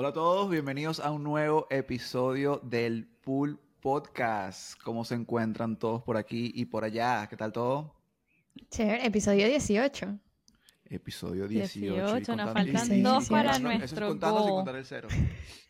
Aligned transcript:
Hola 0.00 0.08
a 0.08 0.12
todos, 0.14 0.48
bienvenidos 0.48 0.98
a 0.98 1.10
un 1.10 1.22
nuevo 1.22 1.66
episodio 1.68 2.58
del 2.64 3.06
Pool 3.06 3.60
Podcast. 3.82 4.80
¿Cómo 4.82 5.04
se 5.04 5.14
encuentran 5.14 5.78
todos 5.78 6.02
por 6.02 6.16
aquí 6.16 6.50
y 6.54 6.64
por 6.64 6.84
allá? 6.84 7.26
¿Qué 7.28 7.36
tal 7.36 7.52
todo? 7.52 7.94
Chévere, 8.70 9.04
episodio 9.04 9.46
18. 9.46 10.18
Episodio 10.86 11.46
18. 11.46 12.14
18, 12.16 12.32
y 12.32 12.36
nos 12.36 12.50
faltan 12.50 12.86
Sí, 12.86 13.02
dos 13.02 13.24
sí, 13.24 13.30
para 13.30 13.50
Eso 13.50 13.58
es 13.58 13.62
nuestro 13.62 14.08
contando 14.08 14.38
sin 14.38 14.48
go. 14.48 14.56
contar 14.56 14.76
el 14.76 14.84
cero. 14.86 15.08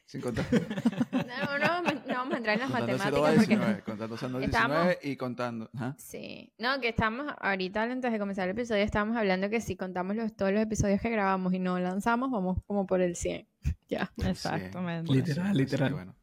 Sin 0.06 0.20
contar. 0.20 0.44
No, 1.10 1.58
no, 1.58 1.82
no 1.82 2.14
vamos 2.14 2.34
a 2.34 2.36
entrar 2.36 2.54
en 2.54 2.60
las 2.60 2.70
contando 2.70 2.98
matemáticas 2.98 3.12
va 3.12 3.34
porque... 3.34 3.56
19. 3.56 3.82
Contando 3.82 4.14
usando 4.14 4.38
el 4.38 4.44
Estamos- 4.44 4.76
19 4.76 4.98
y 5.02 5.16
contando. 5.16 5.70
Ajá. 5.74 5.96
Sí, 5.98 6.52
no, 6.56 6.80
que 6.80 6.90
estamos, 6.90 7.26
ahorita 7.40 7.82
antes 7.82 8.12
de 8.12 8.18
comenzar 8.20 8.44
el 8.48 8.52
episodio 8.52 8.84
estábamos 8.84 9.16
hablando 9.16 9.50
que 9.50 9.60
si 9.60 9.74
contamos 9.74 10.14
los, 10.14 10.32
todos 10.36 10.52
los 10.52 10.62
episodios 10.62 11.00
que 11.00 11.10
grabamos 11.10 11.52
y 11.52 11.58
no 11.58 11.80
lanzamos, 11.80 12.30
vamos 12.30 12.58
como 12.68 12.86
por 12.86 13.00
el 13.00 13.16
100. 13.16 13.49
Ya. 13.88 14.10
Exactamente. 14.18 15.06
100, 15.06 15.06
por 15.06 15.16
el 15.16 15.24
Literal, 15.24 15.34
100, 15.34 15.46
así 15.46 15.52
que 15.56 15.60
literal. 15.62 15.92
bueno, 15.92 16.16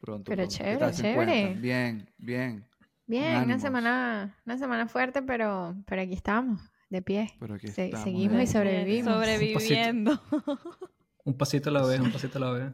pronto, 0.00 0.24
Pero 0.30 0.42
pronto. 0.48 0.58
¿Qué 0.58 0.64
chévere, 0.64 0.92
chévere. 0.92 1.54
Bien, 1.60 2.10
bien. 2.18 2.64
Bien, 3.06 3.44
una 3.44 3.58
semana, 3.58 4.36
una 4.44 4.58
semana 4.58 4.86
fuerte, 4.86 5.22
pero, 5.22 5.74
pero 5.86 6.02
aquí 6.02 6.12
estamos, 6.12 6.60
de 6.90 7.00
pie. 7.00 7.30
Pero 7.40 7.54
aquí 7.54 7.68
Se- 7.68 7.86
estamos, 7.86 8.04
seguimos 8.04 8.42
y 8.42 8.46
sobrevivimos. 8.46 9.14
Sobreviviendo. 9.14 10.20
Un 11.24 11.34
pasito 11.38 11.70
a 11.70 11.72
la 11.72 11.84
vez, 11.86 12.00
un 12.00 12.10
pasito 12.12 12.38
a 12.38 12.40
la 12.40 12.50
vez. 12.52 12.72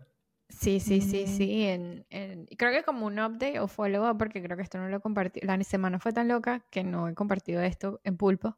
Sí, 0.49 0.79
sí, 0.79 1.01
sí, 1.01 1.25
Ujú. 1.25 1.37
sí. 1.37 1.63
En, 1.65 2.07
en- 2.11 2.47
creo 2.57 2.71
que 2.73 2.85
como 2.85 3.07
un 3.07 3.19
update 3.19 3.59
o 3.59 3.67
follow-up, 3.69 4.17
porque 4.17 4.41
creo 4.43 4.57
que 4.57 4.63
esto 4.63 4.79
no 4.79 4.89
lo 4.89 5.01
compartí. 5.01 5.41
La 5.43 5.61
semana 5.65 5.99
fue 5.99 6.13
tan 6.13 6.29
loca 6.29 6.65
que 6.71 6.85
no 6.85 7.09
he 7.09 7.15
compartido 7.15 7.63
esto 7.63 8.01
en 8.05 8.17
pulpo. 8.17 8.57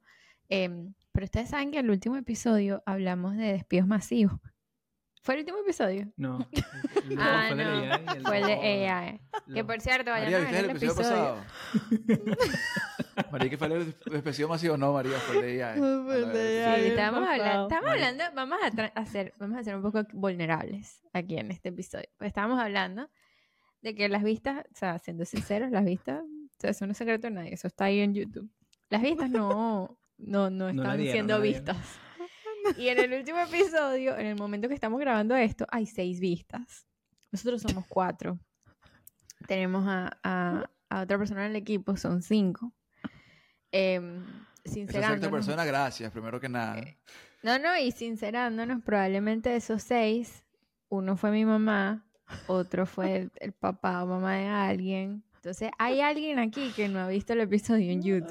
Em, 0.50 0.92
pero 1.12 1.24
ustedes 1.24 1.48
saben 1.50 1.70
que 1.70 1.78
en 1.78 1.86
el 1.86 1.90
último 1.92 2.16
episodio 2.16 2.82
hablamos 2.84 3.36
de 3.36 3.52
despidos 3.52 3.86
masivos. 3.86 4.38
¿Fue 5.26 5.34
el 5.34 5.40
último 5.40 5.58
episodio? 5.58 6.06
No. 6.16 6.38
el- 7.10 7.18
Ah, 7.18 7.46
fue 7.48 7.56
de 7.56 7.64
no. 7.64 7.70
AI 7.72 8.04
y 8.06 8.16
el- 8.16 8.22
Fue 8.22 8.38
el 8.38 8.46
de 8.46 8.88
AI. 8.88 9.20
Que 9.52 9.64
por 9.64 9.80
cierto, 9.80 10.10
vayan 10.12 10.30
María, 10.32 10.36
a 10.36 10.40
¿viste 10.40 10.54
ver 10.54 10.64
el 10.64 10.70
el 10.70 10.76
episodio 10.76 10.92
episodio. 10.92 12.26
pasado? 12.30 13.30
María, 13.32 13.50
¿qué 13.50 13.58
fue 13.58 13.66
el 13.66 13.94
episodio 14.18 14.48
masivo? 14.48 14.76
No, 14.76 14.92
María, 14.92 15.18
fue 15.18 15.36
el 15.36 15.42
de 15.42 15.54
ella. 15.54 15.74
Fue 15.76 16.18
el 16.18 16.32
de 16.32 16.86
Sí, 16.86 16.90
por 16.90 17.00
hablando, 17.00 17.62
estamos 17.68 17.90
hablando, 17.90 18.24
vamos 18.34 18.58
a 18.62 19.00
hacer, 19.00 19.32
vamos 19.38 19.58
a 19.58 19.64
ser 19.64 19.76
un 19.76 19.82
poco 19.82 20.02
vulnerables 20.12 21.02
aquí 21.12 21.36
en 21.38 21.50
este 21.50 21.70
episodio. 21.70 22.06
Pues 22.18 22.28
estábamos 22.28 22.60
hablando 22.60 23.08
de 23.82 23.94
que 23.94 24.08
las 24.08 24.22
vistas, 24.22 24.64
o 24.72 24.76
sea, 24.76 24.98
siendo 24.98 25.24
sinceros, 25.24 25.70
las 25.70 25.84
vistas, 25.84 26.20
o 26.22 26.60
sea, 26.60 26.70
eso 26.70 26.86
no 26.86 26.92
es 26.92 26.98
secreto 26.98 27.26
de 27.26 27.32
nadie, 27.34 27.54
eso 27.54 27.66
está 27.66 27.86
ahí 27.86 28.00
en 28.00 28.14
YouTube. 28.14 28.48
Las 28.90 29.02
vistas 29.02 29.28
no, 29.30 29.98
no, 30.18 30.50
no 30.50 30.68
están 30.68 30.96
dieron, 30.96 31.12
siendo 31.12 31.36
no 31.38 31.42
dieron. 31.42 31.64
vistas. 31.64 31.98
Y 32.78 32.88
en 32.88 32.98
el 32.98 33.12
último 33.12 33.38
episodio, 33.40 34.16
en 34.18 34.26
el 34.26 34.36
momento 34.36 34.68
que 34.68 34.74
estamos 34.74 34.98
grabando 35.00 35.34
esto, 35.36 35.66
hay 35.70 35.86
seis 35.86 36.20
vistas. 36.20 36.86
Nosotros 37.32 37.62
somos 37.62 37.84
cuatro. 37.88 38.38
Tenemos 39.46 39.84
a, 39.86 40.18
a- 40.22 40.70
a 40.88 41.00
otra 41.02 41.18
persona 41.18 41.44
en 41.44 41.50
el 41.50 41.56
equipo, 41.56 41.96
son 41.96 42.22
cinco. 42.22 42.72
Esa 43.72 44.00
sincerándonos. 44.64 45.18
cierta 45.20 45.30
persona, 45.30 45.64
gracias, 45.64 46.12
primero 46.12 46.40
que 46.40 46.48
nada. 46.48 46.80
No, 47.42 47.58
no, 47.58 47.76
y 47.76 47.90
sincerándonos, 47.92 48.82
probablemente 48.82 49.50
de 49.50 49.56
esos 49.56 49.82
seis, 49.82 50.44
uno 50.88 51.16
fue 51.16 51.30
mi 51.30 51.44
mamá, 51.44 52.06
otro 52.46 52.86
fue 52.86 53.16
el, 53.16 53.32
el 53.36 53.52
papá 53.52 54.02
o 54.02 54.06
mamá 54.06 54.34
de 54.36 54.46
alguien. 54.46 55.22
Entonces, 55.36 55.70
hay 55.78 56.00
alguien 56.00 56.38
aquí 56.38 56.72
que 56.74 56.88
no 56.88 57.00
ha 57.00 57.08
visto 57.08 57.32
el 57.34 57.40
episodio 57.40 57.92
en 57.92 58.02
YouTube. 58.02 58.30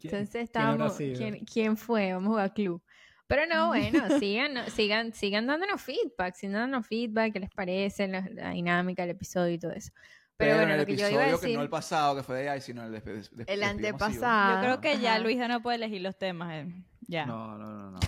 ¿Quién- 0.00 0.14
Entonces, 0.14 0.30
quién 0.30 0.44
estábamos, 0.44 0.96
sido? 0.96 1.18
¿quién, 1.18 1.44
quién 1.44 1.76
fue? 1.76 2.12
Vamos 2.12 2.26
a 2.28 2.30
jugar 2.30 2.54
club. 2.54 2.82
Pero 3.26 3.46
no, 3.46 3.68
bueno, 3.68 4.00
sigan, 4.20 4.54
no- 4.54 4.66
sigan, 4.68 5.12
sigan 5.12 5.46
dándonos 5.46 5.80
feedback, 5.80 6.34
sigan 6.34 6.52
dándonos 6.54 6.86
feedback, 6.86 7.32
qué 7.32 7.40
les 7.40 7.50
parece, 7.50 8.08
la, 8.08 8.26
la 8.32 8.50
dinámica, 8.50 9.04
el 9.04 9.10
episodio 9.10 9.54
y 9.54 9.58
todo 9.58 9.72
eso. 9.72 9.92
Pero, 10.36 10.52
en 10.52 10.58
bueno, 10.58 10.72
el 10.74 10.80
lo 10.80 10.86
que 10.86 10.96
yo 10.96 11.08
iba 11.08 11.22
a 11.22 11.26
que 11.26 11.32
decir, 11.32 11.56
no 11.56 11.62
el 11.62 11.68
pasado, 11.70 12.16
que 12.16 12.22
fue 12.22 12.42
de 12.42 12.48
AI, 12.50 12.60
sino 12.60 12.84
el, 12.84 12.92
despe- 12.92 13.12
des- 13.12 13.36
des- 13.36 13.48
el 13.48 13.62
antepasado. 13.62 14.54
Yo 14.56 14.60
creo 14.62 14.80
que 14.80 14.98
ya. 14.98 15.18
Luisa 15.18 15.46
no 15.46 15.62
puede 15.62 15.76
elegir 15.76 16.02
los 16.02 16.18
temas. 16.18 16.52
eh. 16.54 16.66
Ya. 17.06 17.26
No, 17.26 17.56
no, 17.58 17.72
no, 17.72 17.90
no. 17.92 17.98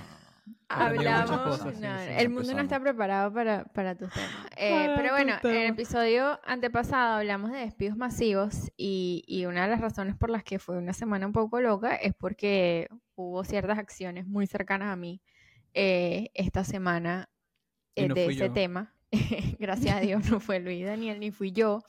Hablamos, 0.69 1.41
cosas, 1.43 1.81
no, 1.81 1.99
sí, 1.99 2.05
el 2.19 2.29
mundo 2.31 2.53
no 2.55 2.63
está 2.63 2.81
preparado 2.81 3.33
para, 3.33 3.65
para 3.65 3.95
tus 3.97 4.11
temas. 4.11 4.47
Eh, 4.57 4.71
Para 4.71 4.97
pero 4.97 5.13
bueno, 5.13 5.35
en 5.43 5.51
el 5.57 5.71
episodio 5.71 6.41
antepasado 6.45 7.19
hablamos 7.19 7.53
de 7.53 7.59
despidos 7.59 7.97
masivos 7.97 8.71
y, 8.77 9.23
y 9.27 9.47
una 9.47 9.63
de 9.65 9.69
las 9.69 9.81
razones 9.81 10.17
por 10.17 10.31
las 10.31 10.43
que 10.45 10.59
fue 10.59 10.77
una 10.77 10.93
semana 10.93 11.27
un 11.27 11.33
poco 11.33 11.61
loca 11.61 11.95
es 11.95 12.13
porque 12.15 12.89
hubo 13.15 13.45
ciertas 13.45 13.79
acciones 13.79 14.27
muy 14.27 14.47
cercanas 14.47 14.89
a 14.93 14.97
mí 14.97 15.23
eh, 15.75 16.31
esta 16.35 16.65
semana 16.65 17.31
eh, 17.95 18.09
no 18.09 18.15
de 18.15 18.27
ese 18.27 18.35
yo. 18.49 18.53
tema. 18.53 18.95
gracias 19.59 19.97
a 19.97 20.01
Dios 20.01 20.29
no 20.31 20.41
fue 20.41 20.61
Luis 20.61 20.85
Daniel 20.85 21.21
ni 21.21 21.31
fui 21.31 21.53
yo. 21.53 21.83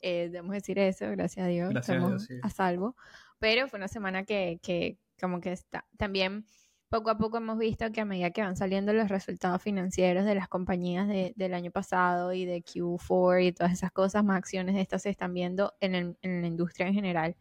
Eh, 0.00 0.28
debemos 0.30 0.52
decir 0.52 0.78
eso, 0.78 1.10
gracias 1.10 1.44
a 1.44 1.48
Dios. 1.48 1.70
Gracias 1.70 1.90
a 1.90 1.98
estamos 1.98 2.26
Dios, 2.26 2.26
sí. 2.26 2.38
a 2.42 2.50
salvo. 2.50 2.96
Pero 3.38 3.68
fue 3.68 3.78
una 3.78 3.88
semana 3.88 4.24
que, 4.24 4.60
que 4.62 4.98
como 5.20 5.40
que 5.40 5.52
está. 5.52 5.84
También 5.96 6.44
poco 6.88 7.10
a 7.10 7.18
poco 7.18 7.36
hemos 7.38 7.58
visto 7.58 7.90
que 7.92 8.00
a 8.00 8.04
medida 8.04 8.30
que 8.30 8.40
van 8.42 8.56
saliendo 8.56 8.92
los 8.92 9.08
resultados 9.08 9.62
financieros 9.62 10.24
de 10.24 10.34
las 10.34 10.48
compañías 10.48 11.06
de- 11.08 11.32
del 11.36 11.54
año 11.54 11.70
pasado 11.70 12.32
y 12.32 12.44
de 12.46 12.62
Q4 12.62 13.40
y 13.46 13.52
todas 13.52 13.72
esas 13.72 13.92
cosas, 13.92 14.24
más 14.24 14.38
acciones 14.38 14.74
de 14.74 14.80
estas 14.80 15.02
se 15.02 15.10
están 15.10 15.34
viendo 15.34 15.74
en, 15.80 15.94
el- 15.94 16.16
en 16.22 16.40
la 16.40 16.46
industria 16.46 16.86
en 16.88 16.94
general. 16.94 17.36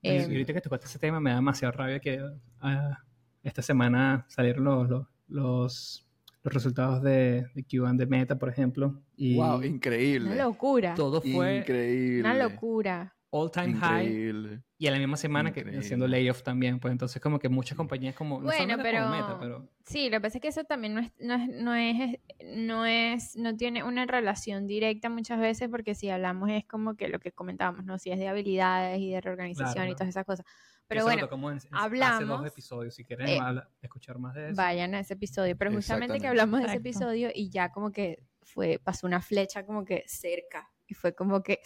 Y 0.00 0.08
Eh, 0.10 0.22
ahorita 0.24 0.52
que 0.54 0.60
tocaste 0.60 0.86
ese 0.86 0.98
tema 0.98 1.20
me 1.20 1.30
da 1.30 1.36
demasiada 1.36 1.72
rabia 1.72 2.00
que 2.00 2.20
ah, 2.60 2.98
esta 3.42 3.62
semana 3.62 4.24
salieron 4.28 4.64
los, 4.64 4.88
los, 4.88 5.06
los, 5.28 6.08
los 6.42 6.54
resultados 6.54 7.02
de, 7.02 7.46
de 7.54 7.64
Q1 7.66 7.96
de 7.96 8.06
Meta, 8.06 8.38
por 8.38 8.48
ejemplo. 8.48 9.02
Y 9.16 9.36
Wow, 9.36 9.62
increíble. 9.62 10.30
una 10.32 10.44
locura. 10.44 10.94
todo 10.94 11.20
fue 11.20 11.58
Increíble. 11.58 12.20
Una 12.20 12.34
locura. 12.34 13.15
All 13.38 13.50
time 13.50 13.74
high. 13.74 14.06
Increíble. 14.06 14.62
Y 14.78 14.86
a 14.86 14.90
la 14.90 14.98
misma 14.98 15.16
semana 15.16 15.52
que 15.52 15.60
Increíble. 15.60 15.84
haciendo 15.84 16.06
layoff 16.08 16.42
también. 16.42 16.78
Pues 16.80 16.92
entonces 16.92 17.20
como 17.22 17.38
que 17.38 17.48
muchas 17.48 17.76
compañías 17.76 18.14
como... 18.14 18.38
no 18.40 18.44
Bueno, 18.46 18.76
pero, 18.82 19.04
como 19.04 19.10
Meta, 19.16 19.38
pero... 19.40 19.68
sí, 19.84 20.10
lo 20.10 20.18
que 20.18 20.20
pasa 20.22 20.38
es 20.38 20.42
que 20.42 20.48
eso 20.48 20.64
también 20.64 20.94
no 20.94 21.00
es, 21.00 21.12
no 21.18 21.34
es, 21.34 21.48
no 21.48 21.74
es, 21.74 22.18
no 22.44 22.84
es, 22.86 23.36
no 23.36 23.56
tiene 23.56 23.82
una 23.84 24.04
relación 24.06 24.66
directa 24.66 25.08
muchas 25.08 25.38
veces 25.40 25.68
porque 25.70 25.94
si 25.94 26.10
hablamos 26.10 26.50
es 26.50 26.64
como 26.66 26.94
que 26.96 27.08
lo 27.08 27.18
que 27.20 27.32
comentábamos, 27.32 27.84
¿no? 27.84 27.98
Si 27.98 28.10
es 28.10 28.18
de 28.18 28.28
habilidades 28.28 29.00
y 29.00 29.10
de 29.12 29.20
reorganización 29.20 29.72
Claro, 29.74 29.90
y 29.90 29.94
todas 29.94 30.08
esas 30.08 30.24
cosas. 30.26 30.44
que 30.44 30.52
Pero 30.88 31.00
eso 31.00 31.06
bueno, 31.08 31.28
en- 31.48 31.50
en- 31.52 31.56
Hace 31.56 31.68
hablamos, 31.72 32.28
dos 32.28 32.46
episodios. 32.46 32.94
Si 32.94 33.04
quieren 33.04 33.28
eh, 33.28 33.40
escuchar 33.80 34.18
más 34.18 34.34
de 34.34 34.48
eso. 34.50 34.56
vayan 34.56 34.94
a 34.94 35.00
ese 35.00 35.14
episodio, 35.14 35.56
pero 35.56 35.72
justamente 35.72 36.20
que 36.20 36.26
hablamos 36.26 36.60
de 36.60 36.66
ese 36.66 36.76
episodio 36.76 37.30
y 37.34 37.48
ya 37.50 37.72
como 37.72 37.90
que 37.92 38.22
fue, 38.42 38.78
pasó 38.78 39.06
una 39.06 39.20
flecha 39.22 39.64
como 39.66 39.84
que 39.84 40.04
cerca 40.06 40.70
y 40.86 40.94
fue 40.94 41.14
como 41.14 41.42
que, 41.42 41.60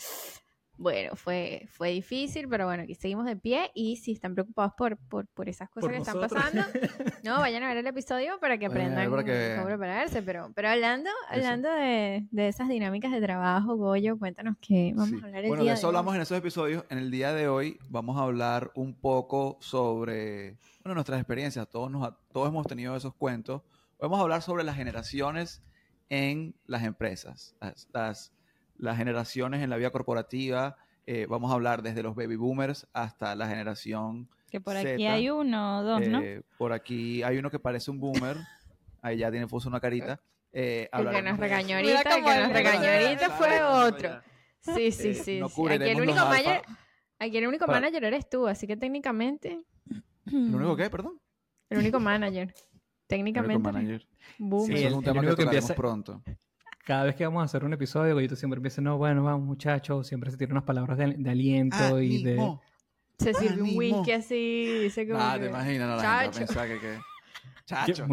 bueno, 0.80 1.14
fue, 1.14 1.66
fue 1.70 1.90
difícil, 1.90 2.48
pero 2.48 2.64
bueno, 2.64 2.82
aquí 2.84 2.94
seguimos 2.94 3.26
de 3.26 3.36
pie 3.36 3.70
y 3.74 3.96
si 3.96 4.12
están 4.12 4.32
preocupados 4.34 4.72
por, 4.76 4.96
por, 4.96 5.26
por 5.28 5.48
esas 5.48 5.68
cosas 5.68 5.82
Por 5.88 5.92
que 5.92 5.98
están 5.98 6.18
pasando, 6.18 6.62
no, 7.22 7.38
vayan 7.38 7.62
a 7.62 7.68
ver 7.68 7.76
el 7.76 7.86
episodio 7.86 8.40
para 8.40 8.56
que 8.58 8.68
Vayan 8.68 8.92
aprendan 8.94 9.10
para 9.10 9.24
que 9.24 9.52
cómo 9.56 9.66
prepararse, 9.66 10.22
pero, 10.22 10.50
pero 10.54 10.70
hablando, 10.70 11.10
hablando 11.28 11.68
de, 11.70 12.26
de 12.30 12.48
esas 12.48 12.68
dinámicas 12.68 13.12
de 13.12 13.20
trabajo, 13.20 13.76
Goyo, 13.76 14.18
cuéntanos 14.18 14.56
qué 14.60 14.92
vamos 14.96 15.10
Sí. 15.10 15.16
a 15.22 15.26
hablar 15.26 15.44
el 15.44 15.48
Bueno, 15.48 15.62
de 15.62 15.64
día 15.64 15.74
eso 15.74 15.82
de 15.82 15.86
hoy. 15.86 15.96
hablamos 15.96 16.14
en 16.16 16.20
esos 16.22 16.38
episodios. 16.38 16.84
En 16.88 16.96
el 16.98 17.10
día 17.10 17.32
de 17.34 17.46
hoy 17.48 17.78
vamos 17.88 18.16
a 18.18 18.22
hablar 18.22 18.70
un 18.74 18.94
poco 18.94 19.58
sobre 19.60 20.56
bueno, 20.82 20.94
nuestras 20.94 21.18
experiencias. 21.20 21.68
Todos, 21.68 21.90
nos, 21.90 22.10
todos 22.32 22.48
hemos 22.48 22.66
tenido 22.66 22.96
esos 22.96 23.14
cuentos. 23.14 23.60
Vamos 24.00 24.18
a 24.18 24.22
hablar 24.22 24.40
sobre 24.40 24.64
las 24.64 24.76
generaciones 24.76 25.62
en 26.08 26.54
las 26.66 26.84
empresas, 26.84 27.54
las, 27.60 27.86
las, 27.92 28.32
las 28.80 28.96
generaciones 28.96 29.62
en 29.62 29.70
la 29.70 29.76
vida 29.76 29.90
corporativa. 29.90 30.76
Eh, 31.06 31.26
vamos 31.28 31.50
a 31.50 31.54
hablar 31.54 31.82
desde 31.82 32.02
los 32.02 32.14
baby 32.14 32.36
boomers 32.36 32.86
hasta 32.92 33.34
la 33.34 33.48
generación 33.48 34.28
Que 34.50 34.60
por 34.60 34.76
aquí 34.76 34.86
Z, 35.02 35.12
hay 35.12 35.30
uno 35.30 35.78
o 35.80 35.82
dos, 35.82 36.06
¿no? 36.08 36.20
Eh, 36.20 36.42
Por 36.58 36.72
aquí 36.72 37.22
hay 37.22 37.38
uno 37.38 37.50
que 37.50 37.58
parece 37.58 37.90
un 37.90 37.98
boomer. 38.00 38.36
Ahí 39.02 39.18
ya 39.18 39.30
tiene 39.30 39.46
puso 39.46 39.68
una 39.68 39.80
carita. 39.80 40.20
Eh, 40.52 40.88
El 40.92 41.08
que 41.10 41.22
nos 41.22 41.38
regañó 41.38 41.76
ahorita, 41.76 42.00
el 42.16 42.24
que 42.24 42.30
nos 42.38 42.48
el- 42.48 42.52
regañó 42.52 42.88
ahorita 43.06 43.30
fue 43.30 43.62
otro. 43.62 44.20
Sí, 44.60 44.90
sí, 44.92 45.08
Eh, 45.10 45.14
sí. 45.14 45.40
no 45.40 45.48
sí. 45.48 45.62
Aquí 45.68 45.84
el 45.88 46.00
único 46.00 46.16
manager, 46.26 46.62
aquí 47.18 47.36
el 47.38 47.46
único 47.46 47.66
Para- 47.66 47.80
manager 47.80 48.04
eres 48.04 48.28
tú, 48.28 48.46
así 48.46 48.66
que 48.66 48.76
técnicamente, 48.76 49.64
¿Lo 50.26 50.56
único 50.58 50.76
que, 50.76 50.90
perdón? 50.90 51.18
el 51.70 51.78
único 51.78 51.98
manager. 52.00 52.54
Técnicamente, 53.06 53.56
Único 53.56 53.72
manager. 53.72 54.06
boom. 54.38 54.64
Eso 54.70 54.76
Sí, 54.76 54.84
es 54.84 54.86
el- 54.86 54.92
un 54.92 54.98
el 54.98 55.04
tema 55.04 55.14
que 55.14 55.18
único 55.20 55.36
que 55.36 55.42
tocaremos 55.44 55.70
empieza- 55.70 55.74
pronto. 55.74 56.22
Cada 56.84 57.04
vez 57.04 57.14
que 57.14 57.24
vamos 57.24 57.42
a 57.42 57.44
hacer 57.44 57.64
un 57.64 57.72
episodio, 57.72 58.14
Goyito 58.14 58.36
siempre 58.36 58.58
empieza, 58.58 58.80
no, 58.80 58.96
bueno, 58.98 59.22
vamos 59.22 59.46
muchachos, 59.46 60.06
siempre 60.06 60.30
se 60.30 60.36
tiran 60.36 60.52
unas 60.52 60.64
palabras 60.64 60.96
de, 60.98 61.14
de 61.16 61.30
aliento 61.30 62.00
y 62.00 62.22
de... 62.22 62.56
Se 63.18 63.34
sirve 63.34 63.62
un 63.62 63.76
whisky 63.76 64.12
así, 64.12 64.78
dice 64.82 65.06
como 65.06 65.20
Ah, 65.22 65.34
que, 65.34 65.40
te 65.44 65.50
imaginas, 65.50 65.88
no, 65.88 65.96
la 65.96 66.02
gente 66.02 66.06
va 66.06 66.20
a 66.20 66.24
Chacho. 66.30 66.38
pensar 66.46 66.68
que, 66.68 66.80
que... 66.80 66.98
Chacho, 67.66 68.06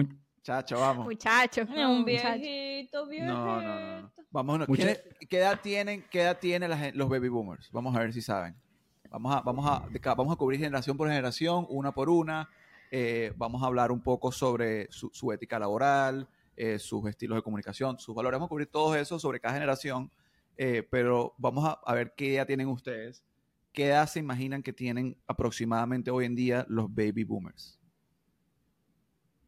chacho, 0.44 0.80
vamos. 0.80 1.06
muchacho, 1.06 1.62
un 1.62 2.00
muchacho. 2.02 2.06
viejito, 2.06 3.08
viejito. 3.08 3.34
No, 3.34 3.62
no, 3.62 3.62
no. 3.62 4.02
no. 4.02 4.12
Vamos, 4.32 4.60
no. 4.60 4.66
Mucha- 4.68 4.84
¿Quién 4.84 4.90
es- 4.90 5.28
¿Qué 5.28 5.38
edad 5.40 5.60
tienen, 5.62 6.06
qué 6.12 6.22
edad 6.22 6.38
tienen 6.40 6.70
la 6.70 6.92
los 6.94 7.10
baby 7.10 7.30
boomers? 7.30 7.72
Vamos 7.72 7.96
a 7.96 8.00
ver 8.00 8.14
si 8.14 8.22
saben. 8.22 8.56
Vamos 9.10 9.34
a, 9.36 9.42
vamos 9.42 9.66
a, 9.66 9.88
vamos 10.16 10.34
a 10.34 10.36
cubrir 10.36 10.60
generación 10.60 10.96
por 10.98 11.08
generación, 11.08 11.66
una 11.70 11.92
por 11.94 12.10
una. 12.10 12.50
Eh, 12.92 13.32
vamos 13.38 13.64
a 13.64 13.66
hablar 13.68 13.92
un 13.92 14.02
poco 14.02 14.32
sobre 14.32 14.92
su, 14.92 15.10
su 15.14 15.32
ética 15.32 15.58
laboral, 15.58 16.28
eh, 16.58 16.80
sus 16.80 17.08
estilos 17.08 17.38
de 17.38 17.42
comunicación, 17.42 17.98
sus 18.00 18.14
valores. 18.14 18.38
Vamos 18.38 18.48
a 18.48 18.50
cubrir 18.50 18.68
todo 18.68 18.96
eso 18.96 19.18
sobre 19.20 19.40
cada 19.40 19.54
generación, 19.54 20.12
eh, 20.58 20.86
pero 20.90 21.34
vamos 21.38 21.64
a, 21.66 21.80
a 21.86 21.94
ver 21.94 22.14
qué 22.18 22.36
edad 22.36 22.48
tienen 22.48 22.68
ustedes. 22.68 23.24
¿Qué 23.72 23.88
edad 23.88 24.08
se 24.08 24.20
imaginan 24.20 24.64
que 24.64 24.74
tienen 24.74 25.16
aproximadamente 25.28 26.10
hoy 26.10 26.26
en 26.26 26.36
día 26.36 26.66
los 26.68 26.94
baby 26.94 27.24
boomers? 27.24 27.80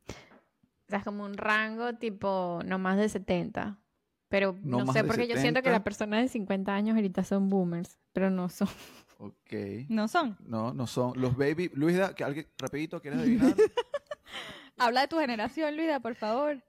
O 0.07 0.89
sea, 0.89 1.00
es 1.00 1.03
como 1.06 1.25
un 1.25 1.35
rango 1.35 1.94
tipo 1.95 2.61
no 2.65 2.79
más 2.79 2.97
de 2.97 3.09
70. 3.09 3.79
Pero 4.27 4.55
No 4.62 4.91
sé, 4.94 5.03
porque 5.03 5.27
yo 5.27 5.35
siento 5.35 5.62
que 5.62 5.69
70. 5.69 5.71
las 5.71 5.81
personas 5.81 6.21
de 6.21 6.27
50 6.29 6.73
años 6.73 6.95
ahorita 6.95 7.23
son 7.23 7.50
boomers, 7.50 8.00
pero 8.13 8.29
no 8.29 8.50
son. 8.50 8.69
Ok. 9.17 9.53
No 9.89 10.07
son. 10.07 10.38
No, 10.45 10.73
no 10.73 10.88
son 10.88 11.19
los 11.19 11.35
baby. 11.35 11.69
Luisa, 11.73 12.13
que 12.15 12.23
alguien 12.23 12.47
rapidito 12.57 13.01
quieres 13.01 13.19
adivinar. 13.19 13.53
Habla 14.77 15.01
de 15.01 15.07
tu 15.09 15.19
generación, 15.19 15.75
Luida, 15.75 16.00
por 16.00 16.15
favor. 16.15 16.63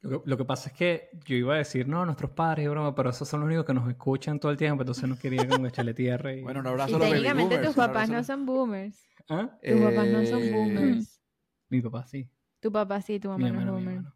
Lo 0.00 0.22
que, 0.22 0.30
lo 0.30 0.36
que 0.36 0.44
pasa 0.44 0.68
es 0.70 0.76
que 0.76 1.10
yo 1.26 1.34
iba 1.34 1.54
a 1.54 1.58
decir, 1.58 1.88
no, 1.88 2.04
nuestros 2.06 2.30
padres 2.30 2.66
y 2.66 2.68
broma, 2.68 2.94
pero 2.94 3.10
esos 3.10 3.28
son 3.28 3.40
los 3.40 3.46
únicos 3.48 3.64
que 3.64 3.74
nos 3.74 3.88
escuchan 3.88 4.38
todo 4.38 4.52
el 4.52 4.56
tiempo, 4.56 4.82
entonces 4.82 5.08
no 5.08 5.18
quería 5.18 5.48
como 5.48 5.66
echarle 5.66 5.92
tierra. 5.94 6.32
Y... 6.34 6.42
bueno, 6.42 6.60
un 6.60 6.66
abrazo 6.68 6.92
Y 6.92 6.94
a 6.94 6.98
los 6.98 7.00
baby 7.08 7.12
técnicamente 7.14 7.56
boomers. 7.56 7.68
tus 7.74 7.76
un 7.76 7.86
papás 7.88 8.08
no 8.10 8.24
son 8.24 8.46
boomers. 8.46 9.04
¿Ah? 9.28 9.58
Tus 9.60 9.80
papás 9.80 10.06
no 10.08 10.26
son 10.26 10.42
Eh, 10.42 10.52
boomers. 10.52 11.20
Mi 11.68 11.80
papá 11.82 12.06
sí. 12.06 12.30
Tu 12.60 12.70
papá 12.72 13.00
sí, 13.00 13.18
tu 13.20 13.28
Mi 13.30 13.44
mamá 13.44 13.48
no 13.48 13.48
es 13.48 13.52
hermano, 13.60 13.78
mi 13.78 13.84
boomer. 13.96 14.12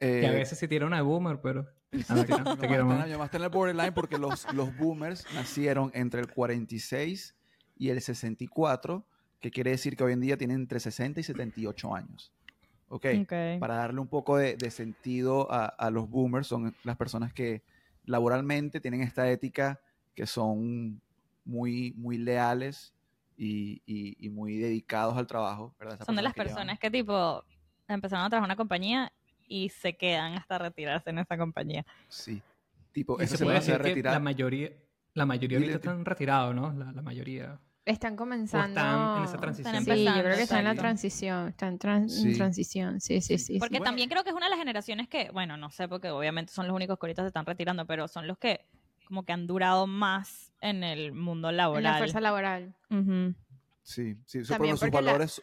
eh, 0.00 0.20
Que 0.20 0.26
a 0.26 0.32
veces 0.32 0.58
sí 0.58 0.68
tira 0.68 0.86
una 0.86 0.96
de 0.96 1.02
boomer, 1.02 1.40
pero... 1.40 1.66
Ah, 2.08 2.14
Mi 2.14 2.24
te 2.60 2.66
quiero, 2.68 2.84
mi 2.84 2.90
mamá 3.10 3.24
está 3.24 3.38
en 3.38 3.42
el 3.44 3.48
borderline 3.48 3.94
porque 3.94 4.18
los, 4.18 4.52
los 4.52 4.76
boomers 4.76 5.24
nacieron 5.34 5.90
entre 5.94 6.20
el 6.20 6.30
46 6.30 7.34
y 7.78 7.88
el 7.88 8.00
64, 8.00 9.06
que 9.40 9.50
quiere 9.50 9.70
decir 9.70 9.96
que 9.96 10.04
hoy 10.04 10.12
en 10.12 10.20
día 10.20 10.36
tienen 10.36 10.60
entre 10.60 10.78
60 10.80 11.20
y 11.20 11.22
78 11.22 11.94
años. 11.94 12.32
¿Ok? 12.88 13.06
Ok. 13.22 13.32
Para 13.60 13.76
darle 13.76 14.00
un 14.00 14.06
poco 14.08 14.36
de, 14.36 14.56
de 14.56 14.70
sentido 14.70 15.50
a, 15.52 15.66
a 15.66 15.90
los 15.90 16.08
boomers, 16.08 16.46
son 16.46 16.74
las 16.84 16.96
personas 16.96 17.32
que 17.32 17.62
laboralmente 18.04 18.80
tienen 18.80 19.02
esta 19.02 19.28
ética, 19.30 19.80
que 20.14 20.26
son 20.26 21.00
muy, 21.44 21.92
muy 21.96 22.18
leales 22.18 22.94
y, 23.36 23.82
y- 23.86 24.16
y 24.24 24.28
muy 24.30 24.56
dedicados 24.56 25.16
al 25.16 25.26
trabajo. 25.26 25.74
Son 26.04 26.16
de 26.16 26.22
las 26.22 26.32
que 26.32 26.40
llevan- 26.42 26.46
personas 26.54 26.78
que 26.78 26.90
tipo 26.90 27.44
empezaron 27.88 28.24
a 28.24 28.30
trabajar 28.30 28.46
en 28.48 28.50
una 28.52 28.56
compañía 28.56 29.12
y 29.48 29.68
se 29.68 29.96
quedan 29.96 30.34
hasta 30.34 30.58
retirarse 30.58 31.10
en 31.10 31.18
esa 31.18 31.36
compañía. 31.36 31.84
Sí. 32.08 32.42
Tipo, 32.92 33.16
Y 33.20 33.24
esa 33.24 33.36
se 33.36 33.44
puede 33.44 33.58
decir 33.58 33.76
que 33.76 33.82
retirar. 33.82 34.14
la 34.14 34.20
mayoría, 34.20 34.70
la 35.14 35.26
mayoría 35.26 35.58
ahorita 35.58 35.74
están 35.76 36.04
retirados, 36.04 36.54
¿no? 36.54 36.72
La, 36.72 36.92
la 36.92 37.02
mayoría. 37.02 37.58
Están 37.86 38.16
comenzando. 38.16 38.80
en 39.18 39.22
esa 39.24 39.38
transición. 39.38 39.74
Están 39.76 39.96
Sí, 39.96 40.04
yo 40.04 40.12
creo 40.12 40.36
que 40.36 40.42
están 40.42 40.58
en 40.58 40.64
la 40.64 40.74
transición. 40.74 41.48
Están 41.48 41.68
en 41.74 41.78
tran- 41.78 42.24
en 42.26 42.36
transición. 42.36 43.00
Sí, 43.00 43.20
sí, 43.20 43.38
Sí. 43.38 43.44
sí. 43.54 43.58
Porque 43.60 43.76
sí. 43.76 43.78
Bueno. 43.78 43.84
también 43.84 44.08
creo 44.10 44.24
que 44.24 44.30
es 44.30 44.36
una 44.36 44.46
de 44.46 44.50
las 44.50 44.58
generaciones 44.58 45.08
que, 45.08 45.30
bueno, 45.30 45.56
no 45.56 45.70
sé, 45.70 45.88
porque 45.88 46.10
obviamente 46.10 46.52
son 46.52 46.66
los 46.66 46.74
únicos 46.74 46.98
que 46.98 47.06
ahorita 47.06 47.22
se 47.22 47.28
están 47.28 47.46
retirando, 47.46 47.86
pero 47.86 48.08
son 48.08 48.26
los 48.26 48.38
que 48.38 48.66
como 49.06 49.24
que 49.24 49.32
han 49.32 49.46
durado 49.46 49.86
más 49.86 50.52
en 50.60 50.82
el 50.82 51.12
mundo 51.12 51.50
En 51.50 51.58
laboral. 51.58 51.84
la 51.84 51.96
fuerza 51.98 52.20
laboral. 52.20 52.74
Sí, 53.82 54.16
sí, 54.26 54.38
eso 54.40 54.52
También 54.54 54.72
por 54.72 54.80
sus 54.80 54.92
la- 54.92 55.00
valores. 55.00 55.42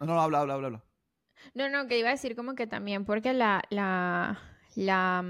No, 0.00 0.06
no, 0.06 0.20
habla, 0.20 0.40
habla, 0.40 0.54
habla. 0.54 0.66
habla. 0.66 0.84
No, 1.54 1.68
no, 1.68 1.86
que 1.86 1.96
iba 1.98 2.08
a 2.08 2.12
decir 2.12 2.34
como 2.34 2.56
que 2.56 2.66
también 2.66 3.04
porque 3.04 3.32
la, 3.32 3.62
la, 3.70 4.40
la, 4.74 5.22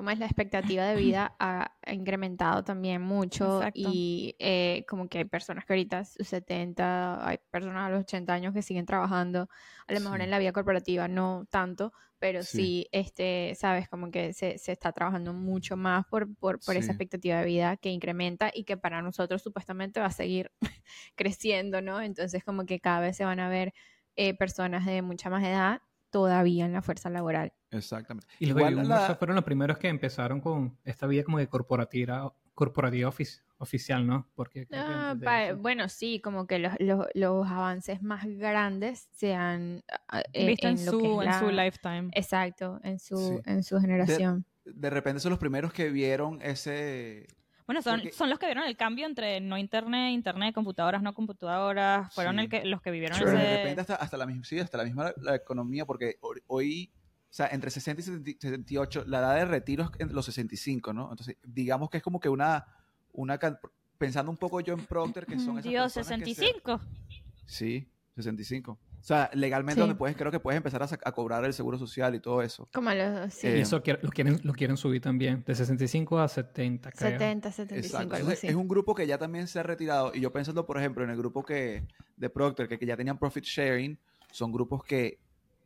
¿cómo 0.00 0.12
es 0.12 0.18
la 0.18 0.24
expectativa 0.24 0.86
de 0.86 0.96
vida 0.96 1.36
ha, 1.38 1.76
incrementado 1.92 2.64
también 2.64 3.02
mucho 3.02 3.58
Exacto. 3.58 3.80
y 3.84 4.34
eh, 4.38 4.86
como 4.88 5.10
que 5.10 5.18
hay 5.18 5.24
personas 5.26 5.66
que 5.66 5.74
ahorita 5.74 6.06
sus 6.06 6.26
70, 6.26 7.28
hay 7.28 7.36
personas 7.50 7.86
a 7.86 7.90
los 7.90 8.00
80 8.00 8.32
años 8.32 8.54
que 8.54 8.62
siguen 8.62 8.86
trabajando, 8.86 9.50
a 9.86 9.92
lo 9.92 10.00
mejor 10.00 10.20
Sí. 10.20 10.24
en 10.24 10.30
la 10.30 10.38
vida 10.38 10.52
corporativa 10.52 11.06
no 11.06 11.44
tanto, 11.50 11.92
pero 12.18 12.42
Sí. 12.42 12.56
sí, 12.56 12.88
este, 12.92 13.54
sabes, 13.56 13.90
como 13.90 14.10
que 14.10 14.32
se, 14.32 14.56
se 14.56 14.72
está 14.72 14.90
trabajando 14.92 15.34
mucho 15.34 15.76
más 15.76 16.06
por, 16.06 16.34
por, 16.34 16.62
por 16.64 16.78
esa 16.78 16.86
Sí. 16.86 16.92
expectativa 16.92 17.36
de 17.40 17.44
vida 17.44 17.76
que 17.76 17.90
incrementa 17.90 18.50
y 18.54 18.64
que 18.64 18.78
para 18.78 19.02
nosotros 19.02 19.42
supuestamente 19.42 20.00
va 20.00 20.06
a 20.06 20.12
seguir 20.12 20.50
creciendo, 21.14 21.82
¿no? 21.82 22.00
Entonces 22.00 22.42
como 22.42 22.64
que 22.64 22.80
cada 22.80 23.00
vez 23.00 23.18
se 23.18 23.26
van 23.26 23.38
a 23.38 23.50
ver 23.50 23.74
eh, 24.16 24.32
personas 24.32 24.86
de 24.86 25.02
mucha 25.02 25.28
más 25.28 25.44
edad 25.44 25.82
todavía 26.08 26.64
en 26.64 26.72
la 26.72 26.80
fuerza 26.80 27.10
laboral. 27.10 27.52
Exactamente. 27.70 28.26
Y 28.38 28.46
los 28.46 28.56
Igual 28.56 28.74
baby 28.76 28.88
la- 28.88 29.14
fueron 29.16 29.36
los 29.36 29.44
primeros 29.44 29.78
que 29.78 29.88
empezaron 29.88 30.40
con 30.40 30.76
esta 30.84 31.06
vida 31.06 31.22
como 31.24 31.38
de 31.38 31.46
corporativa, 31.48 32.32
corporativa 32.54 33.08
ofici- 33.10 33.40
oficial, 33.58 34.06
¿no? 34.06 34.28
Porque 34.34 34.66
que 34.66 34.76
Ah, 34.76 35.14
de 35.16 35.24
pa- 35.24 35.52
bueno, 35.54 35.88
sí, 35.88 36.20
como 36.20 36.46
que 36.46 36.58
los, 36.58 36.72
los, 36.80 37.06
los 37.14 37.46
avances 37.48 38.02
más 38.02 38.24
grandes 38.26 39.08
se 39.12 39.34
han 39.34 39.82
ah, 40.08 40.22
eh, 40.32 40.46
Visto 40.48 40.66
en, 40.68 40.84
lo 40.86 40.92
que 40.98 40.98
su, 41.06 41.22
es 41.22 41.26
en 41.28 41.34
su 41.38 41.50
lifetime. 41.50 42.08
Exacto, 42.12 42.80
en 42.82 42.98
su, 42.98 43.16
Sí. 43.16 43.50
en 43.50 43.62
su 43.62 43.78
generación. 43.80 44.44
De 44.64 44.90
repente 44.90 45.20
son 45.20 45.30
los 45.30 45.38
primeros 45.38 45.72
que 45.72 45.90
vieron 45.90 46.40
ese... 46.42 47.26
Bueno, 47.66 47.82
son, 47.82 48.00
Porque- 48.00 48.12
son 48.12 48.28
los 48.30 48.38
que 48.40 48.46
vieron 48.46 48.64
el 48.64 48.76
cambio 48.76 49.06
entre 49.06 49.40
no 49.40 49.56
internet, 49.56 50.12
internet, 50.12 50.52
computadoras, 50.52 51.02
no 51.02 51.14
computadoras. 51.14 52.12
Fueron 52.14 52.34
Sí. 52.36 52.40
el 52.42 52.48
que, 52.48 52.64
los 52.64 52.82
que 52.82 52.90
vivieron 52.90 53.16
de 53.18 53.24
ese... 53.26 53.56
repente 53.58 53.80
hasta, 53.82 53.94
hasta 53.94 54.16
la 54.16 54.26
misma, 54.26 54.42
sí, 54.44 54.58
hasta 54.58 54.76
la 54.78 54.84
misma 54.84 55.12
la 55.18 55.36
economía, 55.36 55.86
porque 55.86 56.16
hoy- 56.20 56.42
hoy, 56.48 56.90
o 57.30 57.32
sea, 57.32 57.46
entre 57.52 57.70
60 57.70 58.00
y 58.00 58.04
70 58.04 58.30
78, 58.40 59.04
la 59.06 59.18
edad 59.20 59.34
de 59.36 59.44
retiro 59.44 59.84
es 59.84 60.00
en 60.08 60.12
los 60.14 60.24
65, 60.26 60.92
¿no? 60.92 61.10
Entonces, 61.10 61.36
digamos 61.44 61.88
que 61.88 61.98
es 61.98 62.02
como 62.02 62.18
que 62.18 62.28
una, 62.28 62.66
una 63.12 63.38
can- 63.38 63.58
pensando 63.98 64.30
un 64.32 64.36
poco 64.36 64.60
yo 64.60 64.74
en 64.74 64.84
Procter, 64.84 65.26
que 65.26 65.38
son 65.38 65.58
esas 65.58 65.70
Dios, 65.70 65.94
personas 65.94 66.18
que 66.20 66.34
se- 66.34 66.40
65. 66.40 66.80
Sí, 67.46 67.88
65. 68.16 68.72
O 68.72 69.02
sea, 69.02 69.30
legalmente 69.32 69.76
Sí. 69.76 69.80
donde 69.80 69.94
puedes, 69.94 70.14
creo 70.16 70.30
que 70.30 70.40
puedes 70.40 70.56
empezar 70.58 70.82
a, 70.82 70.86
a 70.86 71.12
cobrar 71.12 71.42
el 71.44 71.54
seguro 71.54 71.78
social 71.78 72.14
y 72.14 72.20
todo 72.20 72.42
eso. 72.42 72.68
Como 72.74 72.90
a 72.90 72.94
los 72.94 73.32
sí, 73.32 73.46
Eh, 73.46 73.58
Y 73.58 73.60
eso 73.60 73.82
quiere- 73.82 74.00
lo, 74.02 74.10
quieren, 74.10 74.40
lo 74.42 74.52
quieren 74.52 74.76
subir 74.76 75.00
también, 75.00 75.42
de 75.46 75.54
65 75.54 76.18
a 76.18 76.28
70, 76.28 76.90
creo. 76.92 77.10
70, 77.12 77.50
75, 77.52 77.86
Exacto. 77.86 78.02
algo 78.14 78.16
Entonces, 78.16 78.38
así. 78.40 78.46
es 78.48 78.54
un 78.54 78.68
grupo 78.68 78.94
que 78.94 79.06
ya 79.06 79.16
también 79.16 79.46
se 79.46 79.58
ha 79.58 79.62
retirado. 79.62 80.12
Y 80.14 80.20
yo 80.20 80.30
pensando, 80.32 80.66
por 80.66 80.76
ejemplo, 80.78 81.02
en 81.04 81.10
el 81.10 81.16
grupo 81.16 81.42
que 81.44 81.86
de 82.16 82.28
Procter, 82.28 82.68
que, 82.68 82.78
que 82.78 82.84
ya 82.86 82.96
tenían 82.96 83.18
profit 83.18 83.44
sharing, 83.44 83.98
son 84.32 84.52
grupos 84.52 84.84
que 84.84 85.18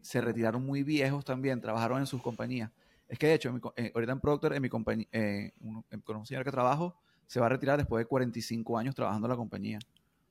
se 0.04 0.20
retiraron 0.20 0.64
muy 0.64 0.82
viejos 0.82 1.24
también, 1.24 1.60
trabajaron 1.60 1.98
en 1.98 2.06
sus 2.06 2.20
compañías. 2.22 2.70
Es 3.08 3.18
que 3.18 3.26
de 3.26 3.34
hecho, 3.34 3.48
en 3.48 3.54
mi 3.56 3.60
eh, 3.76 3.90
ahorita 3.94 4.12
en 4.12 4.20
Procter, 4.20 4.52
en 4.52 4.62
mi 4.62 4.68
compañía, 4.68 5.06
eh, 5.12 5.52
en- 5.90 6.00
con 6.02 6.16
un 6.16 6.26
señor 6.26 6.44
que 6.44 6.50
trabajo, 6.50 6.94
se 7.26 7.40
va 7.40 7.46
a 7.46 7.48
retirar 7.48 7.78
después 7.78 8.02
de 8.02 8.06
45 8.06 8.76
años 8.78 8.94
trabajando 8.94 9.26
en 9.26 9.30
la 9.30 9.36
compañía. 9.36 9.78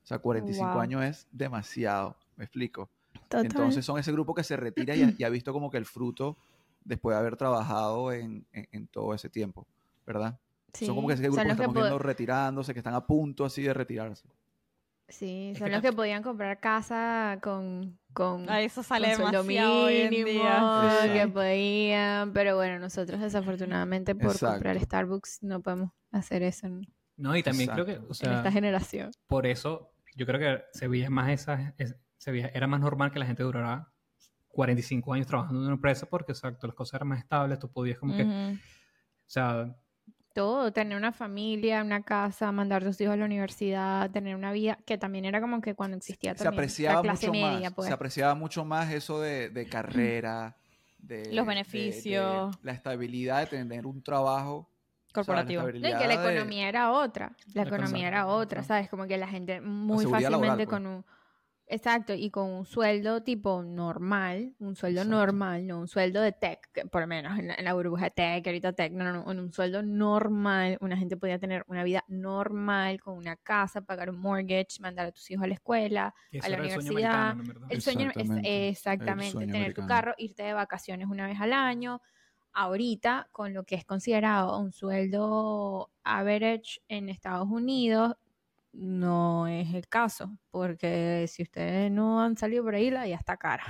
O 0.03 0.05
sea, 0.05 0.19
45 0.19 0.73
Wow. 0.73 0.81
años 0.81 1.03
es 1.03 1.27
demasiado, 1.31 2.15
me 2.35 2.43
explico. 2.45 2.89
Total. 3.29 3.45
Entonces 3.45 3.83
son 3.85 3.97
ese 3.99 4.11
grupo 4.11 4.33
que 4.35 4.43
se 4.43 4.55
retira 4.57 4.95
y 4.95 5.01
ha, 5.01 5.13
y 5.17 5.23
ha 5.23 5.29
visto 5.29 5.51
como 5.53 5.71
que 5.71 5.77
el 5.77 5.85
fruto 5.85 6.37
después 6.85 7.15
de 7.15 7.19
haber 7.19 7.35
trabajado 7.35 8.11
en, 8.11 8.45
en- 8.51 8.67
en 8.71 8.87
todo 8.87 9.13
ese 9.15 9.29
tiempo, 9.29 9.65
¿verdad? 10.05 10.37
son 10.73 10.95
como 10.95 11.07
que 11.07 11.13
ese 11.13 11.23
Sí, 11.23 11.27
grupo 11.29 11.41
que 11.41 11.47
que 11.47 11.51
estamos 11.51 11.73
po- 11.73 11.79
viendo 11.81 11.99
retirándose, 11.99 12.73
que 12.73 12.79
están 12.79 12.95
a 12.95 13.05
punto 13.07 13.45
así 13.45 13.61
de 13.63 13.73
retirarse. 13.73 14.27
Sí, 15.07 15.51
Es 15.53 15.59
son 15.59 15.67
que 15.67 15.71
los 15.73 15.81
que 15.81 15.93
podían 15.93 16.23
comprar 16.23 16.59
casa 16.59 17.37
con, 17.41 17.97
con, 18.13 18.49
Ah, 18.49 18.61
eso 18.61 18.83
sale 18.83 19.15
con 19.17 19.31
sueldo 19.31 19.83
hoy 19.85 19.95
en 19.97 20.09
mínimo, 20.11 20.29
día. 20.31 21.13
que 21.13 21.27
podían, 21.27 22.33
pero 22.33 22.55
bueno, 22.55 22.79
nosotros 22.79 23.19
desafortunadamente 23.19 24.15
por 24.15 24.39
comprar. 24.39 24.79
Starbucks 24.79 25.43
no 25.43 25.61
podemos 25.61 25.91
hacer 26.11 26.43
eso 26.43 26.67
en, 26.67 26.81
No, 27.17 27.35
y 27.35 27.43
también 27.43 27.69
creo 27.71 27.85
que, 27.85 27.97
o 27.97 28.07
en 28.07 28.13
sea, 28.13 28.37
esta 28.37 28.51
generación. 28.51 29.11
por 29.27 29.45
eso 29.47 29.91
yo 30.15 30.25
creo 30.25 30.39
que 30.39 30.63
se 30.73 30.87
veía 30.87 31.09
más 31.09 31.29
esa, 31.31 31.73
es- 31.77 31.95
se 32.17 32.31
veía- 32.31 32.51
era 32.53 32.67
más 32.67 32.79
normal 32.79 33.11
que 33.11 33.19
la 33.19 33.25
gente 33.25 33.43
durara 33.43 33.91
45 34.47 35.13
años 35.13 35.27
trabajando 35.27 35.59
en 35.59 35.65
una 35.65 35.75
empresa 35.75 36.05
porque, 36.05 36.31
exacto, 36.31 36.67
las 36.67 36.75
cosas 36.75 36.93
eran 36.95 37.07
más 37.07 37.19
estables, 37.19 37.57
tú 37.59 37.71
podías 37.71 37.97
como 37.97 38.15
que, 38.15 38.23
o 38.23 38.57
sea, 39.25 39.75
Todo, 40.33 40.73
tener 40.73 40.97
una 40.97 41.11
familia, 41.11 41.83
una 41.83 42.01
casa, 42.01 42.51
mandar 42.51 42.81
a 42.81 42.85
tus 42.87 42.99
hijos 43.01 43.13
a 43.13 43.17
la 43.17 43.25
universidad, 43.25 44.09
tener 44.09 44.35
una 44.35 44.51
vida, 44.51 44.79
que 44.85 44.97
también 44.97 45.25
era 45.25 45.39
como 45.39 45.61
que 45.61 45.75
cuando 45.75 45.95
existía 45.97 46.31
Se 46.35 46.43
también 46.43 46.59
apreciaba 46.59 46.95
la 46.95 47.01
clase 47.03 47.27
mucho 47.27 47.39
media, 47.39 47.69
más, 47.69 47.73
pues. 47.73 47.87
se 47.87 47.93
apreciaba 47.93 48.33
mucho 48.35 48.65
más 48.65 48.91
eso 48.91 49.21
de, 49.21 49.49
de 49.49 49.65
carrera, 49.69 50.55
de 50.97 51.25
Los 51.33 51.45
de- 51.45 51.49
beneficios. 51.49 52.51
de 52.51 52.57
la 52.65 52.71
estabilidad 52.71 53.41
de 53.41 53.45
tener 53.47 53.85
un 53.85 54.01
trabajo 54.01 54.55
o 54.55 55.23
sea, 55.23 55.35
la 55.35 55.43
Corporativo. 55.45 55.61
No, 55.61 55.69
y 55.69 55.73
que 55.73 55.79
la 55.81 55.89
estabilidad 55.89 56.23
de- 56.23 56.31
economía 56.33 56.69
era 56.69 56.91
otra. 56.91 57.25
La, 57.27 57.35
La 57.53 57.61
economía 57.61 57.85
economía 57.85 58.07
era 58.07 58.25
otra. 58.27 58.63
¿sabes? 58.63 58.89
Como 58.89 59.05
que 59.05 59.17
la 59.17 59.27
gente 59.27 59.61
muy 59.61 60.03
laboral, 60.05 60.23
fácilmente 60.23 60.65
pues. 60.65 60.69
con 60.69 60.87
un... 60.87 61.05
Exacto, 61.73 62.13
y 62.13 62.29
con 62.29 62.51
un 62.51 62.65
sueldo 62.67 63.23
tipo 63.23 63.63
normal, 63.63 64.53
un 64.59 64.75
sueldo 64.75 65.03
Exacto. 65.03 65.05
normal, 65.05 65.65
no 65.65 65.79
un 65.79 65.87
sueldo 65.87 66.21
de 66.21 66.31
tech, 66.31 66.59
que 66.71 66.85
por 66.85 67.01
lo 67.01 67.07
menos 67.07 67.39
en 67.39 67.47
la, 67.47 67.55
en 67.55 67.65
la 67.65 67.73
burbuja 67.73 68.05
de 68.05 68.11
tech, 68.11 68.45
ahorita 68.45 68.73
tech, 68.73 68.91
no, 68.93 69.03
no, 69.05 69.11
no, 69.13 69.31
en 69.31 69.39
un 69.39 69.51
sueldo 69.51 69.81
normal, 69.81 70.77
una 70.81 70.95
gente 70.97 71.17
podía 71.17 71.39
tener 71.39 71.63
una 71.67 71.83
vida 71.83 72.03
normal, 72.07 73.01
con 73.01 73.17
una 73.17 73.37
casa, 73.37 73.81
pagar 73.81 74.11
un 74.11 74.19
mortgage, 74.19 74.79
mandar 74.81 75.07
a 75.07 75.11
tus 75.11 75.31
hijos 75.31 75.45
a 75.45 75.47
la 75.47 75.55
escuela, 75.55 76.13
a 76.37 76.47
la 76.49 76.57
era 76.57 76.63
el 76.63 76.69
sueño 76.69 76.93
universidad, 76.93 77.37
el 77.67 77.81
sueño 77.81 78.11
es 78.19 78.37
Exactamente, 78.37 78.69
el 78.99 79.23
exactamente 79.23 79.23
sueño 79.23 79.57
tener 79.57 79.73
tu 79.73 79.83
carro, 79.83 80.13
irte 80.17 80.43
de 80.43 80.53
vacaciones 80.53 81.07
una 81.09 81.25
vez 81.25 81.41
al 81.41 81.53
año. 81.53 82.01
Ahorita, 82.53 83.29
con 83.31 83.53
lo 83.53 83.63
que 83.65 83.75
es 83.75 83.83
considerado 83.85 84.59
un 84.59 84.71
sueldo 84.73 85.91
average 86.03 86.81
en 86.87 87.09
Estados 87.09 87.47
Unidos, 87.49 88.13
no 88.73 89.47
es 89.47 89.73
el 89.73 89.87
caso, 89.87 90.37
porque 90.51 91.25
si 91.29 91.43
ustedes 91.43 91.91
no 91.91 92.21
han 92.21 92.35
salido 92.37 92.63
por 92.63 92.75
ahí, 92.75 92.89
la 92.89 93.07
ya 93.07 93.15
está 93.15 93.37
cara. 93.37 93.63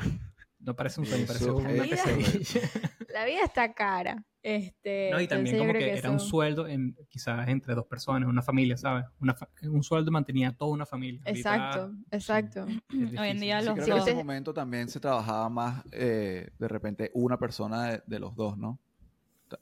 No 0.59 0.75
parece 0.75 1.01
un 1.01 1.05
sueño, 1.05 1.25
parece 1.27 1.45
es 1.49 1.89
pesadilla. 1.89 2.69
La 3.13 3.25
vida 3.25 3.43
está 3.43 3.73
cara. 3.73 4.23
Este, 4.41 5.09
No, 5.11 5.21
y 5.21 5.27
también 5.27 5.57
como 5.57 5.73
que, 5.73 5.91
era 5.93 6.09
un 6.09 6.19
sueldo 6.19 6.67
en, 6.67 6.95
quizás 7.09 7.47
entre 7.47 7.75
dos 7.75 7.85
personas, 7.85 8.27
una 8.27 8.41
familia, 8.41 8.75
¿sabes? 8.75 9.05
Una 9.19 9.33
fa- 9.35 9.49
un 9.63 9.83
sueldo 9.83 10.09
mantenía 10.11 10.51
toda 10.51 10.71
una 10.71 10.85
familia. 10.85 11.21
Ahorita 11.25 11.55
Exacto, 11.55 11.93
exacto. 12.11 12.67
es 12.67 12.79
Hoy 13.19 13.27
en 13.29 13.39
día 13.39 13.59
Sí, 13.59 13.65
los 13.67 13.75
creo 13.75 13.85
que 13.85 13.91
en 13.91 13.97
ese 13.99 14.13
momento 14.15 14.53
también 14.53 14.87
se 14.89 14.99
trabajaba 14.99 15.47
más 15.49 15.83
eh, 15.91 16.49
de 16.57 16.67
repente 16.67 17.11
una 17.13 17.37
persona 17.37 17.83
de, 17.91 18.03
de 18.07 18.19
los 18.19 18.35
dos, 18.35 18.57
¿no? 18.57 18.79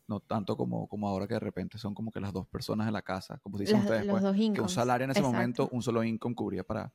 No 0.07 0.19
tanto 0.19 0.55
como, 0.57 0.87
como 0.87 1.07
ahora 1.07 1.27
que 1.27 1.33
de 1.35 1.39
repente 1.39 1.77
son 1.77 1.93
como 1.93 2.11
que 2.11 2.19
las 2.19 2.33
dos 2.33 2.47
personas 2.47 2.85
de 2.85 2.91
la 2.91 3.01
casa, 3.01 3.39
como 3.43 3.57
dicen 3.57 3.77
Las- 3.77 3.85
ustedes, 3.85 4.05
los 4.05 4.21
pues, 4.21 4.51
que 4.53 4.61
un 4.61 4.69
salario 4.69 5.05
en 5.05 5.11
ese 5.11 5.19
Exacto. 5.19 5.35
momento, 5.37 5.69
un 5.71 5.81
solo 5.81 6.03
income 6.03 6.35
cubría 6.35 6.63
para, 6.63 6.91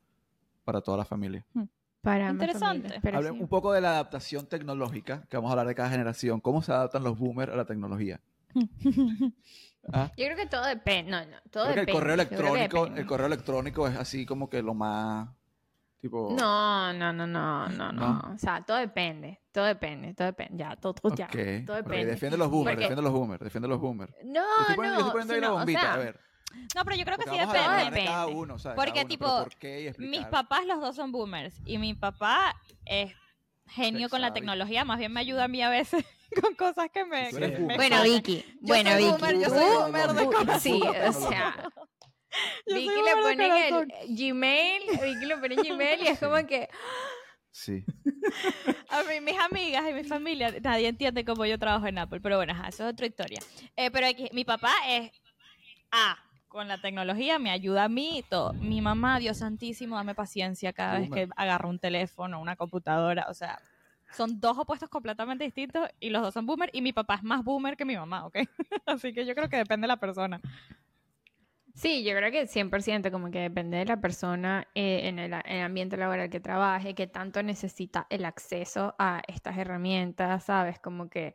para 0.64 0.80
toda 0.80 0.98
la 0.98 1.04
familia. 1.04 1.44
Para 2.02 2.28
ambas 2.28 2.48
Interesante. 2.48 2.78
familias, 2.82 3.00
pero 3.02 3.16
Hablemos 3.18 3.38
sí. 3.38 3.42
un 3.42 3.48
poco 3.48 3.72
de 3.72 3.80
la 3.80 3.90
adaptación 3.90 4.46
tecnológica, 4.46 5.26
que 5.28 5.36
vamos 5.36 5.48
a 5.50 5.52
hablar 5.52 5.66
de 5.66 5.74
cada 5.74 5.90
generación. 5.90 6.40
¿Cómo 6.40 6.62
se 6.62 6.72
adaptan 6.72 7.02
los 7.02 7.18
boomers 7.18 7.52
a 7.52 7.56
la 7.56 7.64
tecnología? 7.64 8.20
Ah, 9.92 10.10
Yo 10.16 10.24
creo 10.24 10.36
que 10.36 10.46
todo 10.46 10.64
depende. 10.66 11.12
No, 11.12 11.20
no, 11.24 11.36
todo 11.48 11.62
creo 11.64 11.74
que 11.74 11.80
el 11.80 11.86
depende. 11.86 11.92
correo 11.92 12.14
electrónico, 12.14 12.78
depende. 12.80 13.00
el 13.02 13.06
correo 13.06 13.26
electrónico 13.28 13.86
es 13.86 13.96
así 13.96 14.26
como 14.26 14.50
que 14.50 14.60
lo 14.60 14.74
más 14.74 15.28
tipo 16.06 16.28
No, 16.36 16.92
no, 16.92 17.12
no, 17.12 17.26
no, 17.26 17.68
no, 17.68 17.92
no. 17.92 17.92
¿No? 17.92 18.34
O 18.34 18.38
sea, 18.38 18.62
todo 18.64 18.76
depende. 18.78 19.40
Todo 19.52 19.64
depende. 19.64 20.14
Todo 20.14 20.26
depende. 20.28 20.56
Ya, 20.58 20.76
todo, 20.76 20.94
todo 20.94 21.14
ya. 21.14 21.26
Todo 21.28 21.76
depende. 21.76 22.06
defiende 22.06 22.36
los 22.38 22.50
boomers, 22.50 22.74
Porque- 22.74 22.80
defiende 22.84 23.02
los 23.02 23.12
boomers, 23.12 23.42
defiende 23.42 23.68
los 23.68 23.80
boomers. 23.80 24.12
No, 24.24 24.40
estoy 24.60 24.76
poniendo, 24.76 24.98
yo 25.00 25.04
no. 25.04 25.06
estoy 25.08 25.12
poniendo 25.12 25.32
ahí 25.34 25.38
sí, 25.38 25.40
la 25.42 25.48
no, 25.48 25.54
o 25.54 25.58
bombita, 25.58 25.80
sea, 25.80 25.94
a 25.94 25.96
ver. 25.98 26.20
No, 26.74 26.84
pero 26.84 26.96
yo 26.96 27.04
creo 27.04 27.18
que 27.18 27.24
porque 27.24 27.38
sí 27.38 27.40
a 27.40 27.44
hablar 27.44 27.78
depende. 27.84 28.00
de 28.00 28.06
cada 28.06 28.26
uno, 28.28 28.58
¿sabes? 28.58 28.76
Porque, 28.76 28.90
Cada 28.92 29.02
uno, 29.02 29.08
tipo, 29.08 29.26
¿por 29.26 29.56
qué? 29.56 29.94
Mis 29.98 30.24
papás 30.26 30.64
los 30.66 30.80
dos 30.80 30.96
son 30.96 31.12
boomers 31.12 31.60
y 31.66 31.78
mi 31.78 31.92
papá 31.94 32.54
es 32.86 33.12
genio 33.66 34.08
con 34.08 34.20
la 34.20 34.32
tecnología, 34.32 34.84
más 34.84 34.98
bien 34.98 35.12
me 35.12 35.20
ayuda 35.20 35.44
a 35.44 35.48
mí 35.48 35.60
a 35.60 35.68
veces 35.68 36.04
con 36.42 36.54
cosas 36.54 36.88
que 36.92 37.04
me... 37.04 37.30
Que 37.30 37.58
me 37.58 37.76
Bueno. 37.76 38.02
Vicky. 38.04 38.42
Yo 38.60 38.68
Bueno, 38.68 38.90
soy 38.90 39.02
Vicky. 39.04 39.10
boomer, 39.12 39.34
yo 39.40 39.48
soy 39.48 39.64
boomer 39.64 40.12
de. 40.12 40.60
Sí, 40.60 40.80
o 40.82 41.12
sea. 41.28 41.56
Vicky 42.66 42.86
le 42.86 43.22
pone 43.22 43.68
el 43.68 44.16
Gmail, 44.16 44.82
Vicky 44.90 45.26
le 45.26 45.36
pone 45.36 45.54
en 45.54 45.62
Gmail 45.62 46.02
y 46.02 46.06
es 46.08 46.18
como 46.18 46.46
que 46.46 46.68
Sí. 47.56 47.86
A 48.90 49.02
mí, 49.04 49.20
mis 49.22 49.38
amigas 49.38 49.82
y 49.88 49.94
mi 49.94 50.04
familia, 50.04 50.54
nadie 50.62 50.88
entiende 50.88 51.24
cómo 51.24 51.46
yo 51.46 51.58
trabajo 51.58 51.86
en 51.86 51.96
Apple, 51.96 52.20
pero 52.20 52.36
bueno, 52.36 52.52
ajá, 52.52 52.68
eso 52.68 52.86
es 52.86 52.92
otra 52.92 53.06
historia. 53.06 53.38
Eh, 53.76 53.90
pero 53.90 54.06
aquí, 54.06 54.28
mi 54.34 54.44
papá 54.44 54.74
es 54.86 55.10
A, 55.90 56.18
con 56.48 56.68
la 56.68 56.78
tecnología, 56.78 57.38
me 57.38 57.50
ayuda 57.50 57.84
a 57.84 57.88
mí 57.88 58.18
y 58.18 58.22
todo. 58.22 58.52
Mi 58.52 58.82
mamá, 58.82 59.18
Dios 59.20 59.38
santísimo, 59.38 59.96
dame 59.96 60.14
paciencia 60.14 60.74
cada 60.74 60.98
vez 60.98 61.08
que 61.10 61.28
agarro 61.34 61.70
un 61.70 61.78
teléfono, 61.78 62.42
una 62.42 62.56
computadora, 62.56 63.24
o 63.30 63.32
sea, 63.32 63.58
son 64.12 64.38
dos 64.38 64.58
opuestos 64.58 64.90
completamente 64.90 65.44
distintos 65.44 65.88
y 65.98 66.10
los 66.10 66.22
dos 66.22 66.34
son 66.34 66.44
boomer 66.44 66.68
y 66.74 66.82
mi 66.82 66.92
papá 66.92 67.14
es 67.14 67.22
más 67.22 67.42
boomer 67.42 67.76
que 67.76 67.86
mi 67.86 67.96
mamá, 67.96 68.26
¿ok? 68.26 68.36
Así 68.86 69.14
que 69.14 69.24
yo 69.24 69.34
creo 69.34 69.48
que 69.48 69.56
depende 69.56 69.84
de 69.84 69.88
la 69.88 69.96
persona. 69.96 70.40
Sí, 71.76 72.02
yo 72.04 72.16
creo 72.16 72.30
que 72.32 72.46
100%, 72.46 73.10
como 73.10 73.30
que 73.30 73.40
depende 73.40 73.76
de 73.76 73.84
la 73.84 74.00
persona 74.00 74.66
eh, 74.74 75.08
en 75.08 75.18
el, 75.18 75.32
en 75.34 75.42
el 75.46 75.62
ambiente 75.62 75.96
laboral 75.96 76.30
que 76.30 76.40
trabaje, 76.40 76.94
que 76.94 77.06
tanto 77.06 77.42
necesita 77.42 78.06
el 78.08 78.24
acceso 78.24 78.94
a 78.98 79.20
estas 79.28 79.58
herramientas, 79.58 80.44
¿sabes? 80.44 80.78
Como 80.80 81.10
que 81.10 81.34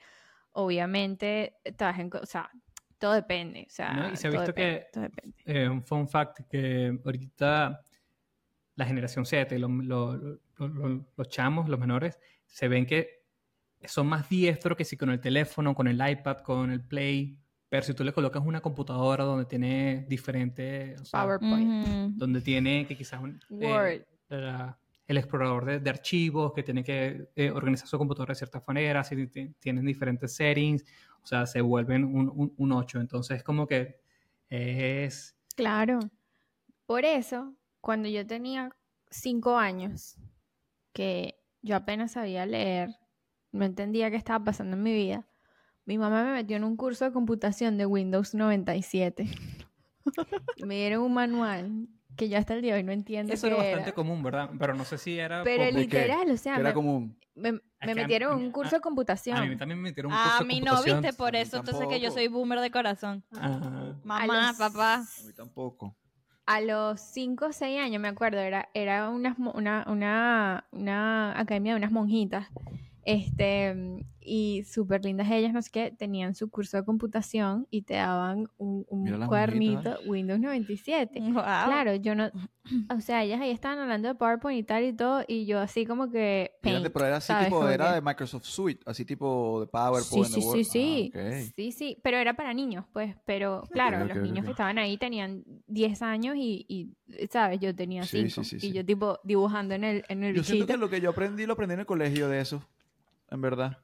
obviamente 0.54 1.58
trabajen, 1.78 2.10
o 2.20 2.26
sea, 2.26 2.50
todo 2.98 3.14
depende, 3.14 3.66
o 3.68 3.70
sea, 3.72 3.94
¿No? 3.94 4.10
Y 4.10 4.16
se 4.18 4.28
ha 4.28 4.32
visto 4.32 4.48
depende, 4.48 4.88
que-. 5.46 5.64
Eh, 5.64 5.70
un 5.70 5.84
fun 5.84 6.08
fact 6.08 6.42
que 6.50 7.00
ahorita 7.06 7.82
la 8.76 8.86
generación 8.86 9.26
Z 9.26 9.58
lo- 9.60 9.68
lo- 9.68 10.16
lo- 10.58 11.06
los 11.16 11.30
chamos, 11.30 11.70
los 11.70 11.80
menores, 11.80 12.20
se 12.46 12.68
ven 12.68 12.86
que 12.86 13.22
son 13.86 14.08
más 14.08 14.30
diestros 14.30 14.78
que 14.78 14.86
si 14.86 14.98
con 14.98 15.10
el 15.10 15.20
teléfono, 15.20 15.74
con 15.76 15.88
el 15.88 16.02
iPad, 16.08 16.38
con 16.40 16.72
el 16.72 16.82
Play. 16.84 17.38
Pero 17.72 17.84
si 17.84 17.94
tú 17.94 18.04
le 18.04 18.12
colocas 18.12 18.44
una 18.46 18.60
computadora 18.60 19.24
donde 19.24 19.46
tiene 19.46 20.06
diferentes, 20.10 21.00
o 21.00 21.06
sea, 21.06 21.22
PowerPoint, 21.22 21.72
donde 22.18 22.42
tiene 22.42 22.86
que 22.86 22.98
quizás 22.98 23.22
un, 23.22 23.40
eh, 23.50 23.66
Word, 23.66 24.02
la- 24.28 24.78
el 25.08 25.18
explorador 25.18 25.64
de, 25.64 25.80
de 25.80 25.90
archivos, 25.90 26.52
que 26.54 26.64
tiene 26.64 26.84
que 26.84 27.30
eh, 27.34 27.50
organizar 27.50 27.88
su 27.88 27.98
computadora 27.98 28.34
de 28.34 28.36
cierta 28.36 28.62
manera, 28.68 29.06
si 29.06 29.26
ti- 29.28 29.54
tienen 29.60 29.86
diferentes 29.86 30.36
settings, 30.36 30.84
o 31.24 31.26
sea, 31.26 31.46
se 31.48 31.62
vuelven 31.62 32.04
un, 32.04 32.28
un, 32.36 32.54
un 32.58 32.72
8. 32.74 33.00
Entonces, 33.00 33.42
como 33.42 33.66
que 33.66 34.02
es... 34.50 35.38
claro. 35.56 36.00
Por 36.86 37.06
eso, 37.06 37.56
cuando 37.80 38.10
yo 38.10 38.28
tenía 38.28 38.76
cinco 39.10 39.58
años, 39.58 40.18
que 40.94 41.36
yo 41.62 41.78
apenas 41.78 42.12
sabía 42.14 42.46
leer, 42.46 42.90
no 43.54 43.64
entendía 43.64 44.12
qué 44.12 44.18
estaba 44.18 44.44
pasando 44.44 44.76
en 44.76 44.84
mi 44.84 44.94
vida, 44.94 45.26
mi 45.92 45.98
mamá 45.98 46.24
me 46.24 46.32
metió 46.32 46.56
en 46.56 46.64
un 46.64 46.78
curso 46.78 47.04
de 47.04 47.12
computación 47.12 47.78
de 47.78 47.86
Windows 47.86 48.34
97. 48.34 49.28
me 50.66 50.76
dieron 50.76 51.02
un 51.04 51.14
manual 51.14 51.88
que 52.16 52.30
yo 52.30 52.38
hasta 52.38 52.54
el 52.54 52.62
día 52.62 52.74
de 52.76 52.80
hoy 52.80 52.84
no 52.86 52.94
entiendo 52.94 53.34
Eso 53.34 53.48
qué 53.48 53.54
era 53.54 53.64
era. 53.64 53.66
bastante 53.78 53.94
común, 53.94 54.24
¿verdad? 54.24 54.50
Pero 54.58 54.74
no 54.74 54.86
sé 54.86 54.98
si 54.98 55.20
era... 55.20 55.44
Pero 55.44 55.66
¿De 55.66 55.72
qué? 55.72 55.78
literal, 55.80 56.32
o 56.32 56.38
sea, 56.38 56.56
era 56.56 56.70
me, 56.70 56.74
común. 56.74 57.18
me- 57.36 57.60
a- 57.82 57.86
metieron 57.94 58.32
a 58.32 58.38
en 58.38 58.46
un 58.46 58.52
curso 58.52 58.72
de 58.72 58.78
A 58.78 58.82
computación. 58.82 59.50
mí 59.50 59.58
también 59.58 59.80
me 59.82 59.90
metieron 59.90 60.14
un 60.14 60.18
curso 60.18 60.36
A 60.38 60.40
de 60.40 60.46
mí 60.46 60.60
no, 60.62 60.72
computación. 60.72 61.02
viste, 61.02 61.18
por 61.18 61.36
A 61.36 61.40
eso 61.42 61.58
entonces 61.58 61.88
que 61.90 62.00
yo 62.00 62.10
soy 62.12 62.30
boomer 62.30 62.62
de 62.62 62.72
corazón. 62.72 63.24
Ah, 63.34 63.94
Mamá, 64.06 64.48
los- 64.48 64.58
papá. 64.58 64.94
A 64.96 65.24
mí 65.28 65.34
tampoco. 65.34 65.98
A 66.46 66.62
los 66.62 67.02
5 67.02 67.48
o 67.48 67.52
6 67.52 67.80
años, 67.82 68.02
me 68.02 68.08
acuerdo, 68.08 68.40
era, 68.40 68.70
era 68.74 69.10
unas 69.10 69.38
mo- 69.38 69.52
una, 69.54 69.86
una, 69.90 70.68
una 70.72 71.38
academia 71.38 71.74
de 71.74 71.78
unas 71.80 71.92
monjitas. 71.92 72.48
Este, 73.04 74.06
y 74.20 74.64
súper 74.64 75.04
lindas 75.04 75.30
ellas, 75.32 75.52
no 75.54 75.62
sé 75.64 75.72
qué, 75.72 75.92
tenían 75.92 76.36
su 76.36 76.50
curso 76.52 76.78
de 76.78 76.86
computación 76.86 77.68
y 77.72 77.82
te 77.82 77.96
daban 77.96 78.48
un, 78.58 78.86
un 78.90 79.26
cuadernito 79.28 79.74
monjitas. 79.82 80.00
Windows 80.08 80.40
97. 80.40 81.20
Wow. 81.22 81.34
Claro, 81.34 81.96
yo 81.96 82.14
no, 82.14 82.30
o 82.96 83.02
sea, 83.02 83.24
ellas 83.24 83.42
ahí 83.42 83.50
estaban 83.50 83.80
hablando 83.80 84.08
de 84.08 84.14
PowerPoint 84.16 84.60
y 84.60 84.64
tal 84.64 84.84
y 84.84 84.94
todo, 84.94 85.24
y 85.28 85.46
yo 85.48 85.60
así 85.60 85.86
como 85.88 86.12
que 86.12 86.52
Paint, 86.62 86.88
pero 86.94 87.06
era 87.08 87.18
así 87.18 87.28
¿sabes? 87.28 87.46
tipo, 87.48 87.68
era 87.68 87.94
de 87.94 88.02
Microsoft 88.02 88.46
Suite, 88.46 88.82
así 88.86 89.04
tipo 89.06 89.62
de 89.62 89.66
Sí, 89.66 89.72
PowerPoint. 89.72 90.26
sí, 90.28 90.42
sí, 90.42 90.48
Word. 90.48 90.64
sí. 90.64 91.12
Ah, 91.16 91.20
ok. 91.20 91.54
Sí, 91.56 91.72
sí, 91.72 91.98
pero 92.04 92.18
era 92.18 92.36
para 92.36 92.54
niños, 92.54 92.86
pues. 92.94 93.16
Pero 93.26 93.64
claro, 93.72 94.04
ok, 94.04 94.10
los 94.10 94.18
ok, 94.20 94.24
niños 94.24 94.46
que 94.46 94.52
estaban 94.52 94.78
ahí 94.78 94.98
tenían 94.98 95.44
10 95.66 96.02
años 96.04 96.36
y, 96.38 96.66
y, 96.70 97.28
¿sabes? 97.32 97.60
Yo 97.60 97.76
tenía 97.76 98.04
Sí, 98.04 98.30
5. 98.30 98.44
sí, 98.44 98.60
sí, 98.60 98.68
y 98.68 98.70
sí. 98.70 98.74
yo, 98.74 98.86
tipo, 98.86 99.20
dibujando 99.24 99.74
en 99.74 99.84
el, 99.84 100.04
en 100.10 100.24
el 100.24 100.36
Yo 100.36 100.44
siento 100.44 100.66
bichito. 100.66 100.74
que 100.74 100.80
lo 100.80 100.90
que 100.92 101.02
yo 101.02 101.10
aprendí, 101.10 101.48
lo 101.48 101.54
aprendí 101.54 101.74
en 101.74 101.80
el 101.80 101.86
colegio 101.88 102.30
de 102.30 102.42
eso, 102.42 102.62
en 103.32 103.42
verdad. 103.42 103.78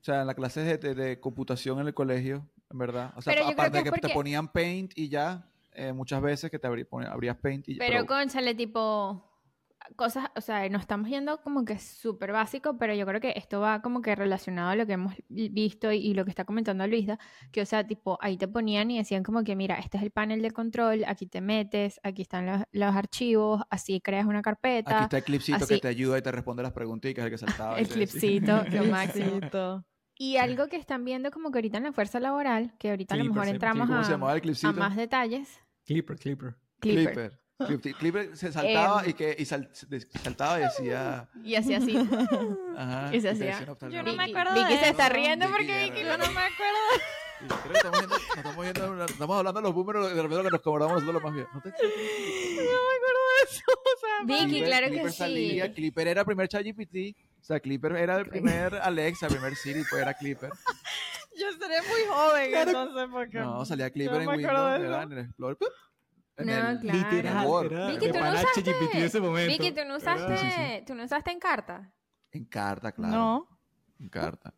O 0.00 0.04
sea, 0.04 0.20
en 0.22 0.26
las 0.26 0.36
clases 0.36 0.64
de, 0.66 0.78
de- 0.78 0.94
de 0.94 1.20
computación 1.20 1.80
en 1.80 1.86
el 1.88 1.94
colegio, 1.94 2.46
en 2.70 2.78
verdad. 2.78 3.12
O 3.16 3.22
sea, 3.22 3.34
Pero 3.34 3.48
aparte 3.48 3.78
de 3.78 3.84
que 3.84 3.90
te 4.00 4.08
ponían 4.10 4.48
Paint 4.48 4.92
y 4.96 5.08
ya, 5.08 5.46
eh, 5.72 5.92
muchas 5.92 6.22
veces 6.22 6.50
que 6.50 6.58
te 6.58 6.68
abrí- 6.68 6.86
pon- 6.86 7.06
abrías 7.06 7.36
Paint 7.36 7.68
y 7.68 7.74
Pero, 7.76 8.06
conchale, 8.06 8.54
tipo, 8.54 9.29
cosas, 9.96 10.30
o 10.36 10.40
sea, 10.40 10.68
nos 10.68 10.82
estamos 10.82 11.08
yendo 11.08 11.40
como 11.42 11.64
que 11.64 11.78
súper 11.78 12.32
básico, 12.32 12.78
pero 12.78 12.94
yo 12.94 13.06
creo 13.06 13.20
que 13.20 13.32
esto 13.36 13.60
va 13.60 13.82
como 13.82 14.02
que 14.02 14.14
relacionado 14.14 14.70
a 14.70 14.76
lo 14.76 14.86
que 14.86 14.94
hemos 14.94 15.14
visto 15.28 15.92
y, 15.92 15.98
y 15.98 16.14
lo 16.14 16.24
que 16.24 16.30
está 16.30 16.44
comentando 16.44 16.86
Luisa, 16.86 17.18
que, 17.52 17.60
o 17.62 17.66
sea, 17.66 17.86
tipo, 17.86 18.18
ahí 18.20 18.36
te 18.36 18.48
ponían 18.48 18.90
y 18.90 18.98
decían 18.98 19.22
como 19.22 19.44
que, 19.44 19.56
mira, 19.56 19.76
este 19.76 19.98
es 19.98 20.02
el 20.02 20.10
panel 20.10 20.42
de 20.42 20.50
control, 20.50 21.04
aquí 21.06 21.26
te 21.26 21.40
metes, 21.40 22.00
aquí 22.02 22.22
están 22.22 22.46
los, 22.46 22.62
los 22.72 22.94
archivos, 22.94 23.62
así 23.70 24.00
creas 24.00 24.26
una 24.26 24.42
carpeta. 24.42 24.96
Aquí 24.96 25.04
está 25.04 25.18
el 25.18 25.24
clipcito 25.24 25.58
que 25.58 25.64
así- 25.64 25.80
te 25.80 25.88
ayuda 25.88 26.18
y 26.18 26.22
te 26.22 26.32
responde 26.32 26.62
las 26.62 26.72
preguntitas, 26.72 27.24
el 27.24 27.30
que 27.30 27.38
saltaba. 27.38 27.78
El 27.78 27.88
clipcito, 27.88 28.64
lo 28.70 28.84
máximo. 28.84 29.40
Y 30.16 30.36
algo 30.36 30.68
que 30.68 30.76
están 30.76 31.02
viendo 31.04 31.30
como 31.30 31.50
que 31.50 31.58
ahorita 31.58 31.78
en 31.78 31.84
la 31.84 31.92
fuerza 31.92 32.20
laboral, 32.20 32.74
que 32.78 32.90
ahorita 32.90 33.14
a 33.14 33.18
lo 33.18 33.24
mejor 33.24 33.48
entramos 33.48 33.88
¿Cómo 33.88 34.00
a, 34.00 34.68
a 34.68 34.72
más 34.72 34.94
detalles. 34.94 35.58
Clipper, 35.86 36.18
Clipper. 36.18 36.56
Clipper. 36.78 37.39
Clipper. 37.98 38.36
Se 38.36 38.52
saltaba 38.52 39.02
Em. 39.04 39.10
y 39.10 39.14
que 39.14 39.36
y 39.38 39.44
sal- 39.44 39.70
saltaba 40.22 40.58
y 40.60 40.62
decía... 40.64 41.28
Y 41.44 41.54
así 41.54 41.74
así. 41.74 41.96
Ajá, 42.76 43.14
Y 43.14 43.20
se 43.20 43.30
hacía. 43.30 43.64
Yo 43.90 44.02
no 44.02 44.12
me 44.14 44.26
Vicky- 44.26 44.30
acuerdo 44.30 44.54
Vicky 44.54 44.74
de 44.74 44.80
se 44.80 44.88
está 44.90 45.08
riendo 45.08 45.46
Vicky 45.46 45.56
porque 45.58 45.84
Vicky 45.84 46.02
Yo 46.04 46.18
no 46.18 46.26
me 46.32 46.40
acuerdo. 46.40 46.78
Y 47.42 47.46
creo 47.48 47.62
que 47.72 47.76
estamos 47.78 47.98
viendo, 48.00 48.16
estamos, 48.36 48.56
viendo, 48.64 49.04
estamos 49.06 49.36
hablando 49.38 49.60
de 49.60 49.64
los 49.66 49.74
boomers 49.74 50.14
de 50.14 50.22
repente 50.22 50.44
que 50.44 50.50
nos 50.50 50.60
cobramos 50.60 51.02
los 51.02 51.22
más 51.22 51.32
bien. 51.32 51.46
¿No 51.54 51.60
te 51.62 51.68
No 51.70 51.74
me 51.78 52.62
acuerdo 52.62 53.22
de 53.30 53.50
eso. 53.50 53.62
O 53.68 53.98
sea, 54.00 54.24
Vicky, 54.26 54.44
Clipper- 54.60 54.64
claro 54.66 54.86
Clipper 54.88 55.06
que 55.06 55.12
sí. 55.12 55.16
salía, 55.18 55.72
Clipper 55.72 56.08
era 56.08 56.20
el 56.20 56.26
primer 56.26 56.48
ChatGPT. 56.48 57.16
O 57.40 57.42
sea, 57.44 57.58
Clipper 57.60 57.92
era 57.96 58.16
el 58.18 58.26
primer 58.26 58.74
Alexa, 58.74 59.26
el 59.26 59.32
primer 59.32 59.56
Siri, 59.56 59.82
pues 59.88 60.02
era 60.02 60.12
Clipper. 60.12 60.50
yo 61.38 61.46
seré 61.58 61.80
muy 61.88 62.00
joven, 62.10 62.54
entonces, 62.54 63.08
porque... 63.10 63.38
No, 63.38 63.64
salía 63.64 63.90
Clipper 63.90 64.22
no 64.22 64.30
en 64.32 64.40
me 64.40 64.44
acuerdo 64.46 64.64
Windows, 64.66 64.80
de 64.82 64.86
era 64.86 64.96
eso. 65.02 65.06
en 65.12 65.18
el 65.18 65.24
Explorer. 65.24 65.56
No, 66.44 66.80
claro. 66.80 66.98
era 67.12 67.88
Vicky, 67.88 68.08
tú 68.12 68.18
no 68.18 68.30
usaste. 68.32 68.70
En 68.92 69.02
ese 69.04 69.20
momento. 69.20 69.52
Vicky, 69.52 69.72
tú 69.72 69.80
no 69.86 69.96
usaste, 69.96 70.36
Sí, 70.36 70.46
sí. 70.50 70.84
tú 70.86 70.94
no 70.94 71.04
usaste 71.04 71.30
en 71.30 71.38
carta. 71.40 71.92
En 72.32 72.44
carta, 72.44 72.92
claro. 72.92 73.12
No. 73.14 73.48
En 73.98 74.08
carta. 74.08 74.54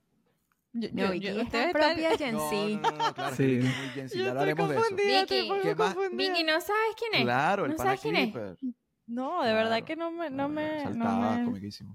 Yo, 0.74 0.88
No, 0.92 1.02
yo- 1.06 1.10
Vicky 1.12 1.26
yo- 1.26 1.40
es 1.42 1.72
propia 1.72 2.16
Gen 2.16 2.34
No, 2.34 2.48
Z. 2.50 2.56
no, 2.80 2.90
no, 2.90 2.96
no, 3.08 3.14
claro. 3.14 3.36
Sí. 3.36 3.42
muy 3.60 3.68
Gen 3.94 4.08
Z, 4.08 4.18
Yo 4.18 4.24
Ya 4.24 4.30
hablaremos 4.30 4.68
de 4.70 4.76
eso. 4.76 4.96
Vicky. 4.96 5.50
¿Qué 5.62 5.74
más? 5.74 5.96
Vicky, 6.12 6.44
¿no 6.44 6.60
sabes 6.60 6.94
quién 6.98 7.14
es? 7.14 7.22
Claro, 7.22 7.64
el 7.66 7.70
¿No 7.72 7.76
pana 7.76 7.88
sabes 7.96 8.00
quién 8.00 8.16
es? 8.16 8.58
No, 9.06 9.42
de 9.42 9.52
verdad 9.52 9.82
que 9.82 9.96
no 9.96 10.10
me... 10.10 10.30
No 10.30 10.48
me, 10.48 10.76
no 10.76 10.82
Saltaba, 10.84 11.36
me... 11.36 11.44
comiquísimo. 11.44 11.94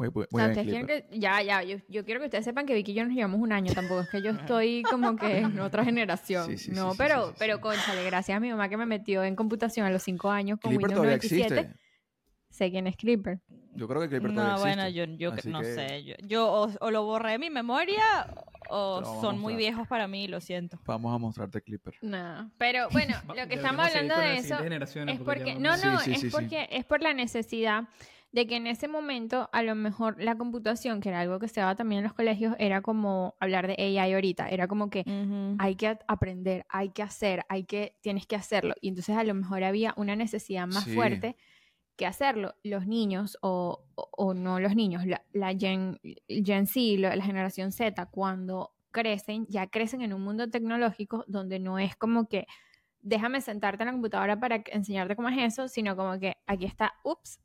Muy, 0.00 0.08
muy, 0.14 0.24
O 0.24 0.28
muy 0.30 0.40
sea, 0.40 0.48
bien, 0.48 0.50
ustedes 0.50 0.66
quieren 0.86 0.86
que, 1.10 1.18
ya, 1.18 1.42
ya, 1.42 1.62
yo, 1.62 1.76
yo 1.90 2.06
quiero 2.06 2.20
que 2.20 2.26
ustedes 2.26 2.46
sepan 2.46 2.64
que 2.64 2.72
Vicky 2.72 2.92
y 2.92 2.94
yo 2.94 3.04
nos 3.04 3.12
llevamos 3.14 3.38
un 3.38 3.52
año, 3.52 3.70
tampoco 3.74 4.00
es 4.00 4.08
que 4.08 4.22
yo 4.22 4.30
estoy 4.30 4.82
como 4.88 5.14
que 5.14 5.40
en 5.40 5.60
otra 5.60 5.84
generación. 5.84 6.46
Sí, 6.46 6.56
sí, 6.56 6.70
no, 6.70 6.92
sí, 6.92 6.96
pero, 6.96 7.26
sí, 7.26 7.28
sí, 7.32 7.36
pero 7.38 7.56
sí. 7.56 7.60
conchale, 7.60 8.04
gracias 8.04 8.34
a 8.34 8.40
mi 8.40 8.48
mamá 8.48 8.70
que 8.70 8.78
me 8.78 8.86
metió 8.86 9.22
en 9.24 9.36
computación 9.36 9.84
a 9.84 9.90
los 9.90 10.02
5 10.02 10.30
años 10.30 10.58
con 10.58 10.70
Clipper 10.70 10.88
Windows 10.96 11.02
todavía 11.02 11.16
97. 11.18 11.54
existe. 11.60 11.80
Sé 12.48 12.70
quién 12.70 12.86
es 12.86 12.96
Clipper. 12.96 13.40
Yo 13.74 13.86
creo 13.86 14.00
que 14.00 14.08
Clipper 14.08 14.30
No, 14.32 14.36
todavía 14.42 14.72
existe. 14.72 14.76
bueno, 14.76 14.88
yo, 14.88 15.16
yo 15.18 15.50
no 15.50 15.60
que 15.60 15.74
sé. 15.74 16.04
Yo, 16.04 16.14
yo 16.26 16.50
o, 16.50 16.70
o 16.80 16.90
lo 16.90 17.04
borré 17.04 17.32
de 17.32 17.38
mi 17.38 17.50
memoria 17.50 18.02
o 18.70 19.20
son 19.20 19.38
muy 19.38 19.54
viejos 19.54 19.86
para 19.86 20.08
mí, 20.08 20.28
lo 20.28 20.40
siento. 20.40 20.78
Vamos 20.86 21.14
a 21.14 21.18
mostrarte 21.18 21.60
Clipper. 21.60 21.94
No, 22.00 22.50
pero 22.56 22.88
bueno, 22.90 23.16
lo 23.36 23.46
que 23.48 23.54
estamos 23.56 23.86
hablando 23.86 24.16
de 24.16 24.38
eso 24.38 24.58
es 24.58 25.20
porque 25.20 25.56
no, 25.56 25.76
no, 25.76 25.98
Sí, 26.00 26.04
sí, 26.06 26.12
es 26.12 26.20
sí, 26.20 26.30
sí. 26.30 26.32
porque 26.32 26.68
es 26.70 26.86
por 26.86 27.02
la 27.02 27.12
necesidad 27.12 27.84
de 28.32 28.46
que 28.46 28.56
en 28.56 28.66
ese 28.66 28.86
momento 28.86 29.48
a 29.52 29.62
lo 29.62 29.74
mejor 29.74 30.22
la 30.22 30.36
computación, 30.36 31.00
que 31.00 31.08
era 31.08 31.20
algo 31.20 31.38
que 31.40 31.48
se 31.48 31.60
daba 31.60 31.74
también 31.74 31.98
en 31.98 32.04
los 32.04 32.12
colegios, 32.12 32.54
era 32.58 32.80
como 32.80 33.34
hablar 33.40 33.66
de 33.66 33.74
AI 33.98 34.12
ahorita, 34.14 34.48
era 34.48 34.68
como 34.68 34.88
que 34.88 35.04
hay 35.58 35.74
que 35.74 35.98
aprender, 36.06 36.64
hay 36.68 36.90
que 36.90 37.02
hacer, 37.02 37.44
hay 37.48 37.64
que, 37.64 37.96
tienes 38.02 38.26
que 38.26 38.36
hacerlo. 38.36 38.74
Y 38.80 38.88
entonces 38.88 39.16
a 39.16 39.24
lo 39.24 39.34
mejor 39.34 39.64
había 39.64 39.94
una 39.96 40.14
necesidad 40.16 40.66
más 40.68 40.84
Sí. 40.84 40.94
fuerte 40.94 41.36
que 41.96 42.06
hacerlo. 42.06 42.54
Los 42.62 42.86
niños, 42.86 43.36
o, 43.42 43.84
o- 43.96 44.08
o 44.16 44.32
no 44.34 44.60
los 44.60 44.74
niños, 44.76 45.04
la, 45.06 45.22
la 45.32 45.52
Gen, 45.54 45.98
Gen 46.28 46.66
Z, 46.66 46.80
la, 46.98 47.22
generación 47.24 47.72
Z, 47.72 48.06
cuando 48.06 48.72
crecen, 48.92 49.44
ya 49.48 49.66
crecen 49.66 50.02
en 50.02 50.12
un 50.14 50.22
mundo 50.22 50.48
tecnológico 50.48 51.24
donde 51.28 51.58
no 51.58 51.78
es 51.78 51.96
como 51.96 52.26
que 52.28 52.46
déjame 53.02 53.40
sentarte 53.40 53.82
en 53.82 53.86
la 53.88 53.92
computadora 53.92 54.38
para 54.40 54.62
enseñarte 54.72 55.16
cómo 55.16 55.28
es 55.28 55.52
eso, 55.52 55.68
sino 55.68 55.96
como 55.96 56.18
que 56.18 56.36
aquí 56.46 56.64
está, 56.64 56.94
ups, 57.04 57.40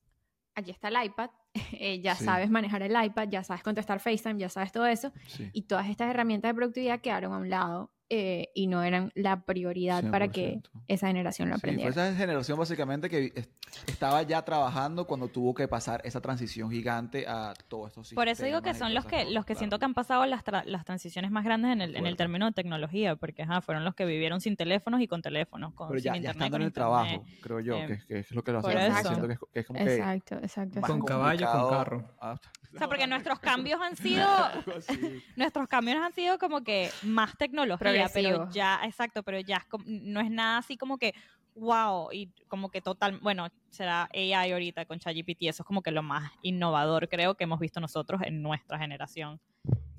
aquí 0.56 0.72
está 0.72 0.88
el 0.88 0.96
iPad, 1.06 1.30
eh, 1.74 2.02
ya 2.02 2.16
Sí. 2.16 2.26
sabes 2.26 2.50
manejar 2.50 2.82
el 2.82 2.92
iPad, 3.06 3.28
ya 3.30 3.44
sabes 3.44 3.64
contestar 3.64 4.00
FaceTime, 4.00 4.40
ya 4.40 4.50
sabes 4.50 4.72
todo 4.72 4.86
eso 4.88 5.12
Sí. 5.28 5.50
y 5.54 5.64
todas 5.64 5.88
estas 5.90 6.10
herramientas 6.10 6.50
de 6.50 6.56
productividad 6.56 7.00
quedaron 7.02 7.34
a 7.34 7.38
un 7.38 7.50
lado 7.50 7.92
eh, 8.10 8.50
y 8.54 8.68
no 8.68 8.84
eran 8.84 9.12
la 9.16 9.42
prioridad 9.42 10.10
para 10.12 10.28
que 10.28 10.60
100%. 10.62 10.70
esa 10.88 11.08
generación 11.08 11.50
lo 11.50 11.56
Sí, 11.56 11.62
fue 11.62 11.70
aprendiera. 11.72 11.90
esa 11.90 12.16
generación 12.16 12.60
básicamente 12.60 13.10
que 13.10 13.32
es- 13.36 13.50
estaba 13.88 14.22
ya 14.22 14.44
trabajando 14.46 15.06
cuando 15.08 15.28
tuvo 15.28 15.54
que 15.56 15.68
pasar 15.68 16.02
esa 16.04 16.22
transición 16.22 16.70
gigante 16.70 17.26
a 17.28 17.54
todos 17.68 17.88
estos 17.90 18.08
sistemas. 18.08 18.22
Por 18.22 18.28
eso 18.30 18.46
digo 18.46 18.62
que 18.62 18.74
son 18.76 18.94
los 18.94 19.06
que 19.06 19.26
los 19.26 19.44
que 19.46 19.54
claro. 19.54 19.60
siento 19.60 19.80
que 19.80 19.86
han 19.86 19.94
pasado 19.96 20.26
las, 20.28 20.44
tra- 20.46 20.64
las 20.66 20.86
transiciones 20.86 21.32
más 21.32 21.44
grandes 21.44 21.72
en 21.72 21.82
el, 21.82 21.96
en 21.96 22.06
el 22.06 22.16
término 22.16 22.46
de 22.46 22.52
tecnología, 22.52 23.16
porque 23.16 23.42
ajá, 23.44 23.62
fueron 23.62 23.84
los 23.84 23.96
que 23.96 24.06
vivieron 24.06 24.40
sin 24.40 24.56
teléfonos 24.56 25.02
y 25.02 25.08
con 25.08 25.22
teléfonos, 25.22 25.74
con, 25.74 25.88
Pero 25.90 26.00
sin 26.00 26.06
ya, 26.06 26.12
ya 26.14 26.18
internet, 26.18 26.36
estando 26.36 26.52
con 26.54 26.62
en 26.62 26.66
el 26.66 26.68
internet. 26.70 27.22
trabajo, 27.26 27.26
creo 27.42 27.60
yo, 27.60 27.76
Eh, 27.78 27.88
que, 27.88 28.06
que 28.08 28.20
es 28.20 28.32
lo 28.32 28.44
que 28.44 28.52
lo 28.52 28.60
hace. 28.60 29.04
Siento 29.08 29.28
que 29.28 29.34
es, 29.34 29.40
que 29.52 29.60
es 29.62 29.66
como 29.66 29.80
que 29.84 29.96
Exacto, 29.96 30.36
exacto. 30.36 30.80
más 30.80 30.90
Con 30.90 31.00
exacto. 31.00 31.06
caballo, 31.06 31.52
con 31.52 31.70
carro. 31.72 32.12
Ah, 32.22 32.40
O 32.76 32.78
sea, 32.80 32.88
porque 32.88 33.08
nuestros 33.08 33.40
cambios 33.40 33.80
han 33.82 33.96
sido 33.98 34.26
nuestros 35.36 35.68
cambios 35.68 35.98
han 36.04 36.14
sido 36.14 36.38
como 36.38 36.64
que 36.64 36.90
más 37.04 37.38
tecnología, 37.38 38.10
pero 38.14 38.50
ya, 38.52 38.80
exacto, 38.84 39.24
pero 39.24 39.40
ya 39.40 39.58
es 39.58 39.66
como- 39.66 39.86
no 39.88 40.20
es 40.20 40.30
nada 40.30 40.58
así 40.60 40.78
como 40.78 40.98
que 40.98 41.14
wow 41.56 42.10
y 42.12 42.28
como 42.50 42.70
que 42.70 42.82
total, 42.82 43.18
bueno, 43.20 43.48
será 43.70 44.10
AI 44.14 44.52
ahorita 44.52 44.86
con 44.86 45.00
ChatGPT, 45.00 45.44
eso 45.44 45.64
es 45.64 45.68
como 45.68 45.82
que 45.82 45.92
lo 45.92 46.04
más 46.04 46.30
innovador 46.42 47.08
creo 47.08 47.36
que 47.36 47.46
hemos 47.46 47.60
visto 47.60 47.80
nosotros 47.80 48.22
en 48.26 48.42
nuestra 48.42 48.78
generación. 48.78 49.40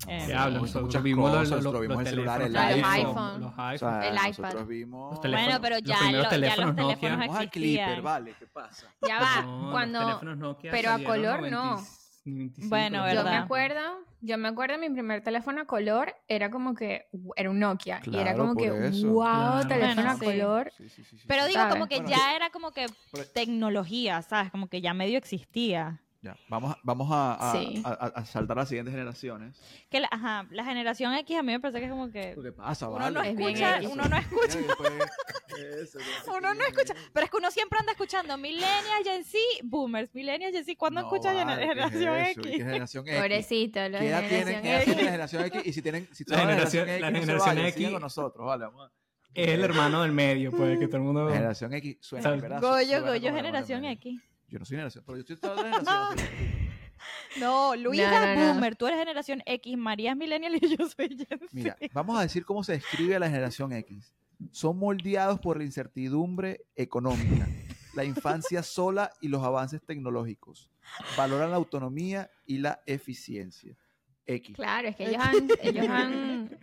Eh, 0.07 0.27
Diablo, 0.27 0.61
Muchas 0.61 0.75
nosotros 0.77 1.03
vimos 1.03 1.31
los, 1.33 1.39
cosas, 1.49 1.65
los, 1.65 1.73
lo 1.73 1.81
vimos 1.81 1.97
los 1.97 2.07
el 2.07 2.11
celular, 2.11 2.43
el 2.43 2.53
teléfonos, 2.53 2.87
iPhone. 2.93 3.41
los 3.41 3.53
iPhone. 3.59 3.73
Los 3.73 3.75
O 3.75 3.79
sea. 3.79 4.09
El 4.09 4.15
nosotros 4.15 4.53
iPad. 4.53 4.67
vimos... 4.67 5.11
Los 5.13 5.21
teléfonos- 5.23 5.45
bueno, 5.47 5.61
pero 5.63 5.75
los 5.77 5.85
ya, 5.85 5.99
primeros 5.99 6.13
lo- 6.13 6.23
ya 6.23 6.23
los 6.23 6.31
teléfonos 6.31 6.75
Nokia. 6.77 6.97
teléfonos. 7.17 7.47
Clipper, 7.51 8.03
vale, 8.03 8.35
¿qué 8.39 8.47
pasa? 8.47 8.95
Ya 9.09 9.19
va, 9.21 9.43
No, 9.43 9.63
los 9.63 9.71
cuando... 9.73 9.99
teléfonos 10.01 10.37
Nokia 10.37 10.71
pero 10.71 10.91
a 10.93 10.99
color 11.03 11.51
no. 11.51 11.83
90 12.27 12.61
95, 12.61 12.69
Bueno, 12.69 12.99
los 12.99 13.07
Yo 13.15 13.19
me 13.19 13.25
¿verdad? 13.31 13.43
acuerdo, 13.45 13.81
yo 14.21 14.39
me 14.39 14.49
acuerdo 14.49 14.79
mi 14.79 14.91
primer 14.91 15.23
teléfono 15.23 15.61
a 15.63 15.65
color 15.67 16.15
era 16.29 16.51
como 16.51 16.75
que 16.75 17.07
era 17.37 17.51
un 17.51 17.59
Nokia 17.61 18.01
y 18.05 18.17
era 18.17 18.33
Claro, 18.35 18.39
como 18.39 18.57
que 18.57 18.89
eso. 18.89 19.09
wow, 19.13 19.23
Claro. 19.25 19.69
teléfono 19.69 19.95
Bueno, 19.95 20.11
a 20.11 20.17
sí. 20.17 20.25
color. 20.25 20.73
Sí, 20.77 20.89
sí, 20.89 21.05
sí, 21.05 21.17
sí, 21.19 21.25
Pero 21.29 21.43
sí. 21.43 21.49
digo, 21.49 21.61
¿Sabes? 21.61 21.75
como 21.75 21.87
que 21.89 21.97
Bueno, 21.97 22.11
ya 22.11 22.35
era 22.37 22.51
como 22.51 22.73
que 22.73 22.87
Pero- 23.13 23.27
tecnología, 23.33 24.23
¿sabes? 24.23 24.51
Como 24.51 24.69
que 24.69 24.81
ya 24.81 24.95
medio 24.95 25.19
existía. 25.19 26.03
Ya, 26.27 26.37
vamos, 26.49 26.73
a- 26.73 26.79
vamos 26.83 27.09
a, 27.13 27.35
a- 27.35 27.53
Sí. 27.53 27.83
a- 27.85 27.91
a- 27.91 28.07
a 28.21 28.25
saltar 28.25 28.59
a 28.59 28.63
las 28.63 28.69
siguientes 28.69 28.93
generaciones. 28.93 29.61
Que 29.89 30.01
la, 30.01 30.09
ajá, 30.11 30.45
la 30.51 30.65
generación 30.65 31.15
X 31.15 31.39
a 31.39 31.43
mí 31.45 31.53
me 31.53 31.61
parece 31.61 31.79
que 31.79 31.85
es 31.85 31.91
como 31.93 32.11
que 32.11 32.37
¿Qué 32.43 32.53
pasa, 32.53 32.89
Uno 32.89 33.11
no 33.13 33.23
Es 33.23 33.29
escucha, 33.39 33.79
eso. 33.79 33.91
uno 33.93 34.05
no 34.09 34.17
escucha, 34.17 34.59
eso, 35.81 35.99
uno 36.37 36.55
no 36.55 36.65
escucha, 36.65 36.95
pero 37.13 37.25
es 37.25 37.31
que 37.31 37.37
uno 37.37 37.51
siempre 37.53 37.79
anda 37.79 37.93
escuchando 37.93 38.37
millennials, 38.37 39.05
Gen 39.05 39.25
Z, 39.25 39.39
boomers, 39.63 40.13
millennials, 40.15 40.53
Gen 40.55 40.65
Z, 40.65 40.77
¿cuándo 40.79 41.01
No, 41.03 41.07
escucha 41.07 41.33
vale, 41.33 41.57
¿qué 41.57 41.63
es 41.63 41.69
generación 41.93 42.15
¿Qué 42.15 42.31
X? 42.51 42.57
generación 42.57 43.07
X? 43.07 43.17
Pobrecito, 43.21 43.89
los 43.89 44.01
¿Qué 44.01 44.09
edad 44.09 44.29
tienen? 44.29 44.47
generación 44.47 44.63
¿Qué 44.63 44.69
edad 44.71 44.83
X. 44.83 44.85
tiene 44.85 45.03
la 45.03 45.11
generación 45.11 45.45
X? 45.45 45.63
Y 45.67 45.73
si 45.73 45.83
tienen, 45.83 46.09
si 46.13 46.25
La 46.27 46.37
son 46.39 46.47
de 46.47 46.53
generación- 46.53 46.89
X, 46.89 47.01
la 47.01 47.11
no 47.11 47.21
generación 47.21 47.59
X. 47.67 47.91
con 47.91 48.03
nosotros, 48.03 48.47
vale, 48.47 48.65
vamos 48.65 48.89
a- 48.89 48.93
Es 49.35 49.49
el 49.49 49.63
hermano 49.65 50.03
del 50.03 50.13
medio, 50.13 50.51
pues, 50.51 50.79
que 50.79 50.87
todo 50.87 50.97
el 50.97 51.03
mundo... 51.03 51.29
La 51.29 51.35
generación 51.35 51.73
X 51.75 51.99
suena, 52.01 52.31
¿verdad? 52.31 52.61
Goyo, 52.61 53.03
Goyo, 53.05 53.31
la 53.31 53.37
generación 53.37 53.85
X. 53.85 54.19
Yo 54.49 54.59
no 54.59 54.65
soy 54.65 54.77
generación, 54.77 55.05
pero 55.07 55.19
yo 55.19 55.23
estoy 55.23 55.37
toda 55.37 55.57
la 55.57 55.63
generación. 55.63 56.27
No, 57.39 57.77
Luisa 57.77 58.11
No, 58.11 58.27
no, 58.27 58.35
no. 58.35 58.55
boomer, 58.55 58.77
tú 58.77 58.87
eres 58.87 58.99
generación 58.99 59.43
X, 59.45 59.77
María 59.77 60.13
es 60.13 60.17
millennial 60.17 60.57
y 60.57 60.77
yo 60.77 60.89
soy 60.89 61.09
Gen 61.09 61.39
Z. 61.39 61.47
Mira, 61.53 61.77
vamos 61.93 62.19
a 62.19 62.23
decir 62.23 62.45
cómo 62.45 62.65
se 62.65 62.73
describe 62.73 63.17
a 63.17 63.19
la 63.19 63.29
generación 63.29 63.73
X. 63.73 64.15
Son 64.51 64.79
moldeados 64.79 65.41
por 65.41 65.59
la 65.59 65.65
incertidumbre 65.65 66.63
económica, 66.75 67.47
la 67.95 68.05
infancia 68.05 68.63
sola 68.63 69.13
y 69.21 69.29
los 69.29 69.43
avances 69.43 69.83
tecnológicos. 69.83 70.71
Valoran 71.17 71.51
la 71.51 71.57
autonomía 71.57 72.31
y 72.47 72.59
la 72.59 72.81
eficiencia. 72.87 73.77
X. 74.27 74.57
Claro, 74.57 74.89
es 74.89 74.97
que 74.97 75.05
ellos 75.09 75.23
han, 75.23 75.49
ellos 75.63 75.89
han, 75.89 76.59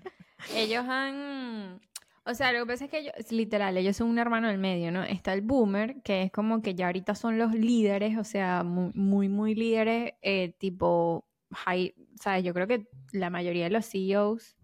ellos 0.54 0.86
han, 0.88 1.82
o 2.26 2.34
sea, 2.34 2.52
lo 2.54 2.60
que 2.60 2.66
pasa 2.74 2.86
es 2.86 2.92
que 2.92 3.00
ellos, 3.00 3.14
literal, 3.32 3.76
ellos 3.78 3.98
son 3.98 4.08
un 4.10 4.18
hermano 4.20 4.48
del 4.48 4.58
medio, 4.58 4.92
¿no? 4.92 5.04
Está 5.04 5.34
el 5.34 5.42
boomer, 5.42 6.02
que 6.04 6.24
es 6.24 6.32
como 6.32 6.62
que 6.62 6.74
ya 6.76 6.86
ahorita 6.88 7.16
son 7.16 7.38
los 7.38 7.54
líderes, 7.54 8.18
o 8.18 8.24
sea, 8.24 8.64
muy, 8.64 8.92
muy, 8.94 9.30
muy 9.30 9.56
líderes, 9.56 10.14
eh, 10.22 10.54
tipo, 10.58 11.26
high, 11.52 11.94
¿sabes? 12.22 12.44
Yo 12.44 12.54
creo 12.54 12.68
que 12.68 12.88
la 13.12 13.30
mayoría 13.30 13.66
de 13.66 13.70
los 13.72 13.86
CEOs, 13.90 14.58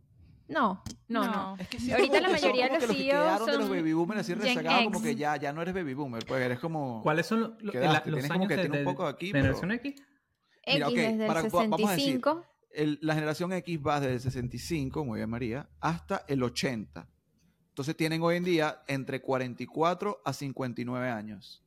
no, 0.47 0.81
no, 1.07 1.25
no. 1.25 1.55
Es 1.59 1.67
que 1.67 1.79
sí, 1.79 1.91
Ahorita 1.91 2.21
la 2.21 2.29
son 2.29 2.31
mayoría 2.31 2.63
de 2.63 2.69
que 2.79 2.87
los 2.87 2.95
que 2.95 3.03
CEOs 3.03 3.11
quedaron 3.23 3.45
de 3.45 3.57
los 3.57 3.67
son 3.67 3.75
baby 3.77 3.93
boomers 3.93 4.21
así 4.21 4.33
rezagados, 4.33 4.83
como 4.85 4.99
X. 4.99 5.01
que 5.07 5.15
ya, 5.15 5.35
ya 5.37 5.53
no 5.53 5.61
eres 5.61 5.73
baby 5.75 5.93
boomer, 5.93 6.25
pues 6.25 6.41
eres 6.41 6.59
como... 6.59 7.01
¿Cuáles 7.03 7.25
son 7.27 7.41
los, 7.41 7.51
los- 7.61 7.71
Quedaste, 7.71 7.87
la- 7.87 7.93
los 7.93 8.03
tienes 8.03 8.23
como 8.31 8.33
años 8.39 8.47
que 8.47 8.55
de, 8.55 8.61
tiene 8.63 8.79
un 8.79 8.83
poco 8.85 9.05
aquí, 9.05 9.27
de 9.27 9.31
pero- 9.33 9.43
generación 9.43 9.71
X? 9.73 9.95
Mira, 10.65 10.87
X 10.87 10.87
ok, 10.87 10.95
desde 10.95 11.27
para- 11.27 11.39
el 11.41 11.49
vamos 11.51 11.71
a 11.89 11.91
decir, 11.91 12.05
65, 12.13 12.45
el- 12.71 12.99
la 13.01 13.13
generación 13.15 13.53
X 13.53 13.79
va 13.85 13.99
desde 13.99 14.13
el 14.15 14.19
65, 14.21 15.05
muy 15.05 15.17
bien 15.19 15.29
María, 15.29 15.69
hasta 15.81 16.23
el 16.27 16.41
80. 16.41 17.07
Entonces 17.79 17.95
tienen 17.95 18.21
hoy 18.21 18.35
en 18.35 18.43
día 18.43 18.81
entre 18.87 19.21
44 19.21 20.21
a 20.25 20.33
59 20.33 21.07
años. 21.07 21.63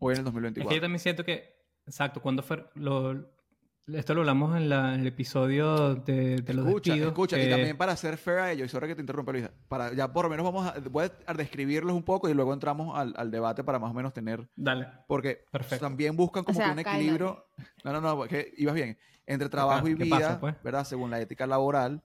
Hoy 0.00 0.14
en 0.16 0.22
el 0.22 0.26
Es 0.26 0.32
que 0.32 0.40
yo 0.40 0.40
2024. 0.42 0.80
también 0.80 0.98
siento 0.98 1.24
que, 1.24 1.54
exacto, 1.86 2.20
cuando 2.20 2.42
fue, 2.42 2.68
lo, 2.74 3.12
esto 3.86 4.14
lo 4.14 4.22
hablamos 4.22 4.56
en, 4.56 4.68
la- 4.68 4.94
en 4.96 5.02
el 5.02 5.06
episodio 5.06 5.94
de, 5.94 6.38
de 6.42 6.52
los 6.52 6.66
escucha, 6.66 6.90
despidos. 6.90 7.12
escucha, 7.12 7.40
y 7.40 7.48
también 7.48 7.76
para 7.76 7.94
ser 7.94 8.16
fair 8.16 8.38
a 8.40 8.50
ellos, 8.50 8.66
y 8.66 8.68
sorry 8.70 8.88
que 8.88 8.96
te 8.96 9.00
interrumpa 9.02 9.30
Luisa, 9.30 9.52
para, 9.68 9.92
ya 9.92 10.12
por 10.12 10.24
lo 10.24 10.30
menos 10.30 10.44
vamos 10.44 10.66
a, 10.66 10.80
voy 10.90 11.08
a 11.26 11.32
describirlos 11.32 11.94
un 11.94 12.02
poco 12.02 12.28
y 12.28 12.34
luego 12.34 12.52
entramos 12.52 12.98
al, 12.98 13.14
al 13.16 13.30
debate 13.30 13.62
para 13.62 13.78
más 13.78 13.92
o 13.92 13.94
menos 13.94 14.12
tener, 14.12 14.48
Dale. 14.56 14.88
porque 15.06 15.44
Perfecto. 15.52 15.84
también 15.86 16.16
buscan 16.16 16.42
como 16.42 16.56
sea, 16.58 16.66
que 16.66 16.70
un 16.72 16.82
cállate. 16.82 16.96
equilibrio, 16.98 17.46
no, 17.84 17.92
no, 17.92 18.00
no, 18.00 18.22
que 18.24 18.52
ibas 18.56 18.74
bien, 18.74 18.98
entre 19.26 19.48
trabajo 19.48 19.86
y 19.86 19.94
¿qué 19.94 20.02
vida, 20.02 20.18
pasa, 20.18 20.40
pues? 20.40 20.56
¿verdad? 20.64 20.82
Según 20.82 21.12
la 21.12 21.20
ética 21.20 21.46
laboral, 21.46 22.02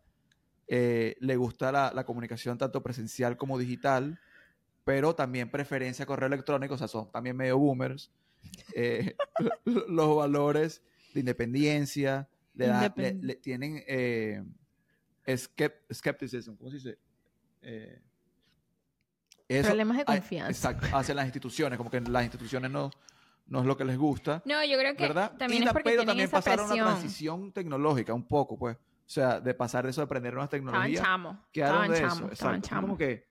eh, 0.68 1.16
le 1.20 1.36
gusta 1.36 1.72
la, 1.72 1.92
la 1.94 2.06
comunicación 2.06 2.58
tanto 2.58 2.82
presencial 2.84 3.38
como 3.38 3.58
digital, 3.58 4.20
pero 4.84 5.16
también 5.16 5.50
preferencia 5.50 6.04
a 6.04 6.06
correo 6.06 6.28
electrónico, 6.28 6.74
o 6.76 6.78
sea, 6.78 6.88
son 6.88 7.12
también 7.12 7.36
medio 7.38 7.58
boomers, 7.58 8.12
eh, 8.76 9.16
los 9.66 10.16
valores 10.16 10.82
de 11.14 11.20
independencia, 11.22 12.28
le 12.54 12.68
da- 12.68 12.82
le- 12.82 12.88
Independ- 13.14 13.22
le- 13.22 13.36
tienen 13.36 13.84
eh, 13.88 14.44
skep- 15.26 15.94
skepticism, 15.94 16.56
¿cómo 16.56 16.70
se 16.70 16.76
dice? 16.78 16.98
Eh, 17.62 18.02
eso- 19.48 19.68
problemas 19.70 19.98
de 19.98 20.06
confianza. 20.06 20.50
Exacto, 20.72 20.98
hacia 20.98 21.16
las 21.16 21.26
instituciones, 21.26 21.78
como 21.78 21.90
que 21.90 22.02
las 22.02 22.24
instituciones 22.24 22.72
no, 22.72 22.92
no 23.48 23.60
es 23.62 23.66
lo 23.66 23.78
que 23.78 23.86
les 23.86 23.98
gusta. 23.98 24.42
No, 24.46 24.64
yo 24.64 24.78
creo 24.78 24.96
que 24.96 25.04
¿verdad? 25.04 25.32
también 25.38 25.62
Y 25.62 25.64
es 25.64 25.66
la- 25.66 25.74
porque 25.74 25.84
pero 25.92 25.98
tienen 26.04 26.08
también 26.08 26.28
esa 26.28 26.38
pasaron 26.38 26.68
presión. 26.68 26.88
una 26.88 26.96
transición 26.98 27.52
tecnológica 27.52 28.14
un 28.14 28.24
poco, 28.28 28.58
pues. 28.58 28.78
O 29.06 29.10
sea, 29.14 29.40
de 29.40 29.54
pasar 29.54 29.84
de 29.84 29.92
eso 29.92 30.02
de 30.02 30.06
aprender 30.06 30.34
nuevas 30.34 30.48
Estaban 30.54 30.66
tecnologías. 30.66 31.02
chamos, 31.04 31.38
Quedaron 31.52 31.84
estaban 31.84 31.92
de 31.92 32.00
chamos, 32.00 32.18
eso, 32.18 32.32
estaban 32.34 32.56
exacto. 32.56 32.76
Son 32.76 32.82
Como 32.82 32.98
chamos. 32.98 32.98
que 32.98 33.28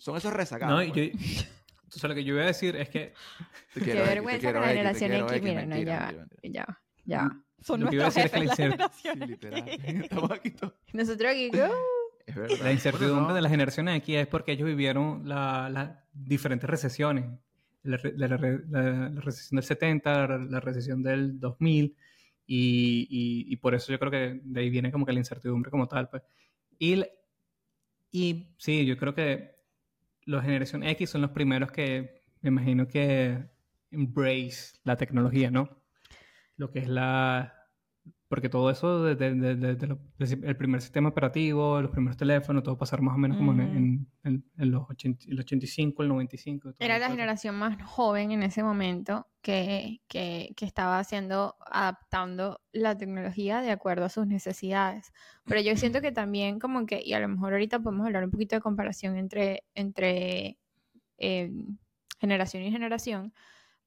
son 0.00 0.16
esos 0.16 0.32
rezagados. 0.32 0.86
No, 0.86 0.92
pues. 0.92 1.12
yo, 1.12 1.48
o 1.88 1.98
sea, 1.98 2.08
lo 2.08 2.14
que 2.14 2.24
yo 2.24 2.34
voy 2.34 2.42
a 2.42 2.46
decir 2.46 2.76
es 2.76 2.88
que 2.88 3.14
Te 3.74 3.80
Qué 3.80 3.84
quiero, 3.86 4.00
X, 4.00 4.08
vergüenza 4.14 4.52
con 4.52 4.60
la 4.62 4.66
X, 4.72 4.76
generación 4.76 5.12
X. 5.12 5.32
X, 5.32 5.42
Mira, 5.42 5.66
no, 5.66 5.76
ya 5.76 5.84
ya 6.42 6.64
va, 6.66 6.82
ya 7.04 7.22
va. 7.22 7.40
Son 7.60 7.80
Lo 7.80 7.88
que 7.88 7.96
iba 7.96 8.04
a 8.04 8.10
nuestros 8.10 8.30
decir 8.32 8.48
es 8.50 8.56
que 8.56 8.62
jefes, 8.64 8.68
la 8.68 8.76
la 8.76 8.86
incer- 8.86 8.92
Sí, 8.94 9.08
generación 9.08 9.30
literal. 9.30 9.68
X. 9.68 10.00
Estamos 10.04 10.30
aquí 10.30 10.50
todos. 10.50 10.74
Nosotros 10.92 11.30
aquí, 11.30 11.50
uh, 11.54 11.72
Es 12.26 12.34
verdad. 12.34 12.56
la 12.62 12.72
incertidumbre 12.72 13.14
Bueno, 13.14 13.28
no. 13.28 13.34
de 13.34 13.42
las 13.42 13.50
generaciones 13.50 13.96
aquí 13.96 14.16
es 14.16 14.26
porque 14.26 14.52
ellos 14.52 14.66
vivieron 14.66 15.22
la- 15.26 15.68
las 15.70 15.90
diferentes 16.12 16.68
recesiones. 16.68 17.24
La, 17.82 17.98
la 18.16 18.28
la- 18.28 18.38
la 19.10 19.20
recesión 19.20 19.56
del 19.56 19.64
70, 19.64 20.26
la, 20.28 20.38
la 20.38 20.60
recesión 20.60 21.02
del 21.02 21.38
2000, 21.40 21.96
Y, 22.46 23.06
y, 23.10 23.52
y 23.52 23.56
por 23.56 23.74
eso 23.74 23.92
yo 23.92 23.98
creo 23.98 24.10
que 24.10 24.40
de 24.42 24.60
ahí 24.60 24.70
viene 24.70 24.92
como 24.92 25.06
que 25.06 25.12
la 25.12 25.18
incertidumbre 25.18 25.70
como 25.70 25.88
tal. 25.88 26.08
Pues. 26.08 26.22
Y, 26.78 27.04
y 28.10 28.54
sí, 28.58 28.84
yo 28.86 28.96
creo 28.96 29.14
que 29.14 29.54
los 30.26 30.42
generación 30.42 30.82
X 30.82 31.10
son 31.10 31.22
los 31.22 31.30
primeros 31.30 31.70
que 31.70 32.22
me 32.40 32.48
imagino 32.48 32.86
que 32.86 33.50
embrace 33.90 34.78
la 34.84 34.96
tecnología, 34.96 35.50
¿no? 35.50 35.82
Lo 36.56 36.70
que 36.70 36.80
es 36.80 36.88
la... 36.88 37.63
Porque 38.28 38.48
todo 38.48 38.70
eso 38.70 39.04
desde 39.04 39.26
el 39.28 40.56
primer 40.56 40.80
sistema 40.80 41.10
operativo, 41.10 41.80
los 41.80 41.90
primeros 41.90 42.16
teléfonos, 42.16 42.62
todo 42.62 42.76
pasaron 42.78 43.04
más 43.04 43.14
o 43.14 43.18
menos 43.18 43.36
como 43.36 43.52
en, 43.52 43.60
en- 43.60 44.08
en- 44.24 44.44
en 44.56 44.70
los 44.70 44.88
80 44.88 45.24
el 45.28 45.38
85, 45.40 46.02
el 46.02 46.08
95. 46.08 46.72
todo 46.72 46.76
Era 46.80 46.98
la 46.98 47.10
generación 47.10 47.54
más 47.56 47.80
joven 47.82 48.30
en 48.32 48.42
ese 48.42 48.62
momento 48.62 49.28
que, 49.42 50.00
que, 50.08 50.54
que 50.56 50.64
estaba 50.64 50.98
haciendo, 50.98 51.56
adaptando 51.70 52.60
la 52.72 52.96
tecnología 52.96 53.60
de 53.60 53.70
acuerdo 53.70 54.06
a 54.06 54.08
sus 54.08 54.26
necesidades. 54.26 55.12
Pero 55.44 55.60
yo 55.60 55.76
siento 55.76 56.00
que 56.00 56.10
también 56.10 56.58
como 56.58 56.86
que, 56.86 57.02
y 57.04 57.12
a 57.12 57.20
lo 57.20 57.28
mejor 57.28 57.52
ahorita 57.52 57.80
podemos 57.80 58.06
hablar 58.06 58.24
un 58.24 58.30
poquito 58.30 58.56
de 58.56 58.62
comparación 58.62 59.16
entre, 59.16 59.64
entre 59.74 60.58
eh, 61.18 61.52
generación 62.18 62.62
y 62.62 62.72
generación, 62.72 63.34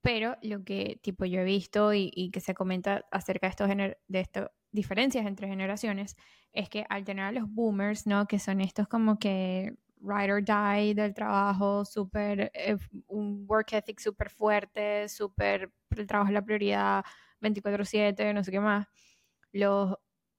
pero 0.02 0.38
lo 0.42 0.64
que 0.64 1.00
tipo 1.02 1.26
yo 1.26 1.42
he 1.42 1.44
visto 1.44 1.94
y, 1.94 2.12
y 2.14 2.32
que 2.32 2.40
se 2.40 2.54
comenta 2.54 3.06
acerca 3.12 3.48
de 3.48 3.52
estos 3.52 3.70
de 3.70 4.20
estas 4.20 4.50
diferencias 4.72 5.26
entre 5.26 5.48
generaciones 5.48 6.16
es 6.54 6.70
que 6.70 6.86
al 6.90 7.04
tener 7.04 7.26
a 7.26 7.32
los 7.32 7.50
boomers, 7.50 8.06
¿no? 8.08 8.28
Que 8.28 8.40
son 8.40 8.62
estos 8.62 8.88
como 8.88 9.18
que 9.20 9.76
ride 10.00 10.32
or 10.32 10.44
die 10.44 10.94
del 10.94 11.14
trabajo, 11.14 11.84
súper, 11.86 12.52
eh, 12.54 12.78
un 13.08 13.46
work 13.48 13.74
ethic 13.74 14.00
súper 14.00 14.30
fuerte, 14.30 15.10
súper, 15.10 15.72
el 15.96 16.06
trabajo 16.08 16.30
es 16.30 16.34
la 16.34 16.44
prioridad, 16.44 17.04
24/7, 17.42 18.34
no 18.34 18.44
sé 18.44 18.52
qué 18.52 18.60
más. 18.60 18.88
Los 19.52 19.96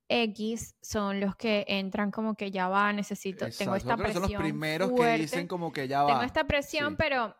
X 0.09 0.75
son 0.81 1.21
los 1.21 1.37
que 1.37 1.65
entran 1.69 2.11
como 2.11 2.35
que 2.35 2.51
ya 2.51 2.69
va, 2.69 2.93
necesito, 2.93 3.41
tengo 3.51 3.75
Exacto. 3.75 3.77
esta 3.77 3.95
Creo 3.97 4.07
que 4.07 4.13
son 4.13 4.23
presión 4.23 4.43
los 4.43 4.51
primeros 4.51 4.91
que 4.91 4.97
fuerte, 4.97 5.19
dicen 5.19 5.47
como 5.49 5.73
que 5.73 5.87
ya 5.89 6.03
va. 6.03 6.09
tengo 6.09 6.23
esta 6.23 6.45
presión, 6.47 6.91
Sí. 6.91 6.97
pero 6.99 7.37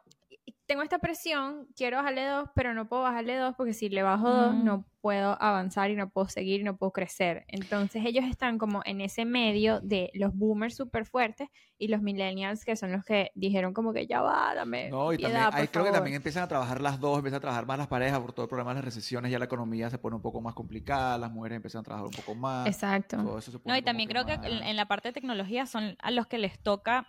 tengo 0.69 0.83
esta 0.83 0.99
presión, 1.01 1.67
quiero 1.75 1.97
bajarle 1.97 2.27
dos, 2.27 2.51
pero 2.55 2.75
no 2.75 2.89
puedo 2.89 3.03
bajarle 3.03 3.35
dos 3.37 3.55
porque 3.57 3.73
si 3.73 3.89
le 3.89 4.03
bajo 4.05 4.31
dos 4.31 4.55
Mm. 4.55 4.65
no 4.65 4.85
puedo 5.01 5.41
avanzar 5.43 5.91
y 5.91 5.97
no 5.97 6.11
puedo 6.11 6.29
seguir 6.29 6.61
y 6.61 6.65
no 6.65 6.77
puedo 6.77 6.93
crecer. 6.93 7.45
Entonces 7.49 8.05
ellos 8.05 8.25
están 8.27 8.59
como 8.59 8.83
en 8.85 9.01
ese 9.01 9.25
medio 9.25 9.81
de 9.81 10.11
los 10.15 10.35
boomers 10.35 10.77
súper 10.77 11.07
fuertes 11.07 11.49
y 11.79 11.89
los 11.89 12.03
millennials 12.03 12.65
que 12.65 12.77
son 12.77 12.93
los 12.93 13.05
que 13.05 13.31
dijeron 13.35 13.73
como 13.73 13.93
que 13.95 14.07
ya 14.07 14.21
va, 14.21 14.55
dame 14.55 14.91
No, 14.91 15.13
y 15.13 15.17
piedad, 15.17 15.45
también, 15.45 15.55
ahí 15.63 15.69
creo 15.69 15.85
que 15.85 15.89
favor". 15.89 15.93
también 15.95 16.17
empiezan 16.17 16.43
a 16.43 16.49
trabajar 16.49 16.81
las 16.83 17.01
dos, 17.01 17.17
empiezan 17.17 17.39
a 17.39 17.41
trabajar 17.41 17.65
más 17.67 17.79
las 17.79 17.87
parejas 17.89 18.21
por 18.21 18.33
todo 18.35 18.45
el 18.45 18.49
problema 18.51 18.71
de 18.71 18.75
las 18.77 18.85
recesiones, 18.85 19.31
ya 19.33 19.39
la 19.39 19.47
economía 19.47 19.89
se 19.89 19.99
pone 19.99 20.17
un 20.17 20.23
poco 20.23 20.41
más 20.43 20.53
complicada, 20.55 21.17
las 21.17 21.31
mujeres 21.33 21.57
empiezan 21.57 21.81
a 21.81 21.85
trabajar 21.85 22.07
un 22.09 22.13
poco 22.15 22.35
más. 22.35 22.67
Exacto. 22.67 23.17
todo 23.17 23.39
eso 23.39 23.51
se 23.51 23.59
pone 23.59 23.73
No, 23.73 23.79
y 23.79 23.83
también 23.83 24.09
creo 24.11 24.27
que 24.27 24.37
más- 24.37 24.47
en, 24.47 24.63
en 24.65 24.77
la 24.77 24.87
parte 24.87 25.09
de 25.09 25.13
tecnología 25.15 25.65
son 25.65 25.97
a 26.01 26.11
los 26.11 26.27
que 26.27 26.37
les 26.39 26.59
toca 26.59 27.09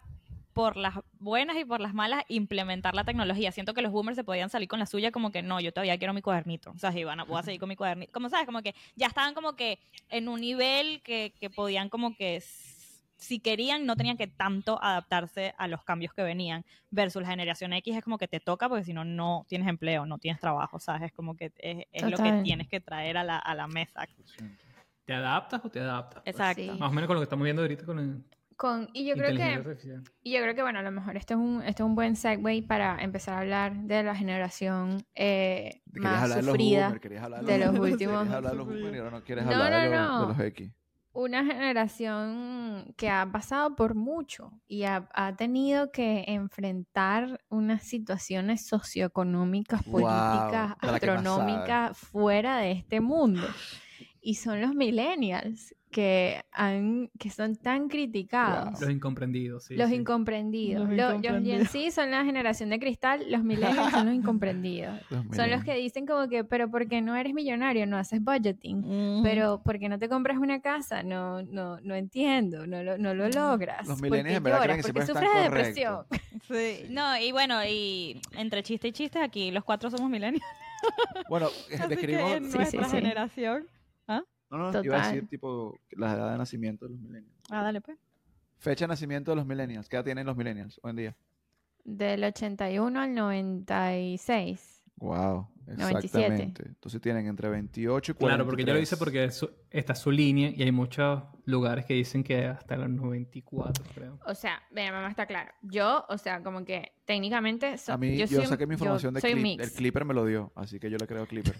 por 0.60 0.76
las 0.76 0.95
buenas 1.19 1.56
y 1.56 1.63
por 1.63 1.80
las 1.80 1.93
malas 1.93 2.26
implementar 2.28 2.93
la 2.93 3.06
tecnología. 3.06 3.50
Siento 3.54 3.74
que 3.74 3.82
los 3.82 3.93
boomers 3.93 4.17
se 4.17 4.26
podían 4.26 4.50
salir 4.50 4.67
con 4.67 4.78
la 4.78 4.86
suya 4.86 5.10
como 5.10 5.32
que 5.32 5.41
no, 5.41 5.62
yo 5.62 5.72
todavía 5.72 5.98
quiero 5.98 6.13
mi 6.13 6.22
cuadernito. 6.22 6.72
O 6.72 6.78
sea, 6.78 6.91
si 6.91 7.06
van 7.06 7.22
a, 7.22 7.24
voy 7.24 7.39
a 7.39 7.43
seguir 7.43 7.62
con 7.62 7.69
mi 7.69 7.78
cuadernito. 7.78 8.12
Como 8.12 8.28
sabes, 8.28 8.45
como 8.45 8.62
que 8.62 8.76
ya 8.98 9.08
estaban 9.08 9.34
como 9.34 9.56
que 9.56 9.80
en 10.10 10.28
un 10.28 10.41
nivel 10.41 11.02
que, 11.02 11.34
que 11.39 11.50
podían 11.50 11.88
como 11.88 12.13
que 12.13 12.43
si 13.15 13.39
querían 13.39 13.86
no 13.86 13.95
tenían 13.95 14.17
que 14.17 14.28
tanto 14.28 14.84
adaptarse 14.84 15.54
a 15.58 15.69
los 15.69 15.82
cambios 15.86 16.13
que 16.13 16.24
venían 16.24 16.65
versus 16.91 17.22
la 17.22 17.30
generación 17.30 17.72
X 17.72 17.95
es 17.95 18.04
como 18.04 18.17
que 18.17 18.28
te 18.28 18.41
toca 18.41 18.67
porque 18.67 18.84
si 18.84 18.91
no 18.91 19.06
no 19.06 19.45
tienes 19.48 19.69
empleo, 19.69 20.06
no 20.06 20.17
tienes 20.17 20.41
trabajo, 20.41 20.78
sabes, 20.78 21.04
es 21.04 21.13
como 21.13 21.38
que 21.38 21.54
es, 21.58 21.86
es 21.89 22.04
lo 22.04 22.17
que 22.17 22.41
tienes 22.43 22.67
que 22.67 22.82
traer 22.82 23.15
a 23.15 23.24
la, 23.24 23.38
a 23.38 23.56
la 23.56 23.67
mesa. 23.67 24.06
¿Te 25.06 25.13
adaptas 25.13 25.63
o 25.63 25.69
te 25.69 25.80
adaptas? 25.80 26.22
pues? 26.24 26.36
Exacto. 26.36 26.62
Sí. 26.62 26.80
Más 26.80 26.91
o 26.91 26.93
menos 26.93 27.08
con 27.08 27.15
lo 27.15 27.22
que 27.22 27.24
estamos 27.24 27.45
viendo 27.45 27.62
ahorita 27.62 27.86
con 27.86 28.00
el 28.00 28.24
Con, 28.62 28.89
y 28.91 29.06
yo 29.06 29.15
creo 29.15 29.34
que 29.38 29.41
artificial. 29.41 30.04
Y 30.22 30.34
yo 30.34 30.41
creo 30.41 30.54
que, 30.54 30.62
bueno, 30.62 30.80
a 30.80 30.82
lo 30.82 30.91
mejor 30.91 31.15
esto 31.15 31.36
es 31.36 31.39
un, 31.39 31.63
esto 31.63 31.84
es 31.84 31.88
un 31.88 31.95
buen 31.95 32.17
segue 32.17 32.62
para 32.67 33.02
empezar 33.02 33.36
a 33.36 33.39
hablar 33.39 33.74
de 33.84 34.04
la 34.04 34.13
generación 34.13 35.02
eh, 35.15 35.82
más 35.93 36.24
hablar 36.24 36.39
de 36.39 36.43
los 36.43 36.52
sufrida. 36.52 36.89
de 36.89 36.89
los 36.89 36.93
últimos- 36.93 37.00
Querías 37.02 37.24
hablar 37.24 38.52
de 38.52 38.58
los 38.58 38.65
boomers 38.67 38.93
y 38.95 38.98
ahora 38.98 39.12
no 39.12 39.24
quieres 39.24 39.45
No, 39.45 39.52
hablar 39.54 39.89
no, 39.89 39.95
los, 39.95 40.10
no. 40.10 40.22
de 40.22 40.28
los 40.28 40.39
X. 40.48 40.72
Una 41.13 41.45
generación 41.45 42.93
que 42.98 43.10
ha 43.10 43.32
pasado 43.32 43.76
por 43.76 43.95
mucho 43.95 44.52
y 44.67 44.84
ha, 44.84 45.08
ha 45.13 45.36
tenido 45.38 45.91
que 45.91 46.26
enfrentar 46.28 47.39
unas 47.50 47.84
situaciones 47.84 48.67
socioeconómicas, 48.67 49.84
políticas, 49.84 50.76
más 50.82 50.93
astronómicas 50.93 51.98
fuera 51.98 52.58
de 52.58 52.72
este 52.74 53.00
mundo. 53.00 53.48
Y 54.22 54.36
son 54.36 54.60
los 54.62 54.76
millennials 54.76 55.74
que, 55.91 56.41
han, 56.52 57.10
que 57.17 57.30
son 57.32 57.56
tan 57.56 57.88
criticados. 57.89 58.80
Los 58.80 58.89
incomprendidos, 58.89 59.63
sí. 59.65 59.75
Los 59.75 59.89
sí. 59.89 59.95
incomprendidos. 59.95 60.88
Los 60.88 60.89
Lo- 60.89 60.95
Los, 60.95 61.15
incomprendidos. 61.17 61.69
Gen 61.71 61.89
Z 61.89 62.02
son 62.02 62.12
la 62.12 62.23
generación 62.23 62.69
de 62.69 62.80
cristal, 62.80 63.25
los 63.32 63.43
millennials 63.84 63.91
son 63.91 64.06
los 64.06 64.15
incomprendidos. 64.15 64.93
Los 65.10 65.10
Son 65.10 65.19
los 65.21 65.32
millennials. 65.38 65.63
que 65.65 65.75
dicen 65.75 66.06
como 66.06 66.28
que, 66.30 66.43
pero 66.43 66.69
¿por 66.69 66.88
qué 66.88 67.02
no 67.02 67.15
eres 67.15 67.34
millonario? 67.34 67.88
No 67.88 67.97
haces 67.97 68.21
budgeting. 68.23 69.21
Pero 69.23 69.62
¿por 69.63 69.80
qué 69.80 69.89
no 69.89 69.97
te 69.97 70.10
compras 70.10 70.38
una 70.38 70.62
casa? 70.62 71.02
No, 71.04 71.41
no, 71.43 71.80
no 71.82 71.95
entiendo, 71.95 72.67
no 72.67 72.84
lo, 72.84 72.97
no 72.97 73.13
lo 73.13 73.28
logras. 73.30 73.88
Los 73.88 73.99
¿Por 73.99 74.10
millennials 74.12 74.38
en 74.38 74.43
verdad 74.43 74.60
lloras? 74.62 74.78
creen 74.78 74.86
que 74.86 74.93
¿Por 74.93 75.02
qué 75.02 75.06
siempre 75.06 75.25
sufres 75.28 75.34
de 75.34 75.45
están 75.45 75.58
depresión? 75.58 75.95
correctos. 76.08 76.19
Sí. 76.49 76.86
No, 76.89 77.15
y 77.19 77.32
bueno, 77.32 77.63
y 77.65 78.19
entre 78.36 78.63
chiste 78.63 78.88
y 78.88 78.91
chiste, 78.91 79.19
aquí 79.19 79.52
los 79.52 79.63
cuatro 79.63 79.89
somos 79.91 80.10
milenios. 80.10 80.41
Bueno, 81.30 81.47
describimos... 81.89 82.32
en 82.32 82.52
Sí, 82.52 82.58
nuestra 82.58 82.84
sí, 82.86 82.89
sí. 82.89 82.95
generación. 82.95 83.67
No, 84.51 84.57
no, 84.57 84.69
iba 84.69 84.79
a 84.79 84.81
Total. 84.99 85.13
decir 85.13 85.29
tipo 85.29 85.79
la 85.91 86.13
edad 86.13 86.31
de 86.31 86.38
nacimiento 86.38 86.85
de 86.85 86.91
los 86.91 86.99
millennials. 87.01 87.35
Ah, 87.51 87.63
dale 87.63 87.81
pues. 87.81 87.97
Fecha 88.57 88.85
de 88.85 88.89
nacimiento 88.89 89.31
de 89.31 89.35
los 89.38 89.45
millennials. 89.45 89.88
¿Qué 89.88 89.95
edad 89.95 90.03
tienen 90.03 90.25
los 90.25 90.35
millennials 90.35 90.79
hoy 90.83 90.89
en 90.91 90.95
día? 90.95 91.15
Del 91.83 92.23
81 92.23 92.99
al 92.99 93.13
96. 93.15 94.83
Wow, 94.97 95.47
97. 95.65 96.05
exactamente. 96.05 96.63
Entonces 96.67 96.99
tienen 96.99 97.25
entre 97.27 97.47
28 97.47 98.12
y 98.12 98.15
43. 98.15 98.27
Claro, 98.35 98.45
porque 98.45 98.65
yo 98.65 98.73
lo 98.73 98.79
hice 98.81 98.97
porque 98.97 99.23
es 99.23 99.35
su- 99.38 99.49
está 99.71 99.95
su 99.95 100.12
línea 100.12 100.49
y 100.53 100.62
hay 100.62 100.73
muchos 100.73 101.23
lugares 101.45 101.85
que 101.85 101.93
dicen 101.93 102.21
que 102.21 102.45
hasta 102.47 102.75
los 102.75 102.89
94, 102.89 103.85
creo. 103.95 104.19
O 104.25 104.35
sea, 104.35 104.62
mira, 104.71 104.91
mamá 104.91 105.09
está 105.09 105.25
claro. 105.25 105.53
Yo, 105.62 106.05
o 106.09 106.17
sea, 106.17 106.43
como 106.43 106.65
que 106.65 106.91
técnicamente 107.05 107.77
so- 107.77 107.93
A 107.93 107.97
mí, 107.97 108.17
yo, 108.17 108.27
soy 108.27 108.39
un- 108.39 108.47
saqué 108.47 108.65
mi 108.67 108.71
yo 108.71 108.79
información 108.83 109.13
de 109.13 109.21
Clip. 109.21 109.62
El. 109.62 109.71
Clipper 109.71 110.03
me 110.03 110.13
lo 110.13 110.25
dio, 110.25 110.51
así 110.55 110.79
que 110.81 110.89
yo 110.89 110.97
le 110.97 111.07
creo 111.07 111.23
a 111.23 111.27
Clipper. 111.27 111.55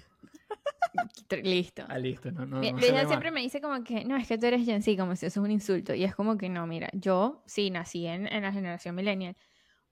Listo. 1.44 1.84
Ah, 1.88 1.98
listo, 1.98 2.32
no, 2.32 2.46
no, 2.46 2.62
no 2.62 2.72
Luisa 2.72 3.08
siempre 3.08 3.32
me 3.32 3.42
dice 3.42 3.62
como 3.62 3.84
que, 3.84 4.06
no, 4.06 4.16
es 4.18 4.28
que 4.28 4.38
tú 4.38 4.46
eres 4.46 4.66
Gen 4.66 4.82
Z, 4.82 5.02
como 5.02 5.16
si 5.16 5.26
eso 5.26 5.40
es 5.40 5.46
un 5.46 5.52
insulto. 5.52 5.94
Y 5.94 6.04
es 6.04 6.16
como 6.16 6.38
que 6.38 6.50
no, 6.50 6.66
mira, 6.68 6.90
yo 6.94 7.44
sí 7.46 7.70
nací 7.70 8.06
en, 8.06 8.28
en 8.32 8.44
la 8.44 8.52
generación 8.52 8.96
millennial. 8.96 9.36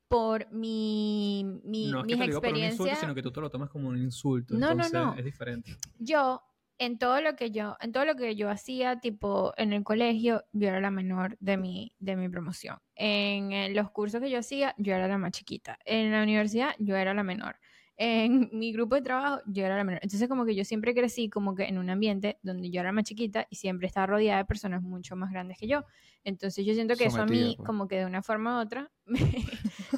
Por 0.08 0.52
mi, 0.52 1.44
mi, 1.64 1.92
No 1.92 2.02
es 2.02 2.08
que 2.08 2.16
mis 2.16 2.20
te 2.20 2.20
lo 2.20 2.28
digo 2.28 2.42
por 2.42 2.54
un 2.54 2.64
insulto, 2.64 2.96
sino 2.96 3.16
que 3.16 3.22
tú 3.22 3.32
te 3.32 3.42
lo 3.42 3.50
tomas 3.50 3.70
como 3.70 3.90
un 3.90 3.98
insulto. 3.98 4.54
No, 4.54 4.68
no, 4.68 4.72
entonces 4.72 4.94
no. 4.94 5.16
es 5.16 5.26
diferente. 5.26 5.76
yo, 6.00 6.42
en 6.80 6.98
todo 6.98 7.22
lo 7.22 7.36
que 7.36 7.52
yo, 7.52 7.76
en 7.82 7.92
todo 7.92 8.06
lo 8.06 8.16
que 8.16 8.36
yo 8.36 8.50
hacía, 8.50 9.00
tipo, 9.00 9.54
en 9.58 9.74
el 9.74 9.84
colegio, 9.84 10.46
yo 10.54 10.70
era 10.70 10.80
la 10.80 10.92
menor 10.92 11.36
de 11.40 11.58
mi, 11.58 11.94
de 12.00 12.16
mi 12.16 12.30
promoción. 12.30 12.78
En 12.96 13.52
eh, 13.52 13.70
los 13.74 13.92
cursos 13.92 14.22
que 14.22 14.30
yo 14.30 14.40
hacía, 14.40 14.76
yo 14.78 14.94
era 14.94 15.08
la 15.08 15.18
más 15.18 15.32
chiquita. 15.32 15.78
En 15.86 16.12
la 16.12 16.24
universidad, 16.24 16.76
yo 16.80 16.96
era 16.96 17.14
la 17.14 17.24
menor. 17.24 17.60
En 18.00 18.50
mi 18.54 18.72
grupo 18.72 18.94
de 18.96 19.02
trabajo, 19.02 19.42
yo 19.48 19.66
era 19.66 19.76
la 19.76 19.84
menor. 19.84 20.02
Entonces, 20.04 20.30
como 20.30 20.46
que 20.46 20.54
yo 20.56 20.64
siempre 20.64 20.94
crecí 20.94 21.30
como 21.30 21.56
que 21.56 21.64
en 21.64 21.80
un 21.80 21.90
ambiente 21.90 22.38
donde 22.44 22.70
yo 22.70 22.80
era 22.82 22.92
más 22.92 23.06
chiquita 23.06 23.48
y 23.50 23.56
siempre 23.56 23.88
estaba 23.88 24.06
rodeada 24.06 24.38
de 24.38 24.46
personas 24.46 24.84
mucho 24.84 25.16
más 25.16 25.32
grandes 25.32 25.58
que 25.58 25.68
yo. 25.68 25.84
Entonces, 26.24 26.64
yo 26.66 26.74
siento 26.76 26.96
que 26.96 27.06
eso 27.06 27.22
a 27.22 27.26
Sometida, 27.26 27.48
mí, 27.48 27.56
pues. 27.58 27.66
como 27.66 27.88
que 27.88 27.98
de 27.98 28.06
una 28.06 28.22
forma 28.22 28.58
u 28.58 28.62
otra, 28.62 28.92
me- 29.06 29.20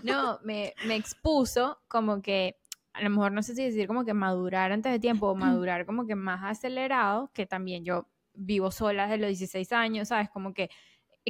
no, 0.04 0.40
me, 0.44 0.74
me 0.82 0.96
expuso 0.96 1.80
como 1.90 2.22
que 2.22 2.56
a 2.94 3.02
lo 3.02 3.10
mejor 3.10 3.32
no 3.34 3.44
sé 3.44 3.54
si 3.54 3.64
decir 3.64 3.86
como 3.88 4.04
que 4.06 4.14
madurar 4.14 4.72
antes 4.72 4.92
de 4.92 5.00
tiempo 5.00 5.28
o 5.28 5.36
madurar 5.36 5.86
como 5.86 6.06
que 6.08 6.16
más 6.16 6.42
acelerado, 6.44 7.32
que 7.34 7.46
también 7.46 7.84
yo 7.84 8.08
vivo 8.34 8.72
sola 8.72 9.04
desde 9.08 9.18
los 9.18 9.28
16 9.28 9.72
años, 9.74 10.08
¿sabes? 10.08 10.30
Como 10.30 10.54
que 10.54 10.70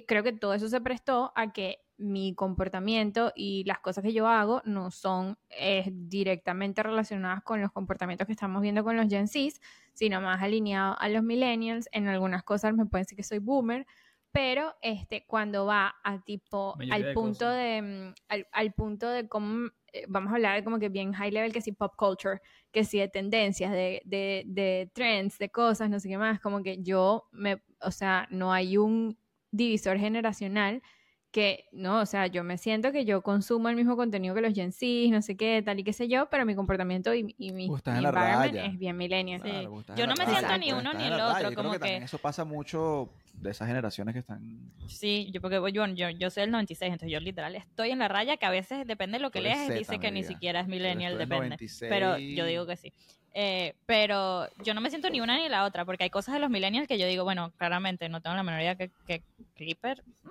creo 0.08 0.24
que 0.24 0.34
todo 0.34 0.54
eso 0.54 0.68
se 0.70 0.82
prestó 0.82 1.32
a 1.36 1.52
que 1.52 1.80
mi 2.00 2.34
comportamiento 2.34 3.32
y 3.36 3.64
las 3.66 3.80
cosas 3.80 4.04
que 4.04 4.14
yo 4.14 4.28
hago 4.28 4.62
no 4.66 4.90
son 4.90 5.38
eh, 5.50 5.90
directamente 5.92 6.82
relacionadas 6.82 7.44
con 7.44 7.62
los 7.62 7.72
comportamientos 7.72 8.26
que 8.26 8.34
estamos 8.34 8.62
viendo 8.62 8.84
con 8.84 8.96
los 8.96 9.08
Gen 9.08 9.28
Zs, 9.28 9.60
sino 9.94 10.22
más 10.22 10.42
alineados 10.42 10.98
a 11.00 11.10
los 11.10 11.24
millennials. 11.24 11.90
En 11.92 12.08
algunas 12.08 12.44
cosas 12.44 12.74
me 12.74 12.86
pueden 12.86 13.04
decir 13.04 13.18
que 13.18 13.24
soy 13.24 13.40
boomer, 13.40 13.86
pero 14.32 14.76
este, 14.82 15.26
cuando 15.28 15.66
va 15.66 15.96
a 16.04 16.24
tipo 16.24 16.76
al 16.92 17.14
punto 17.14 17.50
de 17.50 17.82
mm, 17.82 18.14
al, 18.30 18.48
al 18.52 18.74
punto 18.74 19.10
de 19.10 19.28
cómo 19.28 19.70
eh, 19.92 20.06
vamos 20.08 20.32
a 20.32 20.36
hablar 20.36 20.56
de 20.56 20.64
como 20.64 20.80
que 20.80 20.90
bien 20.90 21.14
high 21.14 21.32
level 21.32 21.52
que 21.52 21.62
sí 21.62 21.72
pop 21.72 21.96
culture 21.98 22.40
que 22.72 22.84
sí 22.84 23.00
de 23.00 23.08
tendencias 23.10 23.72
de, 23.72 24.04
de, 24.06 24.44
de 24.46 24.92
trends 24.94 25.40
de 25.40 25.50
cosas 25.50 25.90
no 25.90 26.00
sé 26.00 26.10
qué 26.10 26.18
más 26.20 26.40
como 26.40 26.62
que 26.62 26.78
yo 26.84 27.28
me 27.32 27.64
o 27.82 27.90
sea 27.90 28.28
no 28.30 28.54
hay 28.54 28.78
un 28.78 29.18
divisor 29.52 29.98
generacional 29.98 30.84
que, 31.32 31.66
no, 31.72 32.00
o 32.02 32.06
sea, 32.06 32.28
yo 32.28 32.44
me 32.44 32.58
siento 32.58 32.92
que 32.92 33.06
yo 33.06 33.22
consumo 33.22 33.70
el 33.70 33.76
mismo 33.76 33.96
contenido 33.96 34.34
que 34.34 34.42
los 34.42 34.54
Gen 34.54 34.72
Z, 34.72 34.86
no 35.12 35.22
sé 35.22 35.38
qué, 35.38 35.62
tal 35.64 35.80
y 35.80 35.84
qué 35.84 35.94
sé 35.94 36.08
yo, 36.08 36.28
pero 36.30 36.46
mi 36.46 36.56
comportamiento 36.56 37.14
y, 37.14 37.36
y 37.38 37.52
mi, 37.52 37.68
mi 37.70 37.76
en 37.86 38.02
la 38.04 38.10
environment 38.10 38.54
raya. 38.56 38.66
es 38.66 38.80
bien 38.80 38.98
millennial. 38.98 39.42
Claro, 39.42 39.84
Yo 39.96 40.04
en 40.04 40.10
no 40.10 40.16
la 40.16 40.16
me 40.16 40.26
siento 40.26 40.42
raya, 40.48 40.58
ni 40.58 40.72
uno 40.72 40.94
ni 40.94 41.04
en 41.06 41.12
el 41.14 41.18
la 41.18 41.18
raya. 41.18 41.38
otro, 41.38 41.50
Yo 41.50 41.56
creo 41.56 41.56
como 41.58 41.72
que 41.74 41.80
también 41.80 42.00
que- 42.00 42.06
eso 42.06 42.18
pasa 42.20 42.46
mucho 42.46 43.10
de 43.34 43.52
esas 43.52 43.68
generaciones 43.68 44.14
que 44.14 44.20
están... 44.20 44.42
Sí, 44.88 45.30
yo 45.32 45.40
porque 45.40 45.62
yo, 45.72 45.86
yo, 45.88 46.10
yo 46.10 46.30
soy 46.32 46.42
del 46.42 46.52
96, 46.52 46.92
entonces 46.92 47.14
yo 47.14 47.20
literal 47.20 47.56
estoy 47.56 47.92
en 47.92 48.00
la 48.00 48.08
raya 48.08 48.38
que 48.38 48.46
a 48.48 48.50
veces 48.50 48.88
depende 48.88 49.18
de 49.18 49.22
lo 49.22 49.30
que 49.32 49.40
Z, 49.42 49.74
dice 49.76 50.00
que 50.00 50.12
ni 50.12 50.24
siquiera 50.24 50.62
es 50.62 50.68
millennial, 50.68 51.14
depende. 51.18 51.36
96. 51.50 51.90
Pero 51.90 52.18
yo 52.18 52.46
digo 52.46 52.66
que 52.66 52.76
sí. 52.76 52.92
Eh, 53.36 53.76
pero 53.86 54.48
yo 54.66 54.74
no 54.74 54.82
me 54.82 54.90
siento 54.90 55.10
ni 55.12 55.22
una 55.22 55.38
ni 55.38 55.48
la 55.48 55.64
otra, 55.66 55.86
porque 55.86 56.06
hay 56.06 56.10
cosas 56.10 56.34
de 56.34 56.40
los 56.40 56.50
millennials 56.50 56.88
que 56.88 56.98
yo 56.98 57.06
digo, 57.06 57.24
bueno, 57.24 57.52
claramente 57.58 58.10
no 58.10 58.22
tengo 58.22 58.36
la 58.36 58.42
menor 58.44 58.62
idea 58.62 58.76
que, 58.76 58.90
que 59.06 59.22
Clipper, 59.56 60.04
mm, 60.24 60.30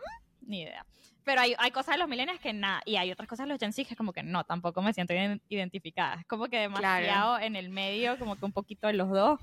ni 0.49 0.63
idea. 0.63 0.85
Pero 1.25 1.43
hay, 1.43 1.55
hay 1.59 1.71
cosas 1.71 1.95
de 1.95 1.99
los 1.99 2.09
millennials 2.09 2.41
que 2.41 2.53
nada, 2.53 2.81
y 2.87 2.97
hay 2.97 3.13
otras 3.13 3.29
cosas 3.29 3.47
de 3.47 3.53
los 3.53 3.61
Gen 3.61 3.73
Z 3.73 3.87
que 3.87 3.95
es 3.95 3.99
como 3.99 4.13
que 4.13 4.23
no, 4.23 4.45
tampoco 4.45 4.81
me 4.83 4.93
siento 4.95 5.13
ident- 5.13 5.43
identificada. 5.49 6.15
Es 6.21 6.27
como 6.27 6.47
que 6.47 6.59
demasiado 6.59 7.39
en 7.39 7.55
el 7.55 7.69
medio, 7.69 8.19
como 8.19 8.37
que 8.37 8.45
un 8.47 8.53
poquito 8.53 8.87
de 8.87 8.95
los 8.95 9.11
dos. 9.11 9.39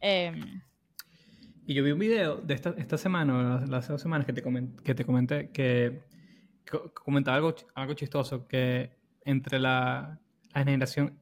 Em, 0.00 0.60
Y 1.66 1.74
yo 1.74 1.84
vi 1.84 1.92
un 1.92 1.98
video 1.98 2.36
de 2.36 2.54
esta, 2.54 2.74
esta 2.78 2.98
semana, 2.98 3.60
las, 3.60 3.68
las 3.68 3.88
dos 3.88 4.02
semanas 4.02 4.26
que 4.26 4.32
te, 4.32 4.42
comen- 4.42 4.74
que 4.82 4.94
te 4.94 5.04
comenté, 5.04 5.50
que, 5.50 6.02
co- 6.68 6.92
comentaba 6.92 7.36
algo, 7.36 7.54
algo 7.74 7.94
chistoso, 7.94 8.48
que 8.48 8.90
entre 9.24 9.58
la, 9.60 10.18
la 10.54 10.64
generación, 10.64 11.18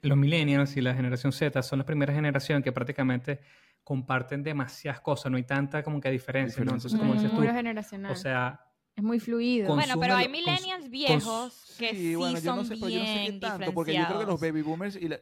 los 0.00 0.16
millennials 0.16 0.76
y 0.76 0.80
la 0.80 0.94
generación 0.94 1.32
Z 1.32 1.60
son 1.62 1.80
la 1.80 1.84
primera 1.84 2.14
generación 2.14 2.62
que 2.62 2.70
prácticamente 2.72 3.40
comparten 3.82 4.42
demasiadas 4.42 5.00
cosas, 5.00 5.30
no 5.32 5.36
hay 5.36 5.42
tanta 5.42 5.82
como 5.82 6.00
que 6.00 6.10
diferencia, 6.10 6.62
¿no? 6.64 6.72
Entonces, 6.74 6.98
como 6.98 7.14
dices 7.14 7.32
tú, 7.34 7.42
generacional. 7.42 8.12
o 8.12 8.14
sea, 8.14 8.60
es 8.98 9.04
muy 9.04 9.20
fluido. 9.20 9.74
Bueno, 9.74 9.94
pero 10.00 10.16
hay 10.16 10.28
millennials 10.28 10.90
viejos 10.90 11.74
que 11.78 11.90
sí, 11.94 12.14
bueno, 12.16 12.38
yo 12.38 12.44
son 12.44 12.56
no 12.56 12.64
sé, 12.64 12.76
pero 12.76 12.88
yo 12.90 12.98
no 13.00 13.06
sé 13.06 13.12
qué 13.14 13.20
bien 13.20 13.40
tanto, 13.40 13.72
porque 13.72 13.94
yo 13.94 14.06
creo 14.06 14.18
que 14.20 14.26
los 14.26 14.40
baby 14.40 14.62
boomers 14.62 14.96
y 14.96 15.08
la... 15.08 15.20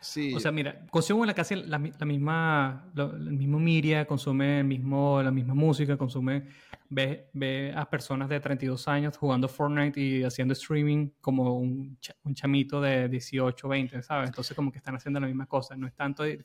Sí, 0.00 0.34
O 0.34 0.40
sea, 0.40 0.50
mira, 0.50 0.84
consumen 0.90 1.28
la 1.28 1.34
casi 1.34 1.54
la, 1.54 1.78
mi- 1.78 1.92
la 1.98 2.06
misma, 2.06 2.90
el 2.96 3.30
mismo 3.32 3.58
media, 3.60 4.04
consume 4.04 4.58
el 4.60 4.64
mismo, 4.66 5.22
la 5.22 5.30
misma 5.30 5.54
música, 5.54 5.96
consume, 5.96 6.48
ve, 6.88 7.28
ve 7.32 7.72
a 7.74 7.88
personas 7.88 8.28
de 8.28 8.40
32 8.40 8.88
años 8.88 9.16
jugando 9.16 9.48
Fortnite 9.48 10.00
y 10.00 10.22
haciendo 10.24 10.52
streaming 10.54 11.10
como 11.20 11.56
un, 11.58 11.96
un 12.24 12.34
chamito 12.34 12.80
de 12.80 13.08
18, 13.08 13.68
20, 13.68 14.02
¿sabes? 14.02 14.28
Entonces 14.28 14.56
como 14.56 14.72
que 14.72 14.78
están 14.78 14.96
haciendo 14.96 15.20
la 15.20 15.26
misma 15.28 15.46
cosa, 15.46 15.76
no 15.76 15.86
es 15.86 15.94
tanto 15.94 16.24
di- 16.24 16.38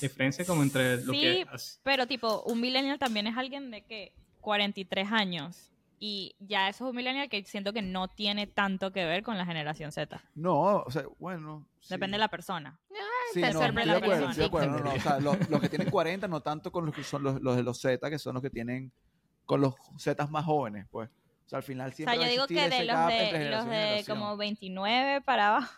diferencia 0.00 0.44
como 0.44 0.62
entre 0.64 1.04
lo 1.04 1.12
Sí, 1.12 1.20
que... 1.20 1.46
hace- 1.50 1.78
Pero 1.84 2.06
tipo, 2.08 2.42
un 2.44 2.60
millennial 2.60 2.98
también 2.98 3.28
es 3.28 3.36
alguien 3.36 3.70
de 3.70 3.82
que 3.82 4.12
43 4.42 5.10
años. 5.10 5.70
Y 5.98 6.34
ya 6.40 6.68
eso 6.68 6.84
es 6.84 6.90
un 6.90 6.96
millennial 6.96 7.28
que 7.28 7.44
siento 7.44 7.72
que 7.72 7.80
no 7.80 8.08
tiene 8.08 8.48
tanto 8.48 8.92
que 8.92 9.04
ver 9.04 9.22
con 9.22 9.38
la 9.38 9.46
generación 9.46 9.92
Z. 9.92 10.20
no, 10.34 10.82
o 10.82 10.90
sea, 10.90 11.04
bueno... 11.18 11.64
sí. 11.78 11.94
Depende 11.94 12.16
de 12.16 12.18
la 12.18 12.28
persona. 12.28 12.80
Sí, 13.32 13.40
no, 13.40 13.46
estoy 13.46 13.72
de 13.72 13.86
la 13.86 13.96
acuerdo, 13.96 14.00
persona. 14.00 14.30
estoy 14.30 14.42
de 14.42 14.46
acuerdo. 14.46 14.70
No, 14.72 14.78
no, 14.80 14.92
o 14.92 15.00
sea, 15.00 15.20
los, 15.20 15.48
los 15.48 15.60
que 15.60 15.68
tienen 15.68 15.88
40, 15.88 16.28
no 16.28 16.40
tanto 16.40 16.70
con 16.72 16.84
los 16.84 16.94
que 16.94 17.04
son 17.04 17.22
los, 17.22 17.40
los 17.40 17.56
de 17.56 17.62
los 17.62 17.80
Z, 17.80 18.10
que 18.10 18.18
son 18.18 18.34
los 18.34 18.42
que 18.42 18.50
tienen 18.50 18.92
con 19.46 19.60
los 19.60 19.74
Z 19.96 20.26
más 20.26 20.44
jóvenes, 20.44 20.86
pues. 20.90 21.08
O 21.46 21.48
sea, 21.48 21.58
al 21.58 21.62
final 21.62 21.90
O 21.90 21.92
siempre 21.92 22.14
sea, 22.14 22.20
va 22.20 22.26
yo 22.26 22.32
digo 22.32 22.46
que 22.46 22.68
de 22.68 22.84
los 22.84 23.06
de, 23.06 24.00
los 24.00 24.06
como 24.06 24.36
29 24.36 25.20
para 25.22 25.48
abajo. 25.48 25.72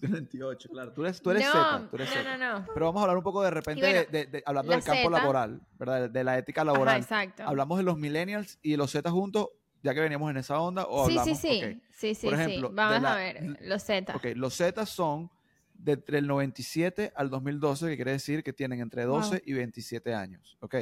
Tú 0.00 0.06
tienes 0.06 0.20
28, 0.30 0.68
claro. 0.70 0.92
Tú 0.92 1.02
eres, 1.04 1.20
tú 1.20 1.30
eres 1.30 1.44
no, 1.44 1.52
Z, 1.52 1.88
tú 1.90 1.96
eres 1.96 2.08
no, 2.08 2.14
Z. 2.22 2.38
no, 2.38 2.58
no. 2.60 2.66
Pero 2.72 2.86
vamos 2.86 3.00
a 3.00 3.02
hablar 3.04 3.16
un 3.18 3.22
poco 3.22 3.42
de 3.42 3.50
repente, 3.50 3.80
bueno, 3.82 4.00
de, 4.10 4.18
de- 4.18 4.26
de- 4.26 4.42
hablando 4.46 4.70
la 4.70 4.76
del 4.76 4.84
campo 4.84 5.10
laboral, 5.10 5.60
¿verdad? 5.78 6.00
De, 6.02 6.08
de 6.08 6.24
la 6.24 6.38
ética 6.38 6.62
Ajá, 6.62 6.72
laboral. 6.72 7.00
exacto. 7.02 7.42
¿Hablamos 7.44 7.76
de 7.78 7.84
los 7.84 7.98
millennials 7.98 8.58
y 8.62 8.76
los 8.76 8.90
Z 8.92 9.10
juntos, 9.10 9.48
ya 9.82 9.92
que 9.92 10.00
veníamos 10.00 10.30
en 10.30 10.38
esa 10.38 10.58
onda? 10.60 10.86
¿o 10.88 11.06
sí, 11.06 11.12
sí, 11.12 11.18
hablamos? 11.18 11.40
sí, 11.40 11.80
sí, 11.90 12.14
sí, 12.14 12.26
Por 12.26 12.36
sí. 12.36 12.40
ejemplo, 12.42 12.70
Vamos 12.72 13.02
la- 13.02 13.12
a 13.12 13.16
ver, 13.16 13.58
los 13.62 13.82
Z. 13.82 14.16
Ok, 14.16 14.24
los 14.36 14.54
Z 14.56 14.86
son 14.86 15.30
de 15.74 15.92
entre 15.92 16.18
el 16.18 16.26
97 16.26 17.12
al 17.14 17.28
2012, 17.30 17.88
que 17.88 17.96
quiere 17.96 18.12
decir 18.12 18.42
que 18.42 18.52
tienen 18.54 18.80
entre 18.80 19.04
12 19.04 19.36
Wow. 19.36 19.40
y 19.44 19.52
27 19.52 20.14
años. 20.14 20.56
Ok, 20.60 20.76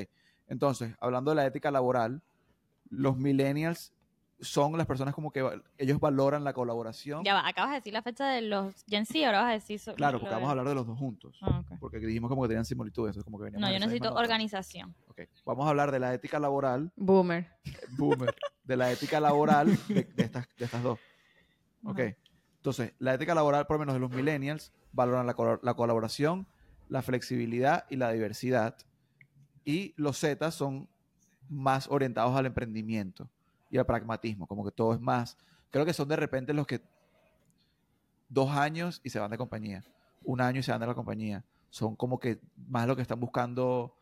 entonces, 0.46 0.94
hablando 1.00 1.32
de 1.32 1.36
la 1.36 1.46
ética 1.46 1.70
laboral, 1.70 2.22
los 2.90 3.16
millennials 3.16 3.92
son 4.40 4.76
las 4.78 4.86
personas 4.86 5.14
como 5.14 5.30
que 5.32 5.44
ellos 5.78 5.98
valoran 5.98 6.44
la 6.44 6.52
colaboración. 6.52 7.24
Ya 7.24 7.34
va, 7.34 7.46
acabas 7.48 7.70
de 7.70 7.76
decir 7.76 7.92
la 7.92 8.02
fecha 8.02 8.26
de 8.28 8.42
los 8.42 8.84
Gen 8.88 9.04
Z, 9.04 9.26
ahora 9.26 9.40
vas 9.42 9.50
a 9.50 9.52
decir... 9.54 9.78
so- 9.80 9.94
Claro, 9.94 10.18
porque 10.18 10.28
de- 10.28 10.34
vamos 10.36 10.48
a 10.48 10.50
hablar 10.52 10.68
de 10.68 10.74
los 10.74 10.86
dos 10.86 10.96
juntos. 10.98 11.38
Ah. 11.42 11.62
Porque 11.80 11.98
dijimos 11.98 12.28
como 12.28 12.42
que 12.42 12.48
tenían 12.48 12.64
similitudes, 12.64 13.10
eso 13.10 13.20
es 13.20 13.24
como 13.24 13.38
que 13.38 13.44
veníamos 13.44 13.68
No, 13.68 13.72
yo 13.72 13.80
necesito 13.80 14.14
organización. 14.14 14.94
Ok, 15.08 15.22
vamos 15.44 15.66
a 15.66 15.70
hablar 15.70 15.90
de 15.90 15.98
la 15.98 16.14
ética 16.14 16.38
laboral, 16.38 16.92
Boomer. 16.96 17.48
boomer, 17.96 18.34
de 18.64 18.76
la 18.76 18.92
ética 18.92 19.18
laboral 19.20 19.76
de, 19.88 20.04
de 20.04 20.22
estas, 20.22 20.46
de 20.56 20.64
estas 20.64 20.82
dos. 20.82 20.98
Ok, 21.84 22.00
entonces, 22.56 22.92
la 22.98 23.14
ética 23.14 23.34
laboral, 23.34 23.66
por 23.66 23.74
lo 23.76 23.80
menos 23.80 23.94
de 23.94 24.00
los 24.00 24.10
millennials, 24.10 24.72
valoran 24.92 25.26
la, 25.26 25.34
la 25.62 25.74
colaboración, 25.74 26.46
la 26.88 27.02
flexibilidad 27.02 27.86
y 27.90 27.96
la 27.96 28.12
diversidad. 28.12 28.76
Y 29.64 29.94
los 29.96 30.18
Z 30.18 30.50
son 30.50 30.88
más 31.48 31.88
orientados 31.88 32.36
al 32.36 32.46
emprendimiento 32.46 33.30
y 33.70 33.78
al 33.78 33.86
pragmatismo, 33.86 34.46
como 34.46 34.64
que 34.64 34.70
todo 34.70 34.94
es 34.94 35.00
más. 35.00 35.36
Creo 35.70 35.84
que 35.84 35.92
son 35.92 36.08
de 36.08 36.16
repente 36.16 36.52
los 36.52 36.66
que 36.66 36.80
dos 38.28 38.50
años 38.50 39.00
y 39.04 39.10
se 39.10 39.18
van 39.18 39.30
de 39.30 39.38
compañía, 39.38 39.84
un 40.24 40.40
año 40.40 40.60
y 40.60 40.62
se 40.62 40.70
van 40.70 40.80
de 40.80 40.86
la 40.86 40.94
compañía. 40.94 41.44
Son 41.70 41.96
como 41.96 42.18
que 42.18 42.38
más 42.68 42.86
lo 42.86 42.96
que 42.96 43.02
están 43.02 43.20
buscando, 43.20 43.94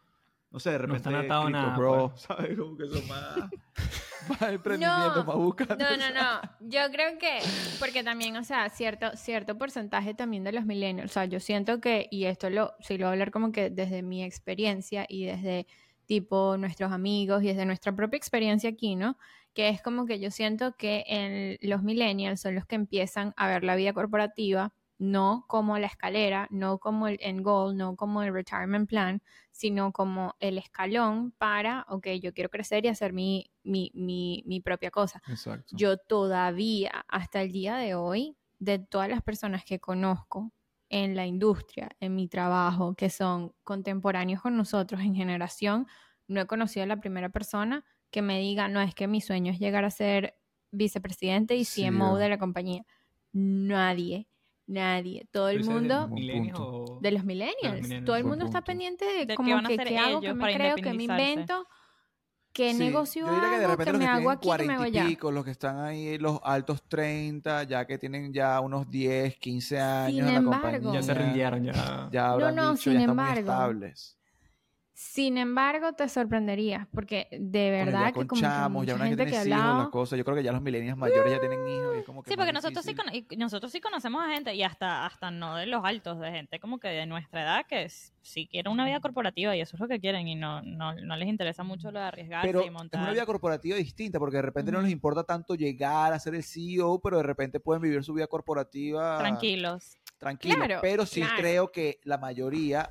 no 0.51 0.61
sé, 0.61 0.71
de 0.71 0.79
repente 0.79 1.09
están 1.09 1.15
atados 1.17 1.47
a 1.47 1.49
Crypto 1.49 1.67
nada, 1.67 1.77
Bro, 1.77 2.11
pues. 2.11 2.21
¿sabes? 2.23 2.59
Como 2.59 2.77
que 2.77 2.87
son 2.87 3.09
más, 3.09 3.37
más 4.29 4.43
emprendimiento, 4.53 5.17
No, 5.17 5.25
más 5.25 5.37
buscando. 5.37 5.77
No, 5.77 5.97
no, 5.97 6.15
no. 6.15 6.41
Yo 6.61 6.81
creo 6.93 7.19
que, 7.19 7.41
porque 7.81 8.05
también, 8.05 8.37
o 8.37 8.45
sea, 8.45 8.69
cierto, 8.71 9.17
cierto 9.17 9.59
porcentaje 9.59 10.15
también 10.15 10.45
de 10.45 10.53
los 10.53 10.65
millennials, 10.65 11.11
o 11.11 11.15
sea, 11.15 11.25
yo 11.25 11.41
siento 11.41 11.81
que, 11.81 12.07
y 12.11 12.27
esto 12.27 12.51
lo, 12.51 12.75
si 12.81 12.99
lo 12.99 13.07
voy 13.07 13.11
a 13.11 13.13
hablar 13.13 13.33
como 13.33 13.51
que 13.51 13.71
desde 13.71 14.03
mi 14.03 14.23
experiencia 14.23 15.07
y 15.09 15.25
desde 15.25 15.67
tipo 16.07 16.57
nuestros 16.57 16.93
amigos 16.93 17.43
y 17.43 17.49
desde 17.49 17.67
nuestra 17.67 17.95
propia 17.95 18.17
experiencia 18.17 18.71
aquí, 18.71 18.97
¿no? 18.97 19.19
Que 19.53 19.69
es 19.69 19.83
como 19.83 20.07
que 20.07 20.19
yo 20.21 20.31
siento 20.31 20.77
que 20.77 21.05
en 21.07 21.59
los 21.69 21.83
millennials 21.83 22.41
son 22.41 22.55
los 22.55 22.67
que 22.67 22.77
empiezan 22.77 23.35
a 23.37 23.49
ver 23.49 23.65
la 23.65 23.77
vida 23.77 23.93
corporativa 23.93 24.73
no 24.99 25.45
como 25.47 25.79
la 25.79 25.87
escalera, 25.87 26.47
no 26.51 26.79
como 26.79 27.09
el 27.09 27.19
end 27.21 27.43
goal, 27.43 27.77
no 27.77 27.97
como 27.97 28.23
el 28.23 28.33
retirement 28.33 28.89
plan, 28.89 29.23
sino 29.51 29.93
como 29.93 30.35
el 30.41 30.59
escalón 30.59 31.33
para, 31.33 31.85
ok, 31.89 32.09
yo 32.21 32.33
quiero 32.33 32.51
crecer 32.51 32.85
y 32.85 32.89
hacer 32.89 33.13
mi, 33.13 33.51
mi, 33.63 33.91
mi, 33.95 34.43
mi 34.47 34.61
propia 34.61 34.91
cosa. 34.91 35.23
Exacto. 35.29 35.77
Yo 35.77 35.99
todavía, 35.99 37.05
hasta 37.09 37.43
el 37.43 37.53
día 37.53 37.77
de 37.77 37.95
hoy, 37.95 38.37
de 38.59 38.79
todas 38.79 39.09
las 39.09 39.23
personas 39.23 39.65
que 39.65 39.81
conozco 39.81 40.53
en 40.89 41.17
la 41.17 41.27
industria, 41.27 41.89
en 42.01 42.15
mi 42.15 42.29
trabajo, 42.29 42.95
que 42.95 43.11
son 43.11 43.55
contemporáneos 43.65 44.43
con 44.43 44.57
nosotros 44.57 45.01
en 45.01 45.15
generación, 45.15 45.87
no 46.29 46.41
he 46.41 46.47
conocido 46.47 46.85
a 46.85 46.87
la 46.87 46.99
primera 47.01 47.29
persona 47.31 47.85
que 48.11 48.23
me 48.23 48.39
diga, 48.41 48.69
no, 48.69 48.81
es 48.81 48.95
que 48.95 49.07
mi 49.09 49.21
sueño 49.21 49.53
es 49.53 49.59
llegar 49.59 49.85
a 49.85 49.91
ser 49.91 50.37
vicepresidente 50.71 51.57
y 51.57 51.65
CMO 51.65 52.17
de 52.19 52.29
la 52.29 52.39
compañía. 52.39 52.85
Nadie, 53.33 54.29
nadie. 54.67 55.29
Todo 55.31 55.49
el 55.49 55.59
mundo 55.65 56.05
o- 56.63 56.99
de 57.01 57.11
los 57.13 57.25
millennials. 57.25 57.89
Todo 58.05 58.17
el 58.17 58.25
mundo 58.25 58.45
está 58.45 58.63
pendiente 58.63 59.05
de, 59.05 59.27
De 59.27 59.35
como 59.37 59.49
que 59.69 59.77
qué 59.77 59.99
hago, 59.99 60.21
qué 60.23 60.29
me 60.35 60.45
creo, 60.59 60.77
qué 60.77 60.93
me 60.95 61.05
invento, 61.05 61.67
qué 62.57 62.73
Sí, 62.73 62.79
negocio 62.79 63.27
yo 63.27 63.33
diría 63.35 63.51
que 63.51 63.59
de 63.59 63.67
repente 63.67 63.93
los 63.93 63.99
me 64.01 64.05
que 64.07 64.11
hago 64.11 64.31
aquí, 64.31 64.47
me 64.47 64.51
40 64.51 64.75
hago 64.75 64.83
allá. 64.85 65.07
pico, 65.07 65.31
los 65.31 65.45
que 65.45 65.51
están 65.51 65.79
ahí, 65.81 66.17
los 66.19 66.41
altos 66.43 66.83
30, 66.89 67.65
ya 67.65 67.87
que 67.87 67.99
tienen 67.99 68.33
ya 68.33 68.59
unos 68.61 68.91
10, 68.91 69.37
15 69.37 69.79
años 69.79 70.17
Sin 70.17 70.21
en 70.21 70.33
la 70.33 70.39
embargo- 70.39 70.63
compañía. 70.63 70.93
Ya 71.01 71.03
se 71.03 71.15
rindieron, 71.15 71.65
ya. 71.65 72.09
Ya 72.11 72.29
habrán 72.31 72.55
no, 72.57 72.71
dicho, 72.73 72.85
sin 72.85 72.93
ya 72.95 73.01
están 73.01 73.15
muy 73.17 73.25
embargo. 73.25 73.41
estables. 73.51 74.17
Sin 74.99 75.37
embargo, 75.37 75.93
te 75.93 76.09
sorprenderías, 76.09 76.87
porque 76.87 77.29
de 77.31 77.69
Bueno, 77.69 77.85
verdad 77.85 78.01
ya 78.01 78.07
que 78.07 78.13
con 78.15 78.29
como 78.29 78.41
que 78.41 78.47
chamos, 78.47 78.87
ya 78.87 78.95
mucha 78.95 78.95
una 78.95 79.09
gente 79.09 79.25
que 79.27 79.31
hijos, 79.31 79.47
las 79.47 79.89
cosas. 79.91 80.17
Yo 80.17 80.25
creo 80.25 80.39
que 80.39 80.43
ya 80.43 80.53
los 80.53 80.63
millennials 80.63 80.97
mayores 80.97 81.31
ya 81.33 81.39
tienen 81.39 81.69
hijos 81.69 81.97
y 81.97 81.99
es 81.99 82.05
como 82.07 82.23
que 82.23 82.31
Sí, 82.31 82.37
porque 82.39 82.55
nosotros 82.55 82.83
sí, 82.83 82.95
nosotros 83.37 83.71
sí 83.71 83.83
conocemos 83.83 84.25
a 84.25 84.31
gente, 84.33 84.55
y 84.55 84.63
hasta, 84.63 85.05
hasta 85.05 85.31
no 85.31 85.57
de 85.57 85.67
los 85.67 85.85
altos, 85.85 86.19
de 86.19 86.31
gente 86.31 86.59
como 86.61 86.79
que 86.79 86.89
de 86.89 87.05
nuestra 87.05 87.43
edad, 87.43 87.67
que 87.67 87.91
sí 88.23 88.49
quieren 88.51 88.73
una 88.73 88.87
vida 88.87 89.01
corporativa 89.01 89.55
y 89.55 89.61
eso 89.61 89.77
es 89.77 89.81
lo 89.81 89.87
que 89.87 90.01
quieren, 90.01 90.29
y 90.29 90.35
no, 90.35 90.63
no, 90.63 90.95
no 90.95 91.17
les 91.19 91.29
interesa 91.29 91.63
mucho 91.63 91.91
lo 91.91 91.99
de 91.99 92.07
arriesgarse 92.07 92.49
Pero 92.49 92.63
y 92.63 92.69
es 92.69 92.73
montar. 92.73 93.03
una 93.03 93.13
vida 93.13 93.27
corporativa 93.27 93.77
distinta, 93.77 94.19
porque 94.19 94.37
de 94.37 94.43
repente 94.45 94.73
no 94.73 94.81
les 94.81 94.91
importa 94.91 95.25
tanto 95.25 95.57
llegar 95.57 96.15
a 96.15 96.19
ser 96.19 96.35
el 96.35 96.43
CEO, 96.43 97.01
pero 97.03 97.19
de 97.19 97.23
repente 97.23 97.61
pueden 97.61 97.83
vivir 97.83 98.03
su 98.03 98.15
vida 98.15 98.29
corporativa 98.29 99.19
Tranquilos. 99.19 99.99
tranquilo. 100.17 100.55
Claro, 100.57 100.79
pero 100.81 101.05
sí 101.05 101.21
claro. 101.21 101.37
creo 101.37 101.71
que 101.71 102.01
la 102.05 102.17
mayoría 102.17 102.89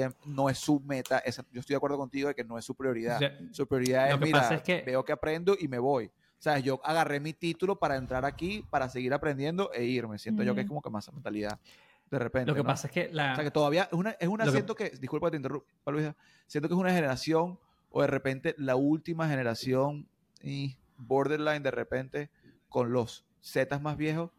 em- 0.00 0.12
no 0.26 0.48
es 0.50 0.58
su 0.58 0.80
meta. 0.80 1.22
yo 1.24 1.60
estoy 1.60 1.74
de 1.74 1.76
acuerdo 1.76 1.96
contigo 1.96 2.28
de 2.28 2.34
que 2.34 2.44
no 2.44 2.58
es 2.58 2.64
su 2.64 2.74
prioridad. 2.74 3.16
O 3.16 3.18
sea, 3.20 3.38
Su 3.52 3.66
prioridad 3.66 4.10
es, 4.10 4.20
mira, 4.20 4.40
pasa 4.40 4.54
es 4.56 4.62
que- 4.62 4.82
veo 4.82 5.04
que 5.04 5.12
aprendo 5.12 5.56
y 5.58 5.68
me 5.68 5.78
voy. 5.78 6.06
O 6.06 6.42
sea, 6.42 6.58
yo 6.58 6.80
agarré 6.84 7.20
mi 7.20 7.32
título 7.32 7.78
para 7.78 7.96
entrar 7.96 8.24
aquí, 8.24 8.64
para 8.68 8.88
seguir 8.88 9.14
aprendiendo 9.14 9.72
e 9.72 9.84
irme. 9.84 10.18
Siento 10.18 10.42
yo 10.42 10.54
que 10.54 10.62
es 10.62 10.66
como 10.66 10.82
que 10.82 10.90
más 10.90 11.04
esa 11.04 11.12
mentalidad 11.12 11.58
de 12.10 12.18
repente. 12.18 12.50
lo 12.50 12.54
que 12.54 12.62
¿no? 12.62 12.66
pasa 12.66 12.88
es 12.88 12.92
que 12.92 13.08
la... 13.10 13.32
O 13.32 13.34
sea, 13.36 13.44
que 13.44 13.50
todavía 13.50 13.84
es 13.84 13.92
una, 13.94 14.10
es 14.10 14.28
una 14.28 14.44
Lo 14.44 14.50
que- 14.52 14.56
siento 14.58 14.74
que, 14.74 14.90
disculpa 14.90 15.28
que 15.28 15.30
te 15.32 15.36
interrumpa, 15.38 15.66
Luisa, 15.86 16.14
siento 16.46 16.68
que 16.68 16.74
es 16.74 16.78
una 16.80 16.92
generación 16.92 17.58
o 17.90 18.02
de 18.02 18.06
repente 18.08 18.54
la 18.58 18.76
última 18.76 19.28
generación 19.28 20.06
y 20.42 20.76
borderline 20.98 21.62
de 21.62 21.70
repente 21.70 22.30
con 22.68 22.92
los 22.92 23.24
Zetas 23.42 23.80
más 23.80 23.96
viejos 23.96 24.30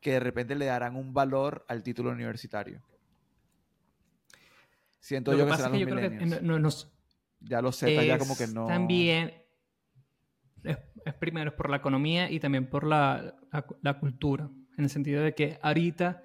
que 0.00 0.12
de 0.12 0.20
repente 0.20 0.54
le 0.54 0.64
darán 0.66 0.96
un 0.96 1.12
valor 1.12 1.64
al 1.68 1.82
título 1.82 2.10
universitario. 2.10 2.80
Siento 5.00 5.32
Lo 5.32 5.38
yo 5.38 5.44
que 5.44 5.46
que 5.46 5.50
pasa 5.50 5.62
serán 5.64 5.80
es 5.80 5.86
que 5.86 5.90
los 5.90 5.94
yo 5.94 5.96
creo 5.96 6.10
que 6.10 6.16
millennials. 6.16 6.42
no- 6.42 6.52
no- 6.54 6.58
nos- 6.60 6.92
Ya 7.40 7.62
los 7.62 7.76
Zetas 7.78 8.06
ya 8.06 8.12
es 8.14 8.18
como 8.18 8.36
que 8.36 8.46
no... 8.46 8.66
También 8.66 9.32
es, 10.62 10.78
es 11.04 11.14
primero 11.14 11.50
es 11.50 11.56
por 11.56 11.70
la 11.70 11.78
economía 11.78 12.30
y 12.30 12.38
también 12.38 12.68
por 12.68 12.86
la, 12.86 13.34
la- 13.52 13.66
la 13.80 13.98
cultura. 13.98 14.50
En 14.76 14.84
el 14.84 14.90
sentido 14.90 15.22
de 15.22 15.34
que 15.34 15.58
ahorita 15.62 16.22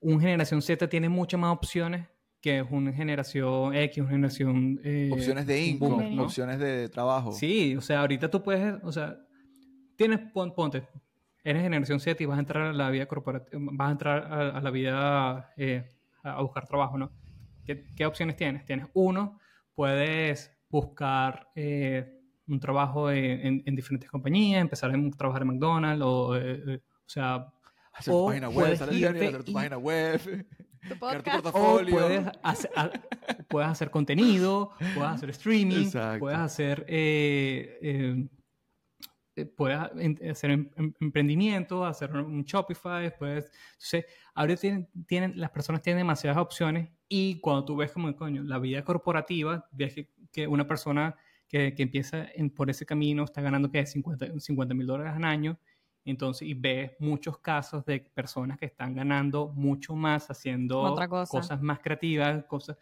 un 0.00 0.20
generación 0.20 0.60
Z 0.62 0.88
tiene 0.88 1.08
muchas 1.08 1.38
más 1.40 1.52
opciones 1.52 2.08
que 2.40 2.62
una 2.62 2.92
generación 2.92 3.74
X, 3.74 3.98
una 3.98 4.10
generación... 4.10 4.80
eh, 4.82 5.10
Opciones 5.12 5.46
de 5.46 5.62
income, 5.66 6.18
opciones 6.20 6.58
de 6.58 6.88
trabajo. 6.88 7.32
Sí, 7.32 7.76
o 7.76 7.80
sea, 7.82 8.00
ahorita 8.00 8.30
tú 8.30 8.42
puedes, 8.42 8.76
o 8.82 8.90
sea, 8.92 9.18
tienes, 9.96 10.20
pon- 10.32 10.54
ponte, 10.54 10.88
eres 11.44 11.62
generación 11.62 12.00
Z 12.00 12.22
y 12.22 12.26
vas 12.26 12.38
a 12.38 12.40
entrar 12.40 12.66
a 12.68 12.72
la 12.72 12.88
vida 12.90 13.06
corporativa, 13.06 13.60
vas 13.72 13.88
a 13.88 13.92
entrar 13.92 14.24
a, 14.32 14.56
a 14.56 14.60
la 14.62 14.70
vida 14.70 15.52
eh, 15.58 15.84
a 16.22 16.40
buscar 16.42 16.66
trabajo, 16.66 16.96
¿no? 16.96 17.12
¿Qué, 17.64 17.84
qué 17.94 18.06
opciones 18.06 18.36
tienes? 18.36 18.64
Tienes 18.64 18.86
uno, 18.94 19.38
puedes 19.74 20.50
buscar 20.68 21.48
eh, 21.54 22.18
un 22.46 22.60
trabajo 22.60 23.10
en, 23.10 23.46
en- 23.46 23.62
en 23.66 23.76
diferentes 23.76 24.10
compañías, 24.10 24.60
empezar 24.60 24.90
a 24.90 25.16
trabajar 25.16 25.42
en 25.42 25.48
McDonald's, 25.48 26.02
o, 26.04 26.36
eh, 26.36 26.62
eh, 26.66 26.80
o 26.84 27.08
sea, 27.08 27.46
Hacer 27.92 28.12
tu 28.12 28.18
O 28.18 28.26
página 28.28 28.48
web, 28.48 28.72
hacer 28.72 28.88
tu 29.44 29.50
y- 29.50 29.54
página 29.54 29.78
web, 29.78 30.20
Tu 30.88 30.94
crear 30.98 31.22
tu 31.22 31.30
o 31.30 31.42
portafolio. 31.42 31.94
puedes 31.94 32.26
hacer, 32.42 32.70
a- 32.76 32.90
puedes 33.48 33.68
hacer 33.68 33.90
contenido, 33.90 34.70
puedes 34.94 35.10
hacer 35.10 35.30
streaming, 35.30 35.84
Exacto. 35.86 36.20
puedes 36.20 36.38
hacer, 36.38 36.86
eh, 36.88 37.78
eh, 37.82 38.28
eh, 39.36 39.44
puedes 39.44 39.78
hacer 40.30 40.50
em- 40.52 40.70
em- 40.76 40.94
emprendimiento, 41.00 41.84
hacer 41.84 42.12
un 42.16 42.44
Shopify, 42.44 43.12
puedes... 43.18 43.50
Entonces, 43.72 44.06
ahora 44.34 44.56
tienen, 44.56 44.88
tienen, 45.06 45.32
las 45.38 45.50
personas 45.50 45.82
tienen 45.82 45.98
demasiadas 45.98 46.38
opciones 46.40 46.88
y 47.12 47.40
cuando 47.40 47.64
tú 47.66 47.76
ves 47.76 47.90
como, 47.92 48.14
coño, 48.16 48.42
la 48.44 48.58
vida 48.58 48.82
corporativa, 48.84 49.68
ves 49.72 49.94
que, 49.94 50.08
que 50.32 50.46
una 50.46 50.66
persona 50.66 51.14
que, 51.48 51.74
que 51.74 51.82
empieza 51.82 52.26
en- 52.34 52.48
por 52.50 52.70
ese 52.70 52.86
camino 52.86 53.24
está 53.24 53.42
ganando 53.42 53.68
que 53.70 53.84
50 53.84 54.74
mil 54.74 54.86
dólares 54.86 55.12
al 55.14 55.24
año 55.24 55.58
entonces, 56.04 56.48
y 56.48 56.54
ves 56.54 56.92
muchos 56.98 57.38
casos 57.38 57.84
de 57.84 58.00
personas 58.00 58.58
que 58.58 58.64
están 58.66 58.94
ganando 58.94 59.48
mucho 59.48 59.94
más 59.94 60.30
haciendo 60.30 60.80
cosa. 61.08 61.30
cosas 61.30 61.60
más 61.62 61.80
creativas, 61.80 62.44
cosas. 62.44 62.78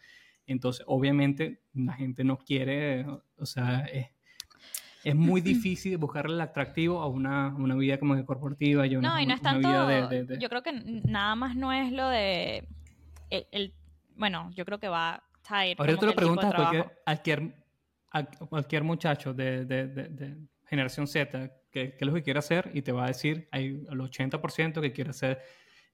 Entonces, 0.47 0.85
obviamente, 0.87 1.61
la 1.73 1.93
gente 1.93 2.23
no 2.23 2.37
quiere, 2.37 3.05
o 3.37 3.45
sea, 3.45 3.81
es, 3.91 4.07
es 5.03 5.15
muy 5.15 5.41
difícil 5.41 5.97
buscarle 5.97 6.33
el 6.35 6.41
atractivo 6.41 7.01
a 7.01 7.07
una, 7.07 7.53
una 7.55 7.75
vida 7.75 7.99
como 7.99 8.15
que 8.15 8.23
corporativa 8.23 8.87
y 8.87 8.95
una, 8.95 9.09
No, 9.09 9.19
y 9.19 9.25
no 9.25 9.33
es 9.33 9.41
tanto. 9.41 9.67
de, 9.87 10.07
de- 10.07 10.23
de- 10.23 10.39
Yo 10.39 10.47
creo 10.49 10.63
que 10.63 10.71
nada 10.71 11.35
más 11.35 11.55
no 11.57 11.73
es 11.73 11.91
lo 11.91 12.07
de. 12.07 12.67
El, 13.29 13.47
el- 13.51 13.73
bueno, 14.19 14.51
yo 14.53 14.65
creo 14.65 14.79
que 14.79 14.87
va. 14.89 15.23
Ahorita 15.79 16.05
le 16.05 16.13
que 16.13 16.19
el 16.21 16.29
tipo 16.29 16.41
de 16.41 16.51
preguntas 16.51 16.51
a 16.51 16.55
cualquier, 16.55 16.83
a 17.05 17.15
cualquier, 17.15 17.55
a 18.11 18.23
cualquier 18.47 18.83
muchacho 18.83 19.33
de, 19.33 19.65
de- 19.65 19.87
de- 19.87 20.09
de 20.09 20.37
generación 20.65 21.07
Z 21.07 21.51
que, 21.71 21.95
que 21.95 21.97
es 21.99 22.07
lo 22.07 22.13
que 22.13 22.21
quiere 22.23 22.39
hacer 22.39 22.69
y 22.73 22.81
te 22.81 22.91
va 22.91 23.05
a 23.05 23.07
decir, 23.07 23.47
hay 23.51 23.67
el 23.89 23.99
80% 23.99 24.81
que 24.81 24.91
quiere 24.91 25.13
ser 25.13 25.41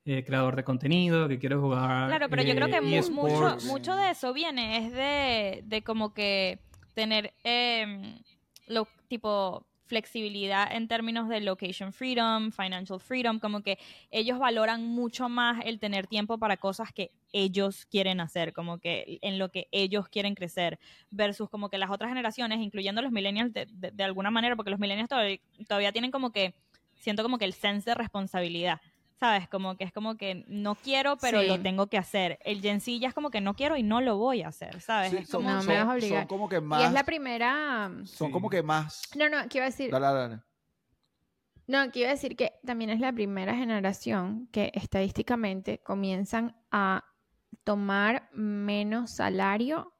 eh, 0.05 0.23
creador 0.23 0.55
de 0.55 0.63
contenido, 0.63 1.27
que 1.27 1.39
quiere 1.39 1.55
jugar. 1.55 2.07
Claro, 2.09 2.29
pero 2.29 2.43
yo 2.43 2.55
creo 2.55 2.69
que 2.69 2.81
mu- 2.81 3.21
mucho, 3.21 3.57
mucho 3.67 3.95
de 3.95 4.09
eso 4.11 4.33
viene 4.33 4.77
es 4.85 4.91
de, 4.91 5.61
de 5.65 5.81
como 5.83 6.13
que 6.13 6.59
tener 6.93 7.33
em, 7.43 8.19
lo, 8.67 8.87
tipo 9.07 9.65
flexibilidad 9.85 10.71
en 10.71 10.87
términos 10.87 11.29
de 11.29 11.41
location 11.41 11.93
freedom, 11.93 12.51
financial 12.51 12.99
freedom, 12.99 13.39
como 13.39 13.61
que 13.61 13.77
ellos 14.11 14.39
valoran 14.39 14.85
mucho 14.85 15.29
más 15.29 15.63
el 15.65 15.79
tener 15.79 16.07
tiempo 16.07 16.37
para 16.37 16.57
cosas 16.57 16.91
que 16.91 17.11
ellos 17.31 17.85
quieren 17.85 18.19
hacer, 18.19 18.53
como 18.53 18.79
que 18.79 19.19
en 19.21 19.37
lo 19.37 19.49
que 19.49 19.67
ellos 19.71 20.07
quieren 20.09 20.35
crecer, 20.35 20.79
versus 21.11 21.49
como 21.49 21.69
que 21.69 21.77
las 21.77 21.91
otras 21.91 22.09
generaciones, 22.09 22.59
incluyendo 22.59 23.01
los 23.01 23.11
millennials 23.11 23.51
de, 23.53 24.03
alguna 24.03 24.31
manera, 24.31 24.55
porque 24.55 24.71
los 24.71 24.79
millennials 24.79 25.09
todavía, 25.09 25.39
todavía 25.67 25.91
tienen 25.91 26.11
como 26.11 26.31
que, 26.31 26.53
siento 26.95 27.23
como 27.23 27.37
que 27.37 27.45
el 27.45 27.53
sense 27.53 27.91
de 27.91 27.95
responsabilidad. 27.95 28.79
¿Sabes? 29.19 29.47
Como 29.47 29.77
que 29.77 29.85
es 29.85 29.93
como 29.93 30.17
que 30.17 30.43
no 30.47 30.75
quiero, 30.75 31.15
pero 31.17 31.39
Sí. 31.41 31.47
lo 31.47 31.61
tengo 31.61 31.87
que 31.87 31.97
hacer. 31.97 32.37
El 32.43 32.61
Gen 32.61 32.81
Z 32.81 32.97
ya 32.99 33.07
es 33.07 33.13
como 33.13 33.29
que 33.31 33.39
no 33.39 33.53
quiero 33.55 33.77
y 33.77 33.83
no 33.83 34.01
lo 34.01 34.17
voy 34.17 34.41
a 34.41 34.49
hacer, 34.49 34.81
¿sabes? 34.81 35.11
Sí, 35.11 35.17
Es 35.17 35.29
son, 35.29 35.43
como- 35.43 35.53
No, 35.55 35.61
son- 35.61 35.67
me 35.69 35.77
vas 35.79 35.87
a 35.87 35.93
obligar. 35.93 36.19
son 36.21 36.27
como 36.27 36.49
que 36.49 36.57
Y 36.57 36.61
más... 36.61 36.83
es 36.83 36.91
la 36.91 37.03
primera... 37.05 37.89
Son 38.03 38.27
Sí. 38.27 38.31
como 38.33 38.49
que 38.49 38.61
más... 38.61 39.03
No, 39.15 39.29
no, 39.29 39.47
que 39.47 39.59
iba 39.59 39.65
a 39.65 39.69
decir... 39.69 39.89
Dale, 39.89 40.05
dale, 40.05 40.19
dale. 40.19 40.41
No, 41.67 41.91
que 41.91 41.99
iba 42.01 42.09
a 42.09 42.11
decir 42.11 42.35
que 42.35 42.53
también 42.65 42.89
es 42.91 42.99
la 42.99 43.11
primera 43.13 43.55
generación 43.55 44.47
que 44.51 44.71
estadísticamente 44.75 45.79
comienzan 45.79 46.55
a 46.69 47.03
tomar 47.63 48.29
menos 48.33 49.11
salario 49.11 49.93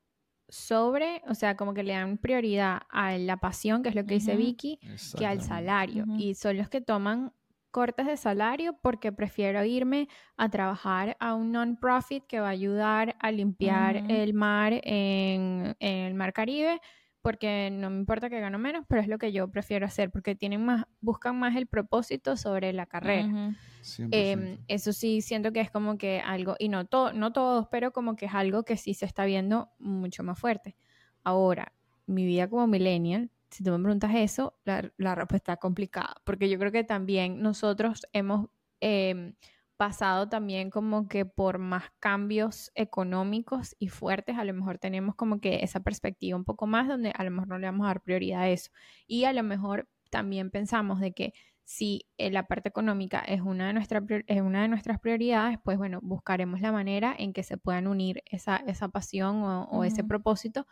sobre, 0.47 1.23
o 1.27 1.33
sea, 1.33 1.55
como 1.57 1.73
que 1.73 1.81
le 1.81 1.93
dan 1.93 2.17
prioridad 2.19 2.83
a 2.91 3.17
la 3.17 3.37
pasión, 3.37 3.81
que 3.81 3.89
es 3.89 3.95
lo 3.95 4.05
que 4.05 4.15
dice. 4.15 4.35
Vicky, 4.35 4.77
que 5.17 5.25
al 5.25 5.41
salario. 5.41 6.05
Y 6.19 6.35
son 6.35 6.57
los 6.57 6.69
que 6.69 6.81
toman 6.81 7.33
cortes 7.77 8.05
de 8.07 8.15
salario 8.15 8.69
porque 8.81 9.11
prefiero 9.11 9.63
irme 9.65 10.07
a 10.37 10.47
trabajar 10.55 11.17
a 11.19 11.33
un 11.41 11.51
non-profit 11.51 12.23
que 12.25 12.39
va 12.39 12.47
a 12.47 12.57
ayudar 12.61 13.15
a 13.19 13.31
limpiar 13.31 14.03
el 14.07 14.33
mar 14.33 14.71
en, 14.83 15.75
en 15.79 15.97
el 16.07 16.13
mar 16.13 16.31
Caribe 16.31 16.79
porque 17.21 17.69
no 17.71 17.89
me 17.89 17.97
importa 17.97 18.29
que 18.29 18.39
gano 18.39 18.59
menos, 18.59 18.85
pero 18.87 19.01
es 19.01 19.07
lo 19.09 19.17
que 19.17 19.31
yo 19.33 19.49
prefiero 19.51 19.85
hacer 19.85 20.09
porque 20.11 20.35
tienen 20.35 20.63
más, 20.63 20.85
buscan 21.01 21.37
más 21.37 21.55
el 21.55 21.65
propósito 21.67 22.37
sobre 22.37 22.71
la 22.71 22.85
carrera. 22.85 23.27
Ujú. 23.27 23.53
100%. 23.81 24.11
Em, 24.11 24.57
eso 24.67 24.93
sí 24.93 25.21
siento 25.21 25.51
que 25.51 25.59
es 25.59 25.69
como 25.71 25.97
que 25.97 26.21
algo, 26.23 26.55
y 26.59 26.69
no, 26.69 26.85
to- 26.85 27.11
no 27.13 27.33
todos, 27.33 27.67
pero 27.71 27.91
como 27.91 28.15
que 28.15 28.27
es 28.27 28.33
algo 28.35 28.63
que 28.63 28.77
sí 28.77 28.93
se 28.93 29.05
está 29.05 29.25
viendo 29.25 29.69
mucho 29.79 30.23
más 30.23 30.39
fuerte. 30.39 30.77
Ahora, 31.23 31.73
mi 32.05 32.25
vida 32.25 32.47
como 32.49 32.67
millennial, 32.67 33.31
si 33.55 33.63
tú 33.63 33.71
me 33.71 33.79
preguntas 33.79 34.11
eso, 34.15 34.59
la, 34.65 34.91
la 34.97 35.15
respuesta 35.15 35.53
es 35.53 35.59
complicada, 35.59 36.15
porque 36.25 36.49
yo 36.49 36.59
creo 36.59 36.71
que 36.71 36.83
también 36.83 37.41
nosotros 37.41 38.01
hemos 38.13 38.49
em, 38.81 39.35
pasado 39.77 40.29
también 40.29 40.69
como 40.69 41.07
que 41.07 41.25
por 41.25 41.57
más 41.59 41.85
cambios 41.99 42.71
económicos 42.75 43.75
y 43.79 43.89
fuertes, 43.89 44.37
a 44.37 44.45
lo 44.45 44.53
mejor 44.53 44.77
tenemos 44.79 45.15
como 45.15 45.39
que 45.41 45.63
esa 45.63 45.81
perspectiva 45.81 46.37
un 46.37 46.45
poco 46.45 46.65
más 46.67 46.87
donde 46.87 47.11
a 47.15 47.23
lo 47.23 47.31
mejor 47.31 47.47
no 47.49 47.57
le 47.59 47.67
vamos 47.67 47.85
a 47.85 47.89
dar 47.89 48.01
prioridad 48.01 48.41
a 48.41 48.49
eso. 48.49 48.71
Y 49.07 49.25
a 49.25 49.33
lo 49.33 49.43
mejor 49.43 49.89
también 50.11 50.49
pensamos 50.51 50.99
de 50.99 51.13
que 51.13 51.33
si 51.63 52.07
eh, 52.17 52.29
la 52.31 52.47
parte 52.47 52.69
económica 52.69 53.19
es 53.19 53.41
una, 53.41 53.67
de 53.67 53.73
nuestra 53.73 54.01
es 54.27 54.41
una 54.41 54.61
de 54.61 54.67
nuestras 54.67 54.99
prioridades, 54.99 55.57
pues 55.63 55.77
bueno, 55.77 55.99
buscaremos 56.03 56.61
la 56.61 56.71
manera 56.71 57.13
en 57.17 57.33
que 57.33 57.43
se 57.43 57.57
puedan 57.57 57.87
unir 57.87 58.21
esa, 58.25 58.57
esa 58.67 58.89
pasión 58.89 59.37
o, 59.43 59.63
o 59.65 59.83
ese 59.83 60.03
Ujú. 60.03 60.05
propósito 60.05 60.67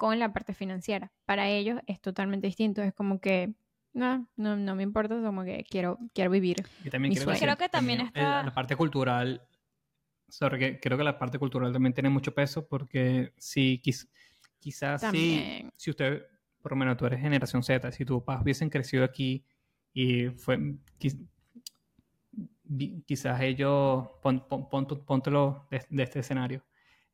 con 0.00 0.18
la 0.18 0.32
parte 0.32 0.54
financiera. 0.54 1.12
Para 1.26 1.50
ellos 1.50 1.78
es 1.86 2.00
totalmente 2.00 2.46
distinto, 2.46 2.80
es 2.80 2.94
como 2.94 3.20
que, 3.20 3.52
no, 3.92 4.26
no, 4.34 4.56
no 4.56 4.74
me 4.74 4.82
importa, 4.82 5.20
como 5.20 5.44
que 5.44 5.62
quiero, 5.68 5.98
quiero 6.14 6.30
vivir. 6.30 6.64
Y 6.82 6.88
también 6.88 7.10
Mi 7.10 7.16
creo, 7.16 7.24
sueño. 7.26 7.38
Creo 7.38 7.56
que 7.58 7.68
también 7.68 8.00
el- 8.00 8.06
está- 8.06 8.42
la 8.42 8.50
parte 8.54 8.76
cultural, 8.76 9.42
sorry, 10.26 10.58
que 10.58 10.80
creo 10.80 10.96
que 10.96 11.04
la 11.04 11.18
parte 11.18 11.38
cultural 11.38 11.70
también 11.70 11.92
tiene 11.92 12.08
mucho 12.08 12.32
peso 12.32 12.66
porque 12.66 13.34
si 13.36 13.78
quiz- 13.84 14.08
quizás 14.58 15.02
si, 15.10 15.68
si 15.76 15.90
usted, 15.90 16.22
por 16.62 16.72
lo 16.72 16.76
menos 16.76 16.96
tú 16.96 17.04
eres 17.04 17.20
generación 17.20 17.62
Z, 17.62 17.92
si 17.92 18.06
tus 18.06 18.20
papás 18.22 18.42
hubiesen 18.42 18.70
crecido 18.70 19.04
aquí 19.04 19.44
y 19.92 20.28
fue, 20.30 20.56
quiz- 20.98 21.26
quizás 23.04 23.38
ellos, 23.42 24.08
pon, 24.22 24.46
pon- 24.48 24.66
pon- 24.70 25.04
póntelo 25.04 25.66
de, 25.70 25.84
de 25.90 26.02
este 26.04 26.20
escenario, 26.20 26.64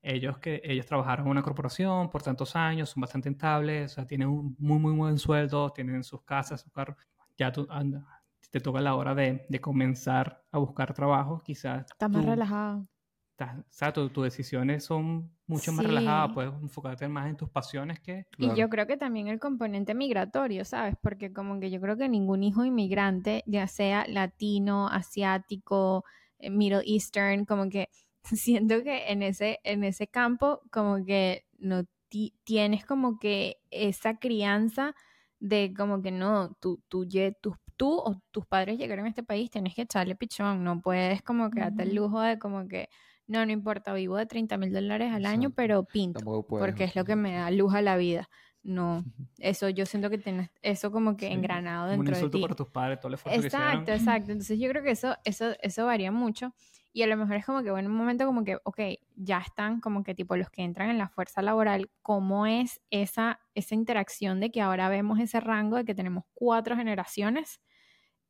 ellos 0.02 0.38
que 0.38 0.61
ellos 0.64 0.87
trabajaron 0.87 1.26
en 1.26 1.30
una 1.32 1.42
corporación 1.42 2.11
por 2.11 2.22
tantos 2.22 2.54
años, 2.56 2.90
son 2.90 3.00
bastante 3.00 3.28
estables, 3.28 3.92
o 3.92 3.94
sea, 3.97 4.07
tienen 4.07 4.28
un 4.28 4.55
muy, 4.59 4.78
muy 4.78 4.92
buen 4.94 5.18
sueldo, 5.18 5.70
tienen 5.70 6.05
sus 6.05 6.22
casas, 6.22 6.61
sus 6.61 6.72
carros, 6.72 6.97
ya 7.36 7.51
tú 7.53 7.66
anda, 7.70 8.07
te 8.51 8.61
toca 8.61 8.80
la 8.80 8.94
hora 8.94 9.14
de, 9.14 9.44
de 9.49 9.61
comenzar 9.61 10.44
a 10.53 10.59
buscar 10.59 10.94
trabajo, 10.94 11.40
quizás 11.44 11.86
Estás 11.90 12.11
más 12.11 12.24
relajado. 12.24 12.86
estás- 13.32 13.59
o 13.59 13.64
sea, 13.70 13.92
tu- 13.92 14.09
tus 14.11 14.24
decisiones 14.24 14.84
son 14.84 15.30
mucho 15.47 15.72
más 15.72 15.84
relajadas, 15.86 16.30
puedes 16.32 16.53
enfocarte 16.62 17.07
más 17.09 17.28
en 17.28 17.36
tus 17.36 17.49
pasiones 17.51 18.01
que... 18.01 18.26
Y 18.38 18.55
yo 18.57 18.68
creo 18.68 18.86
que 18.86 18.97
también 18.97 19.28
el 19.28 19.38
componente 19.38 19.94
migratorio, 19.94 20.64
¿sabes? 20.64 20.94
Porque 21.03 21.32
como 21.32 21.61
que 21.61 21.70
yo 21.70 21.80
creo 21.80 21.97
que 21.97 22.09
ningún 22.09 22.42
hijo 22.42 22.64
inmigrante, 22.64 23.42
ya 23.47 23.66
sea 23.66 24.07
latino, 24.09 24.88
asiático, 24.88 26.05
eh, 26.38 26.51
Middle 26.51 26.82
Eastern, 26.86 27.44
como 27.44 27.68
que 27.68 27.88
siento 28.37 28.83
que 28.83 29.11
en 29.11 29.22
ese, 29.22 29.61
en 29.64 29.85
ese 29.85 30.07
campo 30.09 30.62
como 30.70 31.05
que 31.05 31.47
no 31.59 31.85
ti- 32.09 32.35
tienes 32.45 32.85
como 32.85 33.18
que 33.18 33.59
esa 33.70 34.18
crianza 34.18 34.95
de 35.39 35.72
como 35.77 36.03
que 36.03 36.11
no, 36.11 36.55
tú, 36.61 36.83
tú, 36.89 37.07
tú, 37.41 37.57
tú 37.77 37.99
o 37.99 38.22
tus 38.31 38.47
padres 38.47 38.79
llegaron 38.79 39.07
a 39.07 39.09
este 39.09 39.22
país, 39.22 39.51
tienes 39.51 39.74
que 39.74 39.83
echarle 39.83 40.16
pichón, 40.16 40.64
no 40.64 40.81
puedes 40.81 41.22
como 41.22 41.51
que 41.51 41.61
darte 41.61 41.83
el 41.85 41.95
lujo 41.95 42.20
de 42.20 42.39
como 42.39 42.68
que, 42.68 42.89
no, 43.27 43.45
no 43.45 43.53
importa, 43.53 43.93
vivo 43.93 44.16
de 44.16 44.27
30 44.27 44.57
mil 44.57 44.72
dólares 44.72 45.12
al 45.12 45.27
año, 45.27 45.51
pero 45.51 45.85
pinto 45.85 46.20
porque 46.57 46.85
es 46.85 46.97
lo 46.97 47.05
que 47.05 47.16
me 47.16 47.35
da 47.35 47.51
luz 47.51 47.74
a 47.74 47.83
la 47.83 47.97
vida. 47.97 48.29
no. 48.62 49.05
Eso 49.39 49.68
yo 49.68 49.85
siento 49.85 50.09
que 50.09 50.16
tienes 50.18 50.49
eso 50.62 50.91
como 50.91 51.16
que 51.18 51.27
Sí, 51.29 51.33
engranado 51.33 51.89
un 51.91 52.07
dentro 52.07 52.16
de 52.16 52.22
insulto 52.22 52.31
ti. 52.31 52.41
para 52.41 52.55
tus 52.55 52.68
padres, 52.68 52.99
todo 53.01 53.09
el 53.09 53.14
esfuerzo 53.14 53.41
que 53.43 53.49
Exacto, 53.49 53.93
hicieron. 53.93 53.93
exacto. 53.93 54.33
Entonces 54.33 54.59
yo 54.59 54.68
creo 54.70 54.83
que 54.83 54.91
eso, 54.93 55.16
eso, 55.24 55.55
eso 55.61 55.87
varía 55.87 56.12
mucho. 56.12 56.55
Y 56.97 57.03
a 57.03 57.07
lo 57.07 57.16
mejor 57.18 57.36
es 57.36 57.44
como 57.44 57.62
que, 57.62 57.70
bueno, 57.70 57.90
un 57.90 57.94
momento 57.94 58.24
como 58.24 58.42
que, 58.42 58.57
ok, 58.64 58.80
ya 59.16 59.36
están 59.40 59.80
como 59.82 60.03
que 60.03 60.14
tipo 60.14 60.34
los 60.34 60.49
que 60.49 60.62
entran 60.62 60.88
en 60.88 60.97
la 60.97 61.11
fuerza 61.11 61.42
laboral, 61.42 61.90
¿cómo 62.01 62.47
es 62.47 62.80
esa, 62.88 63.38
esa 63.55 63.74
interacción 63.74 64.40
de 64.40 64.51
que 64.51 64.62
ahora 64.62 64.88
vemos 64.88 65.20
ese 65.20 65.38
rango 65.40 65.76
de 65.76 65.84
que 65.84 65.94
tenemos 65.94 66.24
cuatro 66.32 66.74
generaciones 66.74 67.61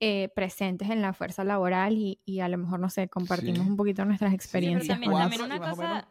eh, 0.01 0.31
presentes 0.35 0.91
en 0.91 1.01
la 1.01 1.13
fuerza 1.13 1.45
laboral 1.45 1.93
y, 1.97 2.19
y 2.25 2.41
a 2.41 2.49
lo 2.49 2.59
mejor, 2.59 2.81
no 2.81 2.91
sé, 2.91 3.09
compartimos 3.09 3.61
Sí. 3.63 3.69
un 3.71 3.77
poquito 3.77 4.05
nuestras 4.05 4.35
experiencias 4.35 4.89
también- 4.89 5.13
con 5.13 5.21
también 5.21 5.43
eso. 5.43 5.55
una 5.55 5.71
cosa-. 5.71 6.09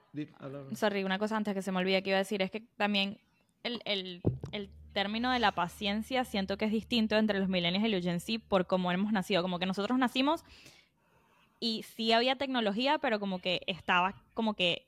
Sorry, 0.76 1.04
una 1.04 1.20
cosa 1.20 1.36
antes 1.36 1.54
que 1.56 1.62
se 1.62 1.74
me 1.74 1.80
olvide 1.80 2.02
que 2.04 2.12
iba 2.12 2.18
a 2.18 2.20
decir 2.20 2.42
es 2.42 2.52
que 2.52 2.62
también 2.78 3.18
el, 3.64 3.82
el- 3.84 4.22
el 4.54 4.70
término 4.94 5.30
de 5.30 5.40
la 5.40 5.52
paciencia 5.52 6.24
siento 6.24 6.58
que 6.58 6.64
es 6.64 6.72
distinto 6.72 7.18
entre 7.18 7.38
los 7.40 7.50
millennials 7.50 7.86
y 7.86 7.92
los 7.92 8.02
Gen 8.02 8.22
Z 8.22 8.42
por 8.48 8.66
cómo 8.66 8.94
hemos 8.94 9.12
nacido. 9.12 9.42
Como 9.42 9.60
que 9.60 9.66
nosotros 9.66 10.00
nacimos 10.00 10.46
y 11.68 11.84
sí 11.84 12.12
había 12.12 12.36
tecnología, 12.36 12.98
pero 13.00 13.20
como 13.20 13.40
que 13.40 13.62
estaba 13.68 14.14
como 14.34 14.54
que 14.54 14.86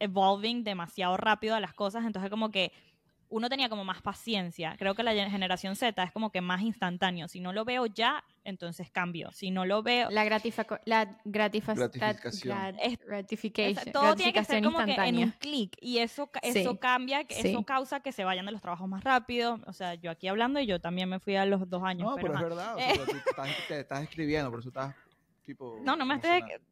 evolving 0.00 0.64
demasiado 0.64 1.16
rápido 1.16 1.54
a 1.54 1.60
las 1.60 1.74
cosas, 1.74 2.04
entonces 2.04 2.30
como 2.30 2.50
que 2.50 2.72
uno 3.28 3.48
tenía 3.48 3.70
como 3.70 3.82
más 3.82 4.02
paciencia. 4.02 4.74
Creo 4.78 4.94
que 4.94 5.02
la 5.02 5.12
generación 5.30 5.74
Z 5.74 6.02
es 6.02 6.12
como 6.12 6.30
que 6.30 6.42
más 6.42 6.60
instantáneo. 6.60 7.28
Si 7.28 7.40
no 7.40 7.54
lo 7.54 7.64
veo 7.64 7.86
ya, 7.86 8.22
entonces 8.44 8.90
cambio. 8.90 9.30
Si 9.32 9.50
no 9.50 9.64
lo 9.64 9.82
veo, 9.82 10.10
La, 10.10 10.24
gratifica- 10.24 10.82
la 10.84 11.16
Gratificación. 11.24 12.58
grat- 12.58 12.76
Es- 12.82 12.98
gratification, 12.98 13.90
todo 13.92 14.14
tiene 14.16 14.34
que 14.34 14.44
ser 14.44 14.60
gratificación 14.60 14.64
como 14.64 14.84
que 14.84 15.08
en 15.08 15.16
un 15.18 15.30
clic 15.38 15.76
y 15.80 15.98
eso 15.98 16.28
Sí, 16.42 16.58
eso 16.58 16.78
cambia 16.78 17.20
sí. 17.30 17.48
eso 17.48 17.62
causa 17.62 18.00
que 18.00 18.12
se 18.12 18.24
vayan 18.24 18.44
de 18.44 18.52
los 18.52 18.60
trabajos 18.60 18.86
más 18.88 19.02
rápido 19.02 19.60
o 19.66 19.72
sea 19.72 19.94
yo 19.94 20.10
aquí 20.10 20.28
hablando 20.28 20.60
y 20.60 20.66
yo 20.66 20.78
también 20.80 21.08
me 21.08 21.18
fui 21.18 21.36
a 21.36 21.46
los 21.46 21.66
dos 21.70 21.82
años 21.84 22.10
No, 22.10 22.16
pero, 22.16 22.34
pero 22.34 22.38
es 22.38 22.42
verdad. 22.42 22.76
o 22.76 22.78
Eh. 22.80 22.94
sea, 22.96 23.04
tú 23.06 23.16
estás, 23.30 23.48
te 23.68 23.80
estás 23.80 24.02
escribiendo, 24.02 24.50
por 24.50 24.60
eso 24.60 24.68
estás 24.68 24.94
tipo. 25.44 25.80
no 25.82 25.96
no 25.96 26.04
me 26.06 26.14
estoy 26.16 26.30
emocionado. 26.30 26.71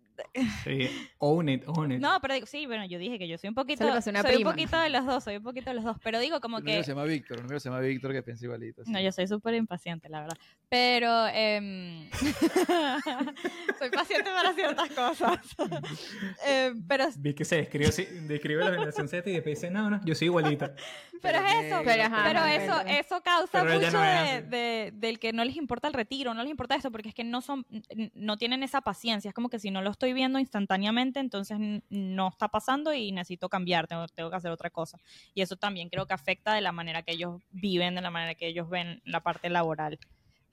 Sí, 0.65 0.89
own 1.19 1.49
it, 1.49 1.63
own 1.67 1.93
it. 1.93 2.01
no 2.01 2.19
pero 2.21 2.35
digo, 2.35 2.47
sí 2.47 2.67
bueno 2.67 2.85
yo 2.87 2.99
dije 2.99 3.19
que 3.19 3.29
yo 3.29 3.39
soy 3.39 3.49
un 3.49 3.55
poquito 3.55 3.85
le 3.85 3.91
pasó 3.93 4.11
a 4.11 4.13
una 4.13 4.23
soy 4.23 4.35
prima. 4.37 4.51
un 4.51 4.57
poquito 4.57 4.79
de 4.79 4.91
los 4.91 5.07
dos 5.07 5.25
soy 5.25 5.37
un 5.37 5.43
poquito 5.43 5.71
de 5.71 5.75
los 5.75 5.85
dos 5.85 5.97
pero 6.03 6.19
digo 6.21 6.41
como 6.41 6.59
amigo 6.59 6.79
que 6.79 6.85
se 6.85 6.91
llama 6.93 7.05
Víctor, 7.05 7.39
un 7.39 7.45
amigo 7.45 7.61
se 7.61 7.69
llama 7.69 7.81
Víctor 7.81 8.13
que 8.13 8.23
piensa 8.23 8.45
igualito. 8.45 8.83
así. 8.83 8.91
no 8.91 9.01
yo 9.01 9.13
soy 9.13 9.27
súper 9.29 9.55
impaciente 9.55 10.09
la 10.09 10.21
verdad 10.21 10.37
pero 10.69 11.27
em, 11.29 12.09
soy 13.79 13.91
paciente 13.91 14.31
para 14.31 14.53
ciertas 14.55 14.91
cosas 14.91 15.39
Em, 16.47 16.87
pero 16.87 17.07
Vi 17.19 17.35
que 17.35 17.45
se 17.45 17.57
describe, 17.57 17.87
así- 17.89 18.07
describe 18.27 18.65
la 18.65 18.73
generación 18.73 19.09
Z 19.09 19.29
y 19.29 19.35
después 19.35 19.57
dice, 19.61 19.71
no, 19.71 19.91
no, 19.91 20.01
yo 20.05 20.15
soy 20.15 20.27
igualita. 20.27 20.75
Pero 21.23 21.39
es 21.39 21.67
eso, 21.67 21.81
Pero, 21.85 22.03
ajá, 22.05 22.23
pero 22.25 22.41
no, 22.41 22.47
eso, 22.47 22.81
eso 22.87 23.21
causa 23.23 23.65
mucho 23.65 23.91
no 23.93 24.01
de, 24.03 24.43
de- 24.43 24.93
del 24.95 25.19
que 25.19 25.33
no 25.33 25.45
les 25.45 25.57
importa 25.57 25.89
el 25.89 25.95
retiro, 25.95 26.33
no 26.35 26.43
les 26.43 26.51
importa 26.51 26.75
esto, 26.77 26.91
porque 26.91 27.09
es 27.11 27.15
que 27.15 27.25
no 27.25 27.41
son, 27.41 27.67
no 28.15 28.37
tienen 28.37 28.63
esa 28.63 28.81
paciencia. 28.81 29.29
Es 29.29 29.35
como 29.35 29.49
que 29.51 29.59
si 29.59 29.71
no 29.71 29.83
lo 29.83 29.91
estoy 29.91 30.10
viendo 30.13 30.39
instantáneamente, 30.39 31.21
entonces 31.21 31.59
no 31.89 32.29
está 32.29 32.49
pasando 32.49 32.93
y 32.93 33.13
necesito 33.13 33.49
cambiar, 33.49 33.87
tengo, 33.87 34.07
tengo 34.09 34.31
que 34.31 34.37
hacer 34.37 34.51
otra 34.51 34.71
cosa. 34.71 34.99
Y 35.35 35.43
eso 35.43 35.57
también 35.57 35.89
creo 35.89 36.07
que 36.07 36.15
afecta 36.15 36.55
de 36.55 36.61
la 36.61 36.73
manera 36.73 37.03
que 37.03 37.13
ellos 37.13 37.43
viven, 37.51 37.95
de 37.95 38.01
la 38.03 38.11
manera 38.11 38.35
que 38.35 38.47
ellos 38.49 38.69
ven 38.69 39.01
la 39.05 39.23
parte 39.23 39.51
laboral. 39.51 39.99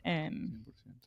100%. 0.04 0.66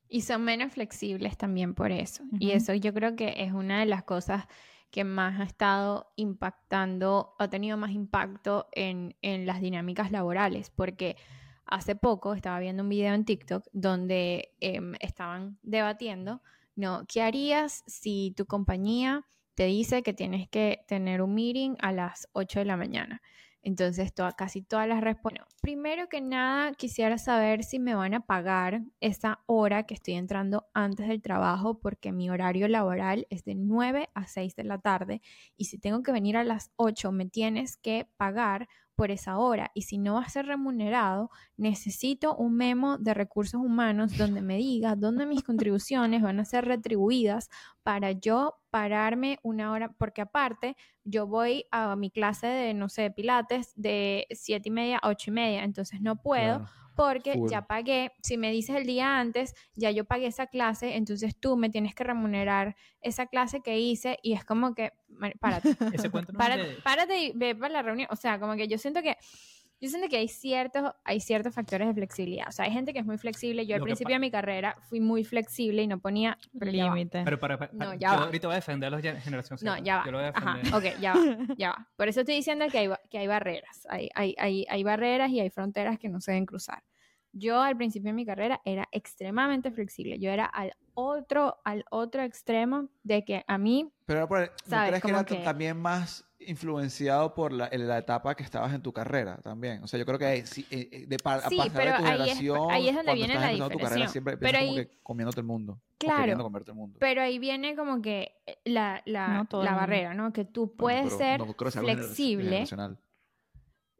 Y 0.08 0.22
son 0.22 0.42
menos 0.42 0.72
flexibles 0.72 1.36
también 1.36 1.74
por 1.74 1.92
eso. 1.92 2.24
Y 2.38 2.48
Ujú. 2.48 2.56
eso 2.56 2.74
yo 2.74 2.92
creo 2.92 3.14
que 3.14 3.34
es 3.38 3.52
una 3.52 3.78
de 3.80 3.86
las 3.86 4.02
cosas 4.02 4.46
que 4.90 5.04
más 5.04 5.40
ha 5.40 5.44
estado 5.44 6.12
impactando, 6.16 7.34
ha 7.38 7.48
tenido 7.48 7.76
más 7.76 7.92
impacto 7.92 8.68
en, 8.72 9.16
en 9.22 9.46
las 9.46 9.60
dinámicas 9.60 10.10
laborales, 10.10 10.70
porque 10.70 11.16
hace 11.64 11.94
poco 11.94 12.34
estaba 12.34 12.58
viendo 12.58 12.82
un 12.82 12.88
video 12.88 13.14
en 13.14 13.24
TikTok 13.24 13.64
donde 13.72 14.52
em, 14.60 14.94
estaban 14.98 15.58
debatiendo, 15.62 16.42
¿no? 16.80 17.04
¿Qué 17.06 17.22
harías 17.22 17.84
si 17.86 18.32
tu 18.36 18.46
compañía 18.46 19.26
te 19.54 19.66
dice 19.66 20.02
que 20.02 20.14
tienes 20.14 20.48
que 20.48 20.84
tener 20.88 21.22
un 21.22 21.34
meeting 21.34 21.76
a 21.80 21.92
las 21.92 22.28
8 22.32 22.58
de 22.60 22.64
la 22.64 22.76
mañana? 22.76 23.22
Entonces, 23.62 24.14
toda- 24.14 24.32
casi 24.32 24.62
todas 24.62 24.88
las 24.88 25.02
respuestas. 25.02 25.46
primero 25.60 26.08
que 26.08 26.22
nada, 26.22 26.72
quisiera 26.72 27.18
saber 27.18 27.62
si 27.62 27.78
me 27.78 27.94
van 27.94 28.14
a 28.14 28.20
pagar 28.24 28.80
esa 29.00 29.40
hora 29.44 29.82
que 29.84 29.92
estoy 29.92 30.14
entrando 30.14 30.66
antes 30.72 31.06
del 31.08 31.20
trabajo, 31.20 31.78
porque 31.78 32.12
mi 32.12 32.30
horario 32.30 32.66
laboral 32.68 33.26
es 33.28 33.44
de 33.44 33.54
9 33.54 34.08
a 34.14 34.26
6 34.26 34.56
de 34.56 34.64
la 34.64 34.78
tarde. 34.78 35.20
Y 35.58 35.66
si 35.66 35.76
tengo 35.78 36.02
que 36.02 36.12
venir 36.12 36.38
a 36.38 36.44
las 36.44 36.70
8, 36.76 37.12
me 37.12 37.26
tienes 37.26 37.76
que 37.76 38.08
pagar 38.16 38.68
por 39.00 39.10
esa 39.10 39.38
hora. 39.38 39.70
Y 39.72 39.82
si 39.82 39.96
no 39.96 40.16
va 40.16 40.20
a 40.20 40.28
ser 40.28 40.44
remunerado, 40.44 41.30
necesito 41.56 42.36
un 42.36 42.54
memo 42.54 42.98
de 42.98 43.14
recursos 43.14 43.58
humanos 43.58 44.18
donde 44.18 44.42
me 44.42 44.58
diga 44.58 44.94
dónde 44.94 45.24
mis 45.24 45.42
contribuciones 45.42 46.20
van 46.20 46.38
a 46.38 46.44
ser 46.44 46.66
retribuidas 46.66 47.48
para 47.82 48.12
yo 48.12 48.58
pararme 48.68 49.38
una 49.42 49.72
hora, 49.72 49.90
porque 49.96 50.20
aparte 50.20 50.76
yo 51.02 51.26
voy 51.26 51.64
a 51.70 51.96
mi 51.96 52.10
clase 52.10 52.46
de, 52.46 52.74
no 52.74 52.90
sé, 52.90 53.10
pilates 53.10 53.72
de 53.74 54.26
siete 54.32 54.68
y 54.68 54.72
media 54.72 54.98
a 54.98 55.08
ocho 55.08 55.30
y 55.30 55.32
media, 55.32 55.64
entonces 55.64 56.02
no 56.02 56.20
puedo. 56.20 56.66
Porque 57.00 57.32
full. 57.32 57.48
ya 57.48 57.62
pagué, 57.62 58.12
si 58.22 58.36
me 58.36 58.52
dices 58.52 58.76
el 58.76 58.84
día 58.84 59.20
antes, 59.20 59.54
ya 59.74 59.90
yo 59.90 60.04
pagué 60.04 60.26
esa 60.26 60.48
clase, 60.48 60.96
entonces 60.96 61.34
tú 61.34 61.56
me 61.56 61.70
tienes 61.70 61.94
que 61.94 62.04
remunerar 62.04 62.76
esa 63.00 63.26
clase 63.26 63.62
que 63.62 63.78
hice 63.80 64.18
y 64.22 64.34
es 64.34 64.44
como 64.44 64.74
que, 64.74 64.92
párate, 65.40 65.70
Ese 65.94 66.10
cuento 66.10 66.32
no 66.32 66.38
es 66.38 66.44
párate, 66.44 66.76
párate 66.84 67.18
y 67.18 67.32
ve 67.34 67.54
para 67.54 67.72
la 67.72 67.80
reunión, 67.80 68.06
o 68.10 68.16
sea, 68.16 68.38
como 68.38 68.54
que 68.54 68.68
yo 68.68 68.76
siento 68.76 69.00
que 69.00 69.16
yo 69.80 69.88
siento 69.88 70.08
que 70.08 70.18
hay 70.18 70.28
ciertos, 70.28 70.92
hay 71.04 71.20
ciertos 71.20 71.54
factores 71.54 71.88
de 71.88 71.94
flexibilidad. 71.94 72.48
O 72.48 72.52
sea, 72.52 72.66
hay 72.66 72.70
gente 72.72 72.92
que 72.92 72.98
es 72.98 73.06
muy 73.06 73.16
flexible. 73.18 73.66
Yo 73.66 73.74
al 73.76 73.80
Lo 73.80 73.84
que 73.86 73.88
principio 73.90 74.10
pa- 74.12 74.16
de 74.16 74.18
mi 74.20 74.30
carrera 74.30 74.76
fui 74.88 75.00
muy 75.00 75.24
flexible 75.24 75.82
y 75.82 75.86
no 75.86 75.98
ponía 75.98 76.36
límite. 76.52 77.22
Pero 77.24 77.38
para, 77.40 77.58
para- 77.58 77.72
No, 77.72 77.94
ya 77.94 78.12
yo 78.12 78.18
va. 78.18 78.24
ahorita 78.26 78.46
voy 78.48 78.52
a 78.54 78.56
defender 78.56 78.88
a 78.88 78.96
la 78.96 79.00
gen- 79.02 79.20
generación 79.20 79.58
Z. 79.58 79.70
No, 79.70 79.82
ya 79.82 79.96
va. 79.98 80.04
Yo 80.04 80.12
lo 80.12 80.18
voy 80.18 80.26
a 80.26 80.30
Ajá, 80.30 80.56
defender. 80.58 80.94
ok, 80.94 81.00
ya 81.00 81.14
va, 81.14 81.20
ya 81.56 81.68
va. 81.70 81.88
Por 81.96 82.08
eso 82.08 82.20
estoy 82.20 82.34
diciendo 82.34 82.66
que 82.70 82.78
hay, 82.78 82.86
ba- 82.88 83.00
que 83.10 83.18
hay 83.18 83.26
barreras. 83.26 83.86
Hay, 83.88 84.10
hay, 84.14 84.34
hay, 84.38 84.66
hay 84.68 84.82
barreras 84.82 85.30
y 85.30 85.40
hay 85.40 85.50
fronteras 85.50 85.98
que 85.98 86.08
no 86.08 86.20
se 86.20 86.32
deben 86.32 86.46
cruzar. 86.46 86.82
Yo 87.32 87.62
al 87.62 87.76
principio 87.76 88.08
de 88.08 88.14
mi 88.14 88.26
carrera 88.26 88.60
era 88.64 88.88
extremadamente 88.90 89.70
flexible. 89.70 90.18
Yo 90.18 90.30
era 90.30 90.44
al 90.46 90.72
otro, 90.94 91.58
al 91.64 91.84
otro 91.90 92.22
extremo 92.22 92.88
de 93.04 93.24
que 93.24 93.44
a 93.46 93.56
mí, 93.56 93.90
Pero 94.04 94.26
por- 94.28 94.40
¿no 94.40 94.46
¿Sabes? 94.66 94.88
crees 94.88 95.02
que 95.02 95.08
Como 95.08 95.14
era 95.20 95.24
t- 95.26 95.36
que- 95.38 95.44
también 95.44 95.76
más 95.76 96.26
influenciado 96.50 97.34
por 97.34 97.52
la, 97.52 97.68
etapa 97.98 98.34
que 98.34 98.42
estabas 98.42 98.72
en 98.74 98.82
tu 98.82 98.92
carrera 98.92 99.38
también? 99.38 99.82
O 99.82 99.86
sea, 99.88 99.98
yo 99.98 100.04
creo 100.06 100.18
que 100.18 100.46
sí, 100.46 100.66
eh, 100.70 100.88
eh, 100.92 101.06
de 101.06 101.16
a 101.46 101.48
Sí, 101.48 101.56
pasar 101.56 101.72
pero 101.72 101.92
de 101.92 101.98
tu 101.98 102.04
ahí 102.04 102.10
es- 102.12 102.38
generación, 102.38 102.70
ahí 102.70 102.88
es 102.88 102.94
donde 102.94 103.14
viene 103.14 103.32
estás 103.34 103.42
la 103.42 103.50
empezando 103.50 103.70
tu 103.72 103.78
carrera, 103.78 104.08
siempre 104.08 104.36
Pero 104.36 104.48
empiezas 104.58 104.66
como 104.68 104.78
ahí- 104.78 104.86
que 104.86 104.98
comiéndote 105.02 105.40
el 105.40 105.46
mundo. 105.46 105.80
Claro, 105.98 106.18
queriendo 106.20 106.44
comerte 106.44 106.70
el 106.70 106.76
mundo. 106.76 106.96
pero 106.98 107.20
ahí 107.22 107.38
viene 107.38 107.76
como 107.76 108.00
que 108.00 108.32
eh, 108.46 108.58
la, 108.64 109.02
la, 109.04 109.46
No 109.50 109.62
la 109.62 109.74
barrera, 109.74 110.14
¿no? 110.14 110.32
Que 110.32 110.44
tú 110.44 110.66
Bueno, 110.66 110.76
puedes 110.76 111.02
pero 111.04 111.18
ser 111.18 111.38
no 111.38 111.46
flexible. 111.96 112.66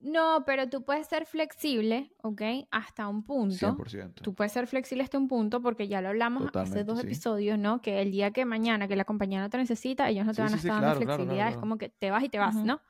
No, 0.01 0.45
pero 0.47 0.69
tú 0.71 0.83
puedes 0.83 1.07
ser 1.07 1.27
flexible, 1.27 2.15
¿ok? 2.23 2.41
Hasta 2.71 3.07
un 3.07 3.23
punto. 3.23 3.55
100%. 3.55 4.23
Tú 4.23 4.35
puedes 4.35 4.51
ser 4.53 4.67
flexible 4.67 5.05
hasta 5.05 5.19
un 5.19 5.29
punto 5.29 5.61
porque 5.61 5.89
ya 5.89 6.01
lo 6.01 6.09
hablamos 6.09 6.51
hace 6.55 6.85
dos 6.85 7.01
sí. 7.01 7.07
episodios, 7.07 7.59
¿no? 7.59 7.83
Que 7.83 8.01
el 8.01 8.11
día 8.11 8.31
que 8.31 8.47
mañana 8.47 8.89
que 8.89 8.97
la 8.97 9.05
compañía 9.05 9.41
no 9.41 9.51
te 9.51 9.59
necesita, 9.59 10.09
ellos 10.09 10.25
no 10.25 10.33
te 10.33 10.37
Sí, 10.37 10.43
van 10.43 10.55
a 10.55 10.59
sí, 10.59 10.69
estar 10.69 10.81
dando 10.81 11.01
claro, 11.01 11.01
flexibilidad, 11.01 11.45
claro, 11.45 11.51
es 11.51 11.59
como 11.59 11.77
que 11.77 11.91
te 11.91 12.11
vas 12.11 12.25
y 12.25 12.31
te 12.31 12.39
vas. 12.39 12.55
¿no? 12.55 12.81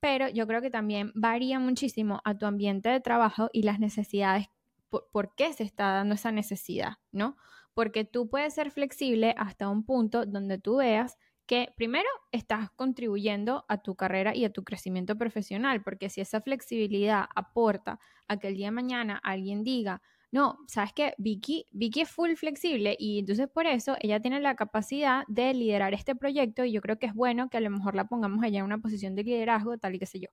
Pero 0.00 0.28
yo 0.28 0.46
creo 0.46 0.62
que 0.62 0.70
también 0.70 1.12
varía 1.14 1.58
muchísimo 1.58 2.20
a 2.24 2.36
tu 2.36 2.46
ambiente 2.46 2.88
de 2.88 3.00
trabajo 3.00 3.50
y 3.52 3.62
las 3.62 3.78
necesidades, 3.78 4.46
por, 4.88 5.08
por 5.10 5.34
qué 5.34 5.52
se 5.52 5.62
está 5.64 5.92
dando 5.92 6.14
esa 6.14 6.32
necesidad, 6.32 6.94
¿no? 7.12 7.36
Porque 7.74 8.04
tú 8.04 8.30
puedes 8.30 8.54
ser 8.54 8.70
flexible 8.70 9.34
hasta 9.36 9.68
un 9.68 9.84
punto 9.84 10.24
donde 10.24 10.58
tú 10.58 10.76
veas 10.76 11.18
que 11.46 11.72
primero 11.76 12.08
estás 12.32 12.70
contribuyendo 12.72 13.64
a 13.68 13.78
tu 13.78 13.94
carrera 13.94 14.34
y 14.34 14.44
a 14.44 14.52
tu 14.52 14.64
crecimiento 14.64 15.16
profesional, 15.16 15.82
porque 15.82 16.10
si 16.10 16.20
esa 16.20 16.40
flexibilidad 16.40 17.26
aporta 17.34 18.00
a 18.28 18.36
que 18.38 18.48
el 18.48 18.56
día 18.56 18.66
de 18.66 18.72
mañana 18.72 19.20
alguien 19.22 19.62
diga, 19.62 20.02
no, 20.32 20.58
sabes 20.66 20.92
que 20.92 21.14
Vicky, 21.18 21.66
Vicky 21.70 22.00
es 22.02 22.10
full 22.10 22.34
flexible 22.34 22.96
y 22.98 23.20
entonces 23.20 23.48
por 23.48 23.66
eso 23.66 23.96
ella 24.00 24.20
tiene 24.20 24.40
la 24.40 24.56
capacidad 24.56 25.24
de 25.28 25.54
liderar 25.54 25.94
este 25.94 26.16
proyecto 26.16 26.64
y 26.64 26.72
yo 26.72 26.80
creo 26.80 26.98
que 26.98 27.06
es 27.06 27.14
bueno 27.14 27.48
que 27.48 27.56
a 27.58 27.60
lo 27.60 27.70
mejor 27.70 27.94
la 27.94 28.06
pongamos 28.06 28.42
allá 28.42 28.58
en 28.58 28.64
una 28.64 28.78
posición 28.78 29.14
de 29.14 29.22
liderazgo, 29.22 29.78
tal 29.78 29.94
y 29.94 29.98
qué 30.00 30.06
sé 30.06 30.20
yo. 30.20 30.28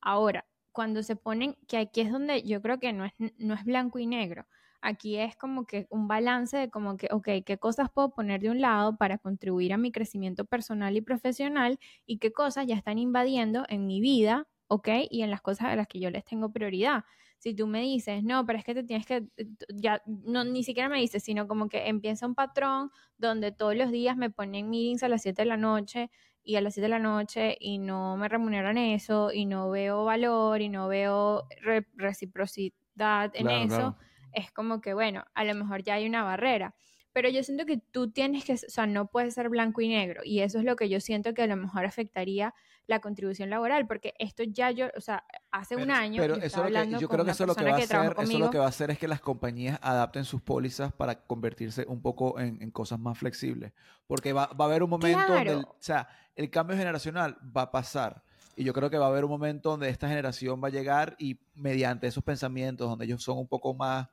Ahora, 0.00 0.46
cuando 0.72 1.02
se 1.02 1.14
ponen, 1.14 1.56
que 1.68 1.76
aquí 1.76 2.00
es 2.00 2.10
donde 2.10 2.42
yo 2.42 2.60
creo 2.62 2.80
que 2.80 2.92
no 2.92 3.04
es, 3.04 3.12
no 3.38 3.54
es 3.54 3.64
blanco 3.64 3.98
y 3.98 4.06
negro, 4.06 4.46
aquí 4.84 5.16
es 5.18 5.36
como 5.36 5.66
que 5.66 5.86
un 5.90 6.08
balance 6.08 6.56
de 6.56 6.70
como 6.70 6.96
que, 6.96 7.08
ok, 7.10 7.28
¿qué 7.46 7.58
cosas 7.58 7.90
puedo 7.90 8.10
poner 8.14 8.40
de 8.40 8.50
un 8.50 8.60
lado 8.60 8.96
para 8.96 9.18
contribuir 9.18 9.72
a 9.72 9.78
mi 9.78 9.92
crecimiento 9.92 10.44
personal 10.44 10.96
y 10.96 11.00
profesional 11.02 11.78
y 12.06 12.18
qué 12.18 12.32
cosas 12.32 12.66
ya 12.66 12.76
están 12.76 12.98
invadiendo 12.98 13.64
en 13.68 13.86
mi 13.86 14.00
vida, 14.00 14.48
ok, 14.68 14.88
y 15.10 15.22
en 15.22 15.30
las 15.30 15.42
cosas 15.42 15.66
a 15.68 15.76
las 15.76 15.86
que 15.88 16.00
yo 16.00 16.10
les 16.10 16.24
tengo 16.24 16.52
prioridad? 16.52 17.04
si 17.38 17.54
tú 17.54 17.66
me 17.66 17.80
dices, 17.82 18.22
no, 18.24 18.46
pero 18.46 18.58
es 18.58 18.64
que 18.64 18.74
te 18.74 18.84
tienes 18.84 19.06
que, 19.06 19.16
eh, 19.36 19.46
ya, 19.74 20.02
no, 20.06 20.44
ni 20.44 20.62
siquiera 20.64 20.88
me 20.88 20.98
dices, 21.00 21.22
sino 21.22 21.46
como 21.46 21.68
que 21.68 21.88
empieza 21.88 22.26
un 22.26 22.34
patrón 22.34 22.90
donde 23.18 23.52
todos 23.52 23.76
los 23.76 23.90
días 23.90 24.16
me 24.16 24.30
ponen 24.30 24.70
meetings 24.70 25.02
a 25.02 25.08
las 25.08 25.22
7 25.22 25.42
de 25.42 25.46
la 25.46 25.56
noche 25.58 26.10
y 26.42 26.56
a 26.56 26.60
las 26.60 26.74
7 26.74 26.84
de 26.86 26.88
la 26.90 26.98
noche 26.98 27.56
y 27.60 27.78
no 27.78 28.16
me 28.16 28.28
remuneran 28.28 28.78
eso 28.78 29.30
y 29.32 29.46
no 29.46 29.68
veo 29.70 30.04
valor 30.04 30.60
y 30.62 30.68
no 30.68 30.88
veo 30.88 31.44
re- 31.60 31.86
reciprocidad 31.94 33.30
en 33.34 33.50
Claro, 33.50 33.66
eso, 33.66 33.94
claro. 33.94 33.96
Es 34.34 34.50
como 34.52 34.80
que, 34.80 34.94
bueno, 34.94 35.24
a 35.34 35.44
lo 35.44 35.54
mejor 35.54 35.82
ya 35.82 35.94
hay 35.94 36.06
una 36.06 36.22
barrera. 36.22 36.74
Pero 37.12 37.28
yo 37.28 37.44
siento 37.44 37.64
que 37.64 37.78
tú 37.78 38.10
tienes 38.10 38.44
que, 38.44 38.54
o 38.54 38.56
sea, 38.56 38.86
no 38.88 39.06
puedes 39.06 39.34
ser 39.34 39.48
blanco 39.48 39.80
y 39.80 39.88
negro. 39.88 40.22
Y 40.24 40.40
eso 40.40 40.58
es 40.58 40.64
lo 40.64 40.74
que 40.74 40.88
yo 40.88 41.00
siento 41.00 41.32
que 41.32 41.42
a 41.42 41.46
lo 41.46 41.56
mejor 41.56 41.84
afectaría 41.84 42.52
la 42.86 43.00
contribución 43.00 43.48
laboral, 43.50 43.86
porque 43.86 44.14
esto 44.18 44.42
ya 44.42 44.70
yo, 44.72 44.88
o 44.96 45.00
sea, 45.00 45.24
hace 45.52 45.76
un 45.76 45.82
Pero- 45.82 45.94
año 45.94 46.20
Pero 46.20 46.36
yo 46.36 46.42
eso 46.42 46.68
lo 46.68 46.82
que, 46.82 46.98
yo 46.98 47.08
creo 47.08 47.24
que 47.24 47.30
eso 47.30 47.46
lo 47.46 47.54
que 47.54 47.64
va 47.64 47.70
a 47.70 47.76
hacer, 47.76 48.14
eso 48.18 48.38
lo 48.38 48.50
que 48.50 48.58
va 48.58 48.66
a 48.66 48.68
hacer 48.68 48.90
es 48.90 48.98
que 48.98 49.06
las 49.08 49.20
compañías 49.20 49.78
adapten 49.80 50.24
sus 50.24 50.42
pólizas 50.42 50.92
para 50.92 51.14
convertirse 51.24 51.86
un 51.88 52.02
poco 52.02 52.38
en, 52.40 52.60
en 52.60 52.70
cosas 52.72 52.98
más 52.98 53.16
flexibles. 53.16 53.72
Porque 54.08 54.32
va, 54.32 54.48
va 54.48 54.64
a 54.64 54.68
haber 54.68 54.82
un 54.82 54.90
momento 54.90 55.18
donde, 55.20 55.38
el- 55.52 55.58
Claro. 55.60 55.68
o 55.70 55.76
sea, 55.82 56.08
el 56.34 56.50
cambio 56.50 56.76
generacional 56.76 57.38
va 57.56 57.62
a 57.62 57.70
pasar. 57.70 58.22
Y 58.56 58.64
yo 58.64 58.72
creo 58.74 58.90
que 58.90 58.98
va 58.98 59.06
a 59.06 59.08
haber 59.08 59.24
un 59.24 59.30
momento 59.30 59.70
donde 59.70 59.88
esta 59.88 60.08
generación 60.08 60.60
va 60.62 60.68
a 60.68 60.72
llegar 60.72 61.14
y 61.18 61.38
mediante 61.54 62.06
esos 62.08 62.22
pensamientos, 62.24 62.88
donde 62.88 63.04
ellos 63.04 63.22
son 63.22 63.38
un 63.38 63.46
poco 63.48 63.72
más, 63.72 64.08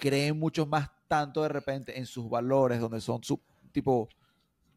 creen 0.00 0.38
mucho 0.38 0.66
más 0.66 0.90
tanto 1.08 1.42
de 1.42 1.48
repente 1.48 1.98
en 1.98 2.06
sus 2.06 2.28
valores, 2.28 2.80
donde 2.80 3.00
son 3.00 3.22
su 3.22 3.40
tipo 3.72 4.08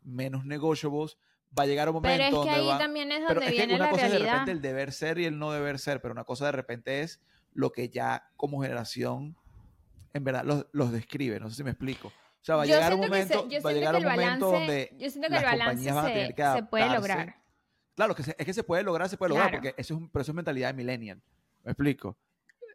menos 0.04 0.46
negotiables, 0.46 1.18
va 1.58 1.64
a 1.64 1.66
llegar 1.66 1.88
un 1.90 1.96
momento 1.96 2.14
Pero 2.18 2.24
es 2.24 2.30
que 2.30 2.36
donde 2.36 2.52
ahí 2.52 2.68
van- 2.68 2.78
también 2.80 3.12
es 3.12 3.20
pero 3.28 3.40
donde 3.40 3.46
es 3.46 3.52
que 3.52 3.58
viene 3.58 3.76
una 3.76 3.86
la 3.86 3.92
cosa 3.92 4.06
es 4.06 4.12
de 4.12 4.18
realidad. 4.18 4.34
repente 4.34 4.52
el 4.52 4.62
deber 4.62 4.92
ser 4.92 5.18
y 5.20 5.26
el 5.26 5.38
no 5.40 5.52
deber 5.52 5.80
ser, 5.80 6.02
pero 6.02 6.12
una 6.12 6.24
cosa 6.24 6.46
de 6.48 6.52
repente 6.52 7.02
es 7.02 7.22
lo 7.54 7.72
que 7.72 7.90
ya 7.90 8.30
como 8.36 8.62
generación 8.62 9.36
en 10.14 10.24
verdad 10.24 10.44
los, 10.44 10.66
los 10.72 10.92
describe. 10.92 11.40
No 11.40 11.50
sé 11.50 11.56
si 11.58 11.64
me 11.64 11.72
explico. 11.72 12.08
O 12.10 12.12
sea, 12.46 12.56
va 12.58 12.64
a 12.64 12.66
llegar 12.66 12.94
un 12.94 13.02
se- 13.02 13.08
momento, 13.08 13.48
yo 13.50 13.62
va 13.62 13.70
a 13.70 13.74
llegar 13.74 13.96
un 13.96 14.04
momento 14.04 14.52
donde 14.52 14.90
yo 14.98 15.10
siento 15.10 15.28
que 15.30 15.34
las 15.36 15.44
el 15.44 15.50
balance 15.60 15.92
van 15.92 16.06
a 16.06 16.08
tener 16.10 16.28
se- 16.28 16.34
que 16.34 16.54
se 16.54 16.64
puede 16.64 16.90
lograr. 16.90 17.36
Claro, 17.96 18.16
que 18.16 18.24
se- 18.24 18.36
es 18.38 18.46
que 18.46 18.54
se 18.54 18.64
puede 18.64 18.84
lograr, 18.84 19.08
se 19.08 19.18
puede 19.18 19.30
lograr, 19.30 19.50
Claro. 19.52 19.62
porque 19.64 19.82
eso 19.82 19.94
es 19.94 20.00
un, 20.00 20.10
pero 20.10 20.22
eso 20.24 20.32
es 20.32 20.36
mentalidad 20.36 20.70
de 20.70 20.74
millennial. 20.74 21.22
¿Me 21.64 21.72
explico? 21.72 22.18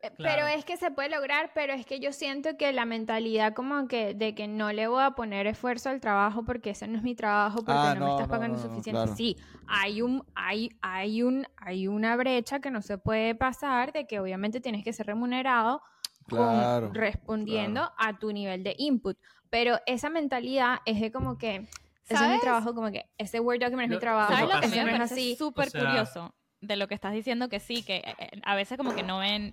Eh, 0.03 0.11
Pero 0.19 0.47
es 0.47 0.65
que 0.65 0.77
se 0.77 0.91
puede 0.91 1.09
lograr, 1.09 1.51
pero 1.55 1.73
es 1.73 1.85
que 1.87 1.99
yo 2.01 2.13
siento 2.13 2.57
que 2.57 2.73
la 2.73 2.85
mentalidad 2.85 3.53
como 3.55 3.89
que 3.89 4.15
de 4.15 4.35
que 4.35 4.47
no 4.49 4.73
le 4.73 4.87
voy 4.87 5.03
a 5.03 5.13
poner 5.13 5.47
esfuerzo 5.47 5.89
al 5.91 6.01
trabajo 6.01 6.45
porque 6.45 6.71
ese 6.71 6.87
no 6.87 6.97
es 6.99 7.03
mi 7.03 7.15
trabajo, 7.15 7.57
porque 7.59 7.73
Ah, 7.75 7.95
no, 7.95 8.01
me 8.01 8.07
no, 8.07 8.13
estás 8.13 8.29
no, 8.29 8.33
pagando 8.33 8.57
no, 8.59 8.63
no, 8.65 8.69
suficiente. 8.71 9.01
claro. 9.03 9.17
Sí, 9.17 9.37
hay 9.67 10.03
un, 10.03 10.25
hay, 10.35 10.71
hay 10.83 11.23
un, 11.23 11.47
hay 11.57 11.89
una 11.89 12.17
brecha 12.17 12.61
que 12.61 12.71
no 12.71 12.81
se 12.83 12.99
puede 12.99 13.35
pasar 13.35 13.93
de 13.93 14.07
que 14.07 14.21
obviamente 14.21 14.61
tienes 14.61 14.85
que 14.85 14.93
ser 14.93 15.07
remunerado 15.07 15.83
con- 16.29 16.39
Claro, 16.39 16.91
respondiendo 16.93 17.91
a 17.97 18.19
tu 18.19 18.33
nivel 18.33 18.63
de 18.63 18.75
input. 18.79 19.17
Pero 19.51 19.79
esa 19.87 20.11
mentalidad 20.11 20.79
es 20.85 21.01
de 21.01 21.11
como 21.11 21.39
que 21.39 21.57
ese 21.57 22.15
es 22.15 22.21
mi 22.21 22.27
¿Sabes? 22.27 22.41
trabajo, 22.41 22.75
como 22.75 22.91
que 22.91 23.05
ese 23.19 23.41
Word 23.41 23.61
document 23.61 23.91
es 23.91 23.97
mi 23.97 24.01
trabajo. 24.01 24.33
¿Sabes 24.33 24.55
Lo 24.55 24.61
que 24.61 24.69
me 24.69 24.77
es 24.79 24.85
parece 24.85 25.15
así. 25.15 25.37
súper 25.37 25.69
O 25.69 25.71
sea- 25.71 25.81
curioso 25.85 26.35
de 26.61 26.77
lo 26.77 26.89
que 26.89 26.95
estás 26.95 27.13
diciendo? 27.13 27.49
Que 27.49 27.61
sí, 27.61 27.83
que 27.83 27.97
eh, 27.99 28.15
eh, 28.19 28.41
a 28.45 28.55
veces 28.57 28.77
como 28.77 28.95
que 28.95 29.03
no 29.03 29.19
ven, 29.21 29.53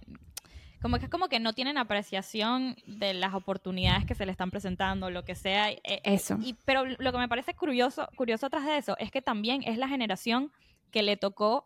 como 0.82 0.98
que 1.00 1.06
es 1.06 1.12
como 1.12 1.28
que 1.28 1.40
no 1.40 1.54
tienen 1.54 1.78
apreciación 1.78 2.76
de 2.86 3.14
las 3.14 3.34
oportunidades 3.34 4.06
que 4.06 4.16
se 4.16 4.26
le 4.26 4.32
están 4.32 4.52
presentando, 4.52 5.10
lo 5.10 5.24
que 5.26 5.36
sea. 5.36 5.72
eh, 5.72 5.82
eh, 5.84 6.02
Eso. 6.04 6.38
Y, 6.42 6.56
pero 6.66 6.86
lo 6.86 7.12
que 7.12 7.18
me 7.18 7.28
parece 7.28 7.54
curioso, 7.54 8.08
curioso 8.16 8.50
tras 8.50 8.66
de 8.66 8.78
eso 8.78 8.96
es 8.98 9.12
que 9.12 9.22
también 9.22 9.64
es 9.64 9.78
la 9.78 9.88
generación 9.88 10.52
que 10.92 11.04
le 11.04 11.18
tocó 11.18 11.66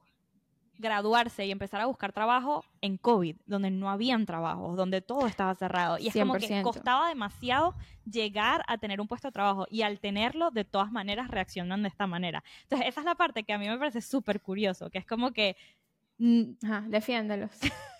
graduarse 0.79 1.45
y 1.45 1.51
empezar 1.51 1.81
a 1.81 1.85
buscar 1.87 2.13
trabajo 2.13 2.63
en 2.81 2.97
COVID, 2.97 3.35
donde 3.45 3.69
no 3.69 3.89
habían 3.89 4.25
trabajos, 4.25 4.77
donde 4.77 5.01
todo 5.01 5.27
estaba 5.27 5.53
cerrado. 5.53 5.97
Y 5.99 6.07
es 6.07 6.13
como 6.13 6.35
que 6.35 6.47
100%. 6.47 6.63
costaba 6.63 7.09
demasiado 7.09 7.75
llegar 8.09 8.63
a 8.65 8.77
tener 8.77 9.01
un 9.01 9.07
puesto 9.07 9.27
de 9.27 9.33
trabajo 9.33 9.67
y 9.69 9.81
al 9.81 9.99
tenerlo, 9.99 10.51
de 10.51 10.63
todas 10.63 10.89
maneras, 10.89 11.27
reaccionan 11.29 11.81
de 11.83 11.89
esta 11.89 12.07
manera. 12.07 12.43
Entonces, 12.63 12.87
esa 12.87 13.01
es 13.01 13.05
la 13.05 13.15
parte 13.15 13.43
que 13.43 13.51
a 13.51 13.57
mí 13.57 13.67
me 13.67 13.77
parece 13.77 14.01
súper 14.01 14.39
curioso, 14.41 14.89
que 14.89 14.99
es 14.99 15.05
como 15.05 15.31
que... 15.31 15.57
mm, 16.17 16.43
Ajá, 16.63 16.85
defiéndelos. 16.87 17.51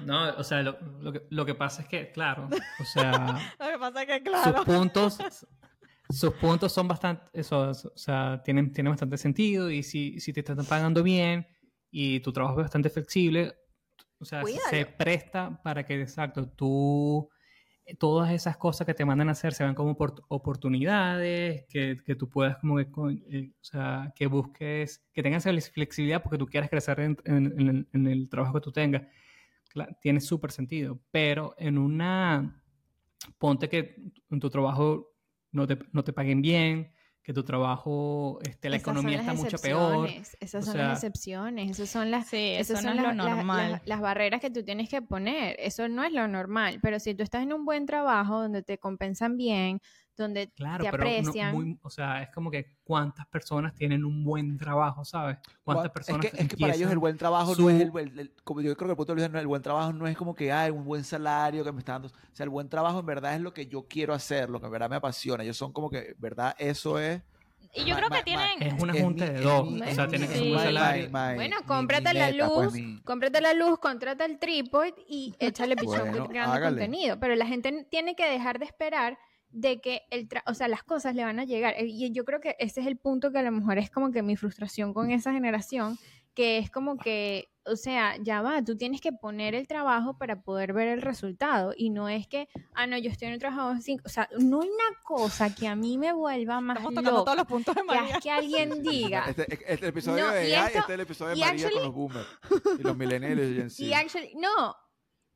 No, 0.00 0.30
o 0.36 0.44
sea, 0.44 0.62
lo, 0.62 0.78
lo 1.00 1.12
que, 1.12 1.26
lo 1.30 1.44
que 1.44 1.54
pasa 1.54 1.82
es 1.82 1.88
que, 1.88 2.10
claro, 2.10 2.48
o 2.78 2.84
sea, 2.84 3.26
Lo 3.60 3.66
que 3.66 3.78
pasa 3.78 4.02
es 4.02 4.22
que, 4.22 4.30
sus 4.42 4.64
puntos 4.64 5.18
sus 6.08 6.34
puntos 6.34 6.72
son 6.72 6.88
bastante 6.88 7.22
eso, 7.32 7.70
o 7.70 7.74
sea 7.74 8.40
tienen, 8.44 8.72
tienen 8.72 8.90
bastante 8.92 9.16
sentido 9.16 9.70
y 9.70 9.82
si, 9.84 10.18
si 10.18 10.32
te 10.32 10.40
están 10.40 10.64
pagando 10.66 11.02
bien 11.04 11.46
y 11.90 12.18
tu 12.20 12.32
trabajo 12.32 12.58
es 12.58 12.64
bastante 12.64 12.90
flexible 12.90 13.54
o 14.18 14.24
sea 14.24 14.42
se 14.44 14.86
Cuídalo. 14.86 14.96
presta 14.98 15.62
para 15.62 15.84
que 15.84 16.00
exacto 16.02 16.48
tú 16.48 17.28
todas 17.98 18.32
esas 18.32 18.56
cosas 18.56 18.86
que 18.88 18.94
te 18.94 19.04
mandan 19.04 19.28
a 19.28 19.32
hacer 19.32 19.52
se 19.54 19.62
ven 19.64 19.74
como 19.76 19.96
opor- 19.96 20.24
oportunidades 20.28 21.64
que, 21.68 21.96
que 22.04 22.14
tú 22.16 22.28
puedas 22.28 22.56
como 22.58 22.76
que, 22.76 22.86
eh, 23.30 23.50
o 23.52 23.64
sea, 23.64 24.12
que 24.16 24.26
busques 24.26 25.04
que 25.12 25.22
tengas 25.22 25.44
flexibilidad 25.72 26.22
porque 26.22 26.38
tú 26.38 26.46
quieras 26.46 26.70
crecer 26.70 26.98
en, 27.00 27.16
en- 27.24 27.88
en 27.92 28.06
el- 28.08 28.28
trabajo 28.28 28.54
que 28.54 28.60
tú 28.60 28.72
tengas 28.72 29.02
tiene 30.00 30.20
súper 30.20 30.50
sentido 30.52 30.98
pero 31.10 31.54
en 31.58 31.78
una 31.78 32.62
ponte 33.38 33.68
que 33.68 33.96
en 34.30 34.40
tu 34.40 34.50
trabajo 34.50 35.12
no 35.52 35.66
te, 35.66 35.78
no 35.92 36.02
te 36.04 36.12
paguen 36.12 36.40
bien, 36.42 36.92
que 37.22 37.34
tu 37.34 37.42
trabajo, 37.44 38.38
este, 38.42 38.70
la 38.70 38.76
Esas 38.76 38.88
economía 38.88 39.18
está 39.20 39.34
mucho 39.34 39.58
peor. 39.58 40.08
Esas 40.40 40.62
O 40.62 40.66
son 40.66 40.72
sea- 40.74 40.88
las 40.88 41.04
excepciones, 41.04 41.70
esas 41.72 41.88
son 41.90 42.10
las, 42.10 42.28
Sí, 42.28 42.36
esas 42.54 42.78
eso 42.80 42.88
no 42.88 42.94
son 42.94 42.98
es 42.98 43.16
lo 43.16 43.24
las- 43.24 43.36
normal. 43.36 43.72
las- 43.72 43.86
las 43.86 44.00
barreras 44.00 44.40
que 44.40 44.50
tú 44.50 44.64
tienes 44.64 44.88
que 44.88 45.02
poner. 45.02 45.54
Eso 45.58 45.86
no 45.88 46.02
es 46.02 46.12
lo 46.12 46.26
normal. 46.28 46.78
Pero 46.80 46.98
si 46.98 47.14
tú 47.14 47.22
estás 47.22 47.42
en 47.42 47.52
un 47.52 47.64
buen 47.66 47.84
trabajo 47.84 48.40
donde 48.40 48.62
te 48.62 48.78
compensan 48.78 49.36
bien, 49.36 49.80
donde 50.20 50.48
Claro, 50.52 50.84
te 50.84 50.90
pero 50.90 51.02
no- 51.04 51.10
aprecian. 51.10 51.54
muy- 51.54 51.78
o 51.82 51.90
sea, 51.90 52.22
es 52.22 52.28
como 52.30 52.50
que 52.50 52.76
cuántas 52.84 53.26
personas 53.26 53.74
tienen 53.74 54.04
un 54.04 54.22
buen 54.22 54.56
trabajo, 54.56 55.04
¿sabes? 55.04 55.38
¿Cuántas 55.64 55.86
Es 55.86 55.92
personas 55.92 56.26
que, 56.30 56.42
es 56.42 56.48
que 56.48 56.56
para 56.56 56.74
ellos 56.74 56.90
el 56.92 56.98
buen 56.98 57.16
trabajo 57.16 57.54
su- 57.54 57.62
no 57.62 57.70
es 57.70 57.80
el, 57.82 57.90
el- 57.98 58.18
el- 58.20 58.32
como 58.44 58.60
yo 58.60 58.76
creo 58.76 58.88
que 58.88 58.92
el 58.92 58.96
punto 58.96 59.14
de 59.14 59.16
vista 59.22 59.28
no- 59.32 59.40
el 59.40 59.46
buen 59.46 59.62
trabajo 59.62 59.92
no 59.92 60.06
es 60.06 60.16
como 60.16 60.34
que 60.34 60.52
hay 60.52 60.70
un 60.70 60.84
buen 60.84 61.02
salario 61.04 61.64
que 61.64 61.72
me 61.72 61.78
está 61.80 61.92
dando, 61.94 62.08
o 62.08 62.12
sea, 62.32 62.44
el 62.44 62.50
buen 62.50 62.68
trabajo 62.68 63.00
en 63.00 63.06
verdad 63.06 63.34
es 63.34 63.40
lo 63.40 63.52
que 63.52 63.66
yo 63.66 63.86
quiero 63.88 64.14
hacer, 64.14 64.48
lo 64.50 64.60
que 64.60 64.66
en 64.66 64.72
verdad 64.72 64.90
me 64.90 64.96
apasiona. 64.96 65.42
Ellos 65.42 65.56
son 65.56 65.72
como 65.72 65.90
que, 65.90 66.14
verdad, 66.18 66.54
eso 66.58 66.98
es 66.98 67.20
Y 67.72 67.84
yo 67.84 67.90
Ma- 67.94 67.96
creo 67.98 68.10
ma- 68.10 68.16
que 68.16 68.22
tienen... 68.24 68.62
Es 68.62 68.82
una 68.82 68.92
junta 68.94 69.26
de 69.30 69.40
dos, 69.42 69.70
mi- 69.70 69.80
o 69.80 69.94
sea, 69.94 70.06
mi- 70.06 70.10
que 70.18 70.26
ser 70.26 70.52
un 70.52 70.58
salario. 70.58 71.04
my- 71.08 71.12
my- 71.12 71.34
Bueno, 71.36 71.56
cómprate 71.68 72.08
mi 72.14 72.18
la 72.18 72.26
meta, 72.32 72.44
luz, 72.48 72.52
pues, 72.56 72.72
mi- 72.72 73.00
cómprate 73.02 73.40
la 73.40 73.54
luz, 73.54 73.78
contrata 73.78 74.24
el 74.24 74.38
trípode 74.40 74.92
y 75.08 75.36
échale 75.38 75.76
pichón 75.76 76.10
Bueno, 76.10 76.26
creando 76.26 76.52
hágale. 76.56 76.78
contenido. 76.78 77.20
Pero 77.20 77.36
la 77.36 77.46
gente 77.46 77.86
tiene 77.88 78.16
que 78.16 78.26
dejar 78.28 78.58
de 78.58 78.64
esperar 78.64 79.18
de 79.52 79.80
que 79.80 80.02
el 80.10 80.28
tra- 80.28 80.42
o 80.46 80.54
sea, 80.54 80.68
las 80.68 80.82
cosas 80.84 81.14
le 81.14 81.24
van 81.24 81.38
a 81.40 81.44
llegar. 81.44 81.74
Eh, 81.76 81.86
Y 81.86 82.10
yo 82.12 82.24
creo 82.24 82.40
que 82.40 82.56
ese 82.58 82.80
es 82.80 82.86
el 82.86 82.96
punto 82.96 83.32
que 83.32 83.38
a 83.38 83.42
lo 83.42 83.50
mejor 83.52 83.78
es 83.78 83.90
como 83.90 84.10
que 84.12 84.22
mi 84.22 84.36
frustración 84.36 84.94
con 84.94 85.10
esa 85.10 85.32
generación, 85.32 85.98
que 86.34 86.58
es 86.58 86.70
como 86.70 86.96
que, 86.96 87.48
o 87.66 87.74
sea, 87.74 88.14
ya 88.22 88.40
va, 88.40 88.62
tú 88.64 88.76
tienes 88.76 89.00
que 89.00 89.10
poner 89.12 89.54
el 89.56 89.66
trabajo 89.66 90.16
para 90.16 90.42
poder 90.42 90.72
ver 90.72 90.86
el 90.86 91.02
resultado. 91.02 91.74
Y 91.76 91.90
no 91.90 92.08
es 92.08 92.28
que, 92.28 92.48
ah, 92.74 92.86
no, 92.86 92.96
yo 92.96 93.10
estoy 93.10 93.26
en 93.28 93.34
un 93.34 93.40
trabajo 93.40 93.68
así. 93.70 93.96
O 94.04 94.08
sea, 94.08 94.28
no 94.38 94.62
hay 94.62 94.68
una 94.68 94.98
cosa 95.02 95.52
que 95.52 95.66
a 95.66 95.74
mí 95.74 95.98
me 95.98 96.12
vuelva 96.12 96.60
más 96.60 96.76
Estamos 96.76 96.94
tocando 96.94 97.10
loca 97.18 97.24
todos 97.24 97.36
los 97.38 97.46
puntos 97.48 97.74
de 97.74 97.80
que 97.80 97.86
María. 97.86 98.16
es 98.16 98.22
que 98.22 98.30
alguien 98.30 98.82
diga. 98.82 99.24
Este, 99.28 99.52
este- 99.52 99.72
este 99.74 99.86
episodio 99.88 100.26
No, 100.26 100.32
de 100.32 100.48
y 100.48 100.52
AI, 100.54 100.66
esto- 100.68 100.78
este 100.78 100.92
es 100.92 100.94
el 100.94 101.00
episodio 101.00 101.30
de 101.32 101.36
y 101.36 101.40
María 101.40 101.66
actually- 101.66 101.74
con 101.74 101.82
los 101.82 101.94
boomers 101.94 102.28
y 102.78 102.82
los 102.84 102.96
millennials 102.96 103.80
y. 103.80 103.86
Y 103.86 103.92
actually, 103.92 104.32
no. 104.36 104.76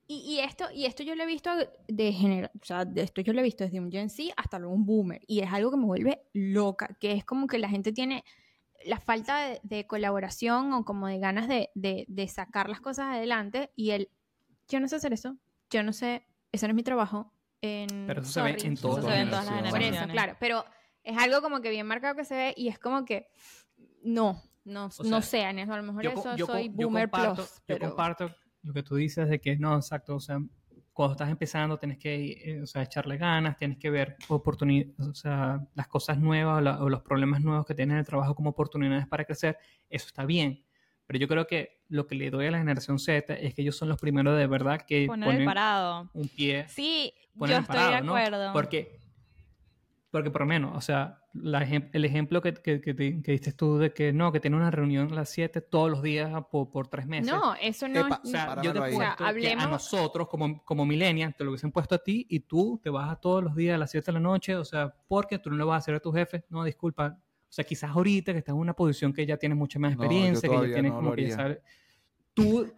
Y, 0.07 0.17
y 0.35 0.41
esto, 0.41 0.67
y 0.73 0.85
esto 0.85 1.03
yo 1.03 1.15
lo 1.15 1.23
he 1.23 1.27
visto 1.27 1.51
de 1.89 2.13
genera, 2.13 2.51
o 2.61 2.65
sea, 2.65 2.85
de 2.85 3.03
esto 3.03 3.21
yo 3.23 3.33
lo 3.33 3.41
he 3.41 3.43
visto 3.43 3.65
desde 3.65 3.81
un 3.81 3.91
Gen 3.91 4.11
Z 4.11 4.33
hasta 4.37 4.59
luego 4.59 4.75
un 4.75 4.85
boomer. 4.85 5.23
Y 5.27 5.41
es 5.41 5.51
algo 5.53 5.71
que 5.71 5.77
me 5.79 5.87
vuelve 5.87 6.23
loca, 6.35 6.97
que 7.01 7.13
es 7.13 7.25
como 7.25 7.47
que 7.47 7.59
la 7.59 7.69
gente 7.71 7.93
tiene 7.93 8.23
la 8.85 9.01
falta 9.01 9.39
de, 9.47 9.61
de 9.63 9.87
colaboración 9.87 10.73
o 10.75 10.85
como 10.85 11.07
de 11.07 11.19
ganas 11.19 11.49
de, 11.49 11.71
de- 11.75 12.05
de 12.07 12.29
sacar 12.29 12.69
las 12.69 12.81
cosas 12.83 13.07
adelante. 13.15 13.71
Y 13.77 13.91
el, 13.93 14.11
yo 14.69 14.79
no 14.79 14.89
sé 14.89 14.97
hacer 14.97 15.15
eso, 15.15 15.37
yo 15.71 15.83
no 15.83 15.93
sé, 15.95 16.27
ese 16.53 16.67
no 16.67 16.73
es 16.73 16.77
mi 16.77 16.83
trabajo. 16.83 17.33
En, 17.63 18.07
Pero 18.07 18.21
eso 18.21 18.31
se 18.31 18.43
ve 18.43 18.51
sorry, 18.59 18.67
en 18.69 18.77
todas 18.77 18.99
Eso 18.99 19.09
se 19.09 19.15
ve 19.15 19.21
en 19.23 19.31
todas 19.31 19.45
las 19.47 19.55
generaciones. 19.55 19.89
Por 19.91 20.05
eso, 20.05 20.13
claro. 20.13 20.37
Pero 20.39 20.65
es 21.03 21.17
algo 21.17 21.41
como 21.41 21.63
que 21.63 21.71
bien 21.71 21.87
marcado 21.87 22.15
que 22.15 22.25
se 22.27 22.35
ve 22.35 22.55
y 22.59 22.69
es 22.69 22.79
como 22.79 23.07
que 23.07 23.27
no, 24.03 24.43
no, 24.65 24.87
O 24.99 25.03
no 25.05 25.23
sea, 25.23 25.23
sé, 25.23 25.41
en 25.41 25.61
eso 25.61 25.73
a 25.73 25.79
lo 25.79 25.83
mejor 25.83 26.03
yo, 26.03 26.11
eso 26.11 26.37
yo 26.37 26.45
soy 26.47 26.65
yo 26.69 26.73
boomer 26.89 27.09
comparto, 27.09 27.35
plus. 27.37 27.49
yo 27.57 27.63
Pero... 27.65 27.89
comparto 27.89 28.31
lo 28.65 28.73
que 28.73 28.83
tú 28.83 28.97
dices 28.97 29.29
de 29.29 29.41
que 29.41 29.57
no, 29.57 29.77
exacto, 29.77 30.17
o 30.17 30.21
sea, 30.21 30.41
cuando 30.93 31.13
estás 31.13 31.29
empezando 31.31 31.77
tienes 31.79 31.99
que 31.99 32.33
eh, 32.45 32.63
o 32.63 32.67
sea, 32.67 32.83
echarle 32.83 33.17
ganas, 33.17 33.57
tienes 33.57 33.79
que 33.79 33.91
ver 33.91 34.17
oportunidades, 34.29 34.95
o 35.09 35.15
sea, 35.15 35.61
las 35.75 35.89
cosas 35.89 36.19
nuevas 36.19 36.59
o, 36.59 36.61
la- 36.61 36.83
o 36.83 36.89
los 36.89 37.03
problemas 37.03 37.41
nuevos 37.43 37.67
que 37.67 37.75
tienes 37.75 37.95
en 37.95 37.99
el 38.01 38.07
trabajo 38.07 38.35
como 38.35 38.51
oportunidades 38.51 39.07
para 39.07 39.25
crecer, 39.25 39.57
eso 39.91 40.07
está 40.07 40.25
bien. 40.25 40.65
Pero 41.07 41.19
yo 41.19 41.29
creo 41.29 41.47
que 41.47 41.83
lo 41.89 42.07
que 42.07 42.15
le 42.15 42.31
doy 42.31 42.47
a 42.47 42.51
la 42.51 42.59
generación 42.59 42.99
Z 42.99 43.35
es 43.35 43.55
que 43.55 43.63
ellos 43.63 43.77
son 43.77 43.89
los 43.91 43.99
primeros 44.01 44.39
de 44.39 44.47
verdad 44.47 44.81
que 44.87 45.07
Poner 45.07 45.29
el 45.29 45.35
ponen 45.35 45.47
parado. 45.47 46.11
un 46.15 46.29
pie, 46.29 46.67
Sí, 46.69 47.13
yo 47.35 47.45
estoy 47.47 47.65
parado, 47.67 47.91
de 47.91 48.01
¿no? 48.03 48.17
acuerdo. 48.17 48.53
Porque 48.55 48.99
Porque 50.15 50.31
por 50.31 50.43
lo 50.43 50.47
menos, 50.47 50.77
o 50.77 50.81
sea, 50.81 51.19
la 51.33 51.67
ejem- 51.67 51.91
el 51.93 52.05
ejemplo 52.05 52.41
que, 52.41 52.55
que, 52.55 52.81
que, 52.81 52.95
te- 52.95 53.21
que 53.21 53.33
diste 53.33 53.51
tú 53.53 53.79
de 53.79 53.93
que 53.93 54.13
no, 54.13 54.31
que 54.31 54.39
tiene 54.39 54.57
una 54.57 54.71
reunión 54.71 55.11
a 55.11 55.15
las 55.17 55.29
7 55.31 55.61
todos 55.61 55.91
los 55.91 56.03
días 56.05 56.31
por, 56.53 56.71
por 56.71 56.87
tres 56.87 57.05
meses. 57.05 57.33
No, 57.33 57.57
eso 57.61 57.89
no 57.89 58.07
Epa, 58.07 58.21
O 58.23 58.27
sea, 58.29 58.63
yo 58.63 58.73
te 58.73 58.79
ahí. 58.79 58.95
O 58.95 58.97
sea, 58.97 59.17
puesto 59.17 59.17
que 59.17 59.25
a 59.25 59.29
hablemos- 59.55 59.71
nosotros 59.71 60.29
como, 60.29 60.63
como 60.65 60.87
millennials 60.87 61.35
te 61.37 61.43
lo 61.43 61.51
hubiesen 61.51 61.73
puesto 61.73 61.97
a 61.97 61.99
ti 61.99 62.25
y 62.31 62.39
tú 62.39 62.79
te 62.81 62.91
vas 62.91 63.11
a 63.11 63.17
todos 63.17 63.43
los 63.43 63.57
días 63.57 63.75
a 63.75 63.79
las 63.79 63.91
7 63.91 64.07
de 64.07 64.13
la 64.13 64.21
noche, 64.21 64.55
o 64.55 64.65
sea, 64.65 64.95
porque 65.09 65.41
tú 65.41 65.51
no 65.51 65.57
le 65.57 65.65
vas 65.65 65.75
a 65.75 65.79
hacer 65.79 65.97
a 65.97 65.99
tu 66.01 66.13
jefe, 66.13 66.45
no, 66.49 66.63
disculpa. 66.63 67.19
O 67.19 67.53
sea, 67.53 67.65
quizás 67.65 67.91
ahorita 67.91 68.31
que 68.31 68.39
estás 68.39 68.53
en 68.55 68.61
una 68.61 68.75
posición 68.75 69.13
que 69.13 69.27
ya 69.27 69.37
tienes 69.37 69.59
mucha 69.59 69.81
más 69.81 69.97
No, 69.97 70.05
experiencia, 70.05 70.49
que 70.49 70.55
ya 70.69 70.75
tienes 70.75 70.93
no 70.93 70.97
como 70.99 71.11
lo 71.11 71.17
que 71.17 71.23
ya 71.27 71.35
sabes. 71.35 71.59
Tú, 72.35 72.73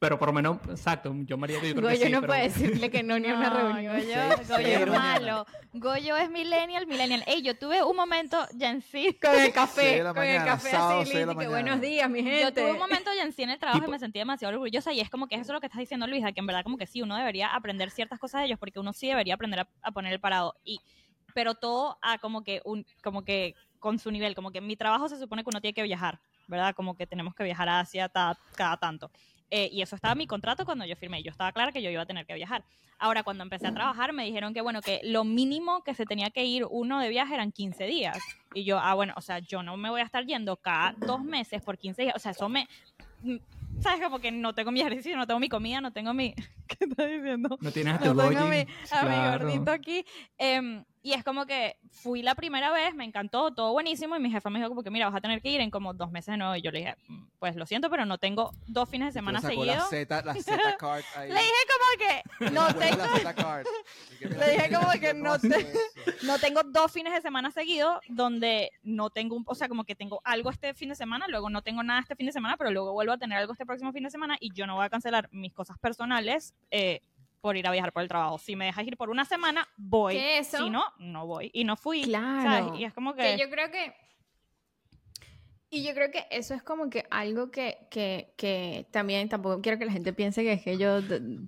pero 0.00 0.18
por 0.18 0.28
lo 0.28 0.32
menos, 0.32 0.56
exacto, 0.70 1.14
yo 1.26 1.36
María, 1.36 1.56
yo 1.56 1.60
creo 1.60 1.74
que 1.74 1.80
Goyo 1.82 2.06
sí, 2.06 2.10
no 2.10 2.20
pero- 2.22 2.30
puede 2.32 2.42
decirle 2.44 2.90
que 2.90 3.02
no 3.02 3.18
ni 3.18 3.28
a 3.28 3.34
una 3.34 3.50
No, 3.50 3.56
reunión. 3.58 3.96
Goyo, 3.96 4.06
Sí, 4.06 4.44
Goyo 4.48 4.56
sí, 4.66 4.72
es 4.72 4.86
malo. 4.88 5.46
Goyo 5.74 6.16
es 6.16 6.30
millennial, 6.30 6.86
millennial. 6.86 7.22
Ey, 7.26 7.42
yo 7.42 7.56
tuve 7.58 7.82
un 7.84 7.94
momento, 7.94 8.38
Gen 8.58 8.80
Z. 8.90 9.18
Con 9.20 9.38
el 9.38 9.52
café, 9.52 10.02
con 10.02 10.24
el 10.24 10.42
café 10.42 10.70
sábado, 10.70 11.00
así, 11.02 11.12
listo, 11.14 11.36
que 11.36 11.48
buenos 11.48 11.80
días, 11.82 12.08
mi 12.08 12.22
gente. 12.22 12.40
Yo 12.40 12.50
tuve 12.52 12.72
un 12.72 12.78
momento 12.78 13.10
Gen 13.12 13.30
Z 13.30 13.42
en 13.42 13.50
el 13.50 13.58
trabajo 13.58 13.80
Tipo- 13.80 13.88
y 13.88 13.90
me 13.92 13.98
sentí 13.98 14.18
demasiado 14.18 14.54
orgullosa 14.54 14.90
y 14.94 15.00
es 15.00 15.10
como 15.10 15.28
que 15.28 15.34
eso 15.34 15.42
es 15.42 15.48
lo 15.50 15.60
que 15.60 15.66
estás 15.66 15.80
diciendo 15.80 16.06
Luisa, 16.06 16.32
que 16.32 16.40
en 16.40 16.46
verdad 16.46 16.62
como 16.64 16.78
que 16.78 16.86
sí, 16.86 17.02
uno 17.02 17.14
debería 17.16 17.54
aprender 17.54 17.90
ciertas 17.90 18.18
cosas 18.18 18.40
de 18.40 18.46
ellos 18.46 18.58
porque 18.58 18.80
uno 18.80 18.94
sí 18.94 19.06
debería 19.06 19.34
aprender 19.34 19.60
a, 19.60 19.68
a 19.82 19.92
poner 19.92 20.14
el 20.14 20.20
parado. 20.20 20.54
Y, 20.64 20.80
pero 21.34 21.54
todo 21.56 21.98
a 22.00 22.16
como 22.16 22.42
que, 22.42 22.62
un, 22.64 22.86
como 23.02 23.22
que 23.22 23.54
con 23.78 23.98
su 23.98 24.10
nivel, 24.10 24.34
como 24.34 24.50
que 24.50 24.58
en 24.58 24.66
mi 24.66 24.76
trabajo 24.76 25.10
se 25.10 25.18
supone 25.18 25.44
que 25.44 25.50
uno 25.50 25.60
tiene 25.60 25.74
que 25.74 25.82
viajar, 25.82 26.20
¿verdad? 26.48 26.74
Como 26.74 26.96
que 26.96 27.06
tenemos 27.06 27.34
que 27.34 27.44
viajar 27.44 27.68
a 27.68 27.80
Asia 27.80 28.08
ta- 28.08 28.38
cada 28.56 28.78
tanto. 28.78 29.10
Eh, 29.50 29.68
y 29.72 29.82
eso 29.82 29.96
estaba 29.96 30.12
en 30.12 30.18
mi 30.18 30.26
contrato 30.26 30.64
cuando 30.64 30.84
yo 30.84 30.96
firmé. 30.96 31.22
Yo 31.22 31.30
estaba 31.30 31.52
clara 31.52 31.72
que 31.72 31.82
yo 31.82 31.90
iba 31.90 32.02
a 32.02 32.06
tener 32.06 32.26
que 32.26 32.34
viajar. 32.34 32.64
Ahora, 32.98 33.22
cuando 33.22 33.42
empecé 33.42 33.66
a 33.66 33.74
trabajar, 33.74 34.12
me 34.12 34.24
dijeron 34.24 34.54
que, 34.54 34.60
bueno, 34.60 34.80
que 34.80 35.00
lo 35.04 35.24
mínimo 35.24 35.82
que 35.82 35.94
se 35.94 36.04
tenía 36.04 36.30
que 36.30 36.44
ir 36.44 36.66
uno 36.68 37.00
de 37.00 37.08
viaje 37.08 37.34
eran 37.34 37.50
15 37.50 37.84
días. 37.84 38.18
Y 38.54 38.64
yo, 38.64 38.78
ah, 38.78 38.94
bueno, 38.94 39.14
o 39.16 39.20
sea, 39.20 39.38
yo 39.38 39.62
no 39.62 39.76
me 39.76 39.90
voy 39.90 40.00
a 40.02 40.04
estar 40.04 40.24
yendo 40.26 40.56
cada 40.56 40.92
dos 40.92 41.22
meses 41.22 41.62
por 41.62 41.78
15 41.78 42.02
días. 42.02 42.14
O 42.16 42.18
sea, 42.18 42.32
eso 42.32 42.48
me... 42.48 42.68
¿Sabes? 43.80 44.02
Como 44.02 44.18
que 44.20 44.30
no 44.30 44.54
tengo 44.54 44.70
mi 44.72 44.80
ejercicio, 44.80 45.16
no 45.16 45.26
tengo 45.26 45.40
mi 45.40 45.48
comida, 45.48 45.80
no 45.80 45.92
tengo 45.92 46.12
mi... 46.12 46.34
¿Qué 46.68 46.84
estás 46.84 47.08
diciendo? 47.10 47.58
No 47.60 47.72
tienes 47.72 47.94
a 47.94 47.96
No 48.04 48.12
tu 48.12 48.18
tengo 48.28 48.40
a 48.40 48.44
mi, 48.46 48.66
a 48.92 49.02
mi 49.04 49.16
gordito 49.30 49.70
aquí. 49.72 50.04
Em, 50.38 50.84
y 51.02 51.14
es 51.14 51.24
como 51.24 51.46
que 51.46 51.76
fui 51.90 52.22
la 52.22 52.34
primera 52.34 52.70
vez, 52.72 52.94
me 52.94 53.04
encantó, 53.04 53.52
todo 53.52 53.72
buenísimo. 53.72 54.14
Y 54.16 54.20
mi 54.20 54.30
jefa 54.30 54.50
me 54.50 54.58
dijo 54.58 54.68
como 54.68 54.82
que, 54.84 54.90
mira, 54.90 55.06
vas 55.06 55.16
a 55.16 55.20
tener 55.20 55.40
que 55.42 55.48
ir 55.50 55.60
en 55.62 55.70
como 55.70 55.94
dos 55.94 56.10
meses 56.12 56.32
de 56.32 56.36
nuevo. 56.36 56.54
Y 56.54 56.62
yo 56.62 56.70
le 56.70 56.80
dije, 56.80 56.94
"Mm, 57.08 57.24
pues 57.38 57.56
lo 57.56 57.66
siento, 57.66 57.90
pero 57.90 58.04
no 58.04 58.18
tengo 58.18 58.52
dos 58.68 58.88
fines 58.88 59.08
de 59.08 59.12
semana 59.18 59.40
seguidos. 59.40 59.76
La 59.78 59.84
Z, 59.86 60.22
la 60.22 60.34
Z 60.42 60.76
card 60.78 61.02
ahí. 61.16 61.28
Le 61.32 61.40
dije 61.40 61.52
como 61.72 61.98
que 61.98 62.50
no 62.52 62.74
tengo, 62.74 64.38
Le 64.38 64.50
dije 64.52 64.72
como 64.74 64.92
que 64.92 65.14
no 65.14 65.32
hace 65.32 65.48
te- 65.48 65.60
eso. 65.60 65.78
No 66.22 66.38
tengo 66.38 66.62
dos 66.62 66.92
fines 66.92 67.12
de 67.12 67.20
semana 67.20 67.50
seguidos 67.50 68.00
donde 68.08 68.70
no 68.82 69.10
tengo, 69.10 69.36
un, 69.36 69.44
o 69.46 69.54
sea, 69.54 69.68
como 69.68 69.84
que 69.84 69.94
tengo 69.94 70.20
algo 70.24 70.50
este 70.50 70.74
fin 70.74 70.88
de 70.88 70.94
semana, 70.94 71.26
luego 71.28 71.50
no 71.50 71.62
tengo 71.62 71.82
nada 71.82 72.00
este 72.00 72.16
fin 72.16 72.26
de 72.26 72.32
semana, 72.32 72.56
pero 72.56 72.70
luego 72.70 72.92
vuelvo 72.92 73.12
a 73.12 73.18
tener 73.18 73.38
algo 73.38 73.52
este 73.52 73.66
próximo 73.66 73.92
fin 73.92 74.04
de 74.04 74.10
semana 74.10 74.36
y 74.40 74.52
yo 74.52 74.66
no 74.66 74.76
voy 74.76 74.84
a 74.84 74.90
cancelar 74.90 75.28
mis 75.32 75.52
cosas 75.52 75.78
personales 75.78 76.54
eh, 76.70 77.00
por 77.40 77.56
ir 77.56 77.66
a 77.66 77.70
viajar 77.70 77.92
por 77.92 78.02
el 78.02 78.08
trabajo. 78.08 78.38
Si 78.38 78.56
me 78.56 78.66
dejas 78.66 78.86
ir 78.86 78.96
por 78.96 79.10
una 79.10 79.24
semana, 79.24 79.66
voy. 79.76 80.20
Si 80.44 80.70
no, 80.70 80.84
no 80.98 81.26
voy. 81.26 81.50
Y 81.54 81.64
no 81.64 81.76
fui. 81.76 82.04
Claro. 82.04 82.42
¿sabes? 82.42 82.80
Y 82.80 82.84
es 82.84 82.92
como 82.92 83.14
que... 83.14 83.22
Que 83.22 83.38
yo 83.38 83.50
creo 83.50 83.70
que. 83.70 83.94
Y 85.72 85.84
yo 85.84 85.94
creo 85.94 86.10
que 86.10 86.26
eso 86.32 86.52
es 86.54 86.64
como 86.64 86.90
que 86.90 87.04
algo 87.10 87.52
que, 87.52 87.86
que, 87.90 88.34
que 88.36 88.88
también 88.90 89.28
tampoco 89.28 89.62
quiero 89.62 89.78
que 89.78 89.84
la 89.84 89.92
gente 89.92 90.12
piense 90.12 90.42
que 90.42 90.54
es 90.54 90.62
que 90.62 90.76
yo 90.78 90.98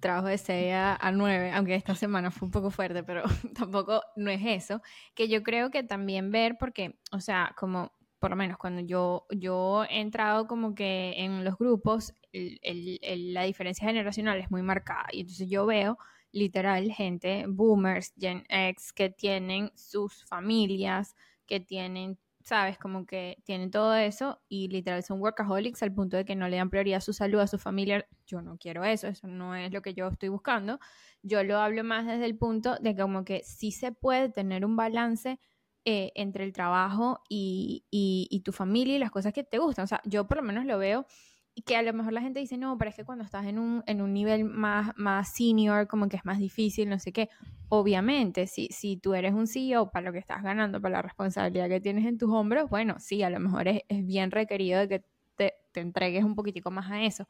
trabajo 0.00 0.28
de 0.28 0.38
6 0.38 0.72
a, 0.74 0.94
a 0.94 1.10
9, 1.10 1.50
aunque 1.52 1.74
esta 1.74 1.96
semana 1.96 2.30
fue 2.30 2.46
un 2.46 2.52
poco 2.52 2.70
fuerte, 2.70 3.02
pero 3.02 3.24
tampoco 3.56 4.00
no 4.14 4.30
es 4.30 4.40
eso. 4.44 4.80
Que 5.16 5.28
yo 5.28 5.42
creo 5.42 5.70
que 5.72 5.82
también 5.82 6.30
ver, 6.30 6.56
porque, 6.58 6.98
o 7.10 7.18
sea, 7.20 7.52
como 7.58 7.92
por 8.20 8.30
lo 8.30 8.36
menos 8.36 8.56
cuando 8.58 8.80
yo, 8.82 9.26
yo 9.30 9.82
he 9.90 10.00
entrado 10.00 10.46
como 10.46 10.76
que 10.76 11.14
en 11.16 11.42
los 11.44 11.58
grupos, 11.58 12.14
el- 12.32 12.60
el- 12.62 13.00
el- 13.02 13.34
la 13.34 13.42
diferencia 13.42 13.88
generacional 13.88 14.38
es 14.38 14.48
muy 14.52 14.62
marcada. 14.62 15.06
Y 15.10 15.22
entonces 15.22 15.48
yo 15.50 15.66
veo 15.66 15.98
literal 16.30 16.92
gente, 16.92 17.44
boomers, 17.48 18.12
Gen 18.16 18.44
X, 18.48 18.92
que 18.92 19.10
tienen 19.10 19.72
sus 19.74 20.24
familias, 20.26 21.16
que 21.46 21.58
tienen, 21.58 22.18
sabes, 22.44 22.78
como 22.78 23.06
que 23.06 23.38
tienen 23.44 23.70
todo 23.70 23.94
eso 23.94 24.42
y 24.48 24.68
literal 24.68 25.02
son 25.02 25.20
workaholics 25.20 25.82
al 25.82 25.92
punto 25.94 26.16
de 26.16 26.24
que 26.24 26.36
no 26.36 26.48
le 26.48 26.56
dan 26.56 26.70
prioridad 26.70 26.98
a 26.98 27.00
su 27.00 27.12
salud, 27.12 27.40
a 27.40 27.46
su 27.46 27.58
familia. 27.58 28.06
Yo 28.26 28.42
no 28.42 28.58
quiero 28.58 28.84
eso, 28.84 29.08
eso 29.08 29.26
no 29.28 29.54
es 29.54 29.72
lo 29.72 29.82
que 29.82 29.94
yo 29.94 30.08
estoy 30.08 30.28
buscando. 30.28 30.78
Yo 31.22 31.42
lo 31.44 31.58
hablo 31.58 31.84
más 31.84 32.06
desde 32.06 32.24
el 32.26 32.36
punto 32.36 32.76
de 32.80 32.94
que 32.94 33.02
como 33.02 33.24
que 33.24 33.42
sí 33.44 33.72
se 33.72 33.92
puede 33.92 34.28
tener 34.30 34.64
un 34.64 34.76
balance 34.76 35.38
eh, 35.84 36.12
entre 36.14 36.44
el 36.44 36.52
trabajo 36.52 37.22
y, 37.28 37.84
y- 37.90 38.28
y 38.30 38.40
tu 38.40 38.52
familia 38.52 38.96
y 38.96 38.98
las 38.98 39.10
cosas 39.10 39.32
que 39.32 39.44
te 39.44 39.58
gustan. 39.58 39.84
O 39.84 39.88
sea, 39.88 40.00
yo 40.04 40.26
por 40.28 40.36
lo 40.38 40.42
menos 40.44 40.64
lo 40.64 40.78
veo 40.78 41.06
que 41.60 41.76
a 41.76 41.82
lo 41.82 41.92
mejor 41.92 42.12
la 42.12 42.22
gente 42.22 42.40
dice, 42.40 42.56
no, 42.56 42.78
pero 42.78 42.90
es 42.90 42.96
que 42.96 43.04
cuando 43.04 43.24
estás 43.24 43.46
en 43.46 43.58
un, 43.58 43.82
en 43.86 44.00
un 44.00 44.14
nivel 44.14 44.44
más, 44.44 44.92
más 44.96 45.34
senior, 45.34 45.86
como 45.86 46.08
que 46.08 46.16
es 46.16 46.24
más 46.24 46.38
difícil, 46.38 46.88
no 46.88 46.98
sé 46.98 47.12
qué. 47.12 47.28
Obviamente, 47.68 48.46
si, 48.46 48.68
si 48.68 48.96
tú 48.96 49.14
eres 49.14 49.34
un 49.34 49.46
CEO 49.46 49.90
para 49.90 50.06
lo 50.06 50.12
que 50.12 50.18
estás 50.18 50.42
ganando, 50.42 50.80
para 50.80 50.96
la 50.96 51.02
responsabilidad 51.02 51.68
que 51.68 51.80
tienes 51.80 52.06
en 52.06 52.18
tus 52.18 52.30
hombros, 52.30 52.70
bueno, 52.70 52.96
sí, 52.98 53.22
a 53.22 53.30
lo 53.30 53.38
mejor 53.40 53.68
es, 53.68 53.82
es 53.88 54.06
bien 54.06 54.30
requerido 54.30 54.80
de 54.80 54.88
que 54.88 55.04
te, 55.36 55.54
te 55.72 55.80
entregues 55.80 56.24
un 56.24 56.34
poquitico 56.34 56.70
más 56.70 56.90
a 56.90 57.02
eso. 57.02 57.28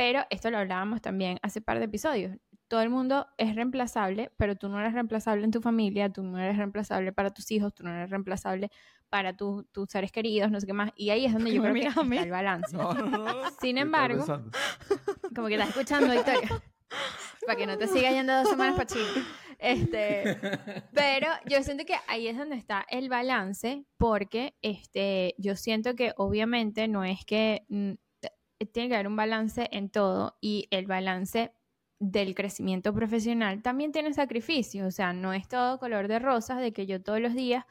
Pero 0.00 0.24
esto 0.30 0.50
lo 0.50 0.56
hablábamos 0.56 1.02
también 1.02 1.38
hace 1.42 1.60
par 1.60 1.78
de 1.78 1.84
episodios. 1.84 2.34
Todo 2.68 2.80
el 2.80 2.88
mundo 2.88 3.26
es 3.36 3.54
reemplazable, 3.54 4.32
pero 4.38 4.56
tú 4.56 4.70
no 4.70 4.80
eres 4.80 4.94
reemplazable 4.94 5.44
en 5.44 5.50
tu 5.50 5.60
familia, 5.60 6.08
tú 6.10 6.22
no 6.22 6.38
eres 6.38 6.56
reemplazable 6.56 7.12
para 7.12 7.28
tus 7.34 7.50
hijos, 7.50 7.74
tú 7.74 7.82
no 7.82 7.90
eres 7.90 8.08
reemplazable 8.08 8.70
para 9.10 9.36
tu- 9.36 9.64
tus 9.72 9.90
seres 9.90 10.10
queridos, 10.10 10.50
no 10.50 10.58
sé 10.58 10.66
qué 10.66 10.72
más. 10.72 10.90
Y 10.96 11.10
ahí 11.10 11.26
es 11.26 11.34
donde 11.34 11.52
yo 11.52 11.60
¿Por 11.62 11.74
qué 11.74 11.80
creo 11.90 12.04
me 12.04 12.16
que 12.16 12.16
está 12.16 12.24
el 12.24 12.30
balance. 12.30 12.74
No, 12.74 12.94
no, 12.94 13.08
no. 13.10 13.26
Sin 13.60 13.76
¿Qué 13.76 13.82
estás 13.82 13.82
embargo, 13.82 14.24
como 15.36 15.48
que 15.48 15.54
estás 15.56 15.68
escuchando, 15.68 16.14
Victoria. 16.14 16.48
para 17.46 17.58
que 17.58 17.66
no 17.66 17.76
te 17.76 17.86
siga 17.86 18.10
yendo 18.10 18.32
dos 18.32 18.48
semanas 18.48 18.76
para 18.76 18.86
Chile. 18.86 19.22
Este, 19.58 20.38
pero 20.94 21.26
yo 21.44 21.62
siento 21.62 21.84
que 21.84 21.96
ahí 22.08 22.26
es 22.26 22.38
donde 22.38 22.56
está 22.56 22.86
el 22.88 23.10
balance, 23.10 23.84
porque 23.98 24.54
este, 24.62 25.34
yo 25.36 25.56
siento 25.56 25.94
que 25.94 26.14
obviamente 26.16 26.88
no 26.88 27.04
es 27.04 27.26
que 27.26 27.66
mm, 27.68 27.92
tiene 28.72 28.88
que 28.88 28.94
haber 28.94 29.08
un 29.08 29.16
balance 29.16 29.68
en 29.72 29.90
todo 29.90 30.36
y 30.40 30.68
el 30.70 30.86
balance 30.86 31.52
del 31.98 32.34
crecimiento 32.34 32.94
profesional 32.94 33.62
también 33.62 33.92
tiene 33.92 34.12
sacrificio, 34.14 34.86
o 34.86 34.90
sea, 34.90 35.12
no 35.12 35.32
es 35.32 35.48
todo 35.48 35.78
color 35.78 36.08
de 36.08 36.18
rosas 36.18 36.58
de 36.60 36.72
que 36.72 36.86
yo 36.86 37.02
todos 37.02 37.20
los 37.20 37.34
días 37.34 37.64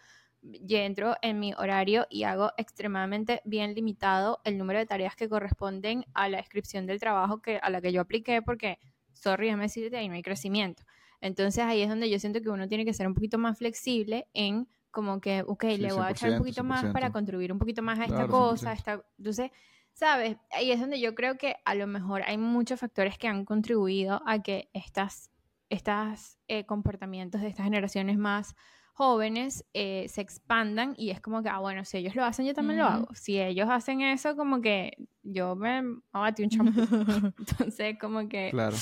entro 0.69 1.15
en 1.21 1.39
mi 1.39 1.53
horario 1.53 2.05
y 2.09 2.23
hago 2.23 2.51
extremadamente 2.57 3.41
bien 3.43 3.73
limitado 3.73 4.39
el 4.45 4.57
número 4.57 4.79
de 4.79 4.85
tareas 4.85 5.15
que 5.15 5.27
corresponden 5.27 6.05
a 6.13 6.29
la 6.29 6.37
descripción 6.37 6.85
del 6.85 6.99
trabajo 6.99 7.41
que, 7.41 7.57
a 7.57 7.69
la 7.69 7.81
que 7.81 7.91
yo 7.91 8.01
apliqué 8.01 8.41
porque, 8.41 8.79
sorry, 9.13 9.47
déjame 9.47 9.63
decirte, 9.63 9.97
ahí 9.97 10.07
no 10.07 10.15
hay 10.15 10.21
crecimiento. 10.21 10.83
Entonces 11.21 11.63
ahí 11.65 11.81
es 11.81 11.89
donde 11.89 12.09
yo 12.09 12.19
siento 12.19 12.39
que 12.41 12.49
uno 12.49 12.67
tiene 12.67 12.85
que 12.85 12.93
ser 12.93 13.07
un 13.07 13.13
poquito 13.15 13.37
más 13.37 13.57
flexible 13.57 14.27
en 14.33 14.69
como 14.91 15.19
que, 15.19 15.43
ok, 15.45 15.63
Sí, 15.71 15.77
le 15.77 15.91
voy 15.91 16.03
a 16.03 16.11
echar 16.11 16.29
un 16.29 16.37
100%, 16.37 16.39
poquito 16.39 16.63
más 16.63 16.85
para 16.93 17.07
100%. 17.07 17.11
contribuir 17.11 17.51
un 17.51 17.59
poquito 17.59 17.81
más 17.81 17.99
a 17.99 18.03
esta 18.03 18.15
Claro, 18.15 18.29
cosa, 18.29 18.71
100%. 18.71 18.77
esta, 18.77 19.05
entonces, 19.17 19.51
¿sabes? 19.99 20.37
Ahí 20.51 20.71
es 20.71 20.79
donde 20.79 20.99
yo 21.01 21.13
creo 21.13 21.37
que 21.37 21.57
a 21.65 21.75
lo 21.75 21.85
mejor 21.85 22.21
hay 22.25 22.37
muchos 22.37 22.79
factores 22.79 23.17
que 23.17 23.27
han 23.27 23.43
contribuido 23.43 24.21
a 24.25 24.41
que 24.41 24.69
estas, 24.73 25.29
estas 25.69 26.39
eh, 26.47 26.65
comportamientos 26.65 27.41
de 27.41 27.49
estas 27.49 27.65
generaciones 27.65 28.17
más 28.17 28.55
jóvenes 28.93 29.65
eh, 29.73 30.05
se 30.07 30.21
expandan 30.21 30.93
y 30.97 31.09
es 31.09 31.19
como 31.19 31.43
que, 31.43 31.49
ah, 31.49 31.59
bueno, 31.59 31.83
si 31.83 31.97
ellos 31.97 32.15
lo 32.15 32.23
hacen, 32.23 32.45
yo 32.45 32.53
también 32.53 32.79
lo 32.79 32.85
hago. 32.85 33.07
Si 33.13 33.39
ellos 33.41 33.69
hacen 33.69 33.99
eso, 34.01 34.35
como 34.37 34.61
que 34.61 34.93
yo 35.21 35.55
me 35.55 35.81
me 35.81 35.99
batí 36.13 36.43
un 36.43 36.49
champú. 36.49 36.79
Entonces, 37.37 37.97
como 37.99 38.27
que... 38.29 38.49
Claro. 38.51 38.77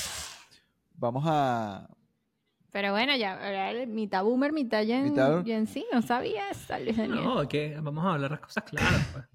Vamos 0.93 1.23
a. 1.27 1.87
Pero 2.71 2.91
bueno, 2.91 3.15
ya, 3.15 3.39
mitad 3.87 4.23
boomer, 4.23 4.51
mitad 4.53 4.83
Gen, 4.85 5.13
Mitad- 5.13 5.43
Gen 5.45 5.65
Z, 5.67 5.85
no 5.91 6.01
sabía 6.01 6.49
eso, 6.49 6.77
Luis 6.79 6.97
Daniel. 6.97 7.23
No, 7.23 7.47
que 7.47 7.79
vamos 7.79 8.05
a 8.05 8.13
hablar 8.13 8.31
las 8.31 8.39
cosas 8.39 8.63
claras. 8.65 9.07
pues. 9.13 9.25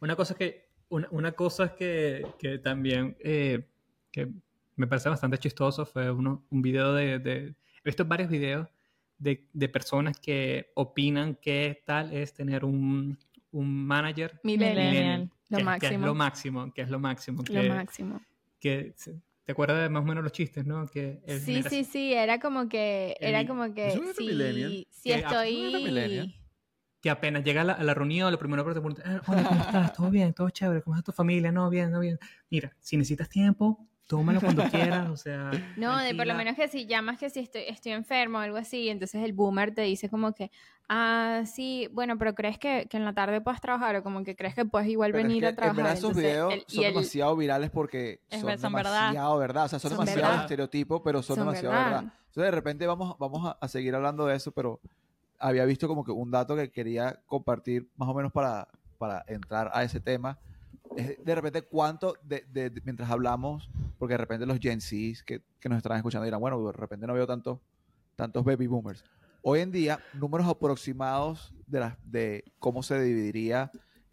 Una 0.00 0.16
cosa 0.16 0.34
que, 0.34 0.69
una, 0.90 1.08
una 1.10 1.32
cosa 1.32 1.74
que, 1.74 2.26
que 2.38 2.58
también 2.58 3.16
eh, 3.20 3.64
que 4.12 4.28
me 4.76 4.86
parece 4.86 5.08
bastante 5.08 5.38
chistoso 5.38 5.86
fue 5.86 6.10
uno, 6.10 6.44
un 6.50 6.62
video 6.62 6.92
de, 6.92 7.18
de- 7.18 7.54
He 7.82 7.88
visto 7.88 8.04
varios 8.04 8.28
videos 8.28 8.68
de, 9.18 9.46
de 9.54 9.68
personas 9.70 10.18
que 10.20 10.70
opinan 10.74 11.34
que 11.36 11.82
tal 11.86 12.12
es 12.12 12.34
tener 12.34 12.64
un, 12.64 13.16
un 13.52 13.86
manager 13.86 14.38
Millennial. 14.42 15.30
Lo 15.48 15.56
que, 15.56 15.62
que 15.62 15.64
máximo. 15.64 15.94
es 15.94 16.00
lo 16.06 16.14
máximo, 16.14 16.72
que 16.74 16.82
es 16.82 16.90
lo 16.90 16.98
máximo. 16.98 17.42
Lo 17.48 17.62
que, 17.62 17.68
máximo. 17.68 18.20
que 18.60 18.92
se- 18.96 19.20
¿Te 19.44 19.52
acuerdas 19.52 19.82
de 19.82 19.88
más 19.88 20.02
o 20.02 20.06
menos 20.06 20.22
los 20.22 20.32
chistes, 20.32 20.64
no? 20.64 20.86
Que 20.86 21.20
Sí, 21.44 21.62
sí, 21.64 21.82
sí, 21.84 22.12
era 22.12 22.38
como 22.38 22.68
que, 22.68 23.16
era 23.18 23.46
como 23.46 23.74
que, 23.74 23.90
era 23.90 24.12
si, 24.14 24.86
si 24.90 25.12
ah, 25.12 25.16
estoy... 25.18 26.34
que 27.00 27.10
apenas 27.10 27.42
llega 27.44 27.62
a 27.62 27.64
la, 27.64 27.72
a 27.74 27.82
la 27.84 27.94
reunión, 27.94 28.30
lo 28.30 28.38
primero 28.38 28.62
que 28.64 28.74
te 28.74 28.80
preguntan, 28.80 29.16
"Eh, 29.16 29.20
hola, 29.26 29.42
¿cómo 29.44 29.60
estás? 29.62 29.92
¿Todo 29.94 30.10
bien? 30.10 30.32
¿Todo 30.34 30.50
chévere? 30.50 30.82
¿Cómo 30.82 30.96
está 30.96 31.10
tu 31.10 31.16
familia? 31.16 31.50
No, 31.50 31.70
bien, 31.70 31.90
no, 31.90 32.00
bien. 32.00 32.18
Mira, 32.50 32.72
si 32.80 32.96
necesitas 32.96 33.28
tiempo, 33.28 33.86
tómalo 34.06 34.40
cuando 34.40 34.62
quieras, 35.04 35.08
o 35.08 35.16
sea. 35.16 35.50
No, 35.76 35.96
de 35.98 36.08
por 36.14 36.26
lo 36.26 36.34
tranquila. 36.34 36.34
menos 36.34 36.56
que 36.56 36.68
si 36.68 36.86
llamas 36.86 37.18
que 37.18 37.30
si 37.30 37.40
estoy, 37.40 37.62
estoy 37.68 37.92
enfermo 37.92 38.38
o 38.38 38.40
algo 38.42 38.56
así, 38.58 38.88
entonces 38.90 39.22
el 39.24 39.32
boomer 39.32 39.72
te 39.74 39.82
dice 39.82 40.10
como 40.10 40.34
que, 40.34 40.50
ah, 40.90 41.42
sí, 41.46 41.88
bueno, 41.92 42.18
pero 42.18 42.34
crees 42.34 42.58
que, 42.58 42.86
que 42.90 42.98
en 42.98 43.04
la 43.06 43.14
tarde 43.14 43.40
puedes 43.40 43.60
trabajar 43.62 43.96
o 43.96 44.02
como 44.02 44.22
que 44.22 44.36
crees 44.36 44.54
que 44.54 44.66
puedes 44.66 44.88
igual 44.88 45.12
Pero 45.12 45.22
es 45.22 45.28
venir 45.28 45.42
que, 45.42 45.46
a 45.48 45.54
trabajar. 45.56 45.78
En 45.78 45.84
verdad, 45.84 45.98
esos 45.98 46.10
Entonces, 46.10 46.32
videos 46.32 46.52
el- 46.54 46.64
y 46.68 46.74
son 46.74 46.84
el- 46.84 46.92
demasiado 46.94 47.36
virales 47.36 47.70
porque 47.70 48.20
Es 48.28 48.40
son, 48.40 48.48
ver- 48.48 48.58
son 48.58 48.72
verdad. 48.74 48.92
demasiado 48.92 49.38
verdad. 49.38 49.64
O 49.64 49.68
sea, 49.68 49.78
son, 49.78 49.90
Son 49.92 49.98
demasiado 50.00 50.28
verdad. 50.28 50.42
estereotipos, 50.42 51.00
pero 51.02 51.22
son, 51.22 51.36
Son 51.36 51.46
demasiado 51.46 51.74
verdad. 51.76 51.90
verdad. 52.02 52.12
Entonces, 52.26 52.44
de 52.44 52.50
repente, 52.50 52.86
vamos, 52.86 53.16
vamos 53.18 53.46
a, 53.48 53.52
a 53.52 53.68
seguir 53.68 53.94
hablando 53.94 54.26
de 54.26 54.36
eso, 54.36 54.52
pero 54.52 54.80
había 55.40 55.64
visto 55.64 55.88
como 55.88 56.04
que 56.04 56.12
un 56.12 56.30
dato 56.30 56.54
que 56.54 56.70
quería 56.70 57.20
compartir 57.26 57.90
más 57.96 58.08
o 58.08 58.14
menos 58.14 58.30
para, 58.30 58.68
para 58.98 59.24
entrar 59.26 59.70
a 59.74 59.82
ese 59.82 59.98
tema. 59.98 60.38
Es 60.96 61.24
de 61.24 61.34
repente 61.34 61.62
cuánto, 61.62 62.14
de, 62.22 62.80
mientras 62.84 63.10
hablamos, 63.10 63.70
porque 63.98 64.14
de 64.14 64.18
repente 64.18 64.46
los 64.46 64.58
Gen 64.58 64.80
Zs 64.80 65.22
que, 65.24 65.42
que 65.58 65.68
nos 65.68 65.78
están 65.78 65.96
escuchando 65.96 66.24
dirán, 66.24 66.40
bueno, 66.40 66.64
de 66.64 66.72
repente 66.72 67.06
no 67.06 67.14
veo 67.14 67.26
tanto, 67.26 67.60
tantos 68.16 68.44
baby 68.44 68.66
boomers. 68.66 69.04
Hoy 69.42 69.60
en 69.60 69.72
día, 69.72 70.00
números 70.12 70.46
aproximados 70.46 71.54
de, 71.66 71.80
las 71.80 71.96
de 72.04 72.44
cómo 72.58 72.82
se 72.82 73.00
dividiría 73.00 73.70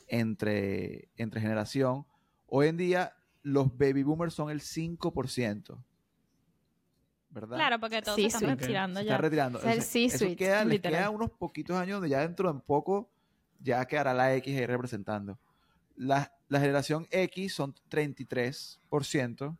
entre, 0.08 1.10
entre 1.18 1.42
generación. 1.42 2.06
Hoy 2.46 2.68
en 2.68 2.78
día, 2.78 3.14
los 3.44 3.78
baby 3.78 4.04
boomers 4.04 4.34
son 4.34 4.50
el 4.50 4.62
5%. 4.62 5.84
¿Verdad? 7.40 7.58
Claro, 7.58 7.80
porque 7.80 8.02
todos 8.02 8.16
Sí, 8.16 8.24
se 8.24 8.28
están 8.38 8.42
sí. 8.42 8.62
retirando 8.62 9.00
se 9.00 9.06
ya. 9.06 9.12
está 9.12 9.22
retirando. 9.22 9.60
O 9.60 9.62
sea, 9.62 9.74
el 9.74 9.82
C-suite, 9.84 10.36
queda, 10.36 10.66
les 10.66 10.82
queda 10.82 11.10
unos 11.12 11.30
poquitos 11.30 11.76
años 11.78 11.96
donde 11.98 12.10
ya 12.10 12.22
dentro 12.22 12.52
de 12.52 12.60
poco 12.62 13.10
ya 13.60 13.86
quedará 13.86 14.14
la 14.14 14.34
X 14.36 14.58
ahí 14.58 14.66
representando. 14.66 15.38
La, 15.96 16.32
la 16.48 16.60
generación 16.60 17.08
X 17.12 17.54
son 17.54 17.76
33%. 17.92 19.58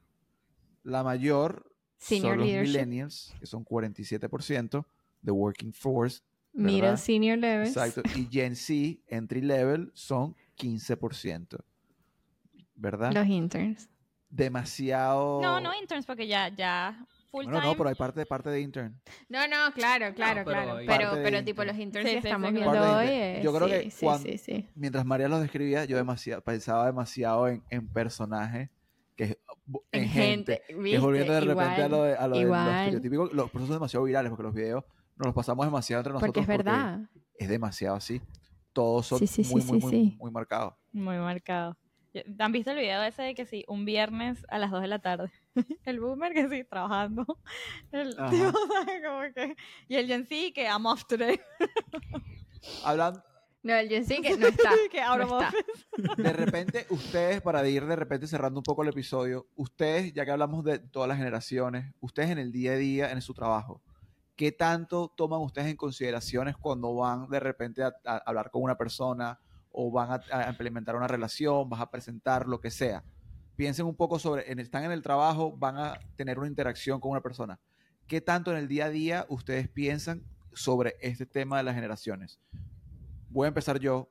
La 0.84 1.04
mayor 1.04 1.72
Senior 1.98 2.32
son 2.32 2.38
los 2.40 2.48
leadership. 2.48 2.72
millennials, 2.72 3.36
que 3.40 3.46
son 3.46 3.66
47% 3.66 4.86
de 5.22 5.32
working 5.32 5.74
force. 5.74 6.22
Middle 6.54 6.82
¿verdad? 6.82 6.98
senior 6.98 7.38
levels. 7.38 7.70
Exacto. 7.76 8.02
Y 8.16 8.28
Gen 8.32 8.56
Z, 8.56 9.00
entry 9.08 9.42
level, 9.42 9.92
son 9.94 10.36
15%. 10.58 11.60
¿Verdad? 12.76 13.12
Los 13.14 13.28
interns. 13.28 13.90
Demasiado... 14.30 15.40
No, 15.42 15.60
no 15.60 15.74
interns, 15.74 16.06
porque 16.06 16.28
ya, 16.28 16.50
ya 16.50 17.06
full 17.30 17.46
Bueno, 17.46 17.60
time. 17.60 17.72
no, 17.72 17.78
pero 17.78 17.90
hay 17.90 17.96
parte, 17.96 18.26
parte 18.26 18.50
de 18.50 18.62
intern. 18.62 19.00
No, 19.30 19.48
no, 19.48 19.72
claro, 19.74 20.14
claro, 20.14 20.42
pero 20.46 20.62
claro. 20.64 20.76
Pero, 20.86 21.10
pero 21.12 21.28
intern. 21.28 21.46
tipo 21.46 21.64
los 21.64 21.78
interns 21.78 22.08
Sí, 22.10 22.14
que 22.20 22.28
estamos 22.28 22.50
sí, 22.50 22.56
viendo 22.56 22.98
hoy. 22.98 23.06
Eh. 23.08 23.42
Yo 23.44 23.54
creo 23.54 23.68
sí, 23.68 23.74
que 23.74 23.92
sí, 23.92 24.06
cuando- 24.06 24.30
sí, 24.30 24.38
sí. 24.38 24.70
Mientras 24.76 25.06
María 25.06 25.28
los 25.28 25.42
describía, 25.42 25.86
yo 25.86 25.98
demasiado, 25.98 26.42
pensaba 26.42 26.86
demasiado 26.86 27.48
en, 27.48 27.64
en 27.70 27.88
personajes, 27.88 28.70
que 29.16 29.24
es- 29.26 29.38
en, 29.92 30.04
En 30.04 30.10
gente, 30.10 30.62
gente, 30.68 30.84
que 30.84 30.96
es 30.96 31.02
volviendo 31.02 31.34
de 31.34 31.40
repente 31.42 31.82
a 31.84 31.88
lo 31.90 32.04
de, 32.04 32.16
a 32.16 32.28
lo 32.28 32.38
de 32.38 32.44
los 32.46 32.58
estereotípicos. 32.58 33.34
Los 33.34 33.50
procesos 33.52 33.68
son 33.70 33.76
demasiado 33.78 34.06
virales 34.06 34.30
porque 34.30 34.44
los 34.44 34.54
videos 34.54 34.84
nos 35.18 35.26
los 35.28 35.36
pasamos 35.36 35.66
demasiado 35.66 36.00
entre 36.02 36.14
nosotros. 36.14 36.32
Porque 36.34 36.40
es 36.42 36.48
verdad. 36.48 37.00
es 37.38 37.50
demasiado 37.50 37.96
así. 37.98 38.22
Todos 38.72 39.08
son 39.08 39.20
Sí, 39.20 39.26
sí, 39.28 39.44
sí, 39.44 39.52
muy, 39.54 39.62
sí, 39.62 39.72
muy, 39.74 39.82
muy, 39.82 40.16
muy 40.20 40.32
marcados. 40.32 40.76
Muy 40.94 41.18
marcado. 41.18 41.76
¿Han 42.40 42.52
visto 42.52 42.72
el 42.72 42.78
video 42.78 43.02
ese 43.04 43.22
de 43.24 43.36
que 43.36 43.46
sí, 43.46 43.64
un 43.68 43.86
viernes 43.86 44.46
a 44.50 44.58
las 44.60 44.72
2 44.72 44.82
de 44.82 44.88
la 44.88 45.00
tarde? 45.00 45.32
El 45.86 46.00
boomer 46.00 46.34
que 46.34 46.48
sí, 46.50 46.64
trabajando. 46.64 47.26
El 47.92 48.16
Ajá. 48.20 48.30
tipo, 48.30 48.52
¿sabes? 48.74 49.02
Como 49.06 49.22
que, 49.34 49.56
y 49.88 49.96
el 49.96 50.08
Gen 50.08 50.26
Z 50.26 50.54
que 50.54 50.64
I'm 50.64 50.86
off 50.86 51.06
today. 51.06 51.40
Hablando, 52.84 53.24
No, 53.64 53.74
el 53.76 53.90
Gen 53.90 54.06
Z 54.06 54.22
que 54.22 54.38
no 54.38 54.48
está. 54.48 54.72
que 54.92 55.02
no 55.02 55.40
está. 55.40 55.52
de 56.22 56.34
repente, 56.34 56.86
ustedes, 56.90 57.42
para 57.42 57.68
ir 57.68 57.86
de 57.86 57.96
repente 57.96 58.28
cerrando 58.28 58.60
un 58.60 58.64
poco 58.64 58.84
el 58.84 58.90
episodio, 58.90 59.48
ustedes, 59.56 60.14
ya 60.14 60.26
que 60.26 60.32
hablamos 60.32 60.64
de 60.64 60.80
todas 60.80 61.08
las 61.10 61.18
generaciones, 61.18 61.94
ustedes 62.00 62.30
en 62.30 62.40
el 62.40 62.52
día 62.52 62.74
a 62.74 62.76
día, 62.78 63.12
en 63.12 63.22
su 63.22 63.34
trabajo, 63.34 63.82
¿qué 64.36 64.52
tanto 64.52 65.14
toman 65.16 65.42
ustedes 65.42 65.68
en 65.70 65.76
consideraciones 65.78 66.56
cuando 66.58 66.94
van 66.96 67.28
de 67.30 67.40
repente 67.40 67.84
a, 67.84 67.94
a 68.06 68.18
hablar 68.26 68.52
con 68.52 68.62
una 68.64 68.78
persona 68.78 69.40
o 69.72 69.92
van 69.92 70.12
a, 70.12 70.22
a 70.46 70.50
implementar 70.50 70.96
una 70.96 71.08
relación, 71.08 71.70
vas 71.70 71.82
a 71.82 71.90
presentar 71.92 72.48
lo 72.48 72.60
que 72.60 72.72
sea? 72.72 73.04
Piensen 73.56 73.86
un 73.86 73.96
poco 73.96 74.20
sobre, 74.20 74.52
en- 74.52 74.60
están 74.60 74.84
en 74.84 74.92
el 74.92 75.02
trabajo, 75.02 75.56
van 75.58 75.78
a 75.78 76.00
tener 76.16 76.38
una 76.40 76.48
interacción 76.48 77.00
con 77.00 77.12
una 77.12 77.22
persona. 77.22 77.60
¿Qué 78.08 78.22
tanto 78.22 78.52
en 78.52 78.58
el 78.58 78.68
día 78.68 78.86
a 78.86 78.90
día 78.90 79.26
ustedes 79.30 79.68
piensan 79.70 80.24
sobre 80.54 80.96
este 81.02 81.26
tema 81.26 81.58
de 81.58 81.64
las 81.64 81.76
generaciones? 81.76 82.40
Voy 83.30 83.46
a 83.46 83.48
empezar 83.50 83.80
yo, 83.80 84.10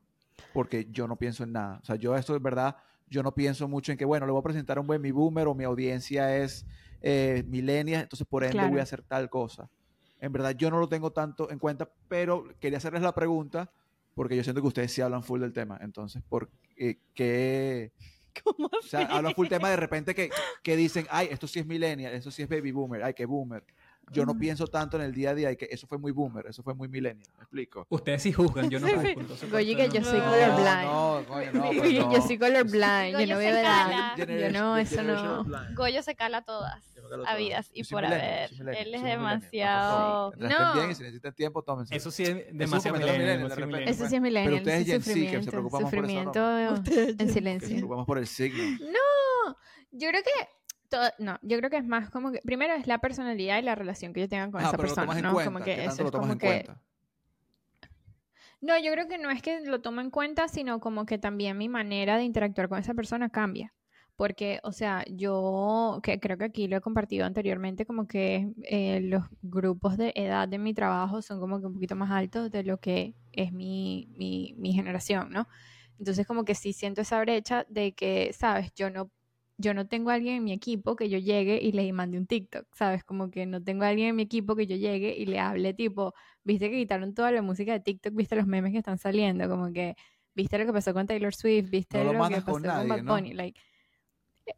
porque 0.52 0.86
yo 0.90 1.08
no 1.08 1.16
pienso 1.16 1.42
en 1.44 1.52
nada. 1.52 1.78
O 1.82 1.84
sea, 1.86 1.96
yo 1.96 2.14
esto 2.16 2.36
es 2.36 2.42
verdad, 2.42 2.76
yo 3.08 3.22
no 3.22 3.34
pienso 3.34 3.68
mucho 3.68 3.92
en 3.92 3.98
que, 3.98 4.04
bueno, 4.04 4.26
le 4.26 4.32
voy 4.32 4.40
a 4.40 4.42
presentar 4.42 4.76
a 4.78 4.80
un 4.80 4.86
baby 4.86 5.10
boomer 5.12 5.46
o 5.46 5.54
mi 5.54 5.64
audiencia 5.64 6.36
es 6.36 6.66
eh, 7.00 7.44
millennial, 7.46 8.02
entonces 8.02 8.26
por 8.26 8.42
ende 8.44 8.54
Claro. 8.54 8.70
voy 8.70 8.80
a 8.80 8.82
hacer 8.82 9.02
tal 9.02 9.30
cosa. 9.30 9.70
En 10.18 10.32
verdad, 10.32 10.50
yo 10.56 10.70
no 10.70 10.78
lo 10.78 10.88
tengo 10.88 11.12
tanto 11.12 11.50
en 11.50 11.58
cuenta, 11.58 11.88
pero 12.08 12.44
quería 12.58 12.78
hacerles 12.78 13.02
la 13.02 13.14
pregunta 13.14 13.70
porque 14.16 14.34
yo 14.34 14.42
siento 14.42 14.62
que 14.62 14.68
ustedes 14.68 14.90
sí 14.90 15.02
hablan 15.02 15.22
full 15.22 15.40
del 15.40 15.52
tema. 15.52 15.78
Entonces, 15.82 16.22
¿por 16.26 16.50
eh, 16.76 16.96
qué? 17.14 17.92
¿Cómo 18.42 18.68
O 18.68 18.82
sea, 18.82 19.02
hablan 19.02 19.34
full 19.34 19.46
tema 19.46 19.70
de 19.70 19.76
repente 19.76 20.14
que, 20.14 20.30
que 20.62 20.74
dicen, 20.74 21.06
ay, 21.10 21.28
esto 21.30 21.46
sí 21.46 21.60
es 21.60 21.66
millennial, 21.66 22.14
eso 22.14 22.30
sí 22.30 22.42
es 22.42 22.48
baby 22.48 22.72
boomer, 22.72 23.02
ay, 23.02 23.12
qué 23.12 23.26
boomer. 23.26 23.62
Yo 24.12 24.24
no 24.24 24.38
pienso 24.38 24.68
tanto 24.68 24.96
en 24.96 25.02
el 25.02 25.12
día 25.12 25.30
a 25.30 25.34
día 25.34 25.50
y 25.50 25.56
que 25.56 25.66
eso 25.70 25.86
fue 25.88 25.98
muy 25.98 26.12
boomer, 26.12 26.46
eso 26.46 26.62
fue 26.62 26.74
muy 26.74 26.86
millennial. 26.88 27.28
¿Me 27.36 27.42
explico? 27.42 27.86
Ustedes 27.88 28.22
sí 28.22 28.32
juzgan, 28.32 28.70
yo 28.70 28.78
no 28.78 28.86
Sí, 29.02 29.14
juzgo, 29.14 29.36
sí. 29.36 29.46
Goyi, 29.50 29.74
que 29.74 29.88
yo 29.88 30.04
soy 30.04 30.20
colorblind. 30.20 30.84
No, 30.84 31.20
no, 31.22 31.26
pero 31.70 31.84
Yo- 31.90 32.02
no. 32.06 32.12
Yo 32.14 32.22
soy 32.22 32.38
colorblind, 32.38 33.18
yo 33.18 33.26
no 33.26 33.26
se 33.26 33.34
veo 33.36 33.62
cala. 33.62 34.14
edad. 34.16 34.28
Yo 34.28 34.50
no, 34.52 34.76
eso 34.76 35.02
no. 35.02 35.44
Goyo 35.74 36.02
se 36.02 36.14
cala 36.14 36.42
todas. 36.42 36.82
Habidas 37.26 37.70
y 37.74 37.84
por 37.84 38.04
haber. 38.04 38.50
Él 38.78 38.94
es 38.94 39.02
demasiado. 39.02 40.32
No. 40.36 40.74
bien 40.74 40.90
y 40.90 40.94
si 40.94 41.02
necesitan 41.02 41.34
tiempo, 41.34 41.62
tómense. 41.62 41.94
Eso 41.96 42.10
sí 42.10 42.22
es 42.24 42.46
demasiado 42.56 42.98
millennial. 42.98 43.82
Eso 43.88 44.08
sí 44.08 44.16
es 44.16 44.22
millennial. 44.22 44.54
ustedes 44.54 44.88
eso 44.88 44.96
es 44.96 45.04
Gen 45.04 45.14
Z, 45.14 45.30
que 45.30 45.42
se 45.42 45.44
sufrimiento. 45.44 45.50
preocupan 45.50 45.90
por 45.90 46.04
eso, 46.04 46.24
¿no? 46.24 46.76
Sufrimiento 46.76 47.10
en 47.10 47.16
Que 47.16 47.26
se 47.26 47.32
silencio. 47.32 47.68
preocupan 47.76 48.06
por 48.06 48.18
el 48.18 48.26
signo. 48.26 48.62
No, 48.86 49.56
yo 49.92 50.08
creo 50.10 50.22
que 50.22 50.30
todo, 50.88 51.10
no, 51.18 51.38
yo 51.42 51.58
creo 51.58 51.70
que 51.70 51.76
es 51.78 51.86
más 51.86 52.10
como 52.10 52.32
que 52.32 52.40
primero 52.44 52.74
es 52.74 52.86
la 52.86 52.98
personalidad 52.98 53.58
y 53.58 53.62
la 53.62 53.74
relación 53.74 54.12
que 54.12 54.20
yo 54.20 54.28
tenga 54.28 54.50
con 54.50 54.60
Ah, 54.62 54.68
esa 54.68 54.76
persona, 54.76 55.20
¿no? 55.20 55.32
cuenta. 55.32 55.44
como 55.52 55.64
¿Qué 55.64 55.76
que 55.76 55.84
eso 55.84 56.02
lo 56.02 56.08
es 56.08 56.12
tomas 56.12 56.20
como 56.28 56.32
en 56.34 56.38
que 56.38 56.46
cuenta? 56.46 56.82
No, 58.60 58.78
yo 58.78 58.90
creo 58.92 59.06
que 59.06 59.18
no 59.18 59.30
es 59.30 59.42
que 59.42 59.60
lo 59.60 59.80
tomo 59.80 60.00
en 60.00 60.10
cuenta, 60.10 60.48
sino 60.48 60.80
como 60.80 61.04
que 61.06 61.18
también 61.18 61.58
mi 61.58 61.68
manera 61.68 62.16
de 62.16 62.24
interactuar 62.24 62.68
con 62.68 62.78
esa 62.78 62.94
persona 62.94 63.28
cambia. 63.28 63.74
Porque, 64.16 64.60
o 64.62 64.72
sea, 64.72 65.04
yo 65.10 66.00
que 66.02 66.18
creo 66.18 66.38
que 66.38 66.44
aquí 66.46 66.68
lo 66.68 66.78
he 66.78 66.80
compartido 66.80 67.26
anteriormente, 67.26 67.84
como 67.84 68.06
que 68.06 68.48
eh, 68.64 69.00
los 69.02 69.24
grupos 69.42 69.98
de 69.98 70.12
edad 70.16 70.48
de 70.48 70.58
mi 70.58 70.72
trabajo 70.72 71.20
son 71.20 71.38
como 71.38 71.60
que 71.60 71.66
un 71.66 71.74
poquito 71.74 71.96
más 71.96 72.10
altos 72.10 72.50
de 72.50 72.64
lo 72.64 72.78
que 72.78 73.14
es 73.32 73.52
mi, 73.52 74.08
mi, 74.16 74.54
mi 74.56 74.72
generación, 74.72 75.30
¿no? 75.30 75.46
Entonces 75.98 76.26
como 76.26 76.44
que 76.46 76.54
sí 76.54 76.72
siento 76.72 77.02
esa 77.02 77.20
brecha 77.20 77.66
de 77.68 77.92
que, 77.94 78.32
sabes, 78.32 78.72
yo 78.74 78.88
no, 78.90 79.10
yo 79.58 79.74
no 79.74 79.86
tengo 79.86 80.10
a 80.10 80.14
alguien 80.14 80.36
en 80.36 80.44
mi 80.44 80.52
equipo 80.52 80.96
que 80.96 81.08
yo 81.08 81.18
llegue 81.18 81.58
y 81.62 81.72
le 81.72 81.90
mande 81.92 82.18
un 82.18 82.26
TikTok, 82.26 82.66
¿sabes? 82.74 83.04
Como 83.04 83.30
que 83.30 83.46
no 83.46 83.62
tengo 83.62 83.84
a 83.84 83.88
alguien 83.88 84.08
en 84.08 84.16
mi 84.16 84.22
equipo 84.22 84.54
que 84.54 84.66
yo 84.66 84.76
llegue 84.76 85.14
y 85.16 85.26
le 85.26 85.38
hable 85.40 85.72
tipo, 85.74 86.14
viste 86.44 86.70
que 86.70 86.76
quitaron 86.76 87.14
toda 87.14 87.32
la 87.32 87.42
música 87.42 87.72
de 87.72 87.80
TikTok, 87.80 88.14
viste 88.14 88.36
los 88.36 88.46
memes 88.46 88.72
que 88.72 88.78
están 88.78 88.98
saliendo, 88.98 89.48
como 89.48 89.72
que, 89.72 89.96
viste 90.34 90.58
lo 90.58 90.66
que 90.66 90.72
pasó 90.72 90.92
con 90.92 91.06
Taylor 91.06 91.34
Swift, 91.34 91.70
viste 91.70 91.98
No 91.98 92.12
lo 92.12 92.18
lo, 92.18 92.28
que 92.28 92.36
pasó 92.36 92.52
con 92.52 92.62
Bad 92.62 93.02
¿no? 93.02 93.14
Bunny, 93.14 93.32
like, 93.32 93.58
eh, 94.44 94.54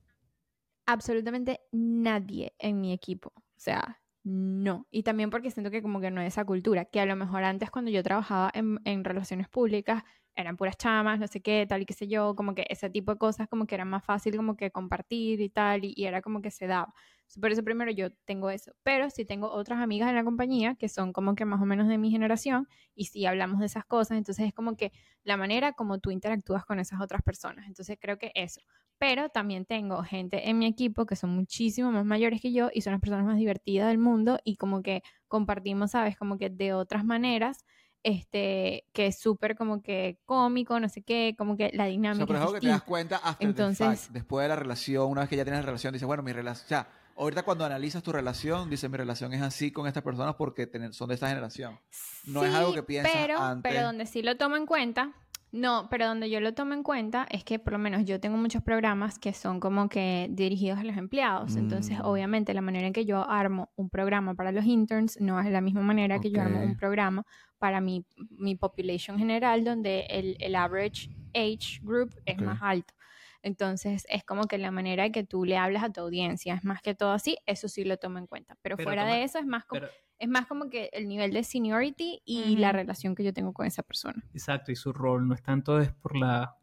absolutamente 0.87 1.61
nadie 1.71 2.55
en 2.59 2.81
mi 2.81 2.93
equipo, 2.93 3.33
o 3.37 3.61
sea, 3.61 4.01
no. 4.25 4.87
Y 4.91 5.05
también 5.05 5.31
porque 5.31 5.51
siento 5.51 5.71
que 5.71 5.81
como 5.81 6.01
que 6.01 6.11
no 6.11 6.21
hay 6.21 6.27
esa 6.27 6.45
cultura, 6.45 6.85
que 6.87 7.01
a 7.01 7.07
lo 7.07 7.15
mejor 7.15 7.45
antes 7.45 7.71
cuando 7.71 7.91
yo 7.91 8.03
trabajaba 8.03 8.51
en, 8.53 8.81
en 8.85 9.05
relaciones 9.05 9.49
públicas 9.49 10.03
eran 10.39 10.57
puras 10.57 10.76
chamas, 10.76 11.18
no 11.18 11.26
sé 11.26 11.41
qué, 11.41 11.66
tal 11.68 11.82
y 11.82 11.86
qué 11.86 11.95
sé 11.95 12.09
yo, 12.09 12.34
como 12.36 12.55
que 12.55 12.64
ese 12.70 12.89
tipo 12.91 13.12
de 13.12 13.18
cosas 13.18 13.49
como 13.49 13.66
que 13.66 13.74
era 13.74 13.84
más 13.84 14.05
fácil 14.05 14.36
como 14.36 14.57
que 14.57 14.70
compartir 14.70 15.41
y 15.41 15.51
tal, 15.51 15.84
y, 15.84 15.93
y 15.97 16.05
era 16.07 16.22
como 16.22 16.41
que 16.43 16.51
se 16.51 16.66
daba. 16.66 16.95
Por 17.41 17.53
eso 17.53 17.62
primero 17.62 17.91
yo 17.91 18.11
tengo 18.24 18.49
eso, 18.49 18.72
pero 18.82 19.11
sí 19.11 19.24
tengo 19.26 19.51
otras 19.51 19.80
amigas 19.80 20.09
en 20.09 20.14
la 20.14 20.24
compañía 20.24 20.76
que 20.76 20.89
son 20.89 21.12
como 21.12 21.34
que 21.34 21.45
más 21.45 21.61
o 21.61 21.66
menos 21.66 21.89
de 21.89 21.99
mi 21.99 22.11
generación 22.11 22.68
y 22.95 23.07
sí 23.07 23.26
hablamos 23.26 23.61
de 23.61 23.66
esas 23.66 23.84
cosas, 23.84 24.16
entonces 24.16 24.47
es 24.47 24.55
como 24.55 24.76
que 24.76 24.93
la 25.24 25.36
manera 25.36 25.72
como 25.72 25.99
tú 25.99 26.11
interactúas 26.11 26.64
con 26.64 26.78
esas 26.80 27.01
otras 27.03 27.22
personas, 27.22 27.66
entonces 27.66 27.99
creo 28.01 28.16
que 28.18 28.32
eso. 28.34 28.61
Pero 28.99 29.28
también 29.28 29.64
tengo 29.66 30.03
gente 30.03 30.49
en 30.49 30.59
mi 30.59 30.66
equipo 30.66 31.07
que 31.07 31.16
son 31.16 31.30
muchísimo 31.30 31.93
más 31.93 32.05
mayores 32.05 32.41
que 32.41 32.53
yo 32.53 32.70
y 32.72 32.80
son 32.80 32.93
las 32.93 33.01
personas 33.01 33.26
más 33.26 33.36
divertidas 33.36 33.89
del 33.89 33.99
mundo 33.99 34.39
y 34.43 34.57
como 34.57 34.82
que 34.82 35.03
compartimos, 35.28 35.93
¿sabes? 35.93 36.16
Como 36.16 36.39
que 36.39 36.49
de 36.51 36.72
otras 36.72 37.05
maneras, 37.05 37.64
este, 38.09 38.85
que 38.93 39.07
es 39.07 39.19
súper 39.19 39.57
como 39.57 39.83
que 39.83 40.19
cómico, 40.25 40.79
no 40.81 40.89
sé 40.89 41.03
qué, 41.03 41.35
como 41.37 41.57
que 41.57 41.71
la 41.75 41.85
O 41.85 41.89
dinámica 41.89 42.19
sea, 42.19 42.27
pero 42.27 42.39
es 42.39 42.43
algo 42.43 42.55
que 42.55 42.61
te 42.61 42.67
das 42.69 42.83
cuenta 42.83 43.21
the 43.39 43.45
Entonces- 43.45 44.01
fact, 44.03 44.13
después 44.13 44.45
de 44.45 44.49
la 44.49 44.57
relación, 44.57 45.11
una 45.11 45.23
vez 45.23 45.31
que 45.31 45.37
ya 45.37 45.45
tienes 45.45 45.61
la 45.61 45.67
relación, 45.67 45.93
dices, 45.93 46.07
bueno, 46.07 46.23
mi 46.23 46.33
relación, 46.33 46.65
o 46.67 46.69
sea, 46.69 46.89
ahorita 47.17 47.43
cuando 47.43 47.65
analizas 47.65 48.03
tu 48.03 48.13
relación, 48.13 48.71
dices, 48.71 48.89
mi 48.91 48.97
relación 48.97 49.33
es 49.35 49.43
así 49.43 49.71
con 49.73 49.87
estas 49.87 50.03
personas 50.03 50.35
porque 50.37 50.69
son 50.93 51.09
de 51.09 51.15
esta 51.15 51.29
generación. 51.29 51.79
No 52.27 52.45
es 52.45 52.55
algo 52.55 52.73
que 52.73 52.83
piensas 52.83 53.13
pero, 53.15 53.39
antes. 53.39 53.73
Pero 53.73 53.85
donde 53.87 54.07
sí 54.07 54.23
lo 54.23 54.37
tomo 54.37 54.57
en 54.57 54.67
cuenta 54.67 55.13
No, 55.51 55.89
pero 55.89 56.07
donde 56.07 56.29
yo 56.29 56.41
lo 56.41 56.53
tomo 56.53 56.75
en 56.75 56.83
cuenta 56.83 57.27
es 57.31 57.43
que 57.43 57.59
por 57.59 57.73
lo 57.73 57.79
menos 57.79 58.05
yo 58.05 58.21
tengo 58.21 58.37
muchos 58.37 58.63
programas 58.63 59.19
que 59.19 59.33
son 59.33 59.61
como 59.61 59.89
que 59.89 60.27
dirigidos 60.31 60.79
a 60.79 60.85
los 60.85 60.99
empleados. 60.99 61.57
Entonces, 61.57 61.97
Mm. 62.01 62.05
obviamente, 62.05 62.53
la 62.53 62.61
manera 62.61 62.87
en 62.87 62.93
que 62.93 63.07
yo 63.07 63.27
armo 63.27 63.71
un 63.75 63.89
programa 63.89 64.35
para 64.35 64.53
los 64.53 64.67
interns 64.67 65.19
no 65.23 65.41
es 65.41 65.51
la 65.51 65.63
misma 65.63 65.81
manera 65.81 66.19
que 66.21 66.31
yo 66.31 66.43
armo 66.43 66.61
un 66.63 66.77
programa 66.77 67.25
para 67.59 67.81
mi, 67.81 68.05
mi 68.31 68.55
population 68.57 69.19
general, 69.19 69.65
donde 69.65 70.07
el, 70.11 70.37
el 70.41 70.55
average 70.55 71.11
age 71.35 71.79
group 71.83 72.15
es 72.27 72.37
Ok. 72.37 72.43
más 72.43 72.59
alto. 72.63 72.95
Entonces, 73.43 74.05
es 74.09 74.25
como 74.25 74.45
que 74.47 74.59
la 74.59 74.71
manera 74.71 75.07
en 75.07 75.13
que 75.13 75.25
tú 75.25 75.45
le 75.45 75.57
hablas 75.57 75.85
a 75.85 75.93
tu 75.93 76.01
audiencia 76.01 76.55
es 76.55 76.65
más 76.65 76.83
que 76.83 76.95
todo 76.95 77.13
así, 77.13 77.37
eso 77.47 77.69
sí 77.69 77.85
lo 77.85 77.97
tomo 77.97 78.19
en 78.19 78.27
cuenta. 78.27 78.57
Pero, 78.63 78.77
Pero 78.77 78.87
fuera 78.87 79.03
toma- 79.03 79.15
de 79.17 79.23
eso 79.25 79.39
es 79.39 79.47
más 79.47 79.65
como, 79.65 79.81
Pero, 79.81 79.93
es 80.19 80.29
más 80.29 80.47
como 80.47 80.69
que 80.71 80.91
el 80.93 81.07
nivel 81.07 81.33
de 81.33 81.45
seniority 81.45 82.21
y 82.25 82.57
la 82.57 82.69
Ujú. 82.71 82.77
relación 82.79 83.15
que 83.15 83.23
yo 83.25 83.33
tengo 83.33 83.53
con 83.53 83.67
esa 83.67 83.83
persona. 83.83 84.23
exacto, 84.33 84.73
y 84.73 84.77
su 84.77 84.93
rol 84.93 85.29
no 85.29 85.35
es 85.35 85.43
tanto 85.43 85.81
es 85.81 85.93
por 85.93 86.17
la 86.17 86.57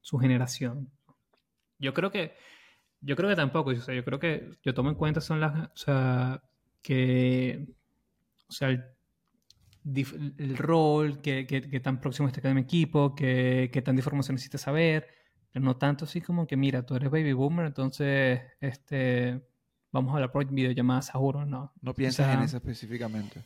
su 0.00 0.18
generación. 0.18 0.90
Yo 1.78 1.92
creo 1.94 2.10
que 2.10 2.34
yo 3.00 3.16
creo 3.16 3.28
que 3.28 3.36
tampoco, 3.36 3.70
o 3.70 3.74
sea, 3.76 3.94
yo 3.94 4.04
creo 4.04 4.18
que 4.18 4.50
yo 4.62 4.74
tomo 4.74 4.88
en 4.90 4.94
cuenta 4.96 5.20
son 5.20 5.40
las, 5.40 5.68
o 5.70 5.76
sea, 5.76 6.42
que 6.82 7.66
o 8.48 8.52
sea, 8.52 8.68
el, 8.70 8.84
el 9.84 10.56
rol, 10.56 11.20
que, 11.20 11.46
que, 11.46 11.68
que 11.68 11.80
tan 11.80 12.00
próximo 12.00 12.28
esté 12.28 12.40
cada 12.40 12.54
mi 12.54 12.60
equipo, 12.60 13.14
que, 13.14 13.70
que 13.72 13.82
tanta 13.82 14.00
información 14.00 14.34
necesitas 14.34 14.62
saber, 14.62 15.08
pero 15.50 15.64
no 15.64 15.76
tanto 15.76 16.04
así 16.04 16.20
como 16.20 16.46
que, 16.46 16.56
mira, 16.56 16.84
tú 16.84 16.94
eres 16.94 17.10
baby 17.10 17.32
boomer, 17.32 17.66
entonces, 17.66 18.40
este, 18.60 19.40
vamos 19.90 20.12
a 20.12 20.14
hablar 20.14 20.32
por 20.32 20.44
videollamada, 20.46 21.02
seguro, 21.02 21.44
no. 21.44 21.72
No 21.80 21.94
piensas 21.94 22.26
en 22.28 22.38
sea, 22.38 22.44
eso 22.44 22.56
específicamente. 22.56 23.44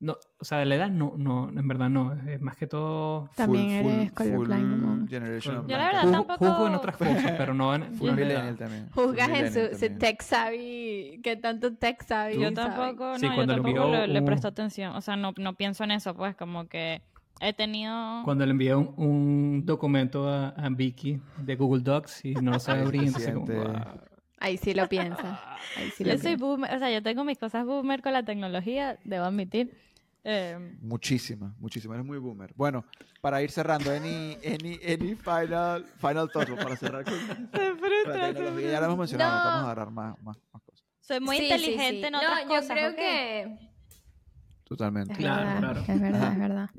No, 0.00 0.16
o 0.38 0.44
sea, 0.44 0.58
de 0.58 0.64
la 0.66 0.76
edad 0.76 0.90
no, 0.90 1.14
no, 1.16 1.48
en 1.48 1.66
verdad 1.66 1.88
no, 1.90 2.12
es 2.12 2.40
más 2.40 2.56
que 2.56 2.68
todo... 2.68 3.28
También 3.34 3.70
eres 3.70 4.12
colorblind 4.12 4.80
como- 4.80 5.08
generation 5.08 5.66
Yo 5.66 5.76
la 5.76 5.86
verdad 5.86 6.10
tampoco- 6.12 6.36
juzgo 6.46 6.66
en 6.68 6.74
otras 6.76 6.96
cosas, 6.96 7.32
pero 7.36 7.52
no 7.52 7.74
en... 7.74 7.94
Full 7.96 8.12
millennial 8.12 8.56
también. 8.56 8.88
full 8.90 9.06
Juzgas 9.06 9.28
en 9.30 9.52
su, 9.52 9.76
su 9.76 9.98
tech 9.98 10.22
savvy, 10.22 11.20
que 11.22 11.34
tanto 11.36 11.74
tech 11.74 12.00
savvy. 12.06 12.38
Yo 12.40 12.52
tampoco, 12.54 13.16
Sí, 13.18 13.22
no, 13.26 13.30
yo 13.32 13.34
cuando 13.34 13.56
le 13.56 13.62
tampoco 13.62 13.84
envió 13.86 14.06
le, 14.06 14.12
le 14.12 14.22
presto 14.22 14.46
atención. 14.46 14.94
O 14.94 15.00
sea, 15.00 15.16
no, 15.16 15.32
no 15.36 15.54
pienso 15.54 15.82
en 15.82 15.90
eso, 15.90 16.14
pues, 16.14 16.36
como 16.36 16.68
que 16.68 17.02
he 17.40 17.52
tenido. 17.52 18.22
Cuando 18.24 18.46
le 18.46 18.52
envié 18.52 18.76
un, 18.76 18.94
un 18.96 19.62
documento 19.66 20.28
a, 20.28 20.50
a 20.50 20.68
Vicky 20.68 21.20
de 21.38 21.56
Google 21.56 21.82
Docs 21.82 22.24
y 22.24 22.34
no 22.34 22.52
lo 22.52 22.60
sabe 22.60 22.82
abrir, 22.82 23.02
entonces 23.02 23.34
como, 23.34 23.46
"Ah". 23.74 23.94
Ahí 24.40 24.56
sí 24.56 24.72
lo 24.74 24.88
piensa. 24.88 25.40
Ahí 25.76 25.90
sí 25.90 26.04
lo 26.04 26.12
Yo 26.12 26.18
soy 26.18 26.26
piensa. 26.36 26.44
boomer, 26.46 26.72
o 26.72 26.78
sea, 26.78 26.88
yo 26.92 27.02
tengo 27.02 27.24
mis 27.24 27.38
cosas 27.38 27.66
boomer 27.66 28.00
con 28.02 28.12
la 28.12 28.22
tecnología, 28.22 28.96
debo 29.02 29.24
admitir. 29.24 29.76
Eh, 30.30 30.58
Muchísima, 30.82 31.54
muchísima. 31.58 31.94
Eres 31.94 32.04
muy 32.06 32.18
boomer. 32.18 32.52
Bueno, 32.54 32.84
para 33.22 33.40
ir 33.40 33.50
cerrando, 33.50 33.90
any, 33.90 34.36
any, 34.44 34.78
any 34.86 35.14
final, 35.14 35.84
final 35.96 36.30
thoughts 36.30 36.50
para 36.62 36.76
cerrar 36.76 37.02
con 37.04 37.14
la 38.06 38.32
tecnología. 38.32 38.72
Ya 38.72 38.80
lo 38.80 38.86
hemos 38.86 38.98
mencionado, 38.98 39.38
No. 39.38 39.44
vamos 39.44 39.60
a 39.60 39.64
agarrar 39.64 39.90
más, 39.90 40.22
más, 40.22 40.36
más 40.52 40.62
cosas. 40.62 40.86
Soy 41.00 41.20
muy 41.20 41.38
Sí, 41.38 41.46
sí, 41.46 41.52
inteligente 41.54 42.00
sí. 42.00 42.04
en 42.06 42.12
no, 42.12 42.18
otras 42.18 42.42
yo 42.42 42.48
cosas. 42.48 42.70
creo 42.70 42.90
¿ok? 42.90 42.96
que 42.96 43.58
Totalmente. 44.64 45.12
Es 45.12 45.18
Claro, 45.18 45.44
verdad, 45.46 45.58
claro. 45.60 45.80
Es 45.88 46.00
verdad, 46.00 46.22
Ajá. 46.22 46.32
es 46.32 46.38
verdad. 46.38 46.70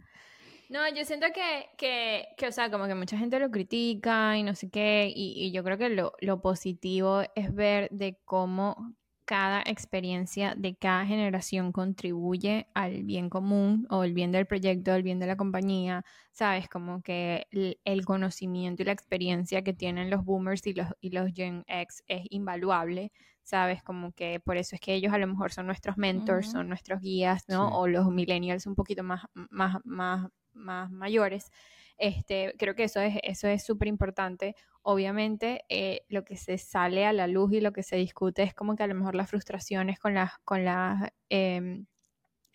No, 0.70 0.88
yo 0.95 1.04
siento 1.04 1.26
que, 1.34 1.66
que, 1.80 2.28
que, 2.38 2.47
o 2.47 2.52
sea, 2.52 2.70
como 2.70 2.86
que 2.86 2.93
mucha 2.93 3.18
gente 3.18 3.39
lo 3.39 3.50
critica 3.50 4.38
y 4.38 4.43
no 4.43 4.54
sé 4.54 4.70
qué, 4.70 5.12
y, 5.14 5.34
y 5.43 5.52
yo 5.52 5.64
creo 5.64 5.80
que 5.80 5.89
lo, 5.89 6.14
lo 6.22 6.41
positivo 6.41 7.24
es 7.34 7.52
ver 7.56 7.89
de 7.89 8.20
cómo 8.26 8.93
cada 9.30 9.61
experiencia 9.61 10.55
de 10.57 10.75
cada 10.75 11.05
generación 11.05 11.71
contribuye 11.71 12.67
al 12.73 13.03
bien 13.03 13.30
común 13.30 13.86
o 13.91 14.03
el 14.03 14.13
bien 14.15 14.32
del 14.32 14.47
proyecto, 14.47 14.95
el 14.95 15.03
bien 15.03 15.19
de 15.19 15.27
la 15.27 15.38
compañía, 15.38 16.03
¿sabes? 16.32 16.67
Como 16.67 17.03
que 17.03 17.45
el, 17.51 17.80
el 17.86 18.05
conocimiento 18.05 18.82
y 18.82 18.86
la 18.86 18.91
experiencia 18.91 19.63
que 19.63 19.73
tienen 19.73 20.09
los 20.09 20.25
boomers 20.25 20.65
y 20.65 20.73
los, 20.73 20.88
y 20.99 21.11
los 21.11 21.32
Gen 21.32 21.63
X 21.67 22.03
es 22.07 22.25
invaluable, 22.32 23.11
¿sabes? 23.43 23.84
Como 23.84 24.13
que 24.13 24.39
por 24.39 24.57
eso 24.57 24.73
es 24.73 24.82
que 24.82 24.95
ellos 24.95 25.13
a 25.13 25.19
lo 25.19 25.27
mejor 25.27 25.51
son 25.51 25.67
nuestros 25.67 25.95
mentors, 25.95 26.49
son 26.49 26.67
nuestros 26.67 26.99
guías, 26.99 27.43
¿no? 27.47 27.67
Sí. 27.67 27.73
O 27.75 27.88
los 27.88 28.07
millennials 28.07 28.65
un 28.65 28.73
poquito 28.73 29.03
más, 29.03 29.25
más, 29.36 29.77
más, 29.86 30.27
más 30.53 30.89
mayores. 30.89 31.51
Este, 32.00 32.56
creo 32.58 32.76
que 32.76 32.86
eso 32.86 33.02
es 33.02 33.18
eso 33.24 33.47
es 33.47 33.64
súper 33.64 33.88
importante. 33.89 34.56
Obviamente, 34.82 35.66
eh, 35.70 36.04
lo 36.10 36.24
que 36.24 36.38
se 36.38 36.58
sale 36.58 37.06
a 37.06 37.14
la 37.14 37.28
luz 37.28 37.52
y 37.54 37.62
lo 37.62 37.74
que 37.74 37.84
se 37.84 37.97
discute 37.97 38.43
es 38.43 38.54
como 38.54 38.76
que 38.76 38.84
a 38.84 38.88
lo 38.88 38.95
mejor 38.95 39.16
las 39.16 39.30
frustraciones 39.30 40.00
con 40.00 40.14
las, 40.14 40.32
con 40.45 40.64
las 40.66 41.12
em, 41.30 41.86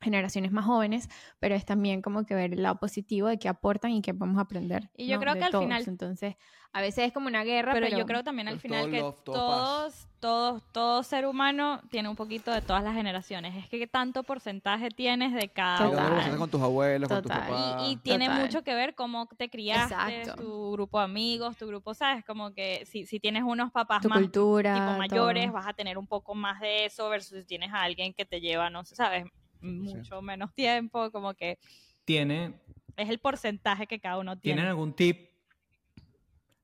generaciones 0.05 0.53
más 0.53 0.65
jóvenes, 0.67 1.09
pero 1.41 1.55
es 1.55 1.65
también 1.65 2.03
como 2.03 2.25
que 2.25 2.35
ver 2.35 2.53
el 2.53 2.63
lado 2.63 2.77
positivo 2.79 3.29
de 3.29 3.39
que 3.39 3.49
aportan 3.49 3.91
y 3.93 4.03
que 4.03 4.15
podemos 4.15 4.41
aprender. 4.41 4.91
Y 4.97 5.07
yo 5.07 5.17
¿no? 5.17 5.21
creo 5.23 5.35
de 5.35 5.41
que 5.41 5.45
al 5.47 5.51
todos. 5.53 5.65
final- 5.65 5.85
Entonces, 5.87 6.37
a 6.73 6.81
veces 6.81 7.07
es 7.07 7.13
como 7.13 7.29
una 7.29 7.45
guerra, 7.45 7.73
pero, 7.73 7.87
pero, 7.87 7.99
yo 7.99 8.05
creo 8.05 8.25
también 8.25 8.49
al 8.49 8.55
Pues 8.55 8.63
final 8.63 8.83
todo 8.83 8.91
que 8.91 9.01
love, 9.01 9.23
todo 9.23 9.35
paz. 9.35 9.47
todos, 9.47 10.09
todos, 10.21 10.63
todo 10.73 11.03
ser 11.05 11.25
humano 11.27 11.81
tiene 11.89 12.09
un 12.09 12.17
poquito 12.17 12.51
de 12.51 12.63
todas 12.63 12.83
las 12.83 12.95
generaciones. 12.95 13.55
Es 13.55 13.69
que 13.69 13.79
qué 13.79 13.87
tanto 13.87 14.25
porcentaje 14.25 14.89
tienes 14.91 15.33
de 15.35 15.49
cada 15.51 15.89
Total. 15.91 16.11
pasaste 16.17 16.37
con 16.37 16.51
tus 16.51 16.61
abuelos, 16.61 17.09
con 17.09 17.23
tus 17.23 17.31
Total. 17.31 17.49
papás. 17.49 17.83
Y, 17.87 17.93
y 17.93 17.97
tiene 17.99 18.27
Total. 18.27 18.41
mucho 18.43 18.65
que 18.65 18.75
ver 18.75 18.97
cómo 18.97 19.27
te 19.27 19.49
criaste, 19.51 19.95
Exacto. 20.23 20.43
tu 20.43 20.73
grupo 20.73 20.99
de 20.99 21.05
amigos, 21.05 21.57
tu 21.57 21.69
grupo, 21.69 21.95
¿sabes? 21.95 22.25
Como 22.25 22.53
que 22.53 22.85
si, 22.87 23.07
si 23.07 23.21
tienes 23.21 23.45
unos 23.45 23.71
papás 23.71 24.03
tu 24.03 24.09
más 24.09 24.19
cultura. 24.19 24.75
tipo 24.75 24.99
mayores, 24.99 25.45
todo. 25.45 25.53
vas 25.55 25.69
a 25.69 25.75
tener 25.75 25.97
un 25.97 26.09
poco 26.09 26.35
más 26.35 26.61
de 26.61 26.87
eso 26.87 27.09
versus 27.09 27.39
si 27.43 27.47
tienes 27.47 27.73
a 27.73 27.83
alguien 27.83 28.13
que 28.15 28.25
te 28.25 28.41
lleva, 28.41 28.69
no 28.69 28.85
sé, 28.85 28.97
¿sabes? 28.97 29.27
Mucho 29.65 30.23
menos 30.23 30.53
tiempo, 30.55 31.11
como 31.11 31.35
que 31.35 31.59
¿Tiene, 32.05 32.61
es 32.97 33.09
el 33.09 33.19
porcentaje 33.19 33.87
que 33.87 33.99
cada 33.99 34.19
uno 34.19 34.39
tiene. 34.39 34.57
¿Tienen 34.57 34.71
algún 34.71 34.95
tip? 34.95 35.31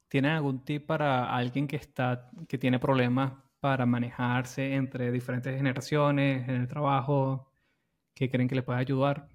¿Tienen 0.09 0.33
algún 0.33 0.65
tip 0.65 0.87
para 0.87 1.35
alguien 1.35 1.67
que 1.67 1.77
está, 1.77 2.31
que 2.49 2.59
tiene 2.59 2.79
problemas 2.79 3.33
para 3.61 3.87
manejarse 3.87 4.75
entre 4.75 5.13
diferentes 5.13 5.57
generaciones 5.57 6.49
en 6.49 6.57
el 6.57 6.69
trabajo? 6.69 7.51
que 8.21 8.29
creen 8.29 8.49
que 8.49 8.55
le 8.55 8.63
puede 8.63 8.79
ayudar? 8.79 9.29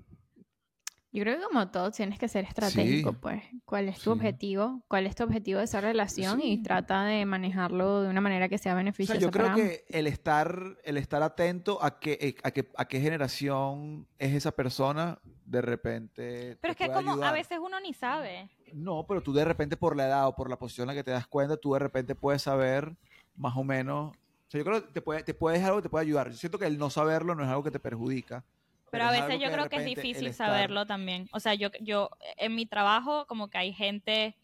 Yo 1.16 1.22
creo 1.24 1.38
que 1.40 1.46
como 1.46 1.70
todo 1.70 1.92
tienes 1.92 2.20
que 2.20 2.28
ser 2.28 2.44
estratégico, 2.44 3.12
Sí. 3.12 3.18
pues. 3.22 3.44
¿Cuál 3.64 3.88
es 3.88 3.96
tu 3.96 4.02
Sí. 4.04 4.10
objetivo? 4.10 4.82
¿Cuál 4.90 5.06
es 5.08 5.16
tu 5.16 5.24
objetivo 5.24 5.60
de 5.60 5.64
esa 5.64 5.80
relación? 5.80 6.42
Y 6.42 6.62
trata 6.62 7.06
de 7.06 7.26
manejarlo 7.26 8.02
de 8.02 8.10
una 8.10 8.20
manera 8.20 8.50
que 8.50 8.58
sea 8.58 8.74
O 8.74 8.76
sea, 8.76 8.78
beneficiosa 8.80 9.20
yo 9.22 9.32
creo 9.32 9.46
para 9.46 9.56
que 9.56 9.86
el 9.88 10.08
estar, 10.08 10.78
el 10.84 10.98
estar 10.98 11.24
atento 11.24 11.82
a 11.82 12.02
qué, 12.02 12.18
eh, 12.20 12.36
a 12.44 12.52
qué, 12.52 12.70
a 12.76 12.86
qué 12.86 13.00
generación 13.00 14.06
es 14.20 14.34
esa 14.34 14.52
persona, 14.52 15.18
de 15.46 15.62
repente. 15.62 16.58
Pero 16.60 16.72
es 16.74 16.78
que 16.78 16.92
como 16.92 17.24
a 17.24 17.32
veces 17.32 17.60
uno 17.62 17.80
ni 17.80 17.94
sabe. 17.94 18.50
No, 18.74 19.06
pero 19.08 19.22
tú 19.22 19.32
de 19.32 19.46
repente 19.46 19.78
por 19.78 19.96
la 19.96 20.08
edad 20.08 20.28
o 20.28 20.36
por 20.36 20.50
la 20.50 20.60
posición 20.60 20.90
en 20.90 20.96
la 20.96 21.00
que 21.00 21.06
te 21.06 21.12
das 21.12 21.28
cuenta, 21.28 21.56
tú 21.56 21.74
de 21.74 21.80
repente 21.80 22.14
puedes 22.14 22.42
saber 22.42 22.94
más 23.38 23.56
o 23.56 23.64
menos. 23.64 24.12
O 24.12 24.50
sea, 24.52 24.60
yo 24.60 24.66
creo 24.66 24.86
que 24.86 24.92
te 24.92 25.02
puede, 25.02 25.24
te 25.24 25.34
puede, 25.34 25.58
es 25.60 25.64
algo 25.64 25.78
que 25.78 25.84
te 25.84 25.90
puede 25.90 26.04
ayudar. 26.06 26.30
Yo 26.30 26.36
siento 26.36 26.60
que 26.60 26.66
el 26.66 26.78
no 26.78 26.90
saberlo 26.90 27.36
no 27.36 27.44
es 27.44 27.50
algo 27.50 27.64
que 27.64 27.72
te 27.72 27.80
perjudica. 27.80 28.44
Pero 28.92 29.06
a 29.06 29.16
es 29.16 29.26
veces 29.26 29.42
yo 29.42 29.52
creo 29.52 29.68
que 29.70 29.78
es 29.78 29.86
difícil 29.86 30.28
estar- 30.28 30.48
saberlo 30.48 30.86
también. 30.86 31.28
O 31.34 31.40
sea, 31.40 31.54
yo, 31.54 31.70
yo 31.82 32.10
en 32.38 32.56
mi 32.56 32.66
trabajo 32.66 33.26
como 33.28 33.50
que 33.50 33.58
hay 33.58 33.74
gente 33.74 34.36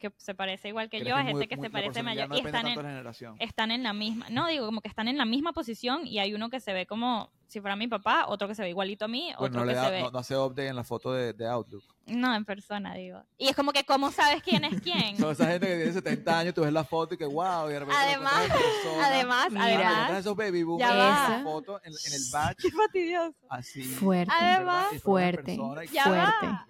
que 0.00 0.12
se 0.16 0.34
parece 0.34 0.68
igual 0.68 0.88
que 0.90 1.04
yo, 1.04 1.14
hay 1.14 1.26
es 1.28 1.32
muy- 1.32 1.42
gente 1.42 1.48
que 1.48 1.56
muy- 1.56 1.66
se 1.66 1.70
parece 1.70 2.02
mayor 2.02 2.28
no 2.28 2.34
y 2.36 2.40
están 2.40 2.66
en, 2.66 2.74
de 2.76 2.82
la 2.82 2.88
generación. 2.88 3.36
están 3.38 3.70
en 3.70 3.82
la 3.84 3.92
misma, 3.92 4.26
no 4.30 4.48
digo 4.48 4.66
como 4.66 4.80
que 4.80 4.88
están 4.88 5.06
en 5.06 5.16
la 5.18 5.24
misma 5.26 5.52
posición 5.52 6.06
y 6.06 6.18
hay 6.18 6.34
uno 6.34 6.50
que 6.50 6.58
se 6.58 6.72
ve 6.72 6.86
como 6.86 7.30
si 7.46 7.60
fuera 7.60 7.74
mi 7.76 7.88
papá, 7.88 8.26
otro 8.28 8.46
que 8.46 8.54
se 8.54 8.62
ve 8.62 8.68
igualito 8.70 9.04
a 9.06 9.08
mí, 9.08 9.32
Bueno, 9.38 9.58
otro 9.58 9.60
no, 9.60 9.66
le 9.66 9.72
que 9.72 9.76
da- 9.76 9.84
se 9.86 9.90
ve 9.90 10.02
no, 10.02 10.10
no 10.12 10.18
hace 10.20 10.36
update 10.36 10.68
en 10.68 10.76
la 10.76 10.84
foto 10.84 11.12
de, 11.12 11.32
de 11.32 11.46
Outlook. 11.48 11.82
no 12.06 12.32
en 12.34 12.44
persona 12.44 12.94
digo. 12.94 13.22
Y 13.38 13.48
es 13.48 13.56
como 13.56 13.72
que 13.72 13.84
cómo 13.84 14.10
sabes 14.12 14.40
quién 14.42 14.64
es 14.64 14.80
quién. 14.80 15.16
Son 15.18 15.32
esa 15.32 15.46
gente 15.46 15.66
que 15.66 15.76
tiene 15.76 15.92
70 15.92 16.38
años, 16.38 16.54
tú 16.54 16.62
ves 16.62 16.72
la 16.72 16.84
foto 16.84 17.14
y 17.14 17.18
que 17.18 17.26
wow, 17.26 17.68
y 17.68 17.72
de 17.72 17.80
repente 17.80 18.00
Además- 18.00 18.48
persona. 18.48 19.06
además, 19.06 19.50
Mira. 19.50 19.64
Además, 20.04 20.20
esos 20.20 20.36
baby 20.36 20.62
boomers 20.62 20.88
Ya 20.90 21.26
en 21.28 21.32
la 21.38 21.42
foto, 21.42 21.80
en, 21.84 21.92
en 21.92 22.12
el 22.14 22.22
badge, 22.32 22.56
qué 22.62 22.70
fastidioso. 22.70 23.34
así. 23.48 23.82
Fuerte. 23.82 24.32
Además- 24.38 24.86
Fuerte. 25.02 25.42
persona 25.42 25.84
y- 25.84 25.88
Ya 25.88 26.04
Fuerte. 26.04 26.69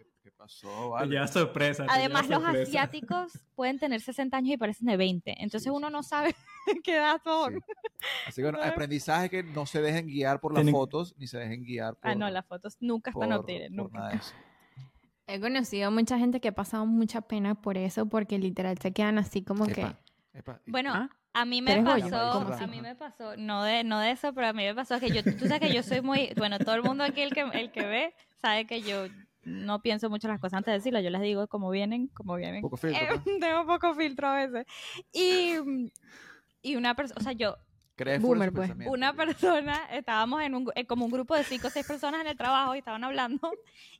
Va. 0.50 0.60
¿Qué, 0.62 0.68
qué 0.68 0.70
pasó? 0.70 0.90
Vale. 0.90 1.14
Ya 1.14 1.26
sorpresa. 1.26 1.84
te 1.86 1.92
Además, 1.92 2.22
lleva 2.22 2.36
los 2.38 2.42
sorpresa. 2.44 2.68
asiáticos 2.70 3.32
pueden 3.54 3.78
tener 3.78 4.00
60 4.00 4.36
años 4.36 4.52
y 4.54 4.56
parecen 4.56 4.86
de 4.86 4.96
20. 4.96 5.30
Entonces 5.38 5.62
Sí, 5.64 5.70
uno 5.70 5.88
sí, 5.88 5.92
no 5.92 6.02
sabe 6.02 6.34
qué 6.84 6.96
edad 6.96 7.20
son. 7.22 7.54
Sí. 7.54 7.60
Así 8.26 8.36
que 8.42 8.50
bueno, 8.50 8.58
aprendizaje 8.62 9.30
que 9.30 9.42
no 9.42 9.66
se 9.66 9.80
dejen 9.82 10.06
guiar 10.06 10.40
por 10.40 10.52
las 10.52 10.62
Tienen- 10.62 10.74
fotos, 10.74 11.14
ni 11.18 11.26
se 11.26 11.38
dejen 11.38 11.62
guiar 11.64 11.96
por, 11.96 12.10
Ah, 12.10 12.14
no, 12.14 12.28
las 12.30 12.46
fotos 12.46 12.76
nunca 12.80 13.10
están 13.10 13.30
por 13.30 13.46
nunca. 13.70 13.98
nada 13.98 14.10
de 14.10 14.16
eso. 14.16 14.32
He 15.26 15.38
conocido 15.40 15.90
mucha 15.92 16.18
gente 16.18 16.40
que 16.40 16.48
ha 16.48 16.54
pasado 16.54 16.86
mucha 16.86 17.20
pena 17.20 17.54
por 17.54 17.76
eso, 17.78 18.06
porque 18.06 18.38
literal 18.38 18.76
se 18.78 18.92
quedan 18.92 19.16
así 19.18 19.42
como 19.44 19.64
que... 19.66 19.82
Epa, 19.82 19.98
epa. 20.34 20.60
Y- 20.66 20.70
Bueno, 20.72 20.92
¿Ah? 20.92 21.10
a 21.34 21.44
mí 21.44 21.58
¿Tú 21.60 21.64
me 21.66 21.82
pasó, 21.84 22.30
¿Cómo 22.32 22.52
a 22.52 22.66
mí 22.66 22.80
me 22.80 22.96
pasó, 22.96 23.36
no 23.36 23.62
de, 23.62 23.84
no 23.84 24.00
de 24.00 24.10
eso, 24.10 24.32
pero 24.34 24.48
a 24.48 24.52
mí 24.52 24.64
me 24.64 24.74
pasó 24.74 24.98
que 24.98 25.10
yo, 25.10 25.22
tú 25.22 25.46
sabes 25.46 25.60
que 25.60 25.72
yo 25.72 25.84
soy 25.84 26.00
muy, 26.00 26.32
bueno, 26.36 26.58
todo 26.58 26.74
el 26.74 26.82
mundo 26.82 27.04
aquí, 27.04 27.20
el 27.20 27.32
que, 27.32 27.42
el 27.42 27.70
que 27.70 27.82
ve, 27.86 28.14
sabe 28.42 28.66
que 28.66 28.82
yo 28.82 29.06
no 29.42 29.80
pienso 29.82 30.10
mucho 30.10 30.28
las 30.28 30.40
cosas 30.40 30.58
antes 30.58 30.72
de 30.72 30.78
decirlas, 30.78 31.02
yo 31.02 31.10
les 31.10 31.20
digo 31.22 31.46
como 31.48 31.70
vienen, 31.70 32.08
como 32.08 32.36
vienen. 32.36 32.62
Poco 32.62 32.76
filtro, 32.76 33.00
Eh, 33.02 33.20
tengo 33.40 33.66
poco 33.66 33.94
filtro 33.94 34.28
a 34.28 34.46
veces. 34.46 34.66
Y, 35.12 35.54
y 36.62 36.76
una 36.76 36.94
persona, 36.94 37.18
o 37.20 37.22
sea, 37.22 37.32
yo, 37.32 37.56
Crees 37.96 38.22
Boomer, 38.22 38.50
pues. 38.52 38.70
una 38.86 39.12
persona, 39.14 39.78
estábamos 39.92 40.42
en 40.42 40.54
un, 40.54 40.72
eh, 40.74 40.86
como 40.86 41.04
un 41.04 41.10
grupo 41.10 41.34
de 41.34 41.44
cinco 41.44 41.68
o 41.68 41.70
seis 41.70 41.86
personas 41.86 42.22
en 42.22 42.28
el 42.28 42.36
trabajo 42.36 42.74
y 42.74 42.78
estaban 42.78 43.04
hablando, 43.04 43.50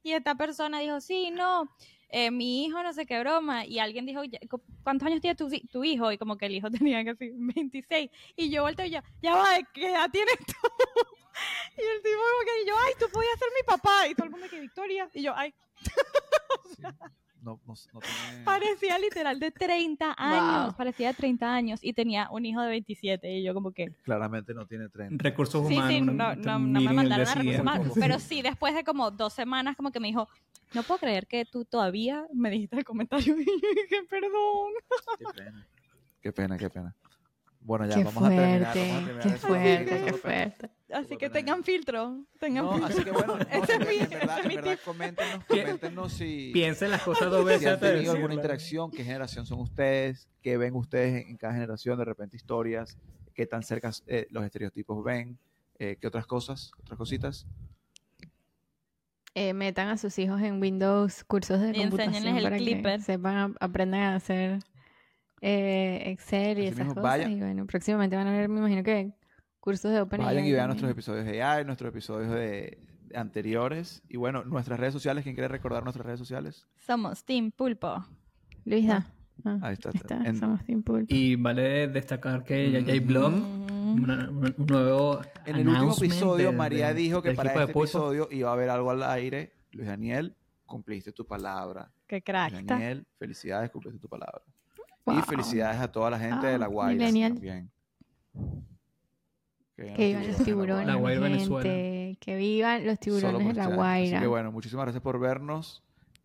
y 0.03 0.13
esta 0.13 0.35
persona 0.37 0.79
dijo, 0.81 1.01
sí, 1.01 1.31
no, 1.31 1.75
eh, 2.11 2.31
mi 2.31 2.65
hijo 2.65 2.83
no 2.83 2.93
sé 2.93 3.07
qué 3.07 3.19
broma, 3.21 3.65
y 3.67 3.79
alguien 3.79 4.07
dijo, 4.07 4.23
"Ya, 4.25 4.39
cu- 4.49 4.63
¿cuántos 4.83 5.07
años 5.07 5.21
tiene 5.21 5.35
tu, 5.37 5.49
hi- 5.49 5.67
tu 5.71 5.85
hijo? 5.85 6.11
Y 6.13 6.19
como 6.19 6.37
que 6.37 6.47
el 6.47 6.55
hijo 6.57 6.69
tenía 6.89 7.05
casi 7.05 7.31
26, 7.35 8.11
y 8.37 8.51
yo 8.51 8.63
volteo 8.63 8.87
y 8.87 8.91
ya, 8.91 9.05
ya 9.23 9.35
va, 9.35 9.49
¿qué 9.73 9.89
edad 9.91 10.11
tienes 10.11 10.37
tú? 10.39 10.55
Y 11.79 11.81
el 11.81 12.03
tipo 12.03 12.17
como 12.19 12.45
que, 12.45 12.63
y 12.65 12.69
yo, 12.69 12.75
ay, 12.87 12.93
tú 12.99 13.07
podías 13.11 13.39
ser 13.39 13.49
mi 13.57 13.63
papá, 13.67 14.09
y 14.09 14.15
todo 14.15 14.25
el 14.27 14.31
mundo 14.31 14.47
que 14.51 14.61
Victoria, 14.61 15.09
y 15.15 15.23
yo, 15.23 15.33
ay, 15.35 15.55
Sí. 16.77 16.83
No, 17.43 17.59
no, 17.67 17.75
no 17.95 18.01
tiene... 18.01 18.45
parecía 18.45 18.99
literal 18.99 19.41
de 19.41 19.51
30 19.51 20.15
años, 20.19 20.67
Wow. 20.67 20.77
parecía 20.77 21.09
de 21.09 21.15
30 21.15 21.51
años, 21.55 21.81
y 21.83 21.95
tenía 21.95 22.29
un 22.31 22.45
hijo 22.45 22.61
de 22.61 22.69
27, 22.69 23.33
y 23.39 23.43
yo 23.43 23.55
como 23.55 23.73
que... 23.73 23.93
Claramente 24.03 24.53
no 24.53 24.67
tiene 24.67 24.91
tren. 24.91 25.19
Recursos 25.19 25.67
Sí, 25.67 25.75
humanos. 25.75 25.91
sí, 25.95 26.01
no, 26.03 26.13
una- 26.13 26.35
no, 26.37 26.59
no 26.59 26.81
me 26.83 26.93
mandaron 26.93 27.27
a 27.27 27.35
recursos 27.35 27.61
humanos, 27.63 27.93
pero 27.99 28.19
sí, 28.19 28.43
después 28.43 28.75
de 28.75 28.85
como 28.85 29.11
dos 29.11 29.33
semanas, 29.33 29.75
como 29.77 29.91
que 29.91 30.01
me 30.01 30.09
dijo, 30.09 30.29
no 30.75 30.83
puedo 30.83 30.99
creer 31.01 31.27
que 31.27 31.45
tú 31.45 31.65
todavía 31.65 32.27
me 32.33 32.51
dijiste 32.51 32.77
el 32.77 32.85
comentario 32.85 33.35
y 33.41 33.45
dije, 33.45 34.03
perdón. 34.09 34.73
Qué 35.19 35.25
pena. 35.35 35.67
Qué 36.21 36.33
pena, 36.33 36.59
qué 36.59 36.71
pena. 36.71 36.95
Bueno, 37.63 37.87
ya 37.87 37.97
Qué 37.97 38.05
vamos 38.05 38.25
a 38.25 38.29
terminar. 38.31 38.73
fuerte, 38.73 38.89
Vamos 38.89 39.03
a 39.03 39.05
terminar 39.05 39.23
qué 39.23 39.35
esto. 39.35 39.47
fuerte, 39.49 40.05
qué 40.07 40.13
fuerte. 40.15 40.71
Así 40.93 41.17
que 41.19 41.29
tengan 41.31 41.63
filtro, 41.63 42.25
tengan 42.39 42.65
No, 42.65 42.73
filtro. 42.73 42.87
así 42.89 43.05
que 43.05 43.11
bueno, 43.11 43.37
no, 43.39 43.43
Ese 43.65 43.73
es 43.75 43.79
mi- 43.81 43.97
en 44.05 44.11
verdad, 44.11 44.39
en 44.45 44.55
verdad, 44.55 44.79
coméntenos, 44.85 45.45
coméntenos 45.45 46.13
si, 46.13 46.51
Piensen 46.55 46.91
las 46.91 47.03
cosas 47.03 47.31
dos 47.31 47.45
veces 47.45 47.61
si 47.63 47.69
han 47.69 47.79
tenido 47.81 48.13
alguna 48.13 48.35
interacción, 48.35 48.91
qué 48.91 49.05
generación 49.05 49.45
son 49.47 49.61
ustedes, 49.61 50.27
qué 50.43 50.57
ven 50.57 50.75
ustedes 50.75 51.23
en, 51.23 51.29
en 51.31 51.37
cada 51.37 51.53
generación, 51.53 51.99
de 51.99 52.05
repente 52.07 52.37
historias, 52.37 52.99
qué 53.35 53.45
tan 53.47 53.63
cerca 53.63 53.91
eh, 54.07 54.27
los 54.31 54.43
estereotipos 54.45 55.05
ven, 55.05 55.39
eh, 55.79 55.97
qué 56.01 56.07
otras 56.07 56.27
cosas, 56.27 56.71
otras 56.81 56.97
cositas. 56.97 57.47
Eh, 59.35 59.53
metan 59.55 59.89
a 59.89 59.97
sus 59.97 60.19
hijos 60.19 60.41
en 60.43 60.61
Windows, 60.61 61.23
cursos 61.25 61.61
de 61.61 61.71
Y 61.71 61.81
computación 61.83 62.37
el 62.37 62.43
para 62.43 62.57
Clipper. 62.57 62.99
que 62.99 63.05
sepan, 63.05 63.55
aprendan 63.61 64.01
a 64.01 64.15
hacer 64.17 64.59
eh, 65.41 66.03
Excel 66.07 66.59
y 66.59 66.63
Así 66.63 66.67
esas 66.69 66.79
mismo, 66.79 66.95
cosas. 66.97 67.03
vayan. 67.11 67.33
Y 67.33 67.39
bueno, 67.41 67.67
próximamente 67.67 68.17
van 68.17 68.27
a 68.27 68.33
ver, 68.33 68.49
me 68.49 68.59
imagino 68.59 68.83
que 68.83 69.13
cursos 69.61 69.93
de 69.93 70.01
OpenAI. 70.01 70.27
Vayan 70.27 70.45
y 70.47 70.53
vean 70.53 70.69
también. 70.69 70.69
nuestros 70.69 70.91
episodios 70.91 71.25
de 71.27 71.43
AI, 71.43 71.65
nuestros 71.65 71.89
episodios 71.91 72.31
de, 72.33 72.79
anteriores. 73.15 74.03
Y 74.09 74.17
bueno, 74.17 74.45
nuestras 74.45 74.79
redes 74.81 74.93
sociales, 74.95 75.23
¿quién 75.25 75.35
quiere 75.35 75.49
recordar 75.49 75.83
nuestras 75.85 76.05
redes 76.07 76.19
sociales? 76.19 76.67
Somos 76.79 77.25
Team 77.25 77.51
Pulpo. 77.53 78.05
Luisa. 78.65 79.07
Ah, 79.45 79.59
Ahí 79.63 79.73
está. 79.75 79.89
ahí 79.89 79.95
está, 79.97 80.17
En- 80.25 80.37
somos 80.37 80.63
Team 80.65 80.83
Pool. 80.83 81.07
Y 81.09 81.37
vale 81.37 81.89
destacar 81.89 82.45
que 82.45 82.71
ya, 82.71 82.81
ya 82.81 82.93
hay 82.93 83.01
blog, 83.01 83.33
Mm. 83.33 83.80
Una- 83.95 84.31
una- 84.31 84.55
un 84.57 84.67
nuevo 84.67 85.21
En 85.47 85.57
el 85.57 85.69
último 85.69 85.95
episodio, 85.97 86.53
María 86.53 86.93
dijo 86.95 87.23
que 87.23 87.33
para 87.33 87.51
este 87.55 87.73
episodio 87.73 88.29
iba 88.31 88.51
a 88.51 88.53
haber 88.53 88.71
algo 88.71 88.91
al 88.91 89.03
aire. 89.03 89.53
Luis 89.73 89.87
Daniel, 89.89 90.37
cumpliste 90.67 91.13
tu 91.13 91.27
palabra. 91.27 91.91
Qué 92.07 92.23
crack. 92.23 92.53
Luis. 92.53 92.67
Daniel, 92.67 93.07
felicidades, 93.19 93.71
cumpliste 93.71 94.01
tu 94.01 94.09
palabra. 94.09 94.43
Y 95.07 95.21
felicidades 95.23 95.81
a 95.81 95.91
toda 95.91 96.11
la 96.11 96.19
gente 96.19 96.47
de 96.47 96.59
La 96.59 96.67
Ah, 96.67 96.69
Guaira 96.69 96.95
millennial. 97.07 97.33
también. 97.35 97.71
Que, 99.77 99.95
Que 99.95 100.07
vivan 100.09 100.29
los 100.29 100.37
tiburones, 100.45 100.87
La 100.87 100.95
Guaira, 100.97 101.21
Venezuela. 101.23 101.63
Que 102.21 102.37
vivan 102.37 102.87
los 102.87 102.99
tiburones 102.99 103.49
de 103.49 103.55
la. 103.55 103.67
Guaira. 103.75 104.17
Así 104.19 104.23
que 104.23 104.27
bueno, 104.29 104.53
muchísimas 104.53 104.85
gracias 104.85 105.03
por 105.03 105.19
vernos. 105.19 105.83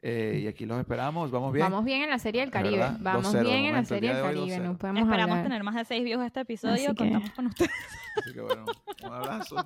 Eh, 0.08 0.42
y 0.44 0.48
aquí 0.48 0.68
los 0.68 0.80
esperamos. 0.80 1.32
Vamos 1.32 1.52
bien. 1.52 1.66
Vamos 1.66 1.84
bien 1.84 2.04
en 2.04 2.12
la 2.12 2.20
serie 2.20 2.42
del 2.42 2.52
Caribe. 2.52 2.92
Vamos 3.00 3.34
bien 3.34 3.66
en 3.66 3.74
la 3.74 3.84
serie 3.86 4.14
del 4.14 4.22
Caribe. 4.22 4.60
Nos 4.60 4.78
podemos 4.78 5.02
Esperamos 5.02 5.42
tener 5.42 5.64
más 5.64 5.74
de 5.74 5.84
seis 5.84 6.04
views 6.04 6.24
este 6.24 6.42
episodio. 6.42 6.94
Contamos 6.94 7.32
con 7.32 7.48
ustedes. 7.48 7.72
Así 8.16 8.34
que 8.34 8.42
bueno, 8.42 8.66
un 9.04 9.12
abrazo. 9.12 9.56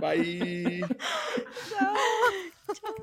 Bye. 0.00 0.80
Chao. 1.68 1.94
Chao. 2.72 2.94